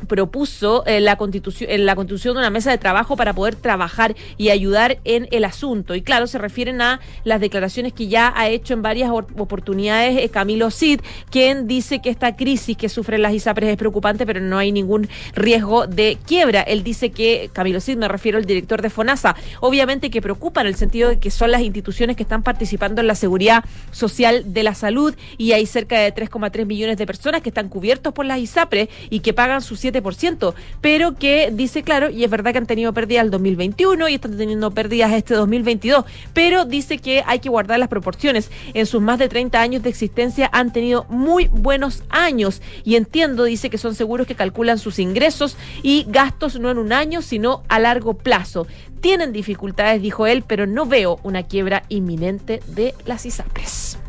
propuso 0.07 0.84
eh, 0.86 0.99
la 1.02 1.15
constitución 1.15 1.69
en 1.69 1.86
la 1.86 1.95
constitución 1.95 2.36
de 2.36 2.40
una 2.41 2.49
mesa 2.49 2.72
de 2.72 2.78
trabajo 2.78 3.15
para 3.15 3.34
poder 3.34 3.56
trabajar 3.56 4.15
y 4.38 4.49
ayudar 4.49 4.99
en 5.03 5.28
el 5.32 5.44
asunto. 5.45 5.95
Y 5.95 6.02
claro 6.02 6.28
se 6.28 6.38
refieren 6.38 6.82
a 6.82 6.99
las 7.24 7.40
declaraciones 7.41 7.94
que 7.94 8.07
ya 8.07 8.32
ha 8.36 8.48
hecho 8.49 8.74
en 8.74 8.82
varias 8.82 9.10
or- 9.11 9.28
oportunidades 9.38 10.18
eh, 10.18 10.30
Camilo 10.30 10.72
Cid 10.72 11.02
quien 11.32 11.68
dice 11.68 11.99
que 12.02 12.10
esta 12.10 12.36
crisis 12.36 12.78
que 12.78 12.90
sufren 12.90 13.22
las 13.22 13.34
ISAPRES 13.34 13.69
es 13.72 13.78
preocupante 13.78 14.26
pero 14.26 14.40
no 14.40 14.57
hay 14.57 14.72
ningún 14.72 15.07
riesgo 15.34 15.88
de 15.88 16.18
quiebra. 16.26 16.61
Él 16.61 16.84
dice 16.84 17.10
que 17.11 17.49
Camilo 17.53 17.80
Cid 17.82 17.98
me 17.98 18.07
refiero 18.07 18.38
al 18.38 18.45
director 18.45 18.82
de 18.82 18.90
FONASA 18.90 19.36
obviamente 19.61 20.10
que 20.10 20.22
preocupa 20.22 20.61
en 20.61 20.68
el 20.68 20.76
sentido 20.76 21.10
de 21.10 21.19
que 21.19 21.32
son 21.32 21.52
las 21.52 21.61
instituciones 21.61 22.15
que 22.15 22.24
están 22.24 22.44
participando 22.44 23.02
en 23.02 23.07
la 23.07 23.15
seguridad 23.15 23.64
social 23.91 24.53
de 24.53 24.64
la 24.64 24.74
salud 24.74 25.15
y 25.38 25.52
hay 25.53 25.65
cerca 25.65 25.99
de 25.99 26.14
3,3 26.14 26.65
millones 26.65 26.98
de 26.98 27.06
personas 27.06 27.41
que 27.41 27.49
están 27.49 27.69
cubiertos 27.69 28.14
por 28.14 28.26
las 28.26 28.40
ISAPRES 28.40 28.90
y 29.10 29.19
que 29.22 29.34
pagan 29.34 29.61
su 29.61 29.76
7%, 29.91 30.53
pero 30.81 31.15
que 31.15 31.51
dice 31.51 31.84
claro, 31.84 32.09
y 32.09 32.23
es 32.23 32.30
verdad 32.30 32.51
que 32.51 32.57
han 32.59 32.65
tenido 32.65 32.93
pérdidas 32.93 33.26
el 33.26 33.31
2021 33.31 34.09
y 34.09 34.15
están 34.15 34.38
teniendo 34.38 34.72
pérdidas 34.72 35.14
este 35.14 35.34
2022, 35.34 36.05
pero 36.34 36.65
dice 36.65 36.97
que 36.97 37.23
hay 37.26 37.39
que 37.39 37.49
guardar 37.49 37.80
las 37.80 37.89
proporciones. 37.89 38.51
En 38.73 38.85
sus 38.85 39.01
más 39.01 39.19
de 39.19 39.30
30 39.30 39.59
años 39.59 39.84
de 39.84 39.89
existencia 39.89 40.49
han 40.51 40.72
tenido 40.72 41.05
muy 41.09 41.47
buenos 41.47 42.03
años 42.09 42.61
y 42.84 42.95
entiendo, 42.95 43.43
dice 43.43 43.69
que 43.69 43.77
son 43.77 43.95
seguros 43.95 44.27
que 44.27 44.35
calculan 44.35 44.80
sus 44.80 44.99
ingresos 44.99 45.57
y 45.84 46.05
gastos 46.07 46.59
no 46.59 46.72
en 46.72 46.77
un 46.77 46.93
año, 46.93 47.22
sino 47.22 47.64
a 47.68 47.80
largo 47.80 48.14
plazo. 48.14 48.68
Tienen 49.01 49.31
dificultades, 49.31 50.01
dijo 50.01 50.27
él, 50.27 50.43
pero 50.45 50.65
no 50.65 50.85
veo 50.85 51.19
una 51.23 51.43
quiebra 51.43 51.84
inminente 51.89 52.61
de 52.68 52.93
las 53.05 53.26
ISAPRES. 53.26 53.99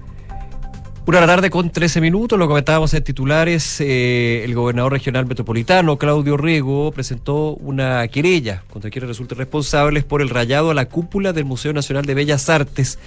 Una 1.09 1.21
la 1.21 1.27
tarde 1.27 1.49
con 1.49 1.71
13 1.71 2.03
minutos, 2.03 2.39
lo 2.39 2.47
comentábamos 2.49 2.93
en 2.93 3.03
titulares, 3.03 3.81
eh, 3.81 4.45
el 4.45 4.55
gobernador 4.55 4.93
regional 4.93 5.25
metropolitano, 5.25 5.97
Claudio 5.97 6.37
Rego, 6.37 6.93
presentó 6.93 7.55
una 7.55 8.07
querella 8.09 8.63
contra 8.69 8.91
quienes 8.91 9.09
resulten 9.09 9.39
responsables 9.39 10.05
por 10.05 10.21
el 10.21 10.29
rayado 10.29 10.71
a 10.71 10.75
la 10.75 10.91
cúpula 10.91 11.33
del 11.33 11.47
Museo 11.47 11.73
Nacional 11.73 12.05
de 12.05 12.13
Bellas 12.13 12.51
Artes, 12.51 12.99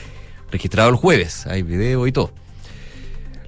registrado 0.51 0.89
el 0.89 0.95
jueves, 0.95 1.45
hay 1.45 1.61
video 1.61 2.07
y 2.07 2.11
todo. 2.11 2.31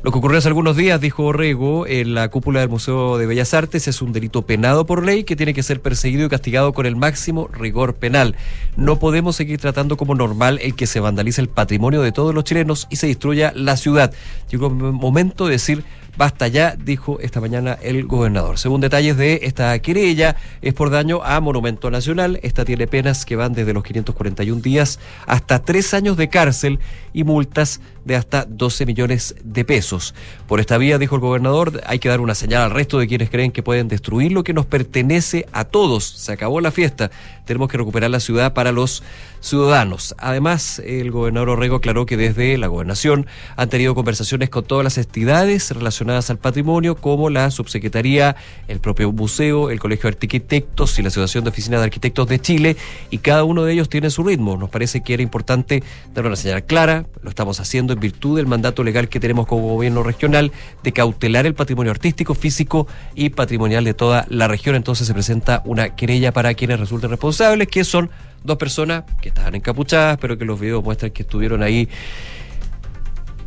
Lo 0.03 0.11
que 0.11 0.17
ocurrió 0.17 0.37
hace 0.37 0.49
algunos 0.49 0.75
días, 0.75 0.99
dijo 0.99 1.23
Orrego, 1.23 1.87
en 1.87 2.13
la 2.13 2.27
cúpula 2.27 2.59
del 2.59 2.67
Museo 2.67 3.17
de 3.17 3.25
Bellas 3.25 3.53
Artes 3.53 3.87
es 3.87 4.01
un 4.01 4.11
delito 4.11 4.41
penado 4.41 4.85
por 4.85 5.05
ley 5.05 5.23
que 5.23 5.37
tiene 5.37 5.53
que 5.53 5.63
ser 5.63 5.81
perseguido 5.81 6.25
y 6.25 6.29
castigado 6.29 6.73
con 6.73 6.85
el 6.85 6.97
máximo 6.97 7.47
rigor 7.47 7.95
penal. 7.95 8.35
No 8.75 8.99
podemos 8.99 9.37
seguir 9.37 9.61
tratando 9.61 9.95
como 9.95 10.13
normal 10.13 10.59
el 10.61 10.75
que 10.75 10.87
se 10.87 10.99
vandalice 10.99 11.39
el 11.39 11.47
patrimonio 11.47 12.01
de 12.01 12.11
todos 12.11 12.35
los 12.35 12.43
chilenos 12.43 12.87
y 12.89 12.97
se 12.97 13.07
destruya 13.07 13.53
la 13.55 13.77
ciudad. 13.77 14.13
Llegó 14.51 14.67
el 14.67 14.73
momento 14.73 15.45
de 15.45 15.53
decir 15.53 15.85
Basta 16.15 16.47
ya, 16.47 16.75
dijo 16.75 17.19
esta 17.21 17.41
mañana 17.41 17.77
el 17.81 18.05
gobernador. 18.05 18.59
Según 18.59 18.81
detalles 18.81 19.17
de 19.17 19.39
esta 19.43 19.77
querella, 19.79 20.35
es 20.61 20.75
por 20.75 20.91
daño 20.91 21.23
a 21.23 21.39
Monumento 21.39 21.89
Nacional. 21.89 22.39
Esta 22.43 22.65
tiene 22.65 22.85
penas 22.85 23.25
que 23.25 23.35
van 23.35 23.53
desde 23.53 23.73
los 23.73 23.83
541 23.83 24.61
días 24.61 24.99
hasta 25.25 25.63
tres 25.63 25.95
años 25.95 26.15
de 26.15 26.29
cárcel 26.29 26.79
y 27.13 27.23
multas 27.23 27.81
de 28.05 28.15
hasta 28.15 28.45
12 28.45 28.85
millones 28.85 29.35
de 29.43 29.65
pesos. 29.65 30.13
Por 30.47 30.59
esta 30.59 30.77
vía, 30.77 30.99
dijo 30.99 31.15
el 31.15 31.21
gobernador, 31.21 31.81
hay 31.87 31.97
que 31.97 32.09
dar 32.09 32.21
una 32.21 32.35
señal 32.35 32.61
al 32.61 32.71
resto 32.71 32.99
de 32.99 33.07
quienes 33.07 33.31
creen 33.31 33.51
que 33.51 33.63
pueden 33.63 33.87
destruir 33.87 34.33
lo 34.33 34.43
que 34.43 34.53
nos 34.53 34.67
pertenece 34.67 35.47
a 35.51 35.65
todos. 35.65 36.03
Se 36.03 36.31
acabó 36.31 36.61
la 36.61 36.69
fiesta. 36.69 37.09
Tenemos 37.45 37.69
que 37.69 37.77
recuperar 37.77 38.11
la 38.11 38.19
ciudad 38.19 38.53
para 38.53 38.71
los 38.71 39.01
ciudadanos. 39.43 40.15
Además, 40.17 40.79
el 40.79 41.11
gobernador 41.11 41.49
Orrego 41.49 41.75
aclaró 41.75 42.05
que 42.05 42.17
desde 42.17 42.57
la 42.57 42.67
gobernación 42.67 43.27
han 43.57 43.69
tenido 43.69 43.93
conversaciones 43.93 44.49
con 44.49 44.63
todas 44.63 44.83
las 44.83 44.97
entidades 44.97 45.69
relacionadas 45.71 46.29
al 46.29 46.37
patrimonio, 46.37 46.95
como 46.95 47.29
la 47.29 47.51
subsecretaría, 47.51 48.35
el 48.67 48.79
propio 48.79 49.11
museo, 49.11 49.69
el 49.69 49.79
Colegio 49.79 50.09
de 50.09 50.15
Arquitectos 50.15 50.97
y 50.97 51.01
la 51.01 51.09
Asociación 51.09 51.43
de 51.43 51.49
Oficinas 51.49 51.81
de 51.81 51.85
Arquitectos 51.85 52.27
de 52.27 52.39
Chile, 52.39 52.77
y 53.09 53.17
cada 53.17 53.43
uno 53.43 53.63
de 53.63 53.73
ellos 53.73 53.89
tiene 53.89 54.09
su 54.09 54.23
ritmo. 54.23 54.55
Nos 54.55 54.69
parece 54.69 55.01
que 55.01 55.13
era 55.13 55.21
importante 55.21 55.83
dar 56.13 56.25
una 56.25 56.37
señal 56.37 56.63
clara, 56.63 57.05
lo 57.21 57.29
estamos 57.29 57.59
haciendo 57.59 57.93
en 57.93 57.99
virtud 57.99 58.37
del 58.37 58.47
mandato 58.47 58.83
legal 58.83 59.09
que 59.09 59.19
tenemos 59.19 59.45
como 59.45 59.67
gobierno 59.67 60.03
regional 60.03 60.51
de 60.83 60.93
cautelar 60.93 61.45
el 61.45 61.53
patrimonio 61.53 61.91
artístico, 61.91 62.33
físico 62.33 62.87
y 63.13 63.29
patrimonial 63.29 63.83
de 63.83 63.93
toda 63.93 64.25
la 64.29 64.47
región. 64.47 64.75
Entonces 64.75 65.05
se 65.05 65.13
presenta 65.13 65.61
una 65.65 65.95
querella 65.95 66.31
para 66.31 66.53
quienes 66.53 66.79
resulten 66.79 67.09
responsables, 67.09 67.67
que 67.67 67.83
son 67.83 68.09
dos 68.43 68.57
personas 68.57 69.03
que 69.21 69.29
estaban 69.29 69.55
encapuchadas, 69.55 70.17
pero 70.19 70.37
que 70.37 70.45
los 70.45 70.59
videos 70.59 70.83
muestran 70.83 71.11
que 71.11 71.23
estuvieron 71.23 71.63
ahí 71.63 71.87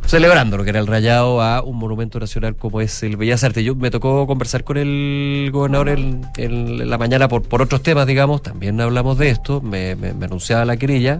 celebrando 0.07 0.57
lo 0.57 0.63
que 0.63 0.69
era 0.69 0.79
el 0.79 0.87
rayado 0.87 1.41
a 1.41 1.61
un 1.61 1.77
monumento 1.77 2.17
nacional 2.19 2.55
como 2.55 2.79
es 2.79 3.03
el 3.03 3.17
Bellas 3.17 3.43
Artes. 3.43 3.63
Yo 3.63 3.75
me 3.75 3.91
tocó 3.91 4.25
conversar 4.25 4.63
con 4.63 4.77
el 4.77 5.49
gobernador 5.51 5.89
en, 5.89 6.21
en 6.37 6.89
la 6.89 6.97
mañana 6.97 7.27
por, 7.27 7.43
por 7.43 7.61
otros 7.61 7.83
temas, 7.83 8.07
digamos, 8.07 8.41
también 8.41 8.79
hablamos 8.79 9.17
de 9.17 9.29
esto, 9.29 9.61
me, 9.61 9.95
me, 9.95 10.13
me 10.13 10.25
anunciaba 10.25 10.63
la 10.63 10.77
querella, 10.77 11.19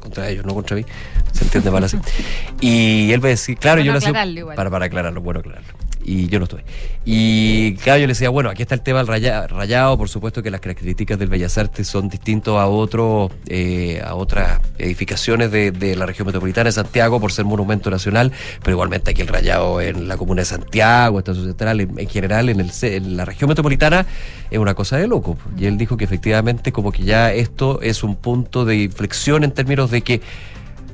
contra 0.00 0.28
ellos, 0.28 0.46
no 0.46 0.54
contra 0.54 0.76
mí, 0.76 0.84
se 1.32 1.44
entiende 1.44 1.70
mal 1.70 1.82
así. 1.82 1.98
Y 2.60 3.10
él 3.12 3.20
me 3.20 3.30
decía, 3.30 3.56
claro, 3.56 3.80
yo 3.82 3.90
le 3.90 3.98
hacía, 3.98 4.12
para, 4.54 4.70
para 4.70 4.84
aclararlo, 4.86 5.20
bueno, 5.20 5.40
aclararlo. 5.40 5.83
Y 6.06 6.28
yo 6.28 6.38
no 6.38 6.44
estuve. 6.44 6.64
Y 7.06 7.76
claro, 7.76 8.00
le 8.00 8.08
decía, 8.08 8.28
bueno, 8.28 8.50
aquí 8.50 8.60
está 8.60 8.74
el 8.74 8.82
tema 8.82 8.98
del 8.98 9.06
raya- 9.06 9.46
rayado, 9.46 9.96
por 9.96 10.10
supuesto 10.10 10.42
que 10.42 10.50
las 10.50 10.60
características 10.60 11.18
del 11.18 11.28
Bellas 11.30 11.56
Artes 11.56 11.88
son 11.88 12.10
distintos 12.10 12.58
a 12.60 12.66
otro, 12.66 13.30
eh, 13.48 14.02
a 14.04 14.14
otras 14.14 14.60
edificaciones 14.76 15.50
de, 15.50 15.96
la 15.96 16.04
región 16.04 16.26
metropolitana 16.26 16.66
de 16.68 16.72
Santiago 16.72 17.20
por 17.20 17.32
ser 17.32 17.46
monumento 17.46 17.90
nacional, 17.90 18.32
pero 18.62 18.72
igualmente 18.72 19.12
aquí 19.12 19.22
el 19.22 19.28
rayado 19.28 19.80
en 19.80 20.06
la 20.06 20.18
comuna 20.18 20.42
de 20.42 20.46
Santiago, 20.46 21.18
Estación 21.18 21.46
Central, 21.46 21.80
en, 21.80 21.98
en 21.98 22.08
general 22.08 22.48
en, 22.50 22.60
el, 22.60 22.70
en 22.82 23.16
la 23.16 23.24
región 23.24 23.48
metropolitana 23.48 24.04
es 24.50 24.58
una 24.58 24.74
cosa 24.74 24.98
de 24.98 25.06
loco. 25.06 25.38
Y 25.56 25.64
él 25.66 25.78
dijo 25.78 25.96
que 25.96 26.04
efectivamente 26.04 26.70
como 26.70 26.92
que 26.92 27.04
ya 27.04 27.32
esto 27.32 27.80
es 27.80 28.02
un 28.02 28.16
punto 28.16 28.66
de 28.66 28.76
inflexión 28.76 29.42
en 29.42 29.52
términos 29.52 29.90
de 29.90 30.02
que 30.02 30.20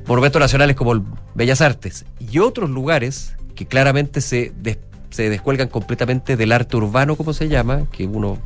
monumentos 0.07 0.39
nacionales 0.39 0.75
como 0.77 0.93
el 0.93 1.01
Bellas 1.35 1.59
Artes 1.61 2.05
y 2.19 2.39
otros 2.39 2.69
lugares 2.69 3.35
que 3.55 3.65
claramente 3.65 4.21
se, 4.21 4.51
des- 4.57 4.77
se 5.11 5.29
descuelgan 5.29 5.67
completamente 5.67 6.35
del 6.37 6.51
arte 6.51 6.77
urbano, 6.77 7.15
como 7.15 7.33
se 7.33 7.47
llama, 7.47 7.83
que 7.91 8.05
uno 8.05 8.37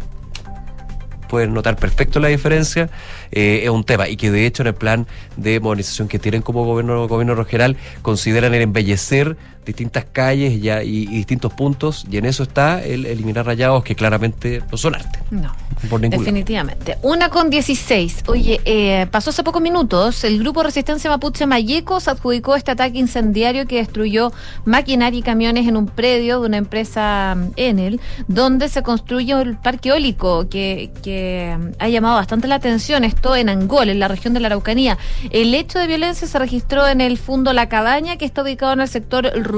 puede 1.29 1.47
notar 1.47 1.75
perfecto 1.75 2.19
la 2.19 2.27
diferencia, 2.27 2.89
eh, 3.31 3.61
es 3.63 3.69
un 3.69 3.83
tema. 3.83 4.07
Y 4.09 4.17
que 4.17 4.31
de 4.31 4.45
hecho 4.45 4.63
en 4.63 4.67
el 4.67 4.75
plan 4.75 5.07
de 5.37 5.59
modernización 5.59 6.07
que 6.07 6.19
tienen 6.19 6.41
como 6.41 6.65
gobierno, 6.65 7.07
gobierno 7.07 7.35
regional 7.35 7.77
consideran 8.01 8.53
el 8.53 8.61
embellecer 8.61 9.37
distintas 9.65 10.05
calles 10.11 10.61
ya, 10.61 10.83
y, 10.83 11.03
y 11.03 11.17
distintos 11.17 11.53
puntos 11.53 12.05
y 12.09 12.17
en 12.17 12.25
eso 12.25 12.43
está 12.43 12.83
el 12.83 13.05
eliminar 13.05 13.45
rayados 13.45 13.83
que 13.83 13.95
claramente 13.95 14.61
no 14.71 14.77
son 14.77 14.95
arte. 14.95 15.19
No. 15.31 15.51
Por 15.89 16.01
lado. 16.01 16.17
Definitivamente. 16.17 16.97
Una 17.01 17.29
con 17.29 17.49
16. 17.49 18.23
Oye, 18.27 18.61
eh, 18.65 19.07
pasó 19.11 19.29
hace 19.29 19.43
pocos 19.43 19.61
minutos. 19.61 20.23
El 20.23 20.39
grupo 20.39 20.63
Resistencia 20.63 21.09
Mapuche 21.09 21.45
Mayecos 21.45 22.07
adjudicó 22.07 22.55
este 22.55 22.71
ataque 22.71 22.97
incendiario 22.97 23.67
que 23.67 23.77
destruyó 23.77 24.31
maquinaria 24.63 25.19
y 25.19 25.21
camiones 25.21 25.67
en 25.67 25.77
un 25.77 25.87
predio 25.87 26.39
de 26.39 26.47
una 26.47 26.57
empresa 26.57 27.35
mm, 27.35 27.51
Enel, 27.57 27.99
donde 28.27 28.69
se 28.69 28.83
construye 28.83 29.33
el 29.33 29.57
parque 29.57 29.89
eólico 29.89 30.47
que, 30.49 30.91
que 31.03 31.55
mm, 31.59 31.71
ha 31.79 31.89
llamado 31.89 32.15
bastante 32.15 32.47
la 32.47 32.55
atención. 32.55 33.03
Esto 33.03 33.35
en 33.35 33.49
Angol, 33.49 33.89
en 33.89 33.99
la 33.99 34.07
región 34.07 34.33
de 34.33 34.39
la 34.39 34.47
Araucanía. 34.47 34.97
El 35.31 35.53
hecho 35.53 35.77
de 35.79 35.87
violencia 35.87 36.27
se 36.27 36.39
registró 36.39 36.87
en 36.87 37.01
el 37.01 37.17
Fundo 37.17 37.53
La 37.53 37.69
Cabaña, 37.69 38.17
que 38.17 38.25
está 38.25 38.43
ubicado 38.43 38.73
en 38.73 38.79
el 38.79 38.87
sector 38.87 39.31
rural 39.35 39.54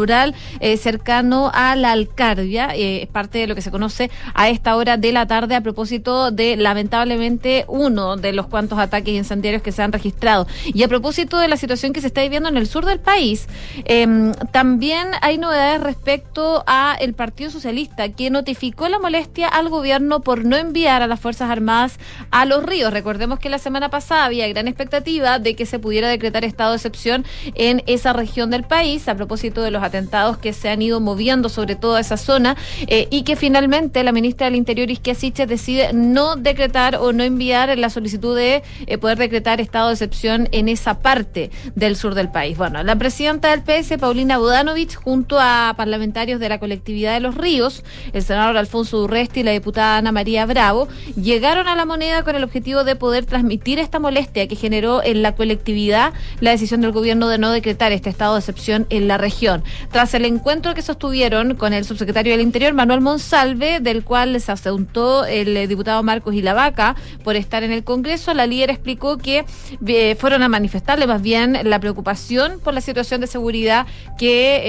eh, 0.60 0.78
cercano 0.78 1.52
a 1.54 1.76
la 1.76 1.92
Alcardia. 1.92 2.70
Eh, 2.76 3.04
es 3.04 3.10
parte 3.10 3.40
de 3.40 3.48
lo 3.48 3.56
que 3.56 3.62
se 3.62 3.72
conoce 3.72 4.12
a 4.34 4.50
esta 4.50 4.76
hora 4.76 4.98
de 4.98 5.12
la 5.12 5.26
tarde 5.26 5.56
a 5.56 5.62
propósito 5.62 6.32
de 6.32 6.56
lamentablemente 6.56 7.66
uno 7.68 8.16
de 8.18 8.34
los 8.34 8.48
cuantos 8.48 8.80
ataques 8.80 9.14
incendiarios 9.14 9.62
que 9.62 9.72
se 9.72 9.82
han 9.82 9.92
registrado. 9.92 10.48
Y 10.66 10.84
a 10.84 10.88
propósito 10.88 11.38
de 11.38 11.48
la 11.48 11.58
situación 11.58 11.94
que 11.94 12.02
se 12.02 12.08
está 12.08 12.22
viviendo 12.22 12.50
en 12.50 12.58
el 12.58 12.68
sur 12.68 12.86
del 12.86 13.00
país, 13.00 13.48
em, 13.86 14.34
también 14.52 15.08
hay 15.22 15.38
novedades 15.38 15.82
respecto 15.82 16.64
a 16.68 16.96
el 17.00 17.14
Partido 17.14 17.50
Socialista 17.50 18.10
que 18.10 18.30
notificó 18.30 18.88
la 18.90 19.00
molestia 19.00 19.48
al 19.48 19.70
gobierno 19.70 20.22
por 20.22 20.46
no 20.46 20.56
enviar 20.56 21.02
a 21.02 21.08
las 21.08 21.20
Fuerzas 21.20 21.50
Armadas 21.50 22.00
a 22.32 22.46
los 22.46 22.64
ríos. 22.64 22.94
Recordemos 22.94 23.40
que 23.40 23.50
la 23.50 23.60
semana 23.60 23.90
pasada 23.90 24.26
había 24.26 24.48
gran 24.48 24.68
expectativa 24.68 25.40
de 25.40 25.56
que 25.56 25.66
se 25.66 25.80
pudiera 25.80 26.08
decretar 26.08 26.44
estado 26.46 26.72
de 26.72 26.78
excepción 26.78 27.26
en 27.56 27.84
esa 27.88 28.14
región 28.14 28.50
del 28.50 28.64
país 28.64 29.08
a 29.08 29.16
propósito 29.16 29.62
de 29.62 29.72
los 29.72 29.84
atentados 29.88 30.38
que 30.38 30.54
se 30.54 30.70
han 30.70 30.82
ido 30.82 31.00
moviendo 31.00 31.50
sobre 31.50 31.76
toda 31.76 32.00
esa 32.00 32.18
zona 32.18 32.56
eh, 32.88 33.08
y 33.10 33.24
que 33.24 33.36
finalmente 33.36 34.04
la 34.04 34.12
ministra 34.12 34.46
del 34.46 34.56
Interior 34.56 34.90
Isquia 34.90 35.16
Siches 35.16 35.48
decide 35.48 35.94
no 35.94 36.36
decretar 36.36 36.98
o 36.98 37.14
no 37.14 37.24
enviar 37.24 37.78
la 37.78 37.90
solicitud 37.90 38.36
de 38.36 38.64
eh, 38.86 38.98
poder 38.98 39.18
decretar 39.18 39.62
estado 39.62 39.88
de 39.88 39.94
excepción 39.94 40.48
en 40.52 40.70
esa 40.70 41.00
parte 41.00 41.52
del 41.76 41.96
sur 41.96 42.16
del 42.16 42.30
país. 42.30 42.58
Bueno, 42.58 42.84
la 42.84 42.96
presidenta 42.96 43.56
del 43.56 43.64
PS, 43.64 43.98
Paulina 44.00 44.38
Budanovich, 44.38 44.96
junto 44.96 45.40
a 45.40 45.74
parlamentarios 45.78 46.40
de 46.40 46.50
la 46.50 46.60
colectividad 46.60 47.14
de 47.14 47.20
los 47.20 47.36
ríos, 47.36 47.84
el 48.14 48.24
senador 48.24 48.58
Alfonso 48.58 48.98
Durresti 48.98 49.42
y 49.42 49.44
la 49.44 49.52
diputada 49.52 49.98
Ana 49.98 50.12
María 50.12 50.46
Bravo, 50.46 50.88
llegaron 51.22 51.68
a 51.68 51.76
la 51.76 51.86
moneda 51.86 52.24
con 52.24 52.36
el 52.36 52.44
objetivo 52.44 52.84
de 52.84 52.96
poder 52.96 53.26
transmitir 53.26 53.80
esta 53.80 54.00
molestia 54.00 54.48
que 54.48 54.56
generó 54.56 55.04
en 55.04 55.22
la 55.22 55.36
colectividad 55.36 56.14
la 56.40 56.52
decisión 56.52 56.82
del 56.82 56.92
gobierno 56.92 57.28
de 57.28 57.38
no 57.38 57.52
decretar 57.52 57.92
este 57.92 58.10
estado 58.10 58.34
de 58.34 58.40
excepción 58.40 58.88
en 58.90 59.08
la 59.08 59.18
región. 59.18 59.64
Tras 59.92 60.14
el 60.14 60.26
encuentro 60.26 60.74
que 60.74 60.82
sostuvieron 60.82 61.56
con 61.56 61.74
el 61.74 61.86
subsecretario 61.86 62.34
del 62.34 62.42
Interior, 62.42 62.74
Manuel 62.74 63.02
Monsalve, 63.02 63.80
del 63.80 64.04
cual 64.04 64.40
se 64.42 64.52
asentó 64.52 65.26
el 65.26 65.56
eh, 65.56 65.68
diputado 65.68 66.04
Marcos 66.04 66.36
Ilavaca 66.36 66.96
por 67.24 67.36
estar 67.36 67.64
en 67.64 67.72
el 67.72 67.84
Congreso, 67.84 68.34
la 68.34 68.48
líder 68.48 68.70
explicó 68.70 69.18
que 69.18 69.46
eh, 69.86 70.16
fueron 70.20 70.44
a 70.44 70.50
manifestarle 70.50 71.08
más 71.08 71.22
bien 71.22 71.58
la 71.64 71.80
preocupación 71.80 72.60
por 72.60 72.74
la 72.74 72.82
situación 72.82 73.22
de 73.22 73.28
seguridad 73.28 73.88
que 74.18 74.62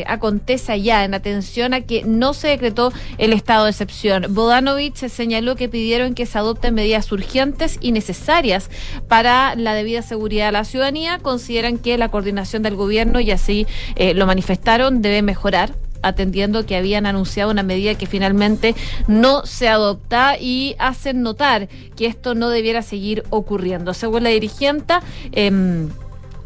eh, 0.00 0.04
acontece 0.08 0.72
allá 0.72 1.04
en 1.04 1.14
atención 1.14 1.74
a 1.74 1.80
que 1.82 2.04
no 2.04 2.34
se 2.34 2.48
decretó 2.48 2.92
el 3.18 3.32
estado 3.32 3.64
de 3.64 3.70
excepción. 3.70 4.26
Bodanovich 4.30 5.08
señaló 5.08 5.56
que 5.56 5.68
pidieron 5.68 6.14
que 6.14 6.26
se 6.26 6.38
adopten 6.38 6.74
medidas 6.74 7.10
urgentes 7.12 7.78
y 7.80 7.92
necesarias 7.92 8.70
para 9.08 9.54
la 9.56 9.74
debida 9.74 10.02
seguridad 10.02 10.46
de 10.46 10.52
la 10.52 10.64
ciudadanía. 10.64 11.18
Consideran 11.18 11.78
que 11.78 11.96
la 11.98 12.10
coordinación 12.10 12.62
del 12.62 12.76
gobierno, 12.76 13.20
y 13.20 13.30
así 13.30 13.66
lo 14.14 14.26
manifestaron, 14.54 15.02
debe 15.02 15.22
mejorar 15.22 15.74
atendiendo 16.02 16.66
que 16.66 16.76
habían 16.76 17.06
anunciado 17.06 17.50
una 17.50 17.62
medida 17.62 17.94
que 17.94 18.06
finalmente 18.06 18.74
no 19.08 19.46
se 19.46 19.68
adopta 19.68 20.36
y 20.38 20.76
hacen 20.78 21.22
notar 21.22 21.68
que 21.96 22.06
esto 22.06 22.34
no 22.34 22.50
debiera 22.50 22.82
seguir 22.82 23.24
ocurriendo. 23.30 23.94
Según 23.94 24.24
la 24.24 24.28
dirigente, 24.28 24.94
em, 25.32 25.88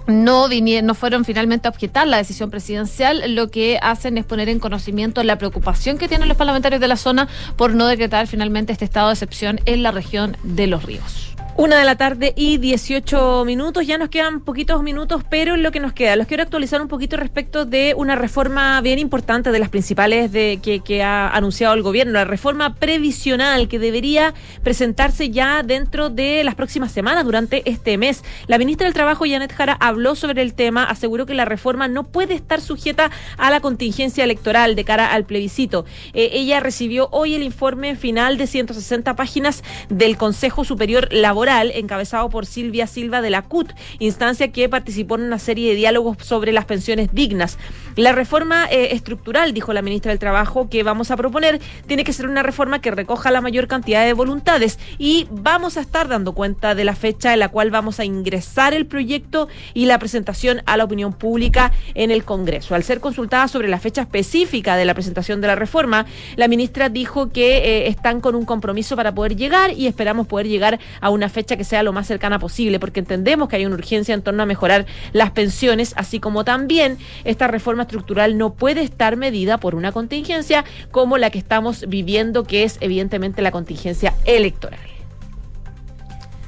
no 0.06 0.48
vinieron, 0.48 0.86
no 0.86 0.94
fueron 0.94 1.24
finalmente 1.24 1.66
a 1.66 1.72
objetar 1.72 2.06
la 2.06 2.18
decisión 2.18 2.50
presidencial, 2.50 3.34
lo 3.34 3.48
que 3.48 3.78
hacen 3.82 4.16
es 4.16 4.24
poner 4.24 4.48
en 4.48 4.60
conocimiento 4.60 5.24
la 5.24 5.36
preocupación 5.36 5.98
que 5.98 6.06
tienen 6.06 6.28
los 6.28 6.36
parlamentarios 6.36 6.80
de 6.80 6.88
la 6.88 6.96
zona 6.96 7.28
por 7.56 7.74
no 7.74 7.88
decretar 7.88 8.28
finalmente 8.28 8.72
este 8.72 8.84
estado 8.84 9.08
de 9.08 9.14
excepción 9.14 9.60
en 9.66 9.82
la 9.82 9.90
región 9.90 10.36
de 10.44 10.68
los 10.68 10.84
ríos. 10.84 11.37
Una 11.60 11.76
de 11.76 11.84
la 11.84 11.96
tarde 11.96 12.34
y 12.36 12.58
18 12.58 13.44
minutos. 13.44 13.84
Ya 13.84 13.98
nos 13.98 14.10
quedan 14.10 14.42
poquitos 14.42 14.80
minutos, 14.84 15.24
pero 15.28 15.56
lo 15.56 15.72
que 15.72 15.80
nos 15.80 15.92
queda, 15.92 16.14
los 16.14 16.28
quiero 16.28 16.44
actualizar 16.44 16.80
un 16.80 16.86
poquito 16.86 17.16
respecto 17.16 17.64
de 17.64 17.94
una 17.96 18.14
reforma 18.14 18.80
bien 18.80 19.00
importante 19.00 19.50
de 19.50 19.58
las 19.58 19.68
principales 19.68 20.30
de 20.30 20.60
que, 20.62 20.78
que 20.78 21.02
ha 21.02 21.28
anunciado 21.28 21.74
el 21.74 21.82
gobierno, 21.82 22.12
la 22.12 22.24
reforma 22.24 22.76
previsional 22.76 23.66
que 23.66 23.80
debería 23.80 24.34
presentarse 24.62 25.30
ya 25.30 25.64
dentro 25.64 26.10
de 26.10 26.44
las 26.44 26.54
próximas 26.54 26.92
semanas, 26.92 27.24
durante 27.24 27.68
este 27.68 27.98
mes. 27.98 28.22
La 28.46 28.56
ministra 28.56 28.84
del 28.84 28.94
Trabajo, 28.94 29.24
Janet 29.28 29.52
Jara, 29.52 29.76
habló 29.80 30.14
sobre 30.14 30.42
el 30.42 30.54
tema, 30.54 30.84
aseguró 30.84 31.26
que 31.26 31.34
la 31.34 31.44
reforma 31.44 31.88
no 31.88 32.04
puede 32.04 32.34
estar 32.34 32.60
sujeta 32.60 33.10
a 33.36 33.50
la 33.50 33.58
contingencia 33.58 34.22
electoral 34.22 34.76
de 34.76 34.84
cara 34.84 35.12
al 35.12 35.24
plebiscito. 35.24 35.86
Eh, 36.14 36.30
ella 36.34 36.60
recibió 36.60 37.08
hoy 37.10 37.34
el 37.34 37.42
informe 37.42 37.96
final 37.96 38.38
de 38.38 38.46
160 38.46 39.16
páginas 39.16 39.64
del 39.88 40.16
Consejo 40.16 40.62
Superior 40.62 41.08
Laboral 41.10 41.47
encabezado 41.48 42.28
por 42.28 42.46
Silvia 42.46 42.86
Silva 42.86 43.22
de 43.22 43.30
la 43.30 43.42
CUT, 43.42 43.72
instancia 43.98 44.52
que 44.52 44.68
participó 44.68 45.16
en 45.16 45.22
una 45.22 45.38
serie 45.38 45.70
de 45.70 45.76
diálogos 45.76 46.18
sobre 46.20 46.52
las 46.52 46.64
pensiones 46.64 47.08
dignas. 47.12 47.58
La 47.96 48.12
reforma 48.12 48.66
eh, 48.70 48.90
estructural, 48.92 49.52
dijo 49.52 49.72
la 49.72 49.82
ministra 49.82 50.10
del 50.10 50.20
Trabajo, 50.20 50.68
que 50.70 50.84
vamos 50.84 51.10
a 51.10 51.16
proponer, 51.16 51.60
tiene 51.86 52.04
que 52.04 52.12
ser 52.12 52.28
una 52.28 52.44
reforma 52.44 52.80
que 52.80 52.92
recoja 52.92 53.32
la 53.32 53.40
mayor 53.40 53.66
cantidad 53.66 54.04
de 54.04 54.12
voluntades 54.12 54.78
y 54.98 55.26
vamos 55.32 55.76
a 55.76 55.80
estar 55.80 56.06
dando 56.06 56.32
cuenta 56.32 56.76
de 56.76 56.84
la 56.84 56.94
fecha 56.94 57.32
en 57.32 57.40
la 57.40 57.48
cual 57.48 57.72
vamos 57.72 57.98
a 57.98 58.04
ingresar 58.04 58.72
el 58.72 58.86
proyecto 58.86 59.48
y 59.74 59.86
la 59.86 59.98
presentación 59.98 60.62
a 60.66 60.76
la 60.76 60.84
opinión 60.84 61.12
pública 61.12 61.72
en 61.94 62.12
el 62.12 62.24
Congreso. 62.24 62.76
Al 62.76 62.84
ser 62.84 63.00
consultada 63.00 63.48
sobre 63.48 63.68
la 63.68 63.80
fecha 63.80 64.02
específica 64.02 64.76
de 64.76 64.84
la 64.84 64.94
presentación 64.94 65.40
de 65.40 65.48
la 65.48 65.56
reforma, 65.56 66.06
la 66.36 66.46
ministra 66.46 66.88
dijo 66.88 67.32
que 67.32 67.58
eh, 67.58 67.88
están 67.88 68.20
con 68.20 68.36
un 68.36 68.44
compromiso 68.44 68.94
para 68.94 69.12
poder 69.12 69.34
llegar 69.34 69.72
y 69.72 69.86
esperamos 69.86 70.26
poder 70.26 70.46
llegar 70.46 70.78
a 71.00 71.10
una 71.10 71.28
fecha 71.28 71.37
que 71.46 71.64
sea 71.64 71.82
lo 71.82 71.92
más 71.92 72.06
cercana 72.06 72.38
posible, 72.38 72.80
porque 72.80 73.00
entendemos 73.00 73.48
que 73.48 73.56
hay 73.56 73.66
una 73.66 73.76
urgencia 73.76 74.14
en 74.14 74.22
torno 74.22 74.42
a 74.42 74.46
mejorar 74.46 74.86
las 75.12 75.30
pensiones, 75.30 75.94
así 75.96 76.20
como 76.20 76.44
también 76.44 76.98
esta 77.24 77.46
reforma 77.46 77.82
estructural 77.82 78.38
no 78.38 78.54
puede 78.54 78.82
estar 78.82 79.16
medida 79.16 79.58
por 79.58 79.74
una 79.74 79.92
contingencia 79.92 80.64
como 80.90 81.18
la 81.18 81.30
que 81.30 81.38
estamos 81.38 81.84
viviendo, 81.88 82.44
que 82.44 82.64
es 82.64 82.78
evidentemente 82.80 83.42
la 83.42 83.50
contingencia 83.50 84.14
electoral. 84.24 84.87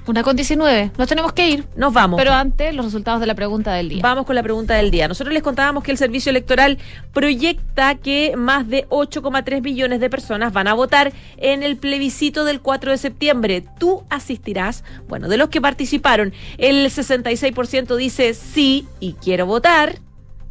Una 0.07 0.23
con 0.23 0.35
19. 0.35 0.93
Nos 0.97 1.09
tenemos 1.09 1.33
que 1.33 1.49
ir. 1.49 1.67
Nos 1.77 1.93
vamos. 1.93 2.19
Pero 2.19 2.33
antes, 2.33 2.75
los 2.75 2.85
resultados 2.85 3.21
de 3.21 3.27
la 3.27 3.35
pregunta 3.35 3.75
del 3.75 3.89
día. 3.89 4.01
Vamos 4.03 4.27
con 4.27 4.35
la 4.35 4.43
pregunta 4.43 4.75
del 4.75 4.91
día. 4.91 5.09
Nosotros 5.09 5.33
les 5.33 5.43
contábamos 5.43 5.85
que 5.85 5.91
el 5.91 5.99
Servicio 5.99 6.31
Electoral 6.31 6.79
proyecta 7.13 7.95
que 7.97 8.35
más 8.37 8.69
de 8.69 8.89
8,3 8.89 9.63
millones 9.63 10.01
de 10.01 10.11
personas 10.11 10.53
van 10.53 10.69
a 10.69 10.75
votar 10.75 11.13
en 11.37 11.63
el 11.63 11.77
plebiscito 11.77 12.45
del 12.45 12.61
4 12.61 12.93
de 12.93 12.99
septiembre. 12.99 13.65
¿Tú 13.79 14.05
asistirás? 14.11 14.85
Bueno, 15.09 15.29
de 15.29 15.37
los 15.37 15.49
que 15.49 15.61
participaron, 15.61 16.33
el 16.59 16.87
66% 16.87 17.97
dice 17.97 18.35
sí 18.35 18.87
y 19.01 19.15
quiero 19.15 19.47
votar 19.47 20.01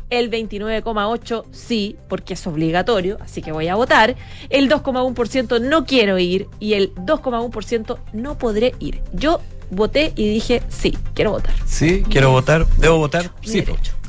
el 0.10 0.30
29,8% 0.31 1.45
sí, 1.52 1.98
porque 2.07 2.34
es 2.34 2.48
obligatorio, 2.48 3.18
así 3.22 3.41
que 3.41 3.52
voy 3.52 3.68
a 3.68 3.76
votar, 3.76 4.15
el 4.49 4.69
2,1% 4.69 5.61
no 5.61 5.86
quiero 5.86 6.18
ir 6.19 6.48
y 6.60 6.73
el 6.73 6.94
2,1% 6.95 7.98
no 8.14 8.38
podré 8.38 8.73
ir. 8.80 9.02
Yo 9.14 9.41
voté 9.72 10.14
y 10.15 10.27
dije 10.30 10.64
sí, 10.69 10.98
quiero 11.14 11.31
votar. 11.31 11.53
Sí, 11.65 12.03
quiero 12.10 12.31
votar, 12.31 12.65
debo 12.77 12.98
votar, 12.98 13.31
sí. 13.41 13.64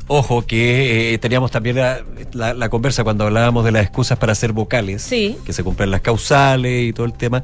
Ojo 0.07 0.41
que 0.45 1.13
eh, 1.13 1.17
teníamos 1.19 1.51
también 1.51 1.77
la, 1.77 2.03
la- 2.33 2.53
la 2.53 2.69
conversa 2.69 3.03
cuando 3.03 3.25
hablábamos 3.25 3.63
de 3.63 3.71
las 3.71 3.83
excusas 3.83 4.17
para 4.17 4.33
hacer 4.33 4.51
vocales, 4.51 5.01
Sí. 5.03 5.37
que 5.45 5.53
se 5.53 5.63
cumplen 5.63 5.89
las 5.91 6.01
causales 6.01 6.83
y 6.89 6.91
todo 6.93 7.05
el 7.05 7.13
tema. 7.13 7.43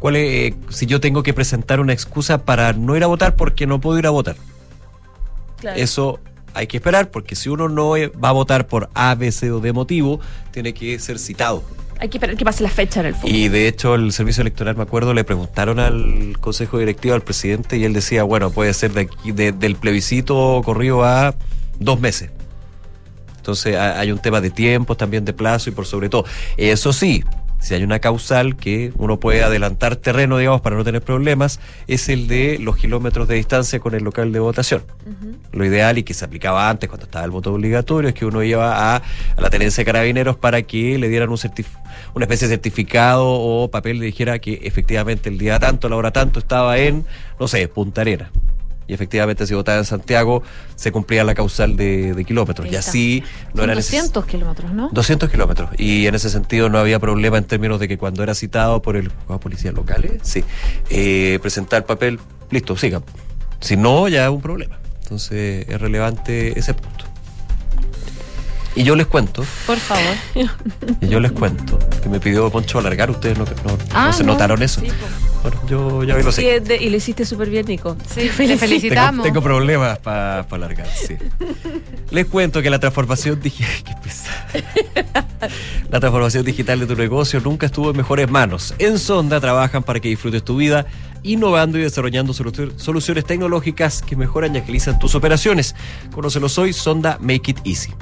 ¿Cuál 0.00 0.16
es, 0.16 0.52
eh, 0.52 0.54
si 0.68 0.84
yo 0.84 1.00
tengo 1.00 1.22
que 1.22 1.32
presentar 1.32 1.80
una 1.80 1.94
excusa 1.94 2.44
para 2.44 2.74
no 2.74 2.94
ir 2.96 3.04
a 3.04 3.06
votar 3.06 3.36
porque 3.36 3.66
no 3.66 3.80
puedo 3.80 3.98
ir 3.98 4.06
a 4.06 4.10
votar? 4.10 4.36
Eso 5.76 6.18
hay 6.54 6.66
que 6.66 6.76
esperar 6.78 7.10
porque 7.10 7.34
si 7.36 7.48
uno 7.48 7.68
no 7.68 7.96
eh, 7.96 8.08
va 8.08 8.30
a 8.30 8.32
votar 8.32 8.66
por 8.66 8.88
A, 8.94 9.14
B, 9.14 9.30
C 9.32 9.50
o 9.50 9.60
D 9.60 9.72
motivo, 9.72 10.20
tiene 10.52 10.72
que 10.74 10.98
ser 10.98 11.18
citado. 11.18 11.62
Hay 12.00 12.08
que 12.08 12.18
esperar 12.18 12.36
que 12.36 12.44
pase 12.44 12.62
la 12.62 12.68
fecha 12.70 13.00
en 13.00 13.06
el 13.06 13.14
fondo. 13.14 13.28
Y 13.36 13.48
de 13.48 13.68
hecho 13.68 13.94
el 13.94 14.12
servicio 14.12 14.40
electoral, 14.40 14.76
me 14.76 14.82
acuerdo, 14.82 15.14
le 15.14 15.22
preguntaron 15.24 15.78
al 15.78 16.36
consejo 16.40 16.78
directivo, 16.78 17.14
al 17.14 17.22
presidente, 17.22 17.76
y 17.76 17.84
él 17.84 17.92
decía, 17.92 18.24
bueno, 18.24 18.50
puede 18.50 18.74
ser 18.74 18.92
de 18.92 19.02
aquí, 19.02 19.32
de- 19.32 19.52
del 19.52 19.76
plebiscito 19.76 20.60
corrido 20.64 21.04
a 21.04 21.34
dos 21.78 22.00
meses. 22.00 22.30
Entonces 23.36 23.76
ha- 23.76 23.98
hay 24.00 24.10
un 24.10 24.18
tema 24.18 24.40
de 24.40 24.50
tiempos, 24.50 24.96
también 24.96 25.24
de 25.24 25.32
plazo 25.32 25.70
y 25.70 25.72
por 25.72 25.86
sobre 25.86 26.08
todo. 26.08 26.24
Eso 26.56 26.92
sí, 26.92 27.22
si 27.64 27.72
hay 27.72 27.82
una 27.82 27.98
causal 27.98 28.56
que 28.56 28.92
uno 28.96 29.18
puede 29.18 29.42
adelantar 29.42 29.96
terreno, 29.96 30.36
digamos, 30.36 30.60
para 30.60 30.76
no 30.76 30.84
tener 30.84 31.00
problemas, 31.00 31.60
es 31.86 32.10
el 32.10 32.28
de 32.28 32.58
los 32.60 32.76
kilómetros 32.76 33.26
de 33.26 33.36
distancia 33.36 33.80
con 33.80 33.94
el 33.94 34.04
local 34.04 34.32
de 34.32 34.38
votación. 34.38 34.82
Lo 35.50 35.64
ideal 35.64 35.96
y 35.96 36.02
que 36.02 36.12
se 36.12 36.26
aplicaba 36.26 36.68
antes 36.68 36.90
cuando 36.90 37.06
estaba 37.06 37.24
el 37.24 37.30
voto 37.30 37.54
obligatorio 37.54 38.08
es 38.10 38.14
que 38.14 38.26
uno 38.26 38.42
iba 38.42 38.94
a, 38.94 38.96
a 38.96 39.40
la 39.40 39.48
tenencia 39.48 39.80
de 39.80 39.86
carabineros 39.86 40.36
para 40.36 40.60
que 40.62 40.98
le 40.98 41.08
dieran 41.08 41.30
un 41.30 41.38
certif- 41.38 41.78
una 42.12 42.26
especie 42.26 42.48
de 42.48 42.54
certificado 42.54 43.26
o 43.26 43.70
papel 43.70 43.98
que 43.98 44.04
dijera 44.04 44.38
que 44.40 44.60
efectivamente 44.62 45.30
el 45.30 45.38
día 45.38 45.58
tanto, 45.58 45.88
la 45.88 45.96
hora 45.96 46.10
tanto 46.10 46.40
estaba 46.40 46.76
en, 46.76 47.06
no 47.40 47.48
sé, 47.48 47.66
Punta 47.68 48.02
Arena. 48.02 48.30
Y 48.86 48.94
efectivamente 48.94 49.46
si 49.46 49.54
votaba 49.54 49.78
en 49.78 49.84
Santiago 49.84 50.42
se 50.76 50.92
cumplía 50.92 51.24
la 51.24 51.34
causal 51.34 51.76
de, 51.76 52.14
de 52.14 52.24
kilómetros. 52.24 52.70
Y 52.70 52.76
así 52.76 53.22
no 53.52 53.60
Son 53.60 53.64
era 53.64 53.74
necesario. 53.74 54.02
200 54.02 54.26
kilómetros, 54.26 54.72
¿no? 54.72 54.90
200 54.92 55.30
kilómetros. 55.30 55.70
Y 55.78 56.06
en 56.06 56.14
ese 56.14 56.30
sentido 56.30 56.68
no 56.68 56.78
había 56.78 56.98
problema 56.98 57.38
en 57.38 57.44
términos 57.44 57.80
de 57.80 57.88
que 57.88 57.98
cuando 57.98 58.22
era 58.22 58.34
citado 58.34 58.82
por 58.82 58.96
el 58.96 59.08
juzgado 59.08 59.34
de 59.34 59.38
policías 59.38 59.74
locales, 59.74 60.12
sí, 60.22 60.44
eh, 60.90 61.38
presentar 61.40 61.78
el 61.78 61.84
papel, 61.84 62.20
listo, 62.50 62.76
siga. 62.76 63.02
Si 63.60 63.76
no, 63.76 64.08
ya 64.08 64.24
es 64.24 64.30
un 64.30 64.40
problema. 64.40 64.78
Entonces 65.02 65.66
es 65.68 65.80
relevante 65.80 66.58
ese 66.58 66.74
punto. 66.74 67.04
Y 68.76 68.82
yo 68.82 68.96
les 68.96 69.06
cuento, 69.06 69.44
Por 69.66 69.78
favor. 69.78 70.02
y 71.00 71.06
yo 71.08 71.20
les 71.20 71.30
cuento, 71.32 71.78
que 72.02 72.08
me 72.08 72.18
pidió 72.18 72.50
Poncho 72.50 72.80
alargar, 72.80 73.08
ustedes 73.10 73.38
no, 73.38 73.44
no- 73.44 73.78
Ah, 73.92 74.06
no 74.06 74.12
se 74.12 74.24
no. 74.24 74.32
notaron 74.32 74.62
eso. 74.62 74.80
Sí, 74.80 74.88
Bueno, 75.42 75.60
yo 75.68 76.02
ya 76.04 76.16
lo 76.16 76.32
sé. 76.32 76.60
Y 76.80 76.90
lo 76.90 76.96
hiciste 76.96 77.24
súper 77.24 77.50
bien, 77.50 77.66
Nico. 77.66 77.96
Sí, 78.12 78.22
le 78.46 78.56
felicitamos. 78.58 79.22
Tengo, 79.22 79.34
tengo 79.40 79.42
problemas 79.42 79.98
para 79.98 80.40
alargar, 80.40 80.88
sí. 80.92 81.14
Les 82.10 82.26
cuento 82.26 82.62
que 82.62 82.70
la 82.70 82.78
transformación 82.80 83.40
digital. 83.40 83.94
La 85.90 86.00
transformación 86.00 86.44
digital 86.44 86.80
de 86.80 86.86
tu 86.86 86.96
negocio 86.96 87.40
nunca 87.40 87.66
estuvo 87.66 87.90
en 87.90 87.96
mejores 87.96 88.28
manos. 88.30 88.74
En 88.78 88.98
Sonda 88.98 89.40
trabajan 89.40 89.82
para 89.82 90.00
que 90.00 90.08
disfrutes 90.08 90.42
tu 90.42 90.56
vida, 90.56 90.86
innovando 91.22 91.78
y 91.78 91.82
desarrollando 91.82 92.32
solu- 92.32 92.76
soluciones 92.78 93.24
tecnológicas 93.24 94.02
que 94.02 94.16
mejoran 94.16 94.54
y 94.54 94.58
agilizan 94.58 94.98
tus 94.98 95.14
operaciones. 95.14 95.74
Conócelos 96.12 96.56
hoy, 96.58 96.72
Sonda 96.72 97.18
Make 97.20 97.50
It 97.52 97.58
Easy. 97.64 97.92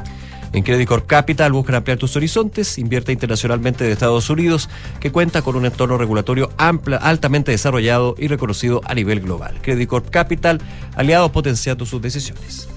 En 0.52 0.62
Credit 0.62 0.88
Corp 0.88 1.06
Capital 1.06 1.52
buscan 1.52 1.76
ampliar 1.76 1.98
tus 1.98 2.16
horizontes, 2.16 2.78
invierte 2.78 3.12
internacionalmente 3.12 3.84
de 3.84 3.92
Estados 3.92 4.28
Unidos, 4.30 4.68
que 5.00 5.10
cuenta 5.10 5.42
con 5.42 5.56
un 5.56 5.64
entorno 5.64 5.96
regulatorio 5.98 6.50
amplia, 6.58 6.98
altamente 6.98 7.52
desarrollado 7.52 8.14
y 8.18 8.28
reconocido 8.28 8.82
a 8.84 8.94
nivel 8.94 9.20
global. 9.20 9.58
Credit 9.62 9.88
Corp 9.88 10.10
Capital, 10.10 10.60
aliados 10.94 11.30
potenciando 11.30 11.86
sus 11.86 12.02
decisiones. 12.02 12.68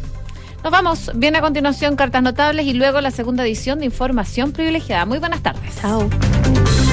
Nos 0.64 0.72
vamos. 0.72 1.12
Viene 1.14 1.38
a 1.38 1.42
continuación 1.42 1.96
cartas 1.96 2.24
notables 2.24 2.66
y 2.66 2.74
luego 2.74 3.00
la 3.00 3.12
segunda 3.12 3.44
edición 3.46 3.80
de 3.80 3.86
Información 3.86 4.52
Privilegiada. 4.52 5.06
Muy 5.06 5.20
buenas 5.20 5.44
tardes. 5.44 5.76
Chao. 5.80 6.10